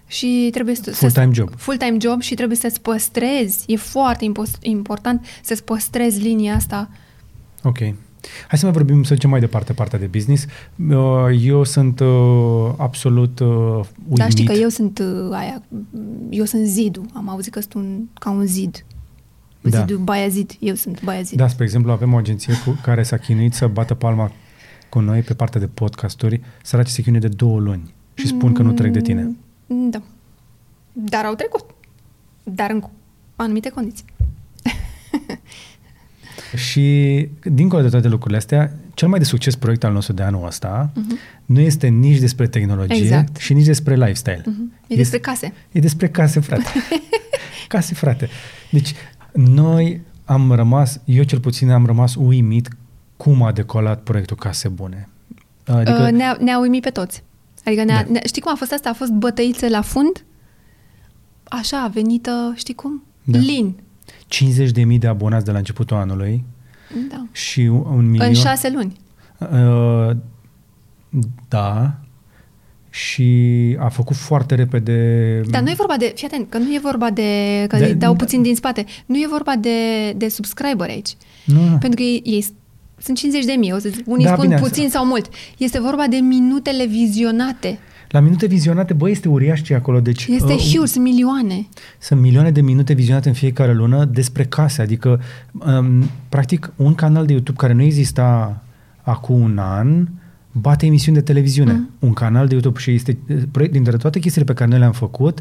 și 0.08 0.50
trebuie 0.52 0.76
să... 0.76 0.92
Full-time 0.92 1.30
job. 1.34 1.50
Full-time 1.56 1.98
job 2.02 2.22
și 2.22 2.36
trebuie 2.36 2.58
să-ți 2.58 2.82
păstrezi. 2.82 3.64
E 3.68 3.76
foarte 3.76 4.24
impos- 4.26 4.58
important 4.62 5.26
să-ți 5.44 5.64
păstrezi 5.64 6.22
linia 6.22 6.54
asta. 6.56 6.90
Ok. 7.64 7.78
Hai 8.48 8.58
să 8.60 8.66
mai 8.66 8.74
vorbim, 8.74 9.04
să 9.04 9.14
zicem 9.14 9.30
mai 9.30 9.40
departe 9.40 9.74
partea 9.74 10.00
de 10.00 10.06
business. 10.06 10.46
Uh, 10.90 10.96
Eu 11.42 11.64
sunt 11.64 12.00
uh, 12.00 12.74
absolut 12.78 13.40
uh, 13.40 13.48
uimit. 13.48 14.18
Dar 14.18 14.30
știi 14.30 14.46
că 14.46 14.54
eu 14.54 14.70
sunt 14.70 15.00
uh, 15.00 15.30
aia, 15.32 15.64
eu 16.30 16.46
sunt 16.46 16.66
zidul. 16.66 17.06
Am 17.14 17.30
auzit 17.30 17.54
că 17.54 17.60
sunt 17.60 17.74
un, 17.74 18.00
ca 18.20 18.30
un 18.30 18.46
zid. 18.46 18.86
Da. 19.62 19.80
Zidul 19.80 19.98
Baiazid. 19.98 20.52
Eu 20.60 20.76
sunt 20.76 21.04
Baiazid. 21.04 21.38
Da, 21.38 21.48
spre 21.48 21.64
exemplu, 21.64 21.92
avem 21.92 22.14
o 22.14 22.18
agenție 22.18 22.54
cu 22.66 22.80
care 22.84 23.04
s-a 23.04 23.18
chinuit 23.18 23.54
să 23.54 23.68
bată 23.68 23.94
palma 23.94 24.32
cu 24.90 25.00
noi 25.00 25.22
pe 25.22 25.34
partea 25.34 25.60
de 25.60 25.68
podcasturi. 25.68 26.42
Săraci 26.64 26.88
se 26.88 27.02
chinuie 27.02 27.22
de 27.22 27.28
două 27.28 27.60
luni 27.60 27.94
și 28.14 28.28
spun 28.28 28.54
că 28.54 28.62
nu 28.62 28.72
trec 28.74 28.92
de 28.92 29.02
tine. 29.02 29.36
Mm, 29.68 29.90
Da. 29.90 30.02
Dar 30.94 31.26
au 31.26 31.34
trecut. 31.36 31.66
Dar 32.44 32.70
în 32.70 32.84
anumite 33.36 33.70
condiții. 33.70 34.06
Și, 36.56 37.28
dincolo 37.44 37.82
de 37.82 37.90
toate 37.90 38.08
lucrurile 38.08 38.38
astea, 38.38 38.74
cel 38.94 39.08
mai 39.08 39.20
de 39.20 39.26
succes 39.26 39.56
proiect 39.56 39.84
al 39.84 39.94
nostru 39.94 40.14
de 40.14 40.24
anul 40.24 40.46
ăsta 40.46 40.92
uh-huh. 40.92 41.46
nu 41.46 41.60
este 41.60 41.88
nici 41.88 42.20
despre 42.20 42.48
tehnologie 42.48 42.96
Mhm. 42.96 43.04
Exact. 43.04 43.36
și 43.38 43.54
nici 43.54 43.66
despre 43.66 43.96
lifestyle. 43.96 44.44
Mhm. 44.46 44.72
E 44.88 44.96
despre 44.96 45.20
case. 45.20 45.54
E 45.72 45.80
despre 45.80 46.10
case, 46.10 46.40
frate. 46.40 46.64
case, 47.68 47.94
frate. 47.94 48.30
Deci, 48.72 48.94
noi 49.34 50.02
am 50.26 50.52
rămas, 50.52 51.00
eu 51.06 51.24
cel 51.24 51.40
puțin 51.40 51.70
am 51.70 51.86
rămas 51.86 52.16
uimit 52.16 52.70
cum 53.18 53.44
a 53.44 53.52
decolat 53.52 54.02
proiectul 54.04 54.36
Case 54.38 54.68
Bune. 54.68 55.10
Adică... 55.66 56.04
Uh, 56.06 56.12
ne-a, 56.12 56.38
ne-a 56.40 56.60
uimit 56.60 56.82
pe 56.82 56.90
toți. 56.90 57.24
Adică 57.66 57.84
ne-a, 57.84 58.04
Da. 58.04 58.12
ne 58.12 58.20
știi 58.26 58.42
cum 58.42 58.52
a 58.52 58.56
fost 58.56 58.72
asta? 58.72 58.90
A 58.90 58.94
fost 58.94 59.12
bătăiță 59.12 59.68
la 59.70 59.82
fund? 59.82 60.26
Așa, 61.44 61.90
venită, 61.94 62.54
știi 62.56 62.74
cum? 62.74 63.04
Da. 63.24 63.38
Lin. 63.38 63.76
50.000 64.94 64.98
de 65.00 65.08
abonați 65.08 65.46
de 65.46 65.52
la 65.52 65.58
începutul 65.58 65.98
anului 65.98 66.44
Da. 67.10 67.26
și 67.32 67.60
un 67.62 68.10
milion... 68.10 68.28
În 68.28 68.34
șase 68.34 68.70
luni. 68.70 69.00
Uh, 69.40 70.16
da. 71.48 71.94
Și 72.90 73.76
a 73.80 73.88
făcut 73.90 74.16
foarte 74.16 74.56
repede... 74.56 75.42
Dar 75.50 75.62
nu 75.62 75.70
e 75.70 75.74
vorba 75.78 75.98
de, 75.98 76.12
fii 76.16 76.28
atent, 76.28 76.50
că 76.50 76.58
nu 76.58 76.74
e 76.74 76.80
vorba 76.82 77.10
de, 77.10 77.66
că 77.68 77.78
De- 77.78 77.86
îi 77.86 77.94
dau 77.96 78.12
da. 78.12 78.18
puțin 78.18 78.42
din 78.42 78.56
spate, 78.56 78.86
nu 79.06 79.16
e 79.16 79.28
vorba 79.30 79.56
de, 79.56 80.12
de 80.12 80.28
subscriber 80.30 80.90
aici. 80.90 81.16
Nu, 81.46 81.62
nu. 81.70 81.78
Pentru 81.78 81.90
că 81.96 82.02
ei, 82.02 82.22
ei 82.26 82.46
sunt 82.98 83.18
50 83.18 83.46
de 83.46 83.52
mii, 83.52 83.72
o 83.72 83.78
să 83.78 83.90
unii 84.06 84.26
Da, 84.26 84.32
spun 84.32 84.48
bine, 84.48 84.60
puțin 84.60 84.90
sau 84.90 85.06
mult. 85.06 85.30
Este 85.58 85.80
vorba 85.80 86.08
de 86.10 86.18
minutele 86.18 86.86
vizionate. 86.86 87.80
La 88.10 88.20
minute 88.20 88.46
vizionate, 88.46 88.94
băi, 88.94 89.12
este 89.12 89.30
uriaș 89.30 89.62
ce 89.62 89.74
e 89.74 89.76
acolo. 89.76 90.00
Deci, 90.00 90.26
Este 90.26 90.54
uh, 90.54 90.60
huge, 90.60 90.86
sunt 90.86 91.04
milioane. 91.04 91.68
Sunt 92.00 92.22
milioane 92.22 92.52
de 92.52 92.62
minute 92.62 92.94
vizionate 92.94 93.28
în 93.28 93.34
fiecare 93.34 93.74
lună 93.74 94.06
despre 94.06 94.44
case. 94.44 94.82
Adică, 94.82 95.22
um, 95.52 96.10
practic, 96.30 96.74
un 96.76 96.96
canal 96.96 97.26
de 97.26 97.32
YouTube 97.32 97.58
care 97.58 97.74
nu 97.74 97.82
exista 97.82 98.62
acum 99.02 99.42
un 99.42 99.58
an 99.58 100.08
bate 100.52 100.86
emisiuni 100.86 101.18
de 101.18 101.24
televiziune. 101.24 101.72
Mm. 101.72 101.90
Un 102.00 102.14
canal 102.14 102.48
de 102.48 102.54
YouTube 102.54 102.80
și 102.80 102.92
este, 102.92 103.18
proiect- 103.52 103.72
dintre 103.72 103.98
toate 103.98 104.20
chestiile 104.20 104.48
pe 104.48 104.54
care 104.54 104.70
noi 104.70 104.80
le-am 104.80 104.92
făcut, 104.92 105.40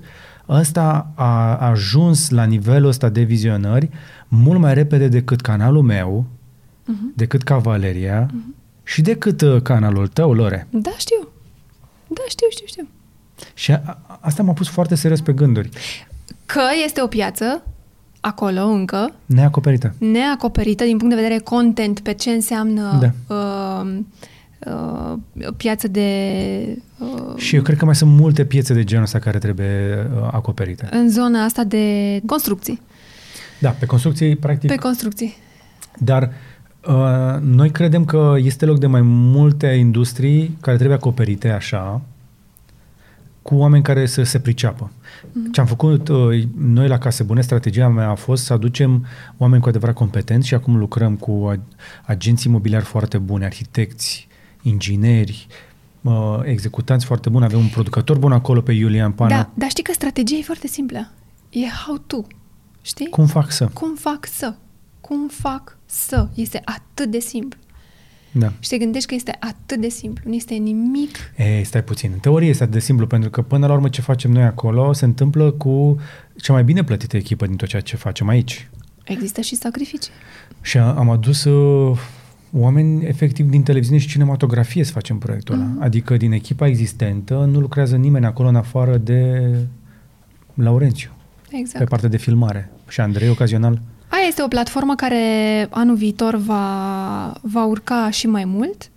ăsta 0.48 1.12
a 1.14 1.56
ajuns 1.56 2.30
la 2.30 2.44
nivelul 2.44 2.88
ăsta 2.88 3.08
de 3.08 3.22
vizionări 3.22 3.88
mult 4.28 4.60
mai 4.60 4.74
repede 4.74 5.08
decât 5.08 5.40
canalul 5.40 5.82
meu, 5.82 6.26
Mhm. 6.86 7.12
decât 7.16 7.42
Cavaleria 7.42 8.30
și 8.82 9.02
decât 9.02 9.40
uh, 9.40 9.62
canalul 9.62 10.06
tău, 10.08 10.32
Lore. 10.32 10.66
Da, 10.70 10.90
știu. 10.98 11.28
Da, 12.08 12.20
știu, 12.28 12.46
știu, 12.50 12.66
știu. 12.66 12.88
Și 13.54 13.72
a, 13.72 13.80
a, 13.84 14.18
asta 14.20 14.42
m-a 14.42 14.52
pus 14.52 14.68
foarte 14.68 14.94
serios 14.94 15.20
pe 15.20 15.32
gânduri. 15.32 15.68
Că 16.46 16.60
este 16.84 17.02
o 17.02 17.06
piață 17.06 17.62
acolo 18.20 18.60
încă, 18.64 19.14
Neacoperită. 19.26 19.94
neacoperită 19.98 20.84
din 20.84 20.96
punct 20.98 21.14
de 21.14 21.20
vedere 21.22 21.40
content 21.40 22.00
pe 22.00 22.12
ce 22.12 22.30
înseamnă 22.30 22.98
Da. 23.00 23.34
uh, 23.34 23.98
uh, 24.66 25.16
piață 25.56 25.88
de... 25.88 26.78
Uh, 26.98 27.36
Și 27.36 27.56
eu 27.56 27.62
cred 27.62 27.76
că 27.76 27.84
mai 27.84 27.94
sunt 27.94 28.10
multe 28.10 28.44
piețe 28.44 28.74
de 28.74 28.84
genul 28.84 29.04
ăsta 29.04 29.18
care 29.18 29.38
trebuie 29.38 30.06
uh, 30.22 30.28
acoperite. 30.32 30.88
în 30.90 31.10
zona 31.10 31.44
asta 31.44 31.64
de 31.64 32.20
construcții. 32.26 32.80
Da, 33.60 33.70
pe 33.70 33.86
construcții, 33.86 34.36
practic. 34.36 34.70
Pe 34.70 34.76
construcții. 34.76 35.36
Dar 35.98 36.22
uh, 36.22 36.28
noi 37.40 37.70
credem 37.70 38.04
că 38.04 38.34
este 38.38 38.64
loc 38.64 38.78
de 38.78 38.86
mai 38.86 39.02
multe 39.02 39.66
industrii 39.66 40.56
care 40.60 40.76
trebuie 40.76 40.96
acoperite 40.96 41.50
așa, 41.50 42.02
cu 43.42 43.54
oameni 43.54 43.82
care 43.82 44.06
să 44.06 44.22
se 44.22 44.38
priceapă. 44.40 44.90
Mm-hmm. 44.90 45.52
Ce 45.52 45.60
am 45.60 45.66
făcut 45.66 46.08
uh, 46.08 46.42
noi 46.56 46.88
la 46.88 46.98
Case 46.98 47.22
Bune, 47.22 47.40
strategia 47.40 47.88
mea 47.88 48.08
a 48.08 48.14
fost 48.14 48.44
să 48.44 48.52
aducem 48.52 49.06
oameni 49.36 49.62
cu 49.62 49.68
adevărat 49.68 49.94
competenți 49.94 50.46
și 50.46 50.54
acum 50.54 50.76
lucrăm 50.76 51.16
cu 51.16 51.46
a- 51.48 51.60
agenții 52.04 52.50
imobiliari 52.50 52.84
foarte 52.84 53.18
buni, 53.18 53.44
arhitecți, 53.44 54.28
ingineri, 54.62 55.46
uh, 56.02 56.38
executanți 56.42 57.04
foarte 57.04 57.28
buni. 57.28 57.44
Avem 57.44 57.58
un 57.58 57.68
producător 57.68 58.18
bun 58.18 58.32
acolo 58.32 58.60
pe 58.60 58.72
Iulian 58.72 59.12
Pana. 59.12 59.36
Da, 59.36 59.50
dar 59.54 59.68
știi 59.68 59.82
că 59.82 59.92
strategia 59.92 60.36
e 60.36 60.42
foarte 60.42 60.66
simplă. 60.66 61.10
E 61.50 61.66
how 61.86 61.96
to. 61.96 62.22
Știi? 62.82 63.08
Cum 63.08 63.26
fac 63.26 63.50
să? 63.50 63.66
Cum 63.72 63.94
fac 63.94 64.26
să? 64.26 64.54
Cum 65.00 65.28
fac 65.28 65.75
să? 65.86 66.28
Este 66.34 66.62
atât 66.64 67.10
de 67.10 67.18
simplu. 67.18 67.58
Da. 68.32 68.52
Și 68.58 68.68
te 68.68 68.78
gândești 68.78 69.08
că 69.08 69.14
este 69.14 69.36
atât 69.40 69.80
de 69.80 69.88
simplu. 69.88 70.22
Nu 70.26 70.34
este 70.34 70.54
nimic. 70.54 71.16
Ei, 71.36 71.64
stai 71.64 71.84
puțin. 71.84 72.10
În 72.12 72.18
teorie 72.18 72.48
este 72.48 72.62
atât 72.62 72.74
de 72.74 72.80
simplu, 72.80 73.06
pentru 73.06 73.30
că 73.30 73.42
până 73.42 73.66
la 73.66 73.72
urmă 73.72 73.88
ce 73.88 74.00
facem 74.00 74.30
noi 74.32 74.42
acolo 74.42 74.92
se 74.92 75.04
întâmplă 75.04 75.50
cu 75.50 75.96
cea 76.36 76.52
mai 76.52 76.64
bine 76.64 76.84
plătită 76.84 77.16
echipă 77.16 77.46
din 77.46 77.56
tot 77.56 77.68
ceea 77.68 77.82
ce 77.82 77.96
facem 77.96 78.28
aici. 78.28 78.68
Există 79.04 79.40
și 79.40 79.54
sacrificii. 79.54 80.12
Și 80.60 80.78
a- 80.78 80.94
am 80.94 81.10
adus 81.10 81.44
uh, 81.44 81.98
oameni 82.52 83.04
efectiv 83.06 83.50
din 83.50 83.62
televiziune 83.62 84.00
și 84.00 84.08
cinematografie 84.08 84.84
să 84.84 84.92
facem 84.92 85.18
proiectul 85.18 85.54
ăla. 85.54 85.64
Mhm. 85.64 85.82
Adică 85.82 86.16
din 86.16 86.32
echipa 86.32 86.66
existentă 86.66 87.34
nu 87.50 87.60
lucrează 87.60 87.96
nimeni 87.96 88.26
acolo 88.26 88.48
în 88.48 88.56
afară 88.56 88.96
de 88.96 89.50
Laurențiu, 90.54 91.10
Exact. 91.50 91.78
pe 91.78 91.84
partea 91.84 92.08
de 92.08 92.16
filmare. 92.16 92.70
Și 92.88 93.00
Andrei, 93.00 93.28
ocazional. 93.28 93.80
Aia 94.08 94.26
este 94.28 94.42
o 94.42 94.48
platformă 94.48 94.94
care 94.94 95.66
anul 95.70 95.96
viitor 95.96 96.36
va, 96.36 97.32
va 97.40 97.64
urca 97.64 98.10
și 98.10 98.26
mai 98.26 98.44
mult, 98.44 98.90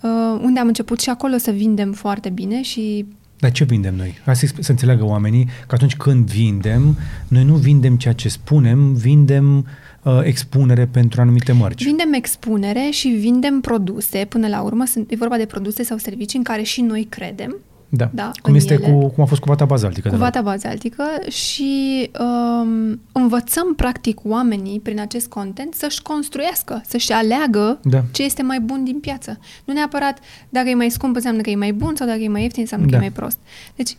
uh, 0.00 0.40
unde 0.42 0.60
am 0.60 0.66
început 0.66 1.00
și 1.00 1.10
acolo 1.10 1.36
să 1.36 1.50
vindem 1.50 1.92
foarte 1.92 2.28
bine 2.28 2.62
și 2.62 3.06
Dar 3.38 3.52
ce 3.52 3.64
vindem 3.64 3.94
noi? 3.94 4.18
Hai 4.24 4.36
să, 4.36 4.46
să 4.60 4.70
înțeleagă 4.70 5.04
oamenii 5.04 5.48
că 5.66 5.74
atunci 5.74 5.96
când 5.96 6.30
vindem, 6.30 6.96
noi 7.28 7.44
nu 7.44 7.54
vindem 7.54 7.96
ceea 7.96 8.14
ce 8.14 8.28
spunem, 8.28 8.94
vindem 8.94 9.66
uh, 10.02 10.20
expunere 10.22 10.86
pentru 10.86 11.20
anumite 11.20 11.52
mărci. 11.52 11.84
vindem 11.84 12.12
expunere 12.12 12.88
și 12.90 13.08
vindem 13.08 13.60
produse. 13.60 14.26
Până 14.28 14.48
la 14.48 14.60
urmă 14.62 14.84
sunt, 14.84 15.10
e 15.10 15.16
vorba 15.16 15.36
de 15.36 15.46
produse 15.46 15.82
sau 15.82 15.96
servicii 15.96 16.38
în 16.38 16.44
care 16.44 16.62
și 16.62 16.80
noi 16.80 17.06
credem, 17.08 17.56
Da. 17.96 18.10
Da, 18.12 18.30
cum, 18.42 18.52
în 18.52 18.54
este 18.54 18.72
ele. 18.74 18.82
cu, 18.92 19.08
cum 19.08 19.22
a 19.22 19.26
fost 19.26 19.40
cu 19.40 19.48
vata 19.48 19.64
bazaltică. 19.64 20.08
cu 20.08 20.14
de 20.14 20.20
la- 20.20 20.24
vata 20.24 20.42
bazaltică 20.42 21.04
și 21.30 22.10
um, 22.20 23.00
învățăm 23.12 23.74
practic 23.76 24.18
oamenii 24.24 24.80
prin 24.80 25.00
acest 25.00 25.28
content 25.28 25.74
să-și 25.74 26.02
construiască, 26.02 26.82
să-și 26.86 27.12
aleagă 27.12 27.78
Da. 27.82 28.02
ce 28.12 28.22
este 28.24 28.42
mai 28.42 28.60
bun 28.60 28.84
din 28.84 28.98
piață. 29.00 29.38
Nu 29.64 29.72
neapărat 29.74 30.18
dacă 30.48 30.68
e 30.68 30.74
mai 30.74 30.90
scump 30.90 31.14
înseamnă 31.14 31.40
că 31.40 31.50
e 31.50 31.56
mai 31.56 31.72
bun 31.72 31.92
sau 31.96 32.06
dacă 32.06 32.20
e 32.20 32.28
mai 32.28 32.42
ieftin 32.42 32.60
înseamnă 32.62 32.86
că 32.86 32.90
Da. 32.92 32.96
e 32.96 33.00
mai 33.00 33.10
prost. 33.10 33.38
Deci 33.76 33.96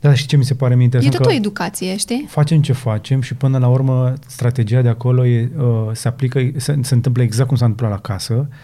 Da, 0.00 0.14
și 0.14 0.26
ce 0.26 0.36
mi 0.36 0.44
se 0.44 0.54
pare 0.54 0.74
mie 0.74 0.82
e 0.82 0.84
interesant 0.84 1.14
tot 1.16 1.26
că 1.26 1.32
o 1.32 1.36
educație, 1.36 1.96
știi? 1.96 2.26
facem 2.28 2.62
ce 2.62 2.72
facem 2.72 3.20
și 3.20 3.34
până 3.34 3.58
la 3.58 3.68
urmă 3.68 4.12
strategia 4.26 4.80
de 4.82 4.88
acolo 4.88 5.26
e, 5.26 5.50
uh, 5.58 5.64
se 5.92 6.08
aplică, 6.08 6.50
se, 6.56 6.78
se 6.82 6.94
întâmplă 6.94 7.22
exact 7.22 7.48
cum 7.48 7.56
s-a 7.56 7.64
întâmplat 7.64 7.90
la 8.02 8.12
casă, 8.12 8.34
uh, 8.34 8.54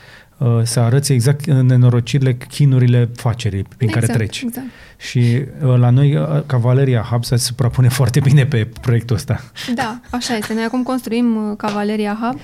să 0.62 0.80
arăți 0.80 1.12
exact 1.12 1.47
în 1.47 1.66
nenorocirile, 1.66 2.36
chinurile 2.36 3.09
facerii 3.14 3.62
prin 3.76 3.88
exact, 3.88 4.07
care 4.07 4.18
treci. 4.18 4.41
Exact. 4.41 4.66
Și 4.97 5.18
uh, 5.18 5.78
la 5.78 5.91
noi, 5.91 6.16
uh, 6.16 6.43
Cavaleria 6.47 7.01
Hub 7.11 7.24
se 7.24 7.36
suprapune 7.36 7.88
foarte 7.99 8.20
bine 8.20 8.47
pe 8.47 8.68
proiectul 8.80 9.16
ăsta. 9.16 9.41
Da, 9.74 10.01
așa 10.11 10.36
este. 10.36 10.55
Noi 10.55 10.64
acum 10.64 10.82
construim 10.82 11.36
uh, 11.36 11.57
Cavaleria 11.57 12.18
Hub 12.22 12.41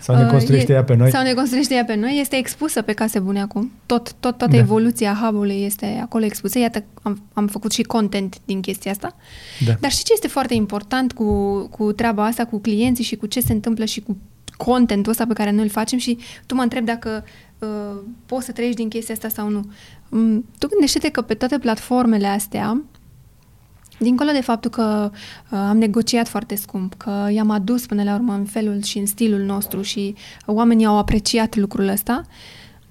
Sau 0.00 0.16
ne 0.16 0.26
construiește 0.30 0.72
uh, 0.72 0.78
ea 0.78 0.84
pe 0.84 0.94
noi. 0.94 1.10
Sau 1.10 1.22
ne 1.22 1.32
construiește 1.32 1.74
ea 1.74 1.84
pe 1.84 1.94
noi. 1.94 2.18
Este 2.20 2.36
expusă 2.36 2.82
pe 2.82 2.92
case 2.92 3.18
bune 3.18 3.40
acum. 3.40 3.72
Tot, 3.86 4.12
tot, 4.12 4.38
toată 4.38 4.46
Da. 4.46 4.56
evoluția 4.56 5.18
hub-ului 5.22 5.64
este 5.64 6.00
acolo 6.02 6.24
expusă. 6.24 6.58
Iată, 6.58 6.84
am, 7.02 7.22
am 7.32 7.46
făcut 7.46 7.72
și 7.72 7.82
content 7.82 8.36
din 8.44 8.60
chestia 8.60 8.90
asta. 8.90 9.16
Da. 9.66 9.72
Dar 9.80 9.90
și 9.90 10.04
ce 10.04 10.12
este 10.12 10.28
foarte 10.28 10.54
important 10.54 11.12
cu, 11.12 11.58
cu 11.70 11.92
treaba 11.92 12.24
asta, 12.24 12.44
cu 12.44 12.58
clienții 12.58 13.04
și 13.04 13.16
cu 13.16 13.26
ce 13.26 13.40
se 13.40 13.52
întâmplă 13.52 13.84
și 13.84 14.00
cu 14.00 14.16
contentul 14.64 15.10
ăsta 15.10 15.26
pe 15.26 15.32
care 15.32 15.50
noi 15.50 15.62
îl 15.62 15.70
facem 15.70 15.98
și 15.98 16.18
tu 16.46 16.54
mă 16.54 16.62
întreb 16.62 16.84
dacă 16.84 17.24
uh, 17.58 18.00
poți 18.26 18.44
să 18.44 18.52
trăiești 18.52 18.80
din 18.80 18.88
chestia 18.88 19.14
asta 19.14 19.28
sau 19.28 19.48
nu. 19.48 19.70
Um, 20.08 20.44
tu 20.58 20.66
gândește-te 20.68 21.08
că 21.08 21.22
pe 21.22 21.34
toate 21.34 21.58
platformele 21.58 22.26
astea, 22.26 22.82
dincolo 23.98 24.30
de 24.30 24.40
faptul 24.40 24.70
că 24.70 25.10
uh, 25.12 25.58
am 25.58 25.76
negociat 25.78 26.28
foarte 26.28 26.54
scump, 26.54 26.94
că 26.94 27.28
i-am 27.32 27.50
adus 27.50 27.86
până 27.86 28.02
la 28.02 28.14
urmă 28.14 28.34
în 28.34 28.44
felul 28.44 28.82
și 28.82 28.98
în 28.98 29.06
stilul 29.06 29.40
nostru 29.40 29.82
și 29.82 30.14
oamenii 30.46 30.86
au 30.86 30.98
apreciat 30.98 31.56
lucrul 31.56 31.88
ăsta, 31.88 32.22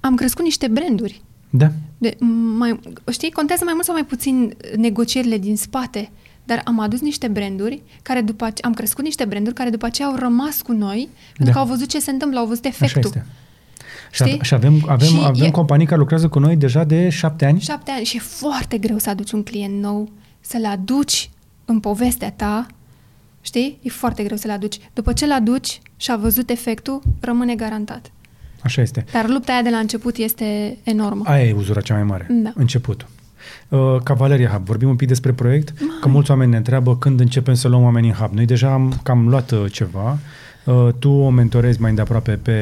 am 0.00 0.14
crescut 0.14 0.44
niște 0.44 0.68
branduri. 0.68 1.22
Da. 1.50 1.72
De, 1.98 2.16
mai, 2.58 2.80
știi, 3.10 3.30
contează 3.30 3.64
mai 3.64 3.72
mult 3.74 3.84
sau 3.84 3.94
mai 3.94 4.04
puțin 4.04 4.56
negocierile 4.76 5.38
din 5.38 5.56
spate, 5.56 6.10
dar 6.44 6.60
am 6.64 6.78
adus 6.80 7.00
niște 7.00 7.28
branduri 7.28 7.82
care 8.02 8.20
după 8.20 8.44
ace- 8.44 8.62
am 8.62 8.74
crescut 8.74 9.04
niște 9.04 9.24
branduri 9.24 9.54
care 9.54 9.70
după 9.70 9.86
aceea 9.86 10.08
au 10.08 10.16
rămas 10.16 10.62
cu 10.62 10.72
noi 10.72 11.08
pentru 11.26 11.44
Da. 11.44 11.52
că 11.52 11.58
au 11.58 11.66
văzut 11.66 11.88
ce 11.88 12.00
se 12.00 12.10
întâmplă, 12.10 12.38
au 12.38 12.46
văzut 12.46 12.64
Așa 12.64 12.74
efectul. 12.84 13.02
este. 13.04 13.26
Și, 14.12 14.22
Știi? 14.22 14.32
ave- 14.32 14.42
și 14.44 14.54
avem, 14.54 14.84
avem, 14.88 15.08
Și 15.08 15.20
avem 15.22 15.44
e- 15.44 15.50
companii 15.50 15.86
care 15.86 15.98
lucrează 15.98 16.28
cu 16.28 16.38
noi 16.38 16.56
deja 16.56 16.84
de 16.84 17.08
șapte 17.08 17.44
ani. 17.44 17.60
Șapte 17.60 17.90
ani 17.90 18.04
și 18.04 18.16
e 18.16 18.20
foarte 18.20 18.78
greu 18.78 18.98
să 18.98 19.10
aduci 19.10 19.30
un 19.32 19.42
client 19.42 19.80
nou, 19.80 20.10
să-l 20.40 20.64
aduci 20.66 21.30
în 21.64 21.80
povestea 21.80 22.30
ta, 22.32 22.66
știi? 23.40 23.78
E 23.82 23.88
foarte 23.88 24.22
greu 24.22 24.36
să-l 24.36 24.50
aduci. 24.50 24.78
După 24.92 25.12
ce-l 25.12 25.32
aduci 25.32 25.80
și 25.96 26.10
a 26.10 26.16
văzut 26.16 26.50
efectul, 26.50 27.02
rămâne 27.20 27.54
garantat. 27.54 28.10
Așa 28.62 28.82
este. 28.82 29.04
Dar 29.12 29.28
lupta 29.28 29.52
aia 29.52 29.62
de 29.62 29.70
la 29.70 29.76
început 29.78 30.16
este 30.16 30.78
enormă. 30.82 31.22
Aia 31.26 31.44
e 31.44 31.52
uzura 31.52 31.80
cea 31.80 31.94
mai 31.94 32.02
mare. 32.02 32.26
Da. 32.30 32.52
Începutul. 32.54 33.08
Uh, 33.68 33.96
Cavaleria 34.02 34.48
Hub. 34.48 34.64
Vorbim 34.64 34.88
un 34.88 34.96
pic 34.96 35.08
despre 35.08 35.32
proiect, 35.32 35.72
că 36.00 36.08
mulți 36.08 36.30
oameni 36.30 36.50
ne 36.50 36.56
întreabă 36.56 36.96
când 36.96 37.20
începem 37.20 37.54
să 37.54 37.68
luăm 37.68 37.82
oameni 37.82 38.06
în 38.08 38.12
Hub. 38.14 38.32
Noi 38.34 38.44
deja 38.44 38.72
am 38.72 39.00
cam 39.02 39.28
luat 39.28 39.50
uh, 39.50 39.64
ceva. 39.72 40.18
Uh, 40.64 40.88
tu 40.98 41.10
o 41.10 41.30
mentorezi 41.30 41.80
mai 41.80 41.90
îndeaproape 41.90 42.32
pe 42.42 42.54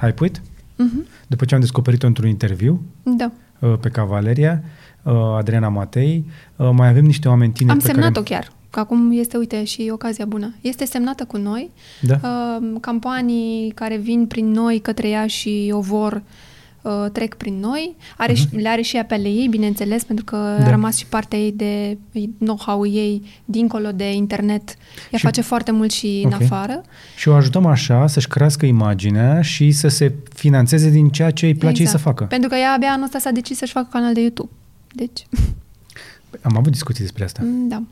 Hypewit, 0.00 0.42
Mhm. 0.76 1.06
după 1.26 1.44
ce 1.44 1.54
am 1.54 1.60
descoperit-o 1.60 2.06
într-un 2.06 2.28
interviu 2.28 2.82
Da. 3.02 3.30
uh, 3.58 3.74
pe 3.80 3.88
Cavaleria, 3.88 4.62
uh, 5.02 5.12
Adriana 5.38 5.68
Matei. 5.68 6.24
Uh, 6.56 6.70
mai 6.72 6.88
avem 6.88 7.04
niște 7.04 7.28
oameni 7.28 7.52
tineri 7.52 7.76
Am 7.78 7.82
pe 7.82 7.90
semnat-o 7.92 8.22
care... 8.22 8.34
chiar. 8.34 8.52
Că 8.70 8.80
acum 8.80 9.10
este, 9.12 9.36
uite, 9.36 9.64
și 9.64 9.88
ocazia 9.92 10.24
bună. 10.24 10.54
Este 10.60 10.84
semnată 10.84 11.24
cu 11.24 11.36
noi. 11.36 11.70
Da. 12.00 12.14
Uh, 12.22 12.76
campanii 12.80 13.70
care 13.74 13.96
vin 13.96 14.26
prin 14.26 14.50
noi 14.50 14.78
către 14.80 15.08
ea 15.08 15.26
și 15.26 15.70
o 15.74 15.80
vor 15.80 16.12
uh, 16.12 16.20
trec 17.12 17.34
prin 17.34 17.58
noi. 17.60 17.96
Are, 18.16 18.32
uh-huh. 18.32 18.50
Le 18.50 18.68
are 18.68 18.80
și 18.82 18.96
ea 18.96 19.04
pe 19.04 19.14
ale 19.14 19.28
ei, 19.28 19.46
bineînțeles, 19.48 20.04
pentru 20.04 20.24
că 20.24 20.36
Mhm. 20.36 20.60
Da. 20.62 20.66
a 20.66 20.70
rămas 20.70 20.96
și 20.96 21.06
partea 21.06 21.38
ei 21.38 21.52
de 21.52 21.98
know-how 22.38 22.86
ei 22.86 23.22
dincolo 23.44 23.92
de 23.92 24.12
internet. 24.12 24.68
Ea 25.10 25.18
Și- 25.18 25.24
face 25.24 25.40
foarte 25.40 25.70
mult 25.70 25.90
și 25.90 26.22
în 26.24 26.32
Ok. 26.32 26.42
afară. 26.42 26.82
Și 27.16 27.28
o 27.28 27.34
ajutăm 27.34 27.66
așa 27.66 28.06
să-și 28.06 28.28
crească 28.28 28.66
imaginea 28.66 29.42
și 29.42 29.70
să 29.70 29.88
se 29.88 30.12
financeze 30.34 30.90
din 30.90 31.08
ceea 31.08 31.30
ce 31.30 31.46
îi 31.46 31.54
place 31.54 31.82
ei 31.82 31.88
să 31.88 31.98
facă. 31.98 32.24
Pentru 32.24 32.48
că 32.48 32.54
ea 32.56 32.72
abia 32.72 32.88
anul 32.88 33.04
ăsta 33.04 33.18
s-a 33.18 33.30
decis 33.30 33.56
să-și 33.56 33.72
facă 33.72 33.88
canal 33.90 34.14
de 34.14 34.20
YouTube. 34.20 34.50
Deci, 34.92 35.26
Am 36.42 36.56
avut 36.56 36.72
discuții 36.72 37.02
despre 37.02 37.24
asta. 37.24 37.42
mm, 37.44 37.68
da. 37.68 37.82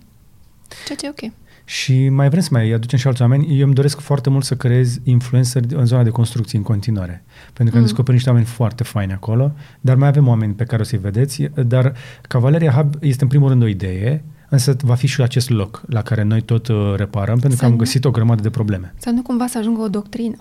Ceea 0.87 0.99
ce 0.99 1.07
e 1.07 1.27
ok. 1.29 1.33
Și 1.65 2.09
mai 2.09 2.29
vrem 2.29 2.41
să 2.43 2.49
mai 2.53 2.71
aducem 2.71 2.99
și 2.99 3.07
alți 3.07 3.23
oameni. 3.23 3.59
Eu 3.59 3.65
îmi 3.65 3.75
doresc 3.75 4.01
foarte 4.01 4.31
mult 4.31 4.45
să 4.45 4.55
creez 4.57 4.99
influencer 5.05 5.63
în 5.75 5.87
zona 5.87 6.03
de 6.03 6.11
construcții 6.11 6.59
în 6.59 6.65
continuare. 6.65 7.25
Pentru 7.45 7.65
că 7.65 7.71
am 7.71 7.77
Mm. 7.79 7.83
descoperit 7.83 8.13
niște 8.15 8.29
oameni 8.29 8.47
foarte 8.47 8.83
faini 8.85 9.13
acolo, 9.13 9.53
dar 9.81 9.97
mai 9.97 10.09
avem 10.09 10.29
oameni 10.29 10.53
pe 10.53 10.65
care 10.65 10.83
o 10.83 10.85
să-i 10.85 10.99
vedeți. 10.99 11.43
Dar 11.55 11.93
Cavaleria 12.29 12.71
Hub 12.73 12.95
este 13.01 13.23
în 13.23 13.29
primul 13.29 13.49
rând 13.49 13.63
o 13.63 13.67
idee, 13.67 14.25
însă 14.49 14.77
va 14.83 14.95
fi 14.95 15.07
și 15.07 15.23
acest 15.23 15.51
loc 15.51 15.83
la 15.87 16.03
care 16.03 16.23
noi 16.23 16.41
tot 16.41 16.69
uh, 16.69 16.95
reparăm, 16.97 17.35
pentru 17.39 17.49
că 17.51 17.57
Să 17.57 17.65
am 17.65 17.71
nu- 17.71 17.77
găsit 17.77 18.05
o 18.05 18.11
grămadă 18.11 18.43
de 18.43 18.51
probleme. 18.51 18.95
Să 18.99 19.11
nu 19.11 19.23
cumva 19.23 19.47
să 19.47 19.59
ajungă 19.59 19.81
o 19.83 19.89
doctrină. 19.89 20.37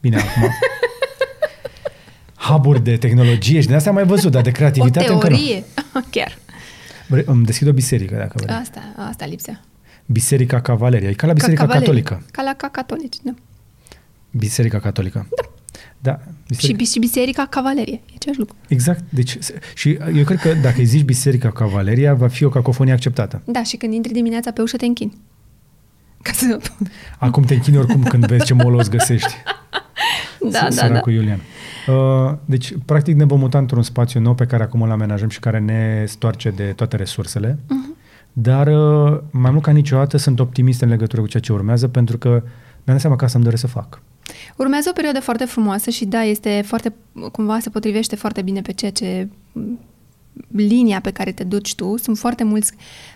Bine, 0.00 0.16
acum... 0.16 0.50
Huburi 2.48 2.82
de 2.84 2.96
tehnologie 2.96 3.60
și 3.60 3.66
de 3.66 3.74
asta 3.74 3.88
am 3.88 3.94
mai 3.94 4.04
văzut, 4.04 4.30
dar 4.32 4.42
de 4.42 4.50
creativitate 4.50 5.10
o 5.10 5.12
încă 5.14 5.28
nu. 5.28 5.36
teorie. 5.36 5.64
Chiar. 6.10 6.38
Vrei- 7.08 7.24
Îmi 7.26 7.44
deschid 7.44 7.68
o 7.68 7.72
biserică, 7.72 8.14
dacă 8.16 8.32
vrei. 8.42 8.56
Asta, 8.56 8.80
asta 9.08 9.26
lipsea. 9.26 9.60
Biserica 10.06 10.60
Cavaleria. 10.60 11.08
E 11.08 11.12
ca 11.12 11.26
la 11.26 11.32
Biserica 11.32 11.60
Cavalerii. 11.66 12.02
Catolică. 12.02 12.26
Ca 12.32 12.42
la 12.42 12.54
ca 12.54 12.68
catolici, 12.68 13.16
da. 13.22 13.34
Biserica 14.30 14.78
Catolică. 14.80 15.26
Da. 15.30 15.42
Da. 16.00 16.20
Și, 16.58 16.72
bis- 16.72 16.92
și 16.92 16.98
biserica 16.98 17.46
cavalerie. 17.46 17.94
E 17.94 18.12
același 18.14 18.38
lucru. 18.38 18.54
Exact. 18.68 19.04
Deci, 19.08 19.36
se- 19.40 19.58
și 19.74 19.98
eu 20.14 20.24
cred 20.24 20.38
că 20.40 20.54
dacă 20.54 20.74
îi 20.78 20.84
zici 20.84 21.02
Biserica 21.04 21.50
Cavaleria, 21.52 22.14
va 22.14 22.28
fi 22.28 22.44
o 22.44 22.48
cacofonie 22.48 22.92
acceptată. 22.92 23.42
Da, 23.44 23.62
și 23.62 23.76
când 23.76 23.92
intri 23.92 24.12
dimineața 24.12 24.50
pe 24.52 24.62
ușă 24.62 24.76
te 24.76 24.84
închini. 24.86 25.16
Ca 26.22 26.32
să... 26.32 26.58
Acum 27.18 27.42
te 27.42 27.54
închini 27.54 27.76
oricum 27.76 28.02
când 28.02 28.26
vezi 28.26 28.44
ce 28.44 28.54
molos 28.54 28.88
găsești. 28.88 29.32
Da, 30.50 30.58
da, 30.58 30.64
da. 30.64 30.70
Săracul 30.70 31.12
Iulian. 31.12 31.40
Uh, 31.86 32.34
deci, 32.44 32.74
practic, 32.84 33.16
ne 33.16 33.24
vom 33.24 33.38
muta 33.38 33.58
într-un 33.58 33.82
spațiu 33.82 34.20
nou 34.20 34.34
pe 34.34 34.46
care 34.46 34.62
acum 34.62 34.82
îl 34.82 34.90
amenajăm 34.90 35.28
și 35.28 35.40
care 35.40 35.58
ne 35.58 36.04
stoarce 36.06 36.50
de 36.50 36.72
toate 36.76 36.96
resursele. 36.96 37.58
Mhm. 37.68 37.96
Dar, 38.32 38.66
uh, 38.66 39.20
mai 39.30 39.50
mult 39.50 39.62
ca 39.62 39.70
niciodată, 39.72 40.16
sunt 40.16 40.40
optimist 40.40 40.80
în 40.80 40.88
legătură 40.88 41.20
cu 41.20 41.28
ceea 41.28 41.42
ce 41.42 41.52
urmează, 41.52 41.88
pentru 41.88 42.18
că 42.18 42.28
mi-am 42.28 42.42
dat 42.84 43.00
seama 43.00 43.16
că 43.16 43.24
asta 43.24 43.36
îmi 43.36 43.44
doresc 43.44 43.62
să 43.62 43.68
fac. 43.68 44.00
Urmează 44.56 44.88
o 44.88 44.92
perioadă 44.92 45.20
foarte 45.20 45.44
frumoasă 45.44 45.90
și 45.90 46.04
da, 46.04 46.22
este 46.22 46.62
foarte, 46.66 46.94
cumva 47.32 47.58
se 47.58 47.70
potrivește 47.70 48.16
foarte 48.16 48.42
bine 48.42 48.60
pe 48.60 48.72
ceea 48.72 48.90
ce 48.90 49.28
linia 50.56 51.00
pe 51.00 51.10
care 51.10 51.32
te 51.32 51.44
duci 51.44 51.74
tu. 51.74 51.96
Sunt 51.96 52.18
foarte 52.18 52.44
mulți 52.44 52.72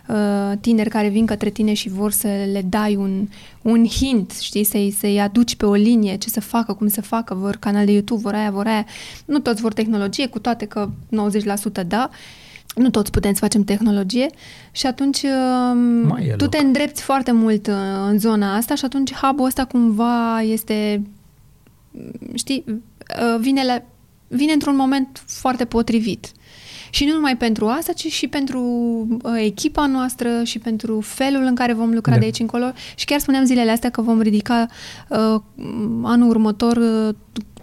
uh, 0.08 0.52
tineri 0.60 0.88
care 0.88 1.08
vin 1.08 1.26
către 1.26 1.50
tine 1.50 1.72
și 1.72 1.88
vor 1.88 2.12
să 2.12 2.28
le 2.52 2.62
dai 2.68 2.96
un, 2.96 3.28
un 3.62 3.86
hint, 3.86 4.30
știi, 4.30 4.64
să-i, 4.64 4.94
să-i 4.98 5.20
aduci 5.20 5.56
pe 5.56 5.66
o 5.66 5.74
linie 5.74 6.16
ce 6.16 6.28
să 6.28 6.40
facă, 6.40 6.72
cum 6.72 6.88
să 6.88 7.00
facă, 7.00 7.34
vor 7.34 7.56
canal 7.56 7.84
de 7.84 7.92
YouTube, 7.92 8.20
vor 8.20 8.34
aia, 8.34 8.50
vor 8.50 8.66
aia. 8.66 8.86
Nu 9.24 9.38
toți 9.38 9.60
vor 9.60 9.72
tehnologie, 9.72 10.26
cu 10.26 10.38
toate 10.38 10.64
că 10.64 10.90
90% 11.82 11.86
da. 11.86 12.10
Nu 12.74 12.90
toți 12.90 13.10
putem 13.10 13.32
să 13.32 13.38
facem 13.38 13.64
tehnologie 13.64 14.26
și 14.72 14.86
atunci 14.86 15.22
Mai 16.02 16.24
e 16.26 16.30
uh, 16.30 16.36
tu 16.36 16.44
loc. 16.44 16.50
te 16.50 16.58
îndrepți 16.58 17.02
foarte 17.02 17.32
mult 17.32 17.66
uh, 17.66 17.74
în 18.08 18.18
zona 18.18 18.56
asta 18.56 18.74
și 18.74 18.84
atunci 18.84 19.14
hub-ul 19.14 19.46
ăsta 19.46 19.64
cumva 19.64 20.40
este 20.40 21.02
știi, 22.34 22.64
uh, 22.66 23.40
vine, 23.40 23.64
la, 23.64 23.82
vine 24.28 24.52
într-un 24.52 24.76
moment 24.76 25.22
foarte 25.26 25.64
potrivit. 25.64 26.32
Și 26.90 27.04
nu 27.04 27.12
numai 27.12 27.36
pentru 27.36 27.66
asta, 27.66 27.92
ci 27.92 28.06
și 28.06 28.28
pentru 28.28 28.60
uh, 29.22 29.32
echipa 29.44 29.86
noastră 29.86 30.44
și 30.44 30.58
pentru 30.58 31.00
felul 31.00 31.42
în 31.42 31.54
care 31.54 31.72
vom 31.72 31.92
lucra 31.94 32.12
Da. 32.12 32.18
de 32.18 32.24
aici 32.24 32.38
încolo. 32.38 32.72
Și 32.94 33.04
chiar 33.04 33.20
spuneam 33.20 33.44
zilele 33.44 33.70
astea 33.70 33.90
că 33.90 34.02
vom 34.02 34.20
ridica 34.20 34.66
uh, 35.08 35.40
anul 36.02 36.28
următor 36.28 36.76
uh, 36.76 37.14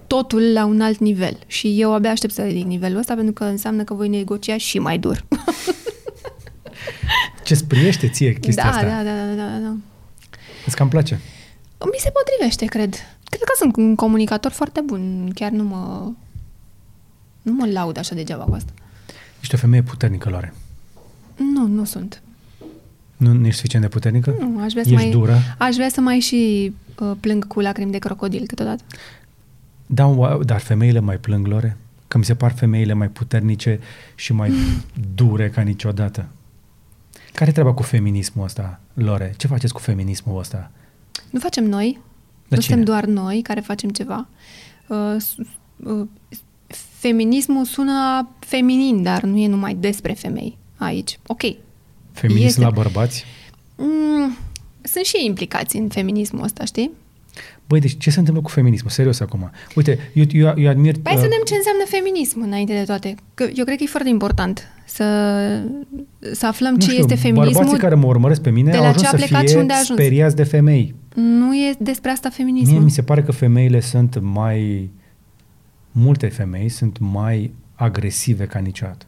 totul 0.07 0.51
la 0.53 0.65
un 0.65 0.81
alt 0.81 0.97
nivel. 0.97 1.37
Și 1.47 1.81
eu 1.81 1.93
abia 1.93 2.11
aștept 2.11 2.33
să 2.33 2.41
ridic 2.41 2.65
nivelul 2.65 2.97
ăsta 2.97 3.15
pentru 3.15 3.33
că 3.33 3.43
înseamnă 3.43 3.83
că 3.83 3.93
voi 3.93 4.07
negocia 4.07 4.57
și 4.57 4.79
mai 4.79 4.97
dur. 4.97 5.25
Ce 7.45 7.55
spriește 7.55 8.09
ție 8.09 8.33
chestia 8.33 8.63
da, 8.63 8.69
asta? 8.69 8.81
da, 8.81 9.03
da, 9.03 9.25
da, 9.25 9.33
da, 9.35 9.57
da. 9.57 9.75
Îți 10.65 10.75
cam 10.75 10.87
place? 10.87 11.19
Mi 11.85 11.97
se 11.97 12.11
potrivește, 12.11 12.65
cred. 12.65 12.93
Cred 13.29 13.41
că 13.41 13.53
sunt 13.57 13.75
un 13.75 13.95
comunicator 13.95 14.51
foarte 14.51 14.81
bun. 14.81 15.31
Chiar 15.33 15.51
nu 15.51 15.63
mă... 15.63 16.11
Nu 17.41 17.53
mă 17.53 17.67
laud 17.71 17.97
așa 17.97 18.15
degeaba 18.15 18.43
cu 18.43 18.53
asta. 18.53 18.71
Ești 19.47 19.59
o 19.59 19.65
femeie 19.65 19.81
puternică, 19.83 20.29
Loare. 20.29 20.53
Nu, 21.53 21.67
nu 21.67 21.83
sunt. 21.83 22.21
Nu, 23.17 23.31
nu 23.33 23.45
ești 23.45 23.55
suficient 23.55 23.83
de 23.83 23.89
puternică? 23.89 24.35
Nu, 24.39 24.61
aș 24.63 24.71
vrea 24.71 24.83
să 24.83 24.89
Ești 24.89 25.03
mai... 25.03 25.09
dură? 25.09 25.37
Aș 25.57 25.75
vrea 25.75 25.89
să 25.89 26.01
mai 26.01 26.19
și 26.19 26.73
uh, 26.99 27.11
plâng 27.19 27.47
cu 27.47 27.59
lacrimi 27.59 27.91
de 27.91 27.97
crocodil 27.97 28.43
câteodată. 28.47 28.83
Da, 29.85 30.05
wow, 30.05 30.43
dar 30.43 30.59
femeile 30.59 30.99
mai 30.99 31.17
plâng, 31.17 31.47
Lore? 31.47 31.77
Că 32.07 32.17
mi 32.17 32.25
se 32.25 32.35
par 32.35 32.51
femeile 32.51 32.93
mai 32.93 33.07
puternice 33.09 33.79
și 34.15 34.33
mai 34.33 34.51
dure 35.15 35.49
ca 35.49 35.61
niciodată. 35.61 36.25
Care 37.33 37.49
e 37.49 37.53
treaba 37.53 37.73
cu 37.73 37.81
feminismul 37.83 38.45
ăsta, 38.45 38.79
Lore? 38.93 39.33
Ce 39.37 39.47
faceți 39.47 39.73
cu 39.73 39.79
feminismul 39.79 40.39
ăsta? 40.39 40.71
Nu 41.29 41.39
facem 41.39 41.63
noi, 41.63 41.91
Dar 42.47 42.57
nu 42.57 42.63
cine? 42.63 42.75
suntem 42.75 42.83
doar 42.83 43.05
noi 43.05 43.41
care 43.41 43.59
facem 43.59 43.89
ceva. 43.89 44.27
Uh, 44.87 45.15
s- 45.17 45.35
uh, 45.83 46.07
feminismul 46.99 47.65
sună 47.65 48.29
feminin, 48.39 49.03
dar 49.03 49.23
nu 49.23 49.37
e 49.37 49.47
numai 49.47 49.73
despre 49.79 50.13
femei 50.13 50.57
aici. 50.77 51.19
Ok. 51.27 51.41
Feminism 52.11 52.45
Este. 52.47 52.61
la 52.61 52.69
bărbați? 52.69 53.25
Mm, 53.75 54.37
sunt 54.81 55.05
și 55.05 55.15
ei 55.15 55.25
implicați 55.25 55.77
în 55.77 55.87
feminismul 55.87 56.43
ăsta, 56.43 56.65
știi? 56.65 56.91
Băi, 57.67 57.79
deci 57.79 57.97
ce 57.97 58.09
se 58.09 58.19
întâmplă 58.19 58.43
cu 58.43 58.49
feminismul? 58.49 58.91
Serios 58.91 59.19
acum. 59.19 59.51
Uite, 59.75 60.11
eu, 60.13 60.23
eu, 60.31 60.53
eu 60.57 60.69
admir... 60.69 60.95
Hai 61.03 61.15
să 61.15 61.21
vedem 61.21 61.41
ce 61.45 61.55
înseamnă 61.55 61.83
feminism 61.85 62.41
înainte 62.41 62.73
de 62.73 62.83
toate. 62.83 63.15
Că 63.33 63.43
eu 63.55 63.65
cred 63.65 63.77
că 63.77 63.83
e 63.83 63.87
foarte 63.87 64.09
important 64.09 64.67
să, 64.85 65.03
să 66.31 66.45
aflăm 66.45 66.71
nu 66.71 66.79
ce 66.79 66.89
știu, 66.89 66.99
este 66.99 67.15
feminismul. 67.15 67.53
Bărbații 67.53 67.77
care 67.77 67.95
mă 67.95 68.05
urmăresc 68.05 68.41
pe 68.41 68.49
mine 68.49 68.71
de 68.71 68.77
au 68.77 68.83
la 68.83 68.89
ajuns 68.89 69.01
ce 69.03 69.07
a 69.07 69.09
să 69.09 69.15
plecat 69.15 69.39
fie 69.39 69.49
și 69.49 69.55
unde 69.55 69.73
a 69.73 69.77
ajuns. 69.79 69.99
speriați 69.99 70.35
de 70.35 70.43
femei. 70.43 70.95
Nu 71.15 71.55
e 71.55 71.75
despre 71.79 72.11
asta 72.11 72.29
feminismul. 72.29 72.75
Mie 72.75 72.83
mi 72.83 72.91
se 72.91 73.01
pare 73.01 73.23
că 73.23 73.31
femeile 73.31 73.79
sunt 73.79 74.19
mai... 74.21 74.89
Multe 75.99 76.27
femei 76.27 76.69
sunt 76.69 76.97
mai 76.99 77.53
agresive 77.75 78.45
ca 78.45 78.59
niciodată. 78.59 79.05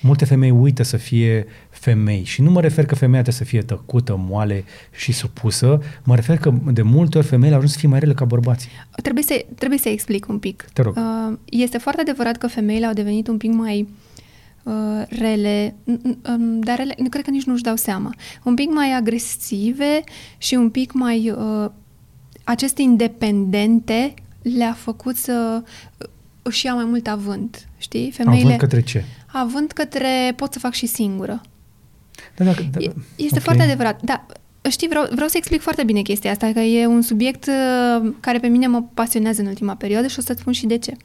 Multe 0.00 0.24
femei 0.24 0.50
uită 0.50 0.82
să 0.82 0.96
fie 0.96 1.46
femei 1.70 2.24
și 2.24 2.42
nu 2.42 2.50
mă 2.50 2.60
refer 2.60 2.86
că 2.86 2.94
femeia 2.94 3.22
trebuie 3.22 3.44
să 3.44 3.50
fie 3.50 3.62
tăcută, 3.62 4.16
moale 4.18 4.64
și 4.90 5.12
supusă, 5.12 5.80
mă 6.04 6.14
refer 6.14 6.38
că 6.38 6.52
de 6.72 6.82
multe 6.82 7.18
ori 7.18 7.26
femeile 7.26 7.52
au 7.52 7.58
ajuns 7.58 7.72
să 7.72 7.78
fie 7.78 7.88
mai 7.88 7.98
rele 7.98 8.12
ca 8.14 8.24
bărbații. 8.24 8.70
Trebuie 9.02 9.24
să, 9.24 9.44
trebuie 9.54 9.78
să 9.78 9.88
explic 9.88 10.28
un 10.28 10.38
pic. 10.38 10.64
Te 10.72 10.82
rog. 10.82 10.96
Uh, 10.96 11.36
Este 11.44 11.78
foarte 11.78 12.00
adevărat 12.00 12.36
că 12.36 12.46
femeile 12.46 12.86
au 12.86 12.92
devenit 12.92 13.28
un 13.28 13.36
pic 13.36 13.52
mai 13.52 13.88
uh, 14.62 14.72
rele, 15.08 15.74
n- 15.90 16.12
n- 16.12 16.28
um, 16.28 16.60
dar 16.60 16.76
rele, 16.76 16.94
nu 16.98 17.08
cred 17.08 17.24
că 17.24 17.30
nici 17.30 17.44
nu-și 17.44 17.62
dau 17.62 17.76
seama, 17.76 18.14
un 18.44 18.54
pic 18.54 18.72
mai 18.72 18.92
agresive 18.92 20.02
și 20.38 20.54
un 20.54 20.70
pic 20.70 20.92
mai... 20.92 21.30
Uh, 21.30 21.70
aceste 22.44 22.82
independente 22.82 24.14
le-a 24.42 24.72
făcut 24.72 25.16
să 25.16 25.62
uh, 25.98 26.08
își 26.42 26.66
ia 26.66 26.74
mai 26.74 26.84
mult 26.84 27.06
avânt, 27.06 27.68
știi? 27.78 28.10
Femeile... 28.10 28.42
Având 28.44 28.58
către 28.58 28.82
ce? 28.82 29.04
Având 29.26 29.70
către 29.72 30.32
pot 30.36 30.52
să 30.52 30.58
fac 30.58 30.72
și 30.72 30.86
singură. 30.86 31.40
Da, 32.36 32.44
dacă, 32.44 32.62
da, 32.70 32.78
E- 32.80 32.92
Este 33.16 33.36
ok. 33.38 33.42
foarte 33.42 33.62
adevărat. 33.62 34.02
Da, 34.02 34.26
știi, 34.70 34.88
vreau, 34.88 35.08
vreau 35.12 35.28
să 35.28 35.36
explic 35.36 35.60
foarte 35.60 35.84
bine 35.84 36.02
chestia 36.02 36.30
asta, 36.30 36.52
că 36.52 36.58
e 36.60 36.86
un 36.86 37.02
subiect 37.02 37.46
uh, 37.46 38.12
care 38.20 38.38
pe 38.38 38.46
mine 38.46 38.66
mă 38.66 38.82
pasionează 38.94 39.40
în 39.40 39.46
ultima 39.46 39.74
perioadă 39.74 40.06
și 40.06 40.18
o 40.18 40.22
să-ți 40.22 40.40
spun 40.40 40.52
și 40.52 40.66
de 40.66 40.78
ce. 40.78 40.96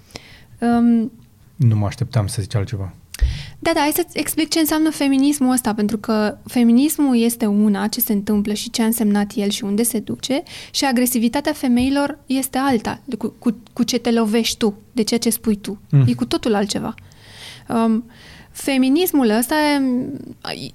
Um, 0.59 1.11
Nu 1.55 1.75
mă 1.75 1.85
așteptam 1.85 2.27
să 2.27 2.41
zici 2.41 2.55
altceva. 2.55 2.93
Da, 3.59 3.71
da, 3.73 3.79
hai 3.79 3.91
să-ți 3.95 4.17
explic 4.17 4.49
ce 4.49 4.59
înseamnă 4.59 4.89
feminismul 4.89 5.51
ăsta, 5.51 5.73
pentru 5.73 5.97
că 5.97 6.37
feminismul 6.45 7.17
este 7.17 7.45
una, 7.45 7.87
ce 7.87 7.99
se 7.99 8.13
întâmplă 8.13 8.53
și 8.53 8.69
ce 8.69 8.81
a 8.81 8.85
însemnat 8.85 9.31
el 9.35 9.49
și 9.49 9.63
unde 9.63 9.83
se 9.83 9.99
duce, 9.99 10.43
și 10.71 10.85
agresivitatea 10.85 11.53
femeilor 11.53 12.19
este 12.25 12.57
alta, 12.57 13.01
de 13.05 13.15
cu, 13.15 13.33
cu, 13.39 13.57
cu 13.73 13.83
ce 13.83 13.97
te 13.97 14.11
lovești 14.11 14.57
tu, 14.57 14.77
de 14.91 15.01
ceea 15.01 15.19
ce 15.19 15.29
spui 15.29 15.55
tu. 15.55 15.79
Mm. 15.89 15.99
Mm. 15.99 16.05
E 16.07 16.13
cu 16.13 16.25
totul 16.25 16.55
altceva. 16.55 16.95
Um, 17.69 18.05
feminismul 18.51 19.29
ăsta, 19.29 19.55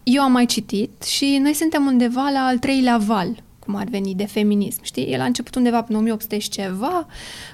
eu 0.03 0.23
am 0.23 0.33
mai 0.33 0.47
citit 0.47 1.03
și 1.03 1.39
noi 1.43 1.55
suntem 1.55 1.87
undeva 1.87 2.31
la 2.33 2.41
al 2.41 2.59
treilea 2.59 2.97
val, 2.97 3.43
cum 3.67 3.75
ar 3.77 3.87
veni, 3.91 4.15
de 4.15 4.25
feminism. 4.27 4.79
Știi? 4.83 5.05
El 5.05 5.21
a 5.21 5.25
început 5.25 5.55
undeva 5.55 5.83
până 5.83 5.99
1800 5.99 6.39
și 6.39 6.49
ceva, 6.49 7.07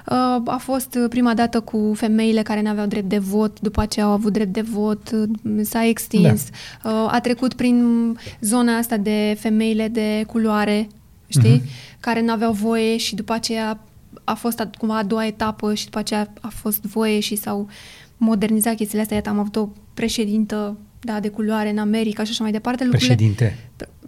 uh, 0.05 0.41
a 0.45 0.57
fost 0.59 0.97
prima 1.09 1.33
dată 1.33 1.59
cu 1.59 1.91
femeile 1.95 2.41
care 2.41 2.61
nu 2.61 2.69
aveau 2.69 2.87
drept 2.87 3.09
de 3.09 3.17
vot, 3.17 3.59
după 3.59 3.81
aceea 3.81 4.05
au 4.05 4.11
avut 4.11 4.33
drept 4.33 4.53
de 4.53 4.61
vot, 4.61 5.09
uh, 5.13 5.59
s-a 5.63 5.85
extins, 5.85 6.43
da. 6.83 7.07
a 7.11 7.19
trecut 7.19 7.53
prin 7.53 7.83
zona 8.41 8.77
asta 8.77 8.97
de 8.97 9.37
femeile 9.39 9.87
de 9.87 10.23
culoare, 10.27 10.87
știi? 11.27 11.61
Uh-huh. 11.61 11.97
Care 11.99 12.21
nu 12.21 12.31
aveau 12.31 12.51
voie 12.51 12.97
și 12.97 13.15
după 13.15 13.33
aceea 13.33 13.79
a 14.23 14.33
fost 14.33 14.59
a- 14.59 14.69
cumva 14.77 14.97
a 14.97 15.03
doua 15.03 15.25
etapă 15.25 15.73
și 15.73 15.83
după 15.83 15.97
aceea 15.99 16.33
a 16.41 16.47
fost 16.47 16.81
voie 16.81 17.19
și 17.19 17.35
s-au 17.35 17.67
modernizat 18.17 18.75
chestiile 18.75 19.01
astea. 19.01 19.15
Iată, 19.17 19.29
am 19.29 19.39
avut 19.39 19.55
o 19.55 19.69
președintă 19.93 20.77
da, 21.01 21.19
de 21.19 21.29
culoare 21.29 21.69
în 21.69 21.77
America 21.77 22.23
și 22.23 22.31
așa 22.31 22.43
mai 22.43 22.51
departe. 22.51 22.83
Lucrurile- 22.83 23.15
Președinte. 23.15 23.57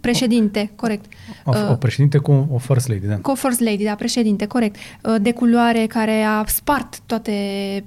Pre- 0.02 0.10
Președinte, 0.10 0.72
corect. 0.76 1.04
O, 1.44 1.50
Uh, 1.50 1.70
o 1.70 1.74
președinte 1.74 2.18
cu 2.18 2.48
o 2.52 2.58
first 2.58 2.88
lady, 2.88 3.06
da. 3.06 3.16
Co 3.16 3.34
First 3.34 3.60
Lady, 3.60 3.84
da, 3.84 3.94
președinte, 3.94 4.46
corect. 4.46 4.76
Uh, 5.02 5.14
De 5.20 5.32
culoare 5.32 5.86
care 5.86 6.22
a 6.22 6.44
spart 6.46 7.00
toate 7.06 7.32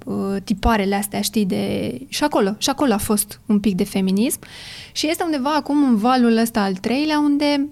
uh, 0.06 0.16
tiparele 0.44 0.96
astea, 0.96 1.22
știi, 1.22 1.46
de... 1.46 1.92
Și 2.08 2.24
acolo, 2.24 2.56
și 2.58 2.70
acolo 2.70 2.94
a 2.94 2.98
fost 2.98 3.40
un 3.46 3.60
pic 3.60 3.76
de 3.76 3.84
feminism. 3.84 4.40
Și 4.92 5.10
este 5.10 5.24
undeva 5.24 5.54
acum 5.56 5.84
în 5.84 5.96
valul 5.96 6.38
ăsta 6.38 6.62
al 6.62 6.74
treilea, 6.74 7.20
unde, 7.20 7.66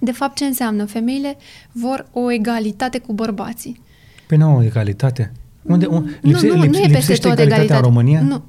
de 0.00 0.12
fapt, 0.12 0.36
ce 0.36 0.44
înseamnă? 0.44 0.84
Femeile 0.84 1.36
vor 1.72 2.06
o 2.12 2.30
egalitate 2.30 2.98
cu 2.98 3.12
bărbații. 3.12 3.80
Păi 4.26 4.36
nu 4.38 4.44
au 4.44 4.62
egalitate. 4.64 5.32
Unde, 5.62 5.86
un, 5.86 6.10
lipse, 6.20 6.46
nu, 6.46 6.54
nu, 6.54 6.62
lips, 6.62 6.76
nu 6.76 6.78
e 6.78 6.86
peste 6.86 6.96
lipsește 6.96 7.28
tot 7.28 7.38
egalitatea 7.38 7.64
egalitate. 7.64 7.74
în 7.74 7.82
România? 7.94 8.20
Nu, 8.20 8.34
mm, 8.34 8.44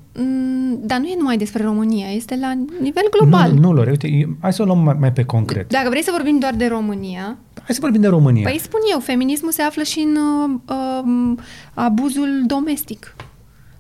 dar 0.80 1.00
nu 1.00 1.08
e 1.08 1.16
numai 1.18 1.38
despre 1.38 1.64
România, 1.64 2.08
este 2.08 2.36
la 2.36 2.54
nivel 2.80 3.04
global. 3.18 3.52
Nu, 3.54 3.60
nu, 3.60 3.74
Lore, 3.74 3.90
uite, 3.90 4.08
eu- 4.08 4.36
hai 4.42 4.54
să 4.54 4.62
o 4.62 4.66
luăm 4.66 4.80
mai, 4.84 4.96
mai 5.00 5.12
pe 5.12 5.24
concret. 5.24 5.70
Dacă 5.70 5.90
vrei 5.90 6.04
să 6.04 6.10
vorbim 6.12 6.40
doar 6.40 6.54
de 6.56 6.68
România, 6.68 7.38
Hai 7.64 7.76
să 7.76 7.82
vorbim 7.82 8.02
de 8.02 8.08
România. 8.08 8.50
Păi 8.50 8.60
spun 8.60 8.80
eu, 8.92 9.00
feminismul 9.00 9.52
se 9.52 9.62
află 9.62 9.84
și 9.84 10.00
în 10.00 10.16
uh, 10.16 10.60
uh, 10.70 11.38
abuzul 11.74 12.44
domestic, 12.46 13.16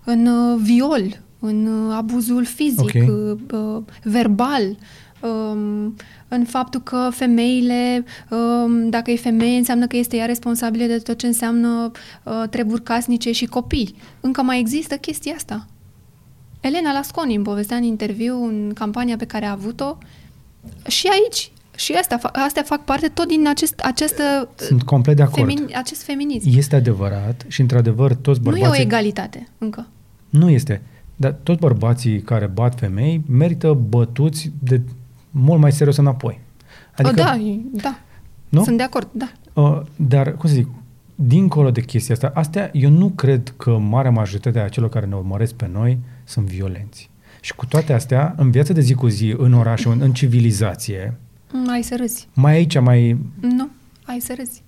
în 0.03 0.25
uh, 0.25 0.59
viol, 0.63 1.21
în 1.39 1.65
uh, 1.65 1.93
abuzul 1.97 2.45
fizic, 2.45 2.79
Ok. 2.79 3.09
uh, 3.09 3.37
uh, 3.51 3.81
verbal, 4.03 4.61
um, 5.21 5.95
în 6.27 6.43
faptul 6.45 6.81
că 6.81 7.09
femeile, 7.11 8.05
um, 8.29 8.89
dacă 8.89 9.11
e 9.11 9.15
femeie, 9.15 9.57
înseamnă 9.57 9.87
că 9.87 9.97
este 9.97 10.15
ea 10.17 10.25
responsabilă 10.25 10.85
de 10.85 10.97
tot 10.97 11.17
ce 11.17 11.27
înseamnă 11.27 11.91
uh, 12.23 12.43
treburi 12.49 12.83
casnice 12.83 13.31
și 13.31 13.45
copii. 13.45 13.95
Încă 14.21 14.41
mai 14.41 14.59
există 14.59 14.95
chestia 14.95 15.33
asta. 15.35 15.65
Elena 16.61 16.91
Lasconi 16.91 17.35
îmi 17.35 17.43
povestea 17.43 17.77
în 17.77 17.83
interviu, 17.83 18.43
în 18.43 18.71
campania 18.73 19.15
pe 19.17 19.25
care 19.25 19.45
a 19.45 19.51
avut-o, 19.51 19.97
și 20.87 21.07
aici, 21.11 21.51
și 21.75 21.93
astea, 21.93 22.19
fa- 22.19 22.31
astea 22.45 22.63
fac 22.63 22.83
parte 22.83 23.07
tot 23.07 23.27
din 23.27 23.47
acest, 23.47 23.79
această, 23.79 24.49
Sunt 24.55 24.83
complet 24.83 25.15
de 25.15 25.21
acord. 25.21 25.35
femin, 25.49 25.69
acest 25.75 26.03
feminism. 26.03 26.49
Este 26.57 26.75
adevărat 26.75 27.45
și, 27.47 27.61
într-adevăr, 27.61 28.13
toți 28.15 28.39
Nu 28.39 28.43
bărbații... 28.49 28.75
e 28.75 28.79
o 28.79 28.81
egalitate, 28.85 29.47
încă. 29.57 29.87
Nu 30.29 30.49
este. 30.49 30.81
Dar 31.15 31.35
toți 31.43 31.59
bărbații 31.59 32.21
care 32.21 32.45
bat 32.47 32.79
femei 32.79 33.21
merită 33.29 33.73
bătuți 33.89 34.51
de 34.63 34.81
mult 35.31 35.61
mai 35.61 35.71
serios 35.71 35.97
înapoi. 35.97 36.39
Adică, 36.95 37.15
da, 37.15 37.35
e- 37.35 37.59
da. 37.71 37.99
Nu? 38.49 38.63
Sunt 38.63 38.77
de 38.77 38.83
acord, 38.83 39.07
da. 39.11 39.31
Uh, 39.53 39.81
dar, 39.95 40.35
cum 40.35 40.49
să 40.49 40.55
zic, 40.55 40.67
dincolo 41.15 41.71
de 41.71 41.81
chestia 41.81 42.13
asta, 42.15 42.31
astea, 42.35 42.69
eu 42.73 42.89
nu 42.89 43.09
cred 43.09 43.53
că 43.57 43.77
marea 43.77 44.11
majoritate 44.11 44.59
a 44.59 44.69
celor 44.69 44.89
care 44.89 45.05
ne 45.05 45.15
urmăresc 45.15 45.53
pe 45.53 45.67
noi 45.73 45.97
sunt 46.23 46.45
violenți. 46.45 47.09
Și 47.41 47.55
cu 47.55 47.65
toate 47.65 47.93
astea, 47.93 48.33
în 48.37 48.51
viața 48.51 48.73
de 48.73 48.81
zi 48.81 48.93
cu 48.93 49.07
zi, 49.07 49.33
în 49.37 49.53
oraș, 49.53 49.85
în, 49.85 50.01
în 50.01 50.13
civilizație, 50.13 51.17
Mm, 51.53 51.69
Ai 51.69 51.81
să 51.81 51.95
râzi. 51.95 52.27
mai 52.33 52.53
aici, 52.53 52.79
mai... 52.79 53.17
Nu, 53.39 53.69
ai 54.05 54.19
să 54.19 54.33
râzi. 54.37 54.63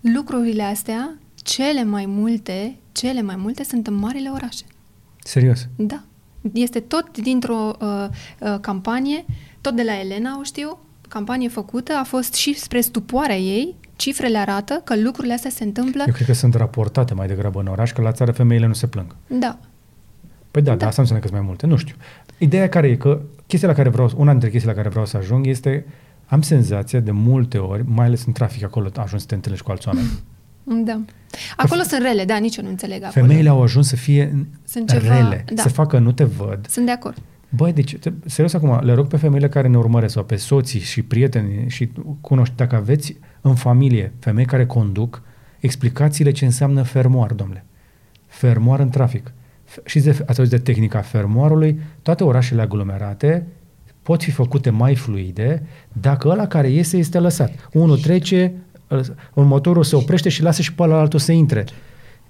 Lucrurile 0.00 0.62
astea, 0.62 1.18
cele 1.34 1.84
mai 1.84 2.04
multe, 2.06 2.76
cele 2.92 3.22
mai 3.22 3.36
multe 3.36 3.64
sunt 3.64 3.86
în 3.86 3.94
marile 3.94 4.28
orașe. 4.34 4.64
Serios. 5.18 5.68
Da. 5.76 6.02
Este 6.52 6.80
tot 6.80 7.18
dintr-o 7.18 7.72
uh, 7.80 8.06
uh, 8.40 8.58
campanie, 8.60 9.24
tot 9.60 9.76
de 9.76 9.82
la 9.82 10.00
Elena, 10.00 10.38
o 10.38 10.42
știu, 10.42 10.78
campanie 11.08 11.48
făcută, 11.48 11.92
a 11.92 12.04
fost 12.04 12.34
și 12.34 12.54
spre 12.54 12.80
stupoarea 12.80 13.36
ei, 13.38 13.74
cifrele 13.96 14.38
arată 14.38 14.80
că 14.84 14.96
lucrurile 15.02 15.34
astea 15.34 15.50
se 15.50 15.64
întâmplă. 15.64 16.04
Eu 16.06 16.12
cred 16.12 16.26
că 16.26 16.32
sunt 16.32 16.54
raportate 16.54 17.14
mai 17.14 17.26
degrabă 17.26 17.60
în 17.60 17.66
oraș, 17.66 17.92
că 17.92 18.02
la 18.02 18.12
țară 18.12 18.32
femeile 18.32 18.66
nu 18.66 18.72
se 18.72 18.86
plâng. 18.86 19.16
Da. 19.26 19.58
Păi 20.50 20.62
da, 20.62 20.70
Da. 20.70 20.76
dar 20.76 20.88
asta 20.88 21.02
nu 21.02 21.08
înseamnă 21.08 21.18
că 21.18 21.26
sunt 21.28 21.32
mai 21.40 21.46
multe, 21.48 21.66
nu 21.66 21.76
știu. 21.76 21.94
Ideea 22.38 22.68
care 22.68 22.88
e 22.88 22.96
că 22.96 23.20
chestia 23.46 23.68
la 23.68 23.74
care 23.74 23.88
vreau, 23.88 24.10
una 24.16 24.30
dintre 24.30 24.48
chestiile 24.50 24.74
la 24.74 24.80
care 24.80 24.90
vreau 24.92 25.06
să 25.06 25.16
ajung 25.16 25.46
este, 25.46 25.86
am 26.26 26.42
senzația 26.42 27.00
de 27.00 27.10
multe 27.10 27.58
ori, 27.58 27.82
mai 27.86 28.06
ales 28.06 28.24
în 28.26 28.32
trafic, 28.32 28.64
acolo 28.64 28.90
ajuns 28.96 29.20
să 29.22 29.28
te 29.28 29.34
întâlnești 29.34 29.64
cu 29.66 29.70
alți 29.72 29.88
oameni. 29.88 30.06
Da. 30.84 31.00
Acolo 31.56 31.82
sunt 31.82 32.02
rele, 32.02 32.24
da, 32.24 32.36
nici 32.36 32.56
eu 32.56 32.64
nu 32.64 32.70
înțeleg 32.70 33.02
acolo. 33.04 33.26
Femeile 33.26 33.48
au 33.48 33.62
ajuns 33.62 33.88
să 33.88 33.96
fie 33.96 34.46
Sunt 34.64 34.88
ceva- 34.90 35.14
rele, 35.16 35.44
da. 35.54 35.62
să 35.62 35.68
facă 35.68 35.98
nu 35.98 36.12
te 36.12 36.24
văd. 36.24 36.66
Sunt 36.68 36.86
de 36.86 36.92
acord. 36.92 37.16
Băi, 37.48 37.72
deci, 37.72 37.96
te- 37.98 38.12
serios 38.24 38.52
acum, 38.54 38.80
le 38.84 38.92
rog 38.92 39.06
pe 39.06 39.16
femeile 39.16 39.48
care 39.48 39.68
ne 39.68 39.76
urmăresc 39.78 40.12
sau 40.12 40.24
pe 40.24 40.36
soții 40.36 40.80
și 40.80 41.02
prieteni 41.02 41.68
și 41.68 41.90
cunoști, 42.20 42.54
dacă 42.56 42.76
aveți 42.76 43.16
în 43.40 43.54
familie 43.54 44.12
femei 44.18 44.44
care 44.44 44.66
conduc, 44.66 45.22
explicațiile 45.60 46.30
ce 46.30 46.44
înseamnă 46.44 46.82
fermoar, 46.82 47.32
domnule. 47.32 47.64
Fermoar 48.26 48.80
în 48.80 48.88
trafic. 48.88 49.32
F- 49.68 49.84
Și 49.84 50.00
de, 50.00 50.10
ați 50.26 50.38
auzit 50.38 50.54
de 50.56 50.72
tehnica 50.72 51.00
fermoarului, 51.00 51.80
toate 52.02 52.24
orașele 52.24 52.60
aglomerate 52.60 53.46
pot 54.02 54.22
fi 54.22 54.30
făcute 54.30 54.70
mai 54.70 54.94
fluide 54.94 55.62
dacă 55.92 56.28
ăla 56.28 56.46
care 56.46 56.68
iese 56.68 56.96
este 56.96 57.18
lăsat. 57.18 57.68
Unul 57.72 57.98
trece, 57.98 58.52
îl- 58.86 59.14
următorul 59.34 59.84
se 59.84 59.96
oprește 59.96 60.28
și 60.28 60.42
lasă 60.42 60.62
și 60.62 60.74
pe 60.74 60.82
altul 60.82 61.18
să 61.18 61.32
intre. 61.32 61.64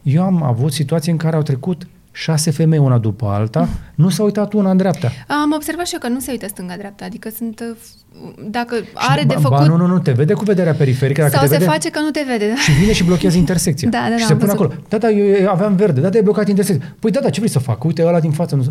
Eu 0.03 0.23
am 0.23 0.43
avut 0.43 0.73
situații 0.73 1.13
în 1.13 1.19
care 1.19 1.37
au 1.37 1.43
trecut 1.43 1.87
șase 2.19 2.51
femei 2.51 2.79
una 2.79 2.99
după 2.99 3.27
alta, 3.27 3.69
nu 3.95 4.09
s-a 4.09 4.23
uitat 4.23 4.53
una 4.53 4.71
în 4.71 4.77
dreapta. 4.77 5.13
Am 5.27 5.53
observat 5.55 5.87
și 5.87 5.93
eu 5.95 6.01
că 6.01 6.09
nu 6.09 6.21
se 6.21 6.31
uită 6.31 6.47
stânga-dreapta, 6.49 7.05
adică 7.05 7.29
sunt, 7.37 7.61
uh, 7.61 7.77
f- 7.77 8.51
dacă 8.51 8.75
are 8.95 9.21
Și, 9.21 9.27
de 9.27 9.35
ba- 9.35 9.41
făcut, 9.41 9.57
Ba, 9.59 9.67
nu, 9.67 9.77
nu, 9.77 9.87
nu, 9.87 9.99
te 9.99 10.13
vede 10.13 10.33
cu 10.33 10.45
vederea 10.45 10.75
periferică. 10.75 11.21
Dacă 11.21 11.33
sau 11.33 11.43
te 11.43 11.49
se 11.49 11.57
vede, 11.59 11.71
face 11.71 11.91
că 11.91 12.01
nu 12.01 12.11
te 12.11 12.25
vede. 12.27 12.49
Da? 12.49 12.55
Și 12.55 12.71
vine 12.73 12.93
și 12.93 13.05
blochează 13.05 13.37
intersecția. 13.37 13.89
Da, 13.97 13.99
da, 14.03 14.09
da, 14.09 14.17
și 14.17 14.25
se 14.25 14.33
am 14.33 14.39
pune 14.39 14.53
văzut. 14.53 14.65
acolo. 14.71 14.83
Da, 14.89 14.99
da, 14.99 15.11
eu, 15.11 15.27
eu 15.27 15.49
aveam 15.51 15.77
verde. 15.77 16.01
Da, 16.01 16.09
da, 16.09 16.19
e 16.19 16.21
blocat 16.23 16.49
intersecția. 16.49 16.95
Păi 16.99 17.11
da, 17.11 17.21
da, 17.21 17.31
ce 17.31 17.39
vrei 17.41 17.53
să 17.53 17.59
fac? 17.59 17.85
Uite, 17.85 18.05
ăla 18.07 18.21
din 18.21 18.31
față. 18.31 18.55
Nu... 18.57 18.65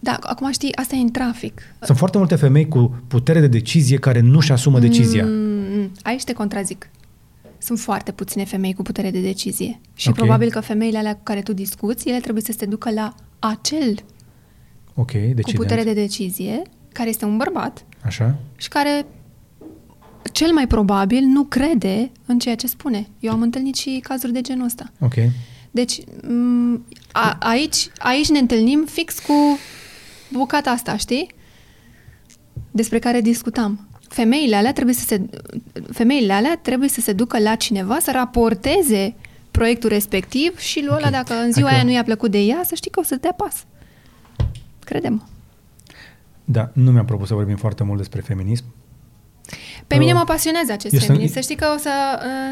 Da, 0.00 0.16
acum 0.20 0.50
știi, 0.52 0.76
asta 0.76 0.94
e 0.96 0.98
în 0.98 1.10
trafic. 1.10 1.62
Sunt 1.80 1.98
foarte 1.98 2.18
multe 2.18 2.34
femei 2.36 2.68
cu 2.68 3.02
putere 3.08 3.40
de 3.40 3.46
decizie 3.46 3.96
care 3.98 4.20
nu-și 4.20 4.52
asumă 4.52 4.78
decizia. 4.78 5.24
Mm, 5.26 5.90
aici 6.02 6.24
te 6.24 6.32
contrazic. 6.32 6.88
Sunt 7.72 7.84
foarte 7.84 8.12
puține 8.12 8.44
femei 8.44 8.74
cu 8.74 8.82
putere 8.82 9.10
de 9.10 9.20
decizie. 9.20 9.80
Și 9.94 10.08
Ok. 10.08 10.14
probabil 10.14 10.50
că 10.50 10.60
femeile 10.60 10.98
alea 10.98 11.14
cu 11.16 11.22
care 11.22 11.40
tu 11.42 11.52
discuți, 11.52 12.08
ele 12.08 12.20
trebuie 12.20 12.42
să 12.42 12.52
se 12.58 12.66
ducă 12.66 12.90
la 12.90 13.14
acel 13.38 13.94
Ok, 14.94 15.10
cu 15.10 15.16
decident. 15.18 15.56
putere 15.56 15.82
de 15.82 15.92
decizie, 15.92 16.62
care 16.92 17.08
este 17.08 17.24
un 17.24 17.36
bărbat 17.36 17.84
Așa? 18.04 18.38
și 18.56 18.68
care 18.68 19.06
cel 20.32 20.52
mai 20.52 20.66
probabil 20.66 21.22
nu 21.24 21.44
crede 21.44 22.10
în 22.26 22.38
ceea 22.38 22.54
ce 22.54 22.66
spune. 22.66 23.06
Eu 23.20 23.32
am 23.32 23.42
întâlnit 23.42 23.74
și 23.74 24.00
cazuri 24.02 24.32
de 24.32 24.40
genul 24.40 24.64
ăsta. 24.64 24.92
Ok. 25.00 25.14
Deci, 25.70 26.00
m- 26.00 26.80
a, 27.12 27.36
aici, 27.40 27.90
aici 27.98 28.28
ne 28.30 28.38
întâlnim 28.38 28.84
fix 28.90 29.18
cu 29.18 29.32
bucata 30.32 30.70
asta, 30.70 30.96
știi? 30.96 31.34
Despre 32.70 32.98
care 32.98 33.20
discutam. 33.20 33.88
Femeile 34.12 34.56
alea 34.56 34.72
trebuie 34.72 34.94
să 34.94 35.04
se, 35.04 35.20
femeile 35.92 36.32
alea 36.32 36.58
trebuie 36.62 36.88
să 36.88 37.00
se 37.00 37.12
ducă 37.12 37.38
la 37.38 37.54
cineva 37.54 37.98
să 38.00 38.10
raporteze 38.14 39.14
proiectul 39.50 39.88
respectiv 39.88 40.58
și 40.58 40.80
lui 40.84 40.94
ăla, 40.96 41.06
Ok. 41.06 41.12
dacă 41.12 41.34
în 41.34 41.52
ziua 41.52 41.68
Hai 41.68 41.76
că- 41.76 41.82
aia 41.82 41.90
nu 41.90 41.96
i-a 41.96 42.04
plăcut 42.04 42.30
de 42.30 42.38
ea, 42.38 42.60
să 42.64 42.74
știi 42.74 42.90
că 42.90 43.00
o 43.00 43.02
să 43.02 43.16
dea 43.20 43.32
pas. 43.36 43.64
Credem. 44.84 45.28
Da, 46.44 46.70
nu 46.72 46.90
mi-am 46.90 47.04
propus 47.04 47.28
să 47.28 47.34
vorbim 47.34 47.56
foarte 47.56 47.84
mult 47.84 47.98
despre 47.98 48.20
feminism. 48.20 48.64
Pe 49.86 49.96
mine 49.96 50.12
Uh, 50.12 50.18
mă 50.18 50.24
pasionează 50.24 50.72
acest 50.72 50.92
eu 50.94 50.98
sunt- 50.98 51.10
feminism. 51.10 51.34
Să 51.34 51.40
știi 51.40 51.56
că 51.56 51.66
o 51.74 51.78
să... 51.78 51.90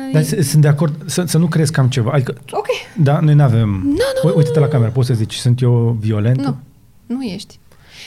Uh, 0.06 0.12
Dar 0.12 0.22
s- 0.22 0.48
sunt 0.48 0.62
de 0.62 0.68
acord 0.68 1.10
să, 1.10 1.24
să 1.26 1.38
nu 1.38 1.46
crezi 1.46 1.72
că 1.72 1.80
am 1.80 1.88
ceva. 1.88 2.10
Adică, 2.12 2.34
ok. 2.50 2.66
da, 2.96 3.20
noi 3.20 3.34
nu 3.34 3.42
avem... 3.42 3.68
nu, 3.68 4.28
Ui- 4.28 4.32
Uite-te 4.36 4.58
la 4.58 4.68
cameră, 4.68 4.90
poți 4.90 5.06
să 5.06 5.14
zici, 5.14 5.34
sunt 5.34 5.60
eu 5.62 5.96
violentă? 6.00 6.56
Nu, 7.06 7.16
nu 7.16 7.22
ești. 7.22 7.58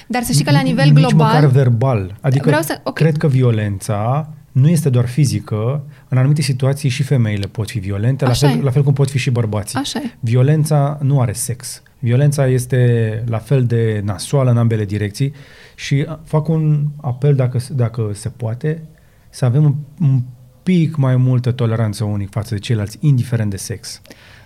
Dar 0.07 0.23
să 0.23 0.31
știi 0.31 0.45
că 0.45 0.51
la 0.51 0.61
nivel 0.61 0.85
Nici 0.91 0.93
global... 1.07 1.33
măcar 1.33 1.45
verbal. 1.49 2.15
Adică 2.21 2.43
Vreau 2.45 2.61
să- 2.61 2.79
ok. 2.83 2.93
cred 2.93 3.17
că 3.17 3.27
violența 3.27 4.29
nu 4.51 4.69
este 4.69 4.89
doar 4.89 5.07
fizică, 5.07 5.83
în 6.07 6.17
anumite 6.17 6.41
situații 6.41 6.89
și 6.89 7.03
femeile 7.03 7.47
pot 7.47 7.69
fi 7.69 7.79
violente, 7.79 8.23
la 8.25 8.29
Așa 8.31 8.47
fel, 8.47 8.57
e. 8.59 8.61
la 8.61 8.71
fel 8.71 8.83
cum 8.83 8.93
pot 8.93 9.09
fi 9.09 9.17
și 9.17 9.29
bărbații. 9.29 9.79
Așa 9.79 9.99
e. 9.99 10.11
Violența 10.19 10.97
nu 11.01 11.21
are 11.21 11.31
sex. 11.31 11.81
Violența 11.99 12.47
este 12.47 13.23
la 13.27 13.37
fel 13.37 13.65
de 13.65 14.01
nasoală 14.05 14.49
în 14.51 14.57
ambele 14.57 14.85
direcții 14.85 15.33
și 15.75 16.05
fac 16.23 16.47
un 16.47 16.85
apel, 17.01 17.35
dacă, 17.35 17.59
dacă 17.71 18.09
se 18.13 18.29
poate, 18.29 18.83
să 19.29 19.45
avem 19.45 19.63
un, 19.63 19.75
un 20.01 20.21
pic 20.63 20.95
mai 20.95 21.15
multă 21.15 21.51
toleranță 21.51 22.03
unii 22.03 22.27
față 22.31 22.53
de 22.53 22.59
ceilalți, 22.59 22.97
indiferent 23.01 23.49
de 23.49 23.57
sex. 23.57 24.01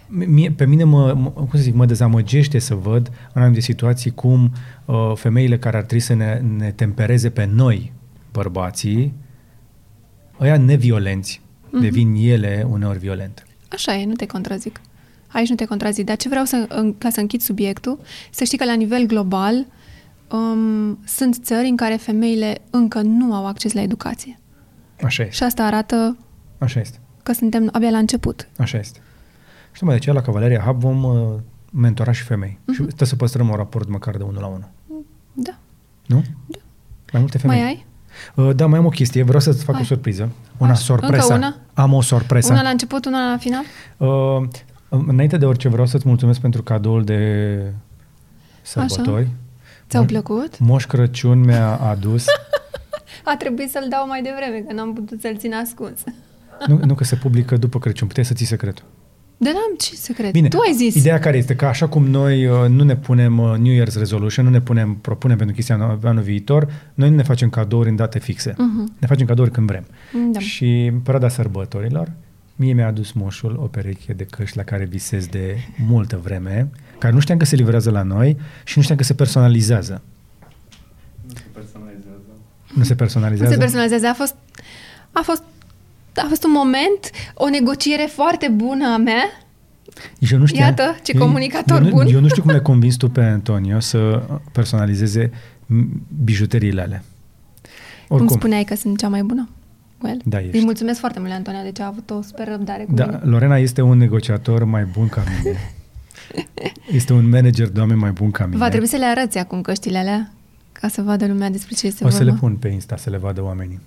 Mie, 0.10 0.52
pe 0.52 0.66
mine 0.66 0.84
mă, 0.84 1.14
mă, 1.14 1.30
cum 1.30 1.48
să 1.52 1.58
zic, 1.58 1.74
mă 1.74 1.86
dezamăgește 1.86 2.60
să 2.60 2.76
văd 2.76 3.08
în 3.34 3.42
anumite 3.42 3.62
situații 3.62 4.12
cum 4.12 4.52
uh, 4.86 5.12
femeile 5.16 5.58
care 5.58 5.78
ar 5.78 5.84
trebui 5.84 6.04
să 6.04 6.14
ne, 6.14 6.42
ne 6.58 6.72
tempereze 6.72 7.30
pe 7.30 7.46
noi, 7.46 7.94
bărbații, 8.32 9.14
ăia 10.40 10.58
neviolenți, 10.58 11.42
Mhm. 11.70 11.82
devin 11.82 12.14
ele 12.16 12.66
uneori 12.70 12.98
violente. 13.00 13.44
Așa 13.70 13.96
e, 13.96 14.06
nu 14.06 14.14
te 14.14 14.26
contrazic. 14.26 14.82
Aici 15.28 15.50
nu 15.50 15.56
te 15.56 15.66
contrazic. 15.66 16.06
Dar 16.06 16.16
ce 16.18 16.30
vreau 16.30 16.46
să, 16.46 16.66
în- 16.70 16.98
ca 16.98 17.10
să 17.10 17.20
închid 17.20 17.42
subiectul, 17.42 18.00
să 18.32 18.44
știi 18.44 18.58
că 18.58 18.66
la 18.66 18.74
nivel 18.74 19.06
global 19.06 19.66
um, 20.32 21.00
sunt 21.06 21.36
țări 21.44 21.68
în 21.68 21.76
care 21.76 21.96
femeile 21.96 22.58
încă 22.70 23.02
nu 23.02 23.34
au 23.34 23.46
acces 23.48 23.74
la 23.74 23.82
educație. 23.82 24.40
Așa 25.04 25.24
este. 25.24 25.36
Și 25.36 25.44
asta 25.44 25.64
arată 25.66 26.18
Așa 26.58 26.80
este. 26.80 27.00
că 27.24 27.32
suntem 27.32 27.70
abia 27.72 27.90
la 27.90 27.98
început. 27.98 28.50
Așa 28.58 28.78
este. 28.78 29.00
Și 29.78 29.84
tocmai 29.84 29.98
de 30.02 30.10
aceea 30.10 30.16
la 30.16 30.32
Cavaleria 30.32 30.60
Hub 30.66 30.80
vom 30.80 31.04
uh, 31.04 31.40
mentora 31.72 32.12
și 32.12 32.24
femei. 32.24 32.60
Mhm. 32.66 32.74
Și 32.76 32.82
trebuie 32.82 33.08
să 33.08 33.16
păstrăm 33.16 33.50
un 33.50 33.56
raport 33.56 33.90
măcar 33.90 34.18
de 34.18 34.24
unul 34.24 34.42
la 34.42 34.48
unul. 34.48 34.70
Da. 35.34 35.58
Nu? 36.06 36.24
Mai 37.12 37.22
multe 37.22 37.38
femei. 37.38 37.58
Mai 37.58 37.68
ai? 37.68 37.86
Uh, 38.36 38.56
da, 38.56 38.66
mai 38.66 38.80
am 38.80 38.86
o 38.86 38.90
chestie. 38.90 39.24
Vreau 39.24 39.40
să-ți 39.40 39.64
fac 39.64 39.74
Hai. 39.74 39.84
o 39.84 39.86
surpriză. 39.86 40.30
Una 40.58 40.72
Așa. 40.72 40.80
sorpresă. 40.80 41.34
Încă 41.34 41.46
una? 41.46 41.56
Am 41.74 41.94
o 41.94 42.02
sorpresă. 42.02 42.52
Una 42.52 42.62
la 42.62 42.70
început, 42.70 43.06
una 43.06 43.30
la 43.32 43.38
final? 43.38 43.64
Uh, 43.98 44.48
înainte 44.90 45.38
de 45.38 45.46
orice 45.46 45.68
vreau 45.68 45.86
să-ți 45.86 46.08
mulțumesc 46.08 46.40
pentru 46.40 46.64
cadoul 46.64 47.04
de 47.04 47.74
sărbători. 48.62 49.28
Ți-au 49.90 50.04
Moș- 50.04 50.08
plăcut? 50.08 50.60
Moș 50.60 50.86
Crăciun 50.86 51.40
mi-a 51.40 51.76
adus. 51.76 52.26
A 53.32 53.36
trebuit 53.38 53.70
să-l 53.72 53.86
dau 53.90 54.08
mai 54.08 54.22
devreme, 54.22 54.60
că 54.68 54.74
n-am 54.74 54.94
putut 54.94 55.22
să-l 55.22 55.38
țin 55.38 55.54
ascuns. 55.54 56.00
nu, 56.68 56.80
nu 56.84 56.96
că 56.96 57.04
se 57.04 57.16
publică 57.16 57.58
după 57.58 57.80
Crăciun. 57.80 58.08
Puteai 58.08 58.26
să 58.26 58.34
ții 58.34 58.46
secretul. 58.46 58.84
Dar 59.40 59.54
n-am 59.54 59.76
ce 59.78 59.96
secret. 59.96 60.32
Bine, 60.32 60.48
tu 60.48 60.58
ai 60.68 60.74
zis. 60.74 60.96
Ideea 60.96 61.20
care 61.20 61.38
este 61.38 61.56
că 61.56 61.66
așa 61.66 61.88
cum 61.88 62.06
noi 62.08 62.46
uh, 62.48 62.70
nu 62.70 62.84
ne 62.84 62.96
punem 62.96 63.38
uh, 63.40 63.58
New 63.58 63.84
Year's 63.84 63.94
Resolution, 63.98 64.46
nu 64.46 64.52
ne 64.52 64.62
punem, 64.62 64.96
propunem 64.96 65.38
pentru 65.38 65.56
chestia 65.56 65.76
anul, 65.76 66.00
anul 66.04 66.24
viitor, 66.24 66.68
noi 66.94 67.10
nu 67.10 67.16
ne 67.16 67.24
facem 67.24 67.50
cadouri 67.50 67.90
în 67.90 67.96
date 67.96 68.20
fixe. 68.20 68.54
Mhm. 68.58 68.94
Ne 69.00 69.08
facem 69.08 69.26
cadouri 69.26 69.52
când 69.52 69.68
vrem. 69.68 69.86
Da. 70.32 70.40
Și 70.40 70.86
în 70.86 71.00
perioada 71.00 71.30
sărbătorilor, 71.30 72.12
mie 72.56 72.74
mi-a 72.74 72.88
adus 72.88 73.12
moșul 73.12 73.58
o 73.62 73.66
pereche 73.66 74.14
de 74.14 74.24
căști 74.24 74.58
la 74.58 74.64
care 74.64 74.86
visez 74.86 75.26
de 75.28 75.58
multă 75.88 76.20
vreme, 76.24 76.70
care 76.98 77.14
nu 77.14 77.20
știam 77.20 77.38
că 77.38 77.46
se 77.46 77.56
livrează 77.56 77.92
la 77.92 78.02
noi 78.04 78.38
și 78.64 78.74
nu 78.78 78.82
știam 78.84 78.98
că 78.98 79.04
se 79.04 79.14
personalizează. 79.14 80.02
Nu 81.26 81.34
se 81.34 81.44
personalizează. 81.54 82.22
Nu 82.74 82.84
se 82.84 82.90
Nu 82.92 82.96
personalizează? 82.96 83.54
se 83.54 83.60
personalizează. 83.60 84.08
A 84.08 84.14
fost, 84.14 84.36
a 85.12 85.22
fost, 85.24 85.44
a 86.22 86.26
fost 86.28 86.44
un 86.44 86.52
moment, 86.52 87.00
o 87.34 87.50
negociere 87.50 88.08
foarte 88.14 88.48
bună 88.56 88.86
a 88.94 88.98
mea. 88.98 89.24
Și 90.22 90.34
eu 90.34 90.40
nu 90.40 90.46
știam, 90.46 90.68
Iată, 90.68 90.96
ce 91.04 91.12
eu- 91.16 91.22
comunicator 91.22 91.78
eu, 91.78 91.84
nu- 91.84 91.90
bun. 91.90 92.06
Eu 92.08 92.20
nu 92.20 92.28
știu 92.28 92.42
cum 92.42 92.52
le 92.52 92.60
convins 92.60 92.96
tu 92.96 93.10
pe 93.10 93.22
Antonio 93.22 93.80
să 93.80 94.24
personalizeze 94.52 95.30
m- 95.30 95.88
bijuteriile 96.24 96.82
alea. 96.82 97.04
Cum 98.08 98.28
spuneai 98.28 98.64
că 98.64 98.76
sunt 98.76 98.98
cea 98.98 99.08
mai 99.08 99.22
bună? 99.24 99.50
Well, 100.02 100.22
Da, 100.26 100.38
Îi 100.38 100.50
ești. 100.52 100.64
mulțumesc 100.64 101.00
foarte 101.00 101.20
mult, 101.20 101.30
lui 101.32 101.38
Antonia, 101.40 101.64
deci 101.64 101.80
a 101.80 101.86
avut 101.86 102.10
o 102.10 102.22
super 102.22 102.48
răbdare 102.48 102.84
cu 102.84 102.94
Da, 102.94 103.06
mine. 103.06 103.20
Lorena 103.24 103.58
este 103.58 103.82
un 103.82 103.98
negociator 103.98 104.64
mai 104.64 104.84
bun 104.84 105.08
ca 105.10 105.24
mine. 105.44 105.58
Este 106.92 107.14
un 107.14 107.30
manager 107.30 107.68
de 107.70 107.80
oameni 107.80 108.00
mai 108.00 108.12
bun 108.12 108.32
ca 108.32 108.46
mine. 108.46 108.58
Va 108.58 108.70
trebui 108.70 108.88
să 108.88 108.96
le 108.96 109.06
arăți 109.06 109.38
acum 109.38 109.62
căștile 109.62 109.98
alea, 109.98 110.32
ca 110.72 110.88
să 110.88 111.02
vadă 111.02 111.26
lumea 111.28 111.50
despre 111.50 111.76
ce 111.76 111.88
este 111.88 112.04
O 112.06 112.10
să 112.10 112.16
vorba. 112.18 112.32
le 112.32 112.38
pun 112.40 112.56
pe 112.56 112.68
Insta 112.68 112.98
să 112.98 113.10
le 113.10 113.18
vadă 113.18 113.44
oamenii. 113.44 113.80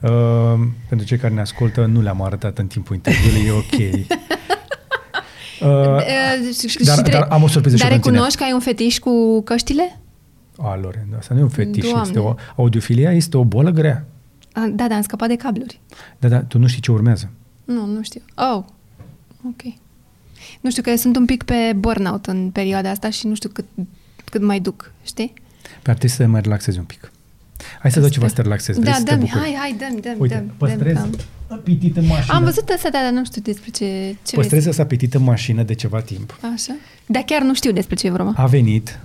Uh, 0.00 0.60
pentru 0.88 1.06
cei 1.06 1.18
care 1.18 1.34
ne 1.34 1.40
ascultă, 1.40 1.84
nu 1.86 2.00
le-am 2.00 2.22
arătat 2.22 2.58
în 2.58 2.66
timpul 2.66 2.94
interviului, 2.96 3.46
e 3.46 3.50
ok. 3.50 3.78
Uh, 4.08 4.16
Uh, 5.62 6.54
și- 6.58 6.68
și 6.68 6.84
dar- 6.84 7.00
tre- 7.00 7.12
dar 7.12 7.26
am 7.30 7.42
o 7.42 7.46
surpriză 7.48 7.76
și 7.76 7.82
Dar 7.82 7.90
pentru 7.90 8.08
tine. 8.08 8.12
recunoști 8.16 8.38
că 8.38 8.44
ai 8.44 8.52
un 8.52 8.60
fetiș 8.60 8.98
cu 8.98 9.42
căștile? 9.42 10.00
a, 10.58 10.76
Lorena, 10.76 11.16
asta 11.18 11.34
nu 11.34 11.40
e 11.40 11.42
un 11.42 11.48
fetiș, 11.48 11.82
Doamne. 11.84 12.02
este 12.06 12.18
o, 12.18 12.34
audiofilia 12.56 13.12
este 13.12 13.36
o 13.36 13.44
bolă 13.44 13.70
grea. 13.70 14.04
Ah, 14.52 14.70
Da, 14.74 14.88
da, 14.88 14.94
am 14.94 15.02
scăpat 15.02 15.28
de 15.28 15.36
cabluri. 15.36 15.80
Da, 16.18 16.28
da, 16.28 16.38
tu 16.42 16.58
nu 16.58 16.66
știi 16.66 16.80
ce 16.80 16.90
urmează. 16.90 17.30
Nu, 17.64 17.86
nu 17.86 18.02
știu. 18.02 18.20
Oh, 18.34 18.64
ok. 19.48 19.62
Nu 20.60 20.70
știu, 20.70 20.82
că 20.82 20.96
sunt 20.96 21.16
un 21.16 21.24
pic 21.24 21.42
pe 21.42 21.72
burnout 21.76 22.26
în 22.26 22.50
perioada 22.50 22.90
asta 22.90 23.10
și 23.10 23.26
nu 23.26 23.34
știu 23.34 23.48
cât, 23.48 23.64
cât 24.24 24.42
mai 24.42 24.60
duc, 24.60 24.92
știi? 25.04 25.32
Pe 25.82 25.90
ar 25.90 25.96
trebui 25.96 26.08
să 26.08 26.16
te 26.22 26.26
mai 26.28 26.40
relaxezi 26.40 26.78
un 26.78 26.84
pic. 26.84 27.10
Hai 27.80 27.90
să 27.90 28.00
dau 28.00 28.08
ceva 28.08 28.28
să 28.28 28.34
te 28.34 28.42
relaxezi. 28.42 28.80
Vrei 28.80 28.92
Da, 28.92 28.98
să 28.98 29.04
te 29.04 29.10
dă-mi, 29.10 29.20
bucuri? 29.22 29.40
hai, 29.40 29.54
hai, 29.58 29.74
dă-mi, 29.78 30.00
dă-mi, 30.00 30.16
Uite, 30.18 30.34
dă-mi, 30.34 30.50
păstrez 30.56 30.94
dă-mi, 30.96 31.10
dă-mi. 31.10 31.22
apetit 31.60 31.96
în 31.96 32.06
mașină. 32.06 32.34
Am 32.34 32.44
văzut 32.44 32.68
asta, 32.68 32.88
dar 32.90 33.10
nu 33.12 33.24
știu 33.24 33.42
despre 33.42 33.70
ce, 33.70 34.16
ce 34.26 34.34
Păstrez 34.36 34.66
asta 34.66 34.82
apetit 34.82 35.14
în 35.14 35.22
mașină 35.22 35.62
de 35.62 35.74
ceva 35.74 36.00
timp. 36.00 36.32
vrei. 36.40 36.52
Așa? 36.54 36.74
Dar 37.06 37.22
chiar 37.22 37.42
nu 37.42 37.54
știu 37.54 37.72
despre 37.72 37.94
ce 37.94 38.06
e 38.06 38.10
vorba. 38.10 38.32
A 38.36 38.46
venit, 38.46 38.98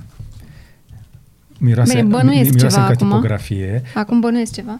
miroase, 1.60 1.94
Bine, 1.96 2.08
bănuiesc 2.08 2.54
miroase 2.54 2.76
ceva 2.76 2.88
ca 2.88 2.92
acum. 2.94 3.08
tipografie. 3.08 3.82
Acum 3.94 4.20
bănuiesc 4.20 4.54
ceva. 4.54 4.80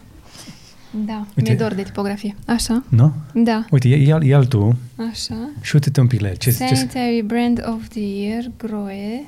Da, 1.06 1.26
Uite. 1.36 1.50
mi-e 1.50 1.54
dor 1.54 1.74
de 1.74 1.82
tipografie. 1.82 2.34
Așa? 2.46 2.84
Nu? 2.88 3.12
Da. 3.34 3.64
Uite, 3.70 3.88
ia, 3.88 4.18
ia 4.22 4.38
tu 4.38 4.76
Așa. 5.10 5.34
și 5.60 5.74
uite-te 5.74 6.00
un 6.00 6.06
pic 6.06 6.20
la 6.20 6.28
el. 6.28 6.36
Ce, 6.36 6.50
ce, 6.50 6.56
Sanitary 6.74 7.22
Brand 7.26 7.64
of 7.74 7.88
the 7.88 8.00
Year, 8.00 8.42
Groe. 8.58 9.22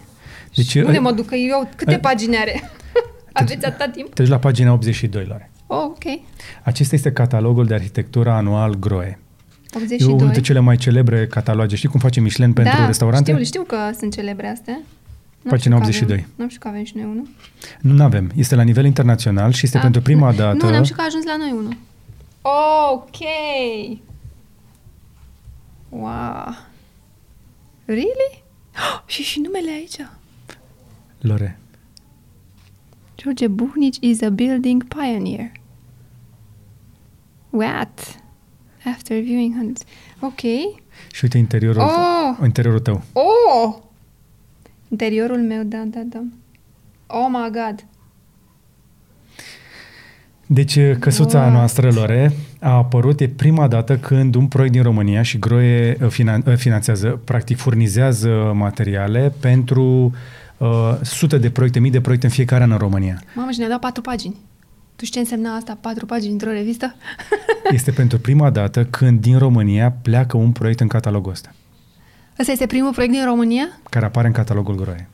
Deci, 0.55 0.75
Unde 0.75 0.91
ai- 0.91 0.99
mă 0.99 1.13
duc? 1.13 1.27
Că 1.27 1.35
eu 1.35 1.69
câte 1.77 1.91
ai- 1.91 2.01
pagini 2.01 2.37
are? 2.37 2.71
Aveți 3.33 3.67
atâta 3.67 3.89
timp? 3.89 4.15
Treci 4.15 4.29
la 4.29 4.39
pagina 4.39 4.73
82, 4.73 5.25
Lore. 5.25 5.51
Oh, 5.67 5.83
ok. 5.85 6.21
Acesta 6.63 6.95
este 6.95 7.13
catalogul 7.13 7.67
de 7.67 7.75
arhitectură 7.75 8.31
anual 8.31 8.75
GROE. 8.75 9.19
E 9.73 9.77
82. 9.77 10.07
unul 10.07 10.19
dintre 10.19 10.41
cele 10.41 10.59
mai 10.59 10.77
celebre 10.77 11.27
cataloge. 11.27 11.77
Știi 11.77 11.89
cum 11.89 12.01
face 12.01 12.21
Michelin 12.21 12.53
pentru 12.53 12.77
da, 12.79 12.87
restaurante? 12.87 13.31
Știu, 13.31 13.45
știu 13.45 13.63
că 13.63 13.77
sunt 13.99 14.15
celebre 14.15 14.49
astea. 14.49 14.81
N-am 15.43 15.53
Pagina 15.53 15.77
știut 15.77 15.97
că 15.97 16.05
82. 16.07 16.17
Avem, 16.17 16.29
n-am 16.37 16.49
știut 16.49 16.63
că 16.63 16.69
avem 16.69 16.85
și 16.85 16.93
noi 16.97 17.05
unul. 17.05 17.29
Nu 17.81 18.03
avem. 18.05 18.31
Este 18.37 18.55
la 18.55 18.63
nivel 18.63 18.85
internațional 18.85 19.53
și 19.53 19.65
este 19.65 19.77
Ah, 19.77 19.83
pentru 19.83 20.01
prima 20.01 20.31
nu, 20.31 20.37
dată. 20.37 20.65
Nu, 20.67 20.71
n-am 20.71 20.83
știut 20.83 20.97
că 20.99 21.03
a 21.03 21.07
ajuns 21.07 21.25
la 21.25 21.37
noi 21.37 21.51
unul. 21.51 21.77
Ok. 22.93 23.19
Wow. 25.89 26.57
Really? 27.85 28.43
și 29.07 29.23
și 29.23 29.41
numele 29.41 29.71
aici. 29.71 29.97
Lore. 31.21 31.59
George 33.23 33.47
Buhnici 33.49 33.97
is 34.01 34.23
a 34.23 34.29
building 34.31 34.85
pioneer. 34.85 35.53
What? 37.51 38.21
After 38.85 39.21
viewing 39.21 39.55
hundreds. 39.55 39.83
Ok. 40.21 40.41
Și 41.13 41.21
uite 41.23 41.39
interiorul, 41.39 41.83
Oh! 41.83 42.37
interiorul 42.45 42.81
tău. 42.81 43.03
Oh! 43.13 43.75
Interiorul 44.89 45.39
meu, 45.43 45.63
da, 45.63 45.83
da, 45.87 46.01
da. 46.07 46.23
Oh 47.07 47.27
my 47.31 47.51
God. 47.53 47.85
Deci 50.47 50.79
căsuța 50.99 51.43
Wow. 51.43 51.51
noastră, 51.51 51.93
Lore, 51.93 52.33
a 52.61 52.71
apărut, 52.77 53.21
e 53.21 53.29
prima 53.29 53.69
dată 53.69 53.99
când 53.99 54.35
un 54.35 54.47
proiect 54.47 54.73
din 54.73 54.83
România 54.83 55.23
și 55.23 55.39
Groe 55.39 55.97
uh, 56.03 56.09
finan- 56.11 56.47
uh, 56.47 56.55
finanțează, 56.57 57.21
practic 57.25 57.57
furnizează 57.57 58.53
materiale 58.55 59.33
pentru 59.41 59.83
uh, 60.05 60.13
sute 61.03 61.39
de 61.39 61.51
proiecte, 61.51 61.79
mii 61.79 61.91
de 61.91 62.01
proiecte 62.01 62.27
în 62.27 62.33
fiecare 62.33 62.63
an 62.63 62.71
în 62.71 62.79
România. 62.79 63.23
Mamă, 63.35 63.51
și 63.51 63.59
ne-a 63.59 63.69
dat 63.69 63.81
patru 63.81 64.03
pagini. 64.03 64.37
Tu 64.97 65.05
știi 65.05 65.15
ce 65.15 65.19
însemna 65.31 65.55
asta? 65.57 65.79
Patru 65.81 66.07
pagini 66.07 66.33
într-o 66.33 66.51
revistă? 66.51 66.95
este 67.73 67.91
pentru 67.91 68.19
prima 68.19 68.51
dată 68.51 68.85
când 68.85 69.21
din 69.21 69.39
România 69.39 69.91
pleacă 70.03 70.37
un 70.37 70.53
proiect 70.53 70.81
în 70.81 70.89
catalogul 70.89 71.33
ăsta, 71.33 71.53
Ăsta 72.39 72.53
este 72.53 72.67
primul 72.67 72.93
proiect 72.93 73.15
din 73.15 73.25
România? 73.25 73.69
care 73.91 74.05
apare 74.05 74.27
în 74.27 74.33
catalogul 74.33 74.75
Groie. 74.75 75.09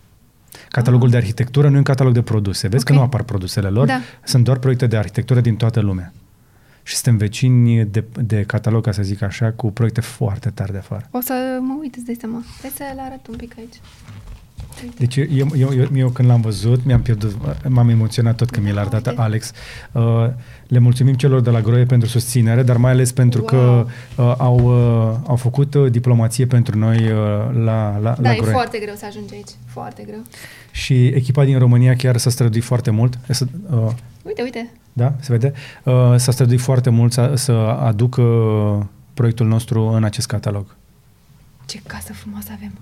Catalogul 0.70 1.10
de 1.10 1.16
arhitectură 1.16 1.68
nu 1.68 1.74
e 1.74 1.78
un 1.78 1.82
catalog 1.84 2.12
de 2.14 2.22
produse. 2.22 2.68
Vezi 2.68 2.82
Ok. 2.82 2.88
că 2.88 2.92
nu 2.96 3.00
apar 3.04 3.22
produsele 3.22 3.68
lor, 3.68 3.86
Da. 3.86 4.00
sunt 4.24 4.44
doar 4.44 4.58
proiecte 4.58 4.86
de 4.86 4.96
arhitectură 4.96 5.40
din 5.40 5.56
toată 5.56 5.80
lumea. 5.80 6.12
Și 6.82 6.94
suntem 6.94 7.16
vecini 7.16 7.84
de, 7.84 8.04
de 8.22 8.42
catalog, 8.46 8.84
ca 8.84 8.92
să 8.92 9.02
zic 9.02 9.22
așa, 9.22 9.52
cu 9.52 9.70
proiecte 9.70 10.00
foarte 10.00 10.50
tari 10.50 10.72
de 10.72 10.78
afară. 10.78 11.08
O 11.10 11.20
să 11.20 11.58
mă 11.60 11.76
uit, 11.80 11.94
îți 11.94 12.04
dai 12.04 12.16
seama. 12.20 12.42
Hai 12.60 12.70
să 12.74 12.82
le 12.94 13.00
arăt 13.00 13.26
un 13.26 13.36
pic 13.36 13.54
aici. 13.58 13.74
Deci 14.98 15.16
eu, 15.16 15.24
eu, 15.56 15.72
eu, 15.74 15.86
eu 15.94 16.08
când 16.08 16.28
l-am 16.28 16.40
văzut, 16.40 16.84
mi-am 16.84 17.02
pierdut, 17.02 17.36
m-am 17.68 17.88
emoționat 17.88 18.36
tot 18.36 18.50
când 18.50 18.66
mi 18.66 18.72
l-a 18.72 18.80
arătat 18.80 19.06
Uite. 19.06 19.20
Alex. 19.20 19.50
Uh, 19.92 20.26
le 20.66 20.78
mulțumim 20.78 21.14
celor 21.14 21.40
de 21.40 21.50
la 21.50 21.60
Groie 21.60 21.84
pentru 21.84 22.08
susținere, 22.08 22.62
dar 22.62 22.76
mai 22.76 22.90
ales 22.90 23.12
pentru 23.12 23.40
Wow. 23.40 23.48
că 23.48 23.86
uh, 24.22 24.34
au, 24.38 24.58
uh, 24.58 25.16
au 25.26 25.36
făcut 25.36 25.74
uh, 25.74 25.90
diplomație 25.90 26.46
pentru 26.46 26.78
noi 26.78 26.96
uh, 26.96 27.10
la, 27.64 27.98
la, 27.98 27.98
Da, 27.98 28.16
la 28.20 28.32
e 28.32 28.36
Groie. 28.36 28.52
foarte 28.52 28.78
greu 28.78 28.94
să 28.94 29.04
ajungi 29.08 29.34
aici. 29.34 29.50
Foarte 29.66 30.02
greu. 30.06 30.20
Și 30.70 31.06
echipa 31.06 31.44
din 31.44 31.58
România 31.58 31.96
chiar 31.96 32.16
s-a 32.16 32.30
străduit 32.30 32.64
foarte 32.64 32.90
mult. 32.90 33.18
Să, 33.28 33.46
uh, 33.70 33.90
Uite, 34.22 34.42
uite. 34.42 34.70
da, 34.92 35.12
se 35.20 35.32
vede? 35.32 35.52
Uh, 35.84 36.14
s-a 36.16 36.32
străduit 36.32 36.60
foarte 36.60 36.90
mult 36.90 37.12
să, 37.12 37.32
să 37.34 37.52
aducă 37.52 38.22
proiectul 39.14 39.46
nostru 39.46 39.82
în 39.86 40.04
acest 40.04 40.26
catalog. 40.26 40.66
Ce 41.66 41.80
casă 41.86 42.12
frumoasă 42.12 42.48
avem. 42.54 42.72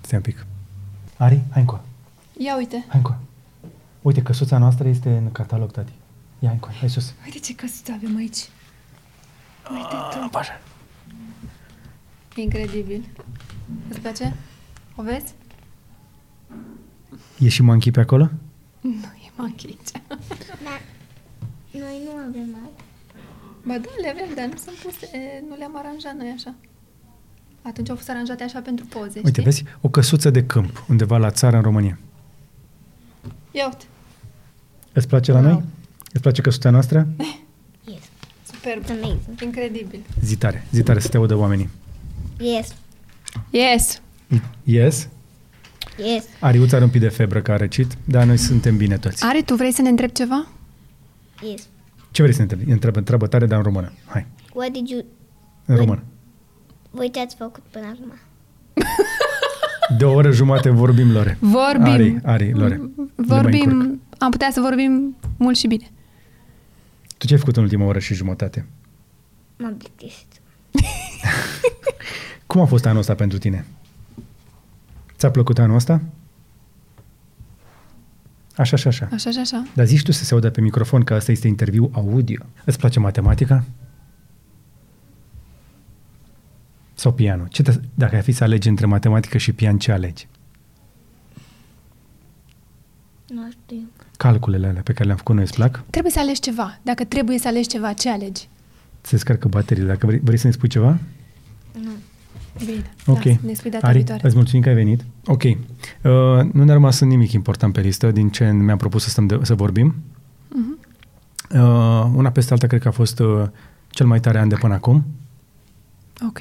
Stai 0.00 0.18
un 0.18 0.20
pic. 0.32 0.46
Ari, 1.20 1.42
hai 1.50 1.60
încoa. 1.60 1.80
Ia 2.38 2.56
uite. 2.56 2.84
Hai 2.88 2.96
încoa. 2.96 3.18
Uite, 4.02 4.22
căsuța 4.22 4.58
noastră 4.58 4.88
este 4.88 5.16
în 5.16 5.32
catalog, 5.32 5.70
tati. 5.70 5.92
Ia 6.38 6.50
încoa, 6.50 6.72
hai 6.78 6.90
sus. 6.90 7.14
Uite 7.24 7.38
ce 7.38 7.54
căsuță 7.54 7.92
avem 7.92 8.16
aici. 8.16 8.48
Uite 9.70 9.94
tu. 10.10 10.38
Așa. 10.38 10.60
Incredibil. 12.36 13.08
Îți 13.88 14.00
place? 14.00 14.36
O 14.96 15.02
vezi? 15.02 15.34
E 17.38 17.48
și 17.48 17.62
monkey 17.62 17.92
pe 17.92 18.00
acolo? 18.00 18.28
Nu, 18.80 18.90
e 19.26 19.30
monkey 19.36 19.78
aici. 19.78 20.02
Dar 20.64 20.80
noi 21.70 22.00
nu 22.04 22.10
avem 22.10 22.56
alt. 22.62 22.80
Ba 23.64 23.78
da, 23.78 23.88
le 24.00 24.08
avem, 24.08 24.34
dar 24.34 24.46
nu 24.46 24.56
sunt 24.56 24.76
puse, 24.76 25.08
nu 25.48 25.56
le-am 25.56 25.76
aranjat 25.76 26.14
noi 26.14 26.28
așa. 26.36 26.54
Atunci 27.62 27.88
au 27.88 27.96
fost 27.96 28.10
aranjate 28.10 28.42
așa 28.42 28.60
pentru 28.60 28.84
poze, 28.84 29.10
Uite, 29.24 29.28
știi? 29.30 29.42
vezi? 29.42 29.64
O 29.80 29.88
căsuță 29.88 30.30
de 30.30 30.44
câmp, 30.44 30.84
undeva 30.88 31.16
la 31.16 31.30
țară, 31.30 31.56
în 31.56 31.62
România. 31.62 31.98
Ia 33.50 33.64
uite, 33.64 33.84
Îți 34.92 35.08
place 35.08 35.32
la 35.32 35.38
Wow. 35.38 35.48
noi? 35.48 35.62
Îți 36.12 36.22
place 36.22 36.40
căsuța 36.42 36.70
noastră? 36.70 37.06
Yes. 37.84 38.02
superb. 38.52 38.82
It's 38.84 38.90
amazing. 38.90 39.40
Incredibil. 39.42 40.00
Zi 40.24 40.36
tare, 40.36 40.66
zi 40.72 40.82
tare 40.82 40.98
să 41.00 41.08
te 41.08 41.16
audă 41.16 41.34
oamenii. 41.34 41.68
Yes. 42.38 42.74
Yes. 43.50 44.00
Yes? 44.64 45.08
Yes. 45.96 46.24
Ariuța 46.40 46.76
are 46.76 46.84
un 46.84 46.90
pic 46.90 47.00
de 47.00 47.08
febră 47.08 47.42
ca 47.42 47.52
a 47.52 47.56
răcit, 47.56 47.96
dar 48.04 48.24
noi 48.24 48.36
suntem 48.36 48.76
bine 48.76 48.98
toți. 48.98 49.24
Ari, 49.24 49.42
tu 49.42 49.54
vrei 49.54 49.72
să 49.72 49.82
ne 49.82 49.88
întrebi 49.88 50.12
ceva? 50.12 50.46
Yes. 51.50 51.68
Ce 52.10 52.22
vrei 52.22 52.34
să 52.34 52.42
ne 52.42 52.48
întrebi? 52.50 52.70
Întreabă, 52.72 52.98
întreabă 52.98 53.26
tare, 53.26 53.46
dar 53.46 53.58
în 53.58 53.64
română. 53.64 53.92
Hai, 54.06 54.26
What 54.54 54.70
did 54.70 54.88
you... 54.88 55.04
în 55.64 55.74
Ui. 55.74 55.80
română. 55.80 56.02
Voi 56.90 57.10
ce 57.10 57.20
ați 57.20 57.36
făcut 57.36 57.62
până 57.70 57.86
acum? 57.86 58.12
De 59.98 60.04
o 60.04 60.12
oră 60.12 60.30
jumate 60.30 60.70
vorbim, 60.70 61.12
Lore. 61.12 61.36
Vorbim. 61.40 61.84
Ari, 61.92 62.20
Ari, 62.24 62.52
Lore. 62.52 62.74
Le 62.74 62.76
mai 62.76 62.92
încurc. 62.96 63.10
Vorbim, 63.26 64.00
am 64.18 64.30
putea 64.30 64.50
să 64.52 64.60
vorbim 64.60 65.16
mult 65.36 65.56
și 65.56 65.66
bine. 65.66 65.90
Tu 67.18 67.26
ce 67.26 67.32
ai 67.32 67.38
făcut 67.38 67.56
în 67.56 67.62
ultima 67.62 67.84
oră 67.84 67.98
și 67.98 68.14
jumătate? 68.14 68.66
M-am 69.56 69.76
plictisit. 69.76 70.40
Cum 72.46 72.60
a 72.60 72.64
fost 72.64 72.86
anul 72.86 72.98
ăsta 72.98 73.14
pentru 73.14 73.38
tine? 73.38 73.66
Ți-a 75.16 75.30
plăcut 75.30 75.58
anul 75.58 75.76
ăsta? 75.76 76.02
Așa, 78.56 78.76
așa, 78.76 78.88
așa. 78.88 79.08
Așa 79.12 79.30
și 79.30 79.38
așa. 79.38 79.66
Dar 79.74 79.86
zici 79.86 80.02
tu 80.02 80.12
să 80.12 80.24
se 80.24 80.34
audă 80.34 80.50
pe 80.50 80.60
microfon 80.60 81.04
că 81.04 81.14
asta 81.14 81.32
este 81.32 81.48
interviu 81.48 81.90
audio. 81.94 82.42
Îți 82.64 82.78
place 82.78 82.98
matematica? 83.00 83.64
Sau 87.00 87.12
pianul? 87.12 87.46
Ce 87.50 87.62
te, 87.62 87.72
dacă 87.94 88.14
ai 88.14 88.22
fi 88.22 88.32
să 88.32 88.44
alegi 88.44 88.68
între 88.68 88.86
matematică 88.86 89.38
și 89.38 89.52
pian, 89.52 89.78
ce 89.78 89.92
alegi? 89.92 90.28
Nu 93.26 93.50
știu. 93.50 93.88
Calculele 94.16 94.66
alea 94.66 94.82
pe 94.82 94.92
care 94.92 95.04
le-am 95.04 95.16
făcut 95.16 95.34
noi 95.34 95.44
îți 95.44 95.54
plac? 95.54 95.82
Trebuie 95.90 96.12
să 96.12 96.18
alegi 96.18 96.40
ceva. 96.40 96.78
Dacă 96.82 97.04
trebuie 97.04 97.38
să 97.38 97.48
alegi 97.48 97.68
ceva, 97.68 97.92
ce 97.92 98.10
alegi? 98.10 98.48
Se 99.00 99.08
descarcă 99.10 99.48
bateriile. 99.48 99.88
Dacă 99.88 100.06
vrei, 100.06 100.18
vrei 100.18 100.38
să 100.38 100.46
ne 100.46 100.52
spui 100.52 100.68
ceva? 100.68 100.98
Nu. 101.72 101.90
Bine. 102.64 102.92
Ok. 103.06 103.24
Lasă, 103.24 103.38
ne 103.42 103.52
spui 103.52 103.70
data 103.70 103.86
Ari, 103.86 103.96
viitoare. 103.96 104.26
îți 104.26 104.36
mulțumim 104.36 104.62
că 104.62 104.68
ai 104.68 104.74
venit. 104.74 105.04
Ok. 105.26 105.42
Uh, 105.42 105.54
nu 106.52 106.64
ne-a 106.64 106.74
rămas 106.74 107.00
nimic 107.00 107.32
important 107.32 107.72
pe 107.72 107.80
listă 107.80 108.10
din 108.10 108.28
ce 108.30 108.50
mi-am 108.50 108.78
propus 108.78 109.02
să, 109.02 109.08
stăm 109.08 109.26
de, 109.26 109.38
să 109.42 109.54
vorbim. 109.54 109.94
Mhm. 110.48 110.78
Uh, 111.50 112.10
una 112.14 112.30
peste 112.30 112.52
alta 112.52 112.66
cred 112.66 112.80
că 112.80 112.88
a 112.88 112.90
fost 112.90 113.18
uh, 113.18 113.46
cel 113.88 114.06
mai 114.06 114.20
tare 114.20 114.38
an 114.38 114.48
de 114.48 114.54
până 114.54 114.74
acum. 114.74 115.04
Ok. 116.26 116.40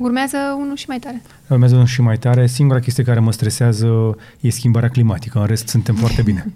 Urmează 0.00 0.36
unul 0.58 0.76
și 0.76 0.84
mai 0.88 0.98
tare. 0.98 1.22
Urmează 1.48 1.74
unul 1.74 1.86
și 1.86 2.00
mai 2.00 2.18
tare. 2.18 2.46
Singura 2.46 2.78
chestie 2.80 3.04
care 3.04 3.20
mă 3.20 3.32
stresează 3.32 4.16
e 4.40 4.50
schimbarea 4.50 4.88
climatică. 4.88 5.38
În 5.38 5.46
rest, 5.46 5.68
suntem 5.68 5.94
foarte 5.94 6.22
bine. 6.22 6.52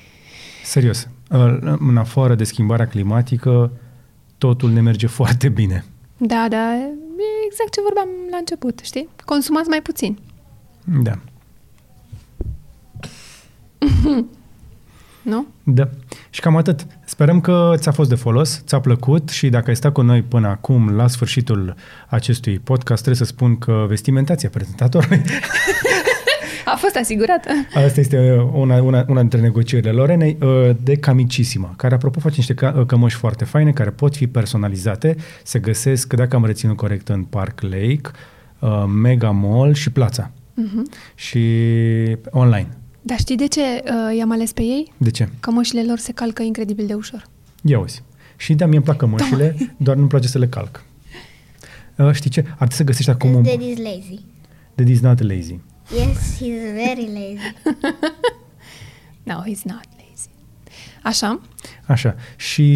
Serios. 0.64 1.08
Uh, 1.30 1.58
În 1.78 1.96
afară 1.96 2.34
de 2.34 2.44
schimbarea 2.44 2.86
climatică, 2.86 3.70
totul 4.38 4.70
ne 4.70 4.80
merge 4.80 5.06
foarte 5.06 5.48
bine. 5.48 5.84
Da, 6.16 6.46
da, 6.48 6.74
e 6.74 6.94
exact 7.46 7.72
ce 7.72 7.80
vorbeam 7.80 8.08
la 8.30 8.36
început, 8.36 8.78
știi? 8.82 9.08
Consumați 9.24 9.68
mai 9.68 9.82
puțin. 9.82 10.18
Da. 11.02 11.18
Nu? 15.28 15.46
Da. 15.62 15.88
Și 16.30 16.40
cam 16.40 16.56
atât. 16.56 16.86
Sperăm 17.04 17.40
că 17.40 17.72
ți-a 17.76 17.92
fost 17.92 18.08
de 18.08 18.14
folos, 18.14 18.62
ți-a 18.66 18.80
plăcut 18.80 19.28
și 19.28 19.48
dacă 19.48 19.68
ai 19.68 19.76
stat 19.76 19.92
cu 19.92 20.00
noi 20.00 20.22
până 20.22 20.48
acum, 20.48 20.88
la 20.88 21.06
sfârșitul 21.06 21.74
acestui 22.08 22.58
podcast, 22.58 23.02
trebuie 23.02 23.26
să 23.26 23.32
spun 23.32 23.58
că 23.58 23.84
vestimentația 23.88 24.48
prezentatorului 24.48 25.22
A 26.64 26.76
fost 26.76 26.96
asigurată. 26.96 27.50
Asta 27.74 28.00
este 28.00 28.36
uh, 28.38 28.50
una, 28.52 28.82
una, 28.82 29.04
una 29.08 29.20
dintre 29.20 29.40
negocierile 29.40 29.90
Lorenei 29.90 30.38
uh, 30.40 30.70
de 30.82 30.96
Camicisima, 30.96 31.74
care, 31.76 31.94
apropo, 31.94 32.20
face 32.20 32.34
niște 32.36 32.54
ca- 32.54 32.74
uh, 32.78 32.86
cămăși 32.86 33.16
foarte 33.16 33.44
faine, 33.44 33.72
care 33.72 33.90
pot 33.90 34.16
fi 34.16 34.26
personalizate. 34.26 35.16
Se 35.42 35.58
găsesc, 35.58 36.14
dacă 36.14 36.36
am 36.36 36.44
reținut 36.44 36.76
corect, 36.76 37.08
în 37.08 37.22
Park 37.22 37.60
Lake, 37.60 38.00
uh, 38.58 38.84
Mega 39.02 39.30
Mall 39.30 39.74
și 39.74 39.90
Plața. 39.90 40.30
Uh-huh. 40.30 41.14
Și 41.14 41.40
online. 42.30 42.77
Dar 43.08 43.18
știi 43.18 43.36
de 43.36 43.46
ce 43.46 43.60
uh, 43.60 44.16
i-am 44.16 44.30
ales 44.30 44.52
pe 44.52 44.62
ei? 44.62 44.92
De 44.96 45.10
ce? 45.10 45.28
Că 45.40 45.50
mășile 45.50 45.84
lor 45.84 45.98
se 45.98 46.12
calcă 46.12 46.42
incredibil 46.42 46.86
de 46.86 46.94
ușor. 46.94 47.28
Ia 47.62 47.78
uzi. 47.78 48.02
Și 48.36 48.54
da, 48.54 48.66
mie 48.66 48.76
îmi 48.76 48.84
plac 48.84 48.96
cămășile, 48.96 49.56
doar 49.76 49.96
nu-mi 49.96 50.08
place 50.08 50.28
să 50.28 50.38
le 50.38 50.48
calc. 50.48 50.84
Uh, 51.96 52.12
știi 52.12 52.30
ce? 52.30 52.40
Ar 52.40 52.54
trebui 52.56 52.74
să 52.74 52.84
găsești 52.84 53.10
acum 53.10 53.34
un... 53.34 53.42
Dad 53.42 53.60
is 53.60 53.76
lazy. 53.76 54.20
That 54.74 54.88
is 54.88 55.00
not 55.00 55.22
lazy. 55.22 55.60
Yes, 55.96 56.36
he's 56.36 56.74
very 56.74 57.06
lazy. 57.06 57.54
No, 59.22 59.42
he's 59.42 59.62
not 59.64 59.84
lazy. 59.84 59.97
Așa? 61.08 61.40
Așa. 61.86 62.14
Și 62.36 62.72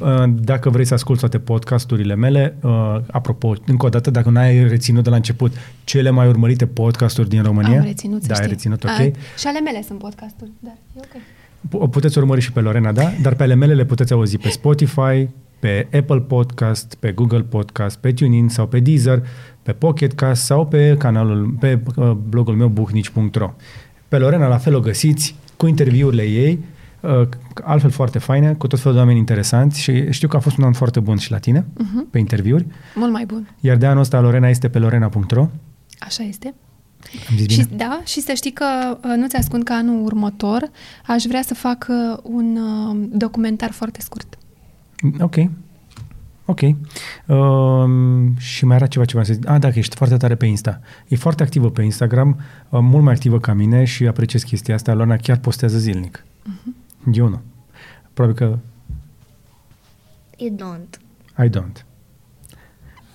uh, 0.00 0.24
dacă 0.34 0.70
vrei 0.70 0.84
să 0.84 0.94
asculti 0.94 1.20
toate 1.20 1.38
podcasturile 1.38 2.14
mele, 2.14 2.56
uh, 2.62 2.96
apropo, 3.10 3.54
încă 3.66 3.86
o 3.86 3.88
dată, 3.88 4.10
dacă 4.10 4.30
nu 4.30 4.38
ai 4.38 4.68
reținut 4.68 5.04
de 5.04 5.10
la 5.10 5.16
început 5.16 5.52
cele 5.84 6.10
mai 6.10 6.28
urmărite 6.28 6.66
podcasturi 6.66 7.28
din 7.28 7.42
România, 7.42 7.78
Am 7.78 7.84
reținut, 7.84 8.20
să 8.22 8.28
da, 8.28 8.34
ai 8.34 8.40
știi. 8.40 8.52
reținut, 8.52 8.84
ok. 8.84 8.90
A, 8.90 9.10
și 9.38 9.46
ale 9.46 9.60
mele 9.60 9.82
sunt 9.86 9.98
podcasturi, 9.98 10.50
dar 10.60 10.74
e 10.96 10.98
ok. 10.98 11.22
P- 11.68 11.80
O 11.82 11.88
puteți 11.88 12.18
urmări 12.18 12.40
și 12.40 12.52
pe 12.52 12.60
Lorena, 12.60 12.92
da? 12.92 13.10
Dar 13.22 13.34
pe 13.34 13.42
ale 13.42 13.54
mele 13.54 13.74
le 13.74 13.84
puteți 13.84 14.12
auzi 14.12 14.38
pe 14.38 14.48
Spotify, 14.48 15.28
pe 15.58 15.88
Apple 15.92 16.20
Podcast, 16.20 16.94
pe 17.00 17.12
Google 17.12 17.42
Podcast, 17.42 17.98
pe 17.98 18.12
TuneIn 18.12 18.48
sau 18.48 18.66
pe 18.66 18.80
Deezer, 18.80 19.22
pe 19.62 19.72
Pocket 19.72 20.12
Cast 20.12 20.44
sau 20.44 20.66
pe 20.66 20.94
canalul, 20.98 21.56
pe 21.60 21.80
uh, 21.96 22.10
blogul 22.10 22.54
meu 22.54 22.68
buhnici.ro. 22.68 23.54
Pe 24.08 24.18
Lorena 24.18 24.46
la 24.48 24.58
fel 24.58 24.74
o 24.74 24.80
găsiți 24.80 25.34
cu 25.56 25.66
interviurile 25.66 26.22
ei, 26.22 26.52
uh, 26.52 26.64
altfel 27.64 27.90
foarte 27.90 28.18
faine, 28.18 28.54
cu 28.54 28.66
tot 28.66 28.78
felul 28.78 28.94
de 28.94 29.00
oameni 29.00 29.18
interesanți 29.18 29.80
și 29.80 30.12
știu 30.12 30.28
că 30.28 30.36
a 30.36 30.40
fost 30.40 30.56
un 30.56 30.64
an 30.64 30.72
foarte 30.72 31.00
bun 31.00 31.16
și 31.16 31.30
la 31.30 31.38
tine, 31.38 31.60
Uh-huh. 31.64 32.10
pe 32.10 32.18
interviuri. 32.18 32.66
Mult 32.94 33.12
mai 33.12 33.24
bun. 33.26 33.48
Iar 33.60 33.76
de 33.76 33.86
anul 33.86 34.00
ăsta 34.00 34.20
Lorena 34.20 34.48
este 34.48 34.68
pe 34.68 34.78
lorena.ro. 34.78 35.48
Așa 35.98 36.22
este. 36.22 36.54
Am 37.30 37.36
zis 37.36 37.46
bine? 37.46 37.62
Și, 37.62 37.68
da, 37.76 38.00
și 38.04 38.20
să 38.20 38.32
știi 38.34 38.52
că 38.52 38.64
uh, 38.90 39.14
nu-ți 39.16 39.36
ascund 39.36 39.62
că 39.64 39.72
anul 39.72 40.04
următor 40.04 40.70
aș 41.06 41.22
vrea 41.24 41.42
să 41.42 41.54
fac 41.54 41.86
uh, 41.88 42.18
un 42.22 42.56
uh, 42.56 43.06
documentar 43.12 43.70
foarte 43.70 44.00
scurt. 44.00 44.38
Ok. 45.20 45.34
Ok. 46.44 46.60
Um, 47.26 48.36
și 48.38 48.64
mai 48.64 48.76
era 48.76 48.86
ceva 48.86 49.04
ce 49.04 49.14
v-am 49.14 49.24
zis. 49.24 49.38
Ah, 49.44 49.58
dacă 49.60 49.78
ești 49.78 49.96
foarte 49.96 50.16
tare 50.16 50.34
pe 50.34 50.46
Insta. 50.46 50.80
E 51.08 51.16
foarte 51.16 51.42
activă 51.42 51.70
pe 51.70 51.82
Instagram, 51.82 52.28
uh, 52.68 52.78
mult 52.82 53.04
mai 53.04 53.12
activă 53.12 53.40
ca 53.40 53.52
mine 53.52 53.84
și 53.84 54.06
apreciez 54.06 54.42
chestia 54.42 54.74
asta. 54.74 54.94
Lorna 54.94 55.16
chiar 55.16 55.36
postează 55.38 55.78
zilnic. 55.78 56.24
Uh-huh. 56.24 56.85
Eu 57.12 57.28
nu. 57.28 57.40
Probabil 58.12 58.36
că... 58.36 58.58
You 60.36 60.56
don't. 60.56 61.00
I 61.44 61.48
don't. 61.48 61.84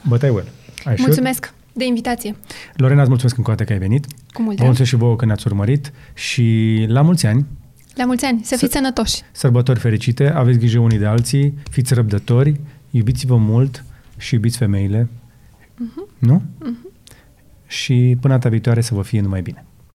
But 0.07 0.22
I 0.22 0.30
will. 0.30 0.47
I 0.47 0.81
should. 0.81 0.99
Mulțumesc 0.99 1.53
de 1.73 1.85
invitație. 1.85 2.35
Lorena, 2.76 2.99
îți 2.99 3.09
mulțumesc 3.09 3.38
încă 3.38 3.51
o 3.51 3.53
dată 3.53 3.65
că 3.65 3.73
ai 3.73 3.80
venit. 3.80 4.05
Cu 4.31 4.41
mult 4.41 4.57
Vă 4.57 4.63
mulțumesc 4.63 4.91
și 4.91 4.95
vouă 4.97 5.15
că 5.15 5.26
ne-ați 5.26 5.47
urmărit 5.47 5.91
și 6.13 6.85
la 6.88 7.01
mulți 7.01 7.26
ani, 7.26 7.45
La 7.95 8.05
mulți 8.05 8.26
ani. 8.26 8.43
Să 8.43 8.55
fiți 8.55 8.73
sănătoși. 8.73 9.22
sărbători 9.31 9.80
fericite, 9.80 10.30
aveți 10.30 10.57
grijă 10.57 10.80
unii 10.80 10.97
de 10.97 11.05
alții, 11.05 11.53
fiți 11.69 11.93
răbdători, 11.93 12.59
iubiți-vă 12.89 13.38
mult 13.38 13.84
și 14.18 14.34
iubiți 14.34 14.57
femeile. 14.57 15.07
Nu? 16.18 16.41
Și 17.68 18.18
până 18.22 18.34
data 18.34 18.49
viitoare 18.49 18.81
să 18.81 18.93
vă 18.93 19.01
fie 19.01 19.22
numai 19.22 19.41
bine. 19.41 19.65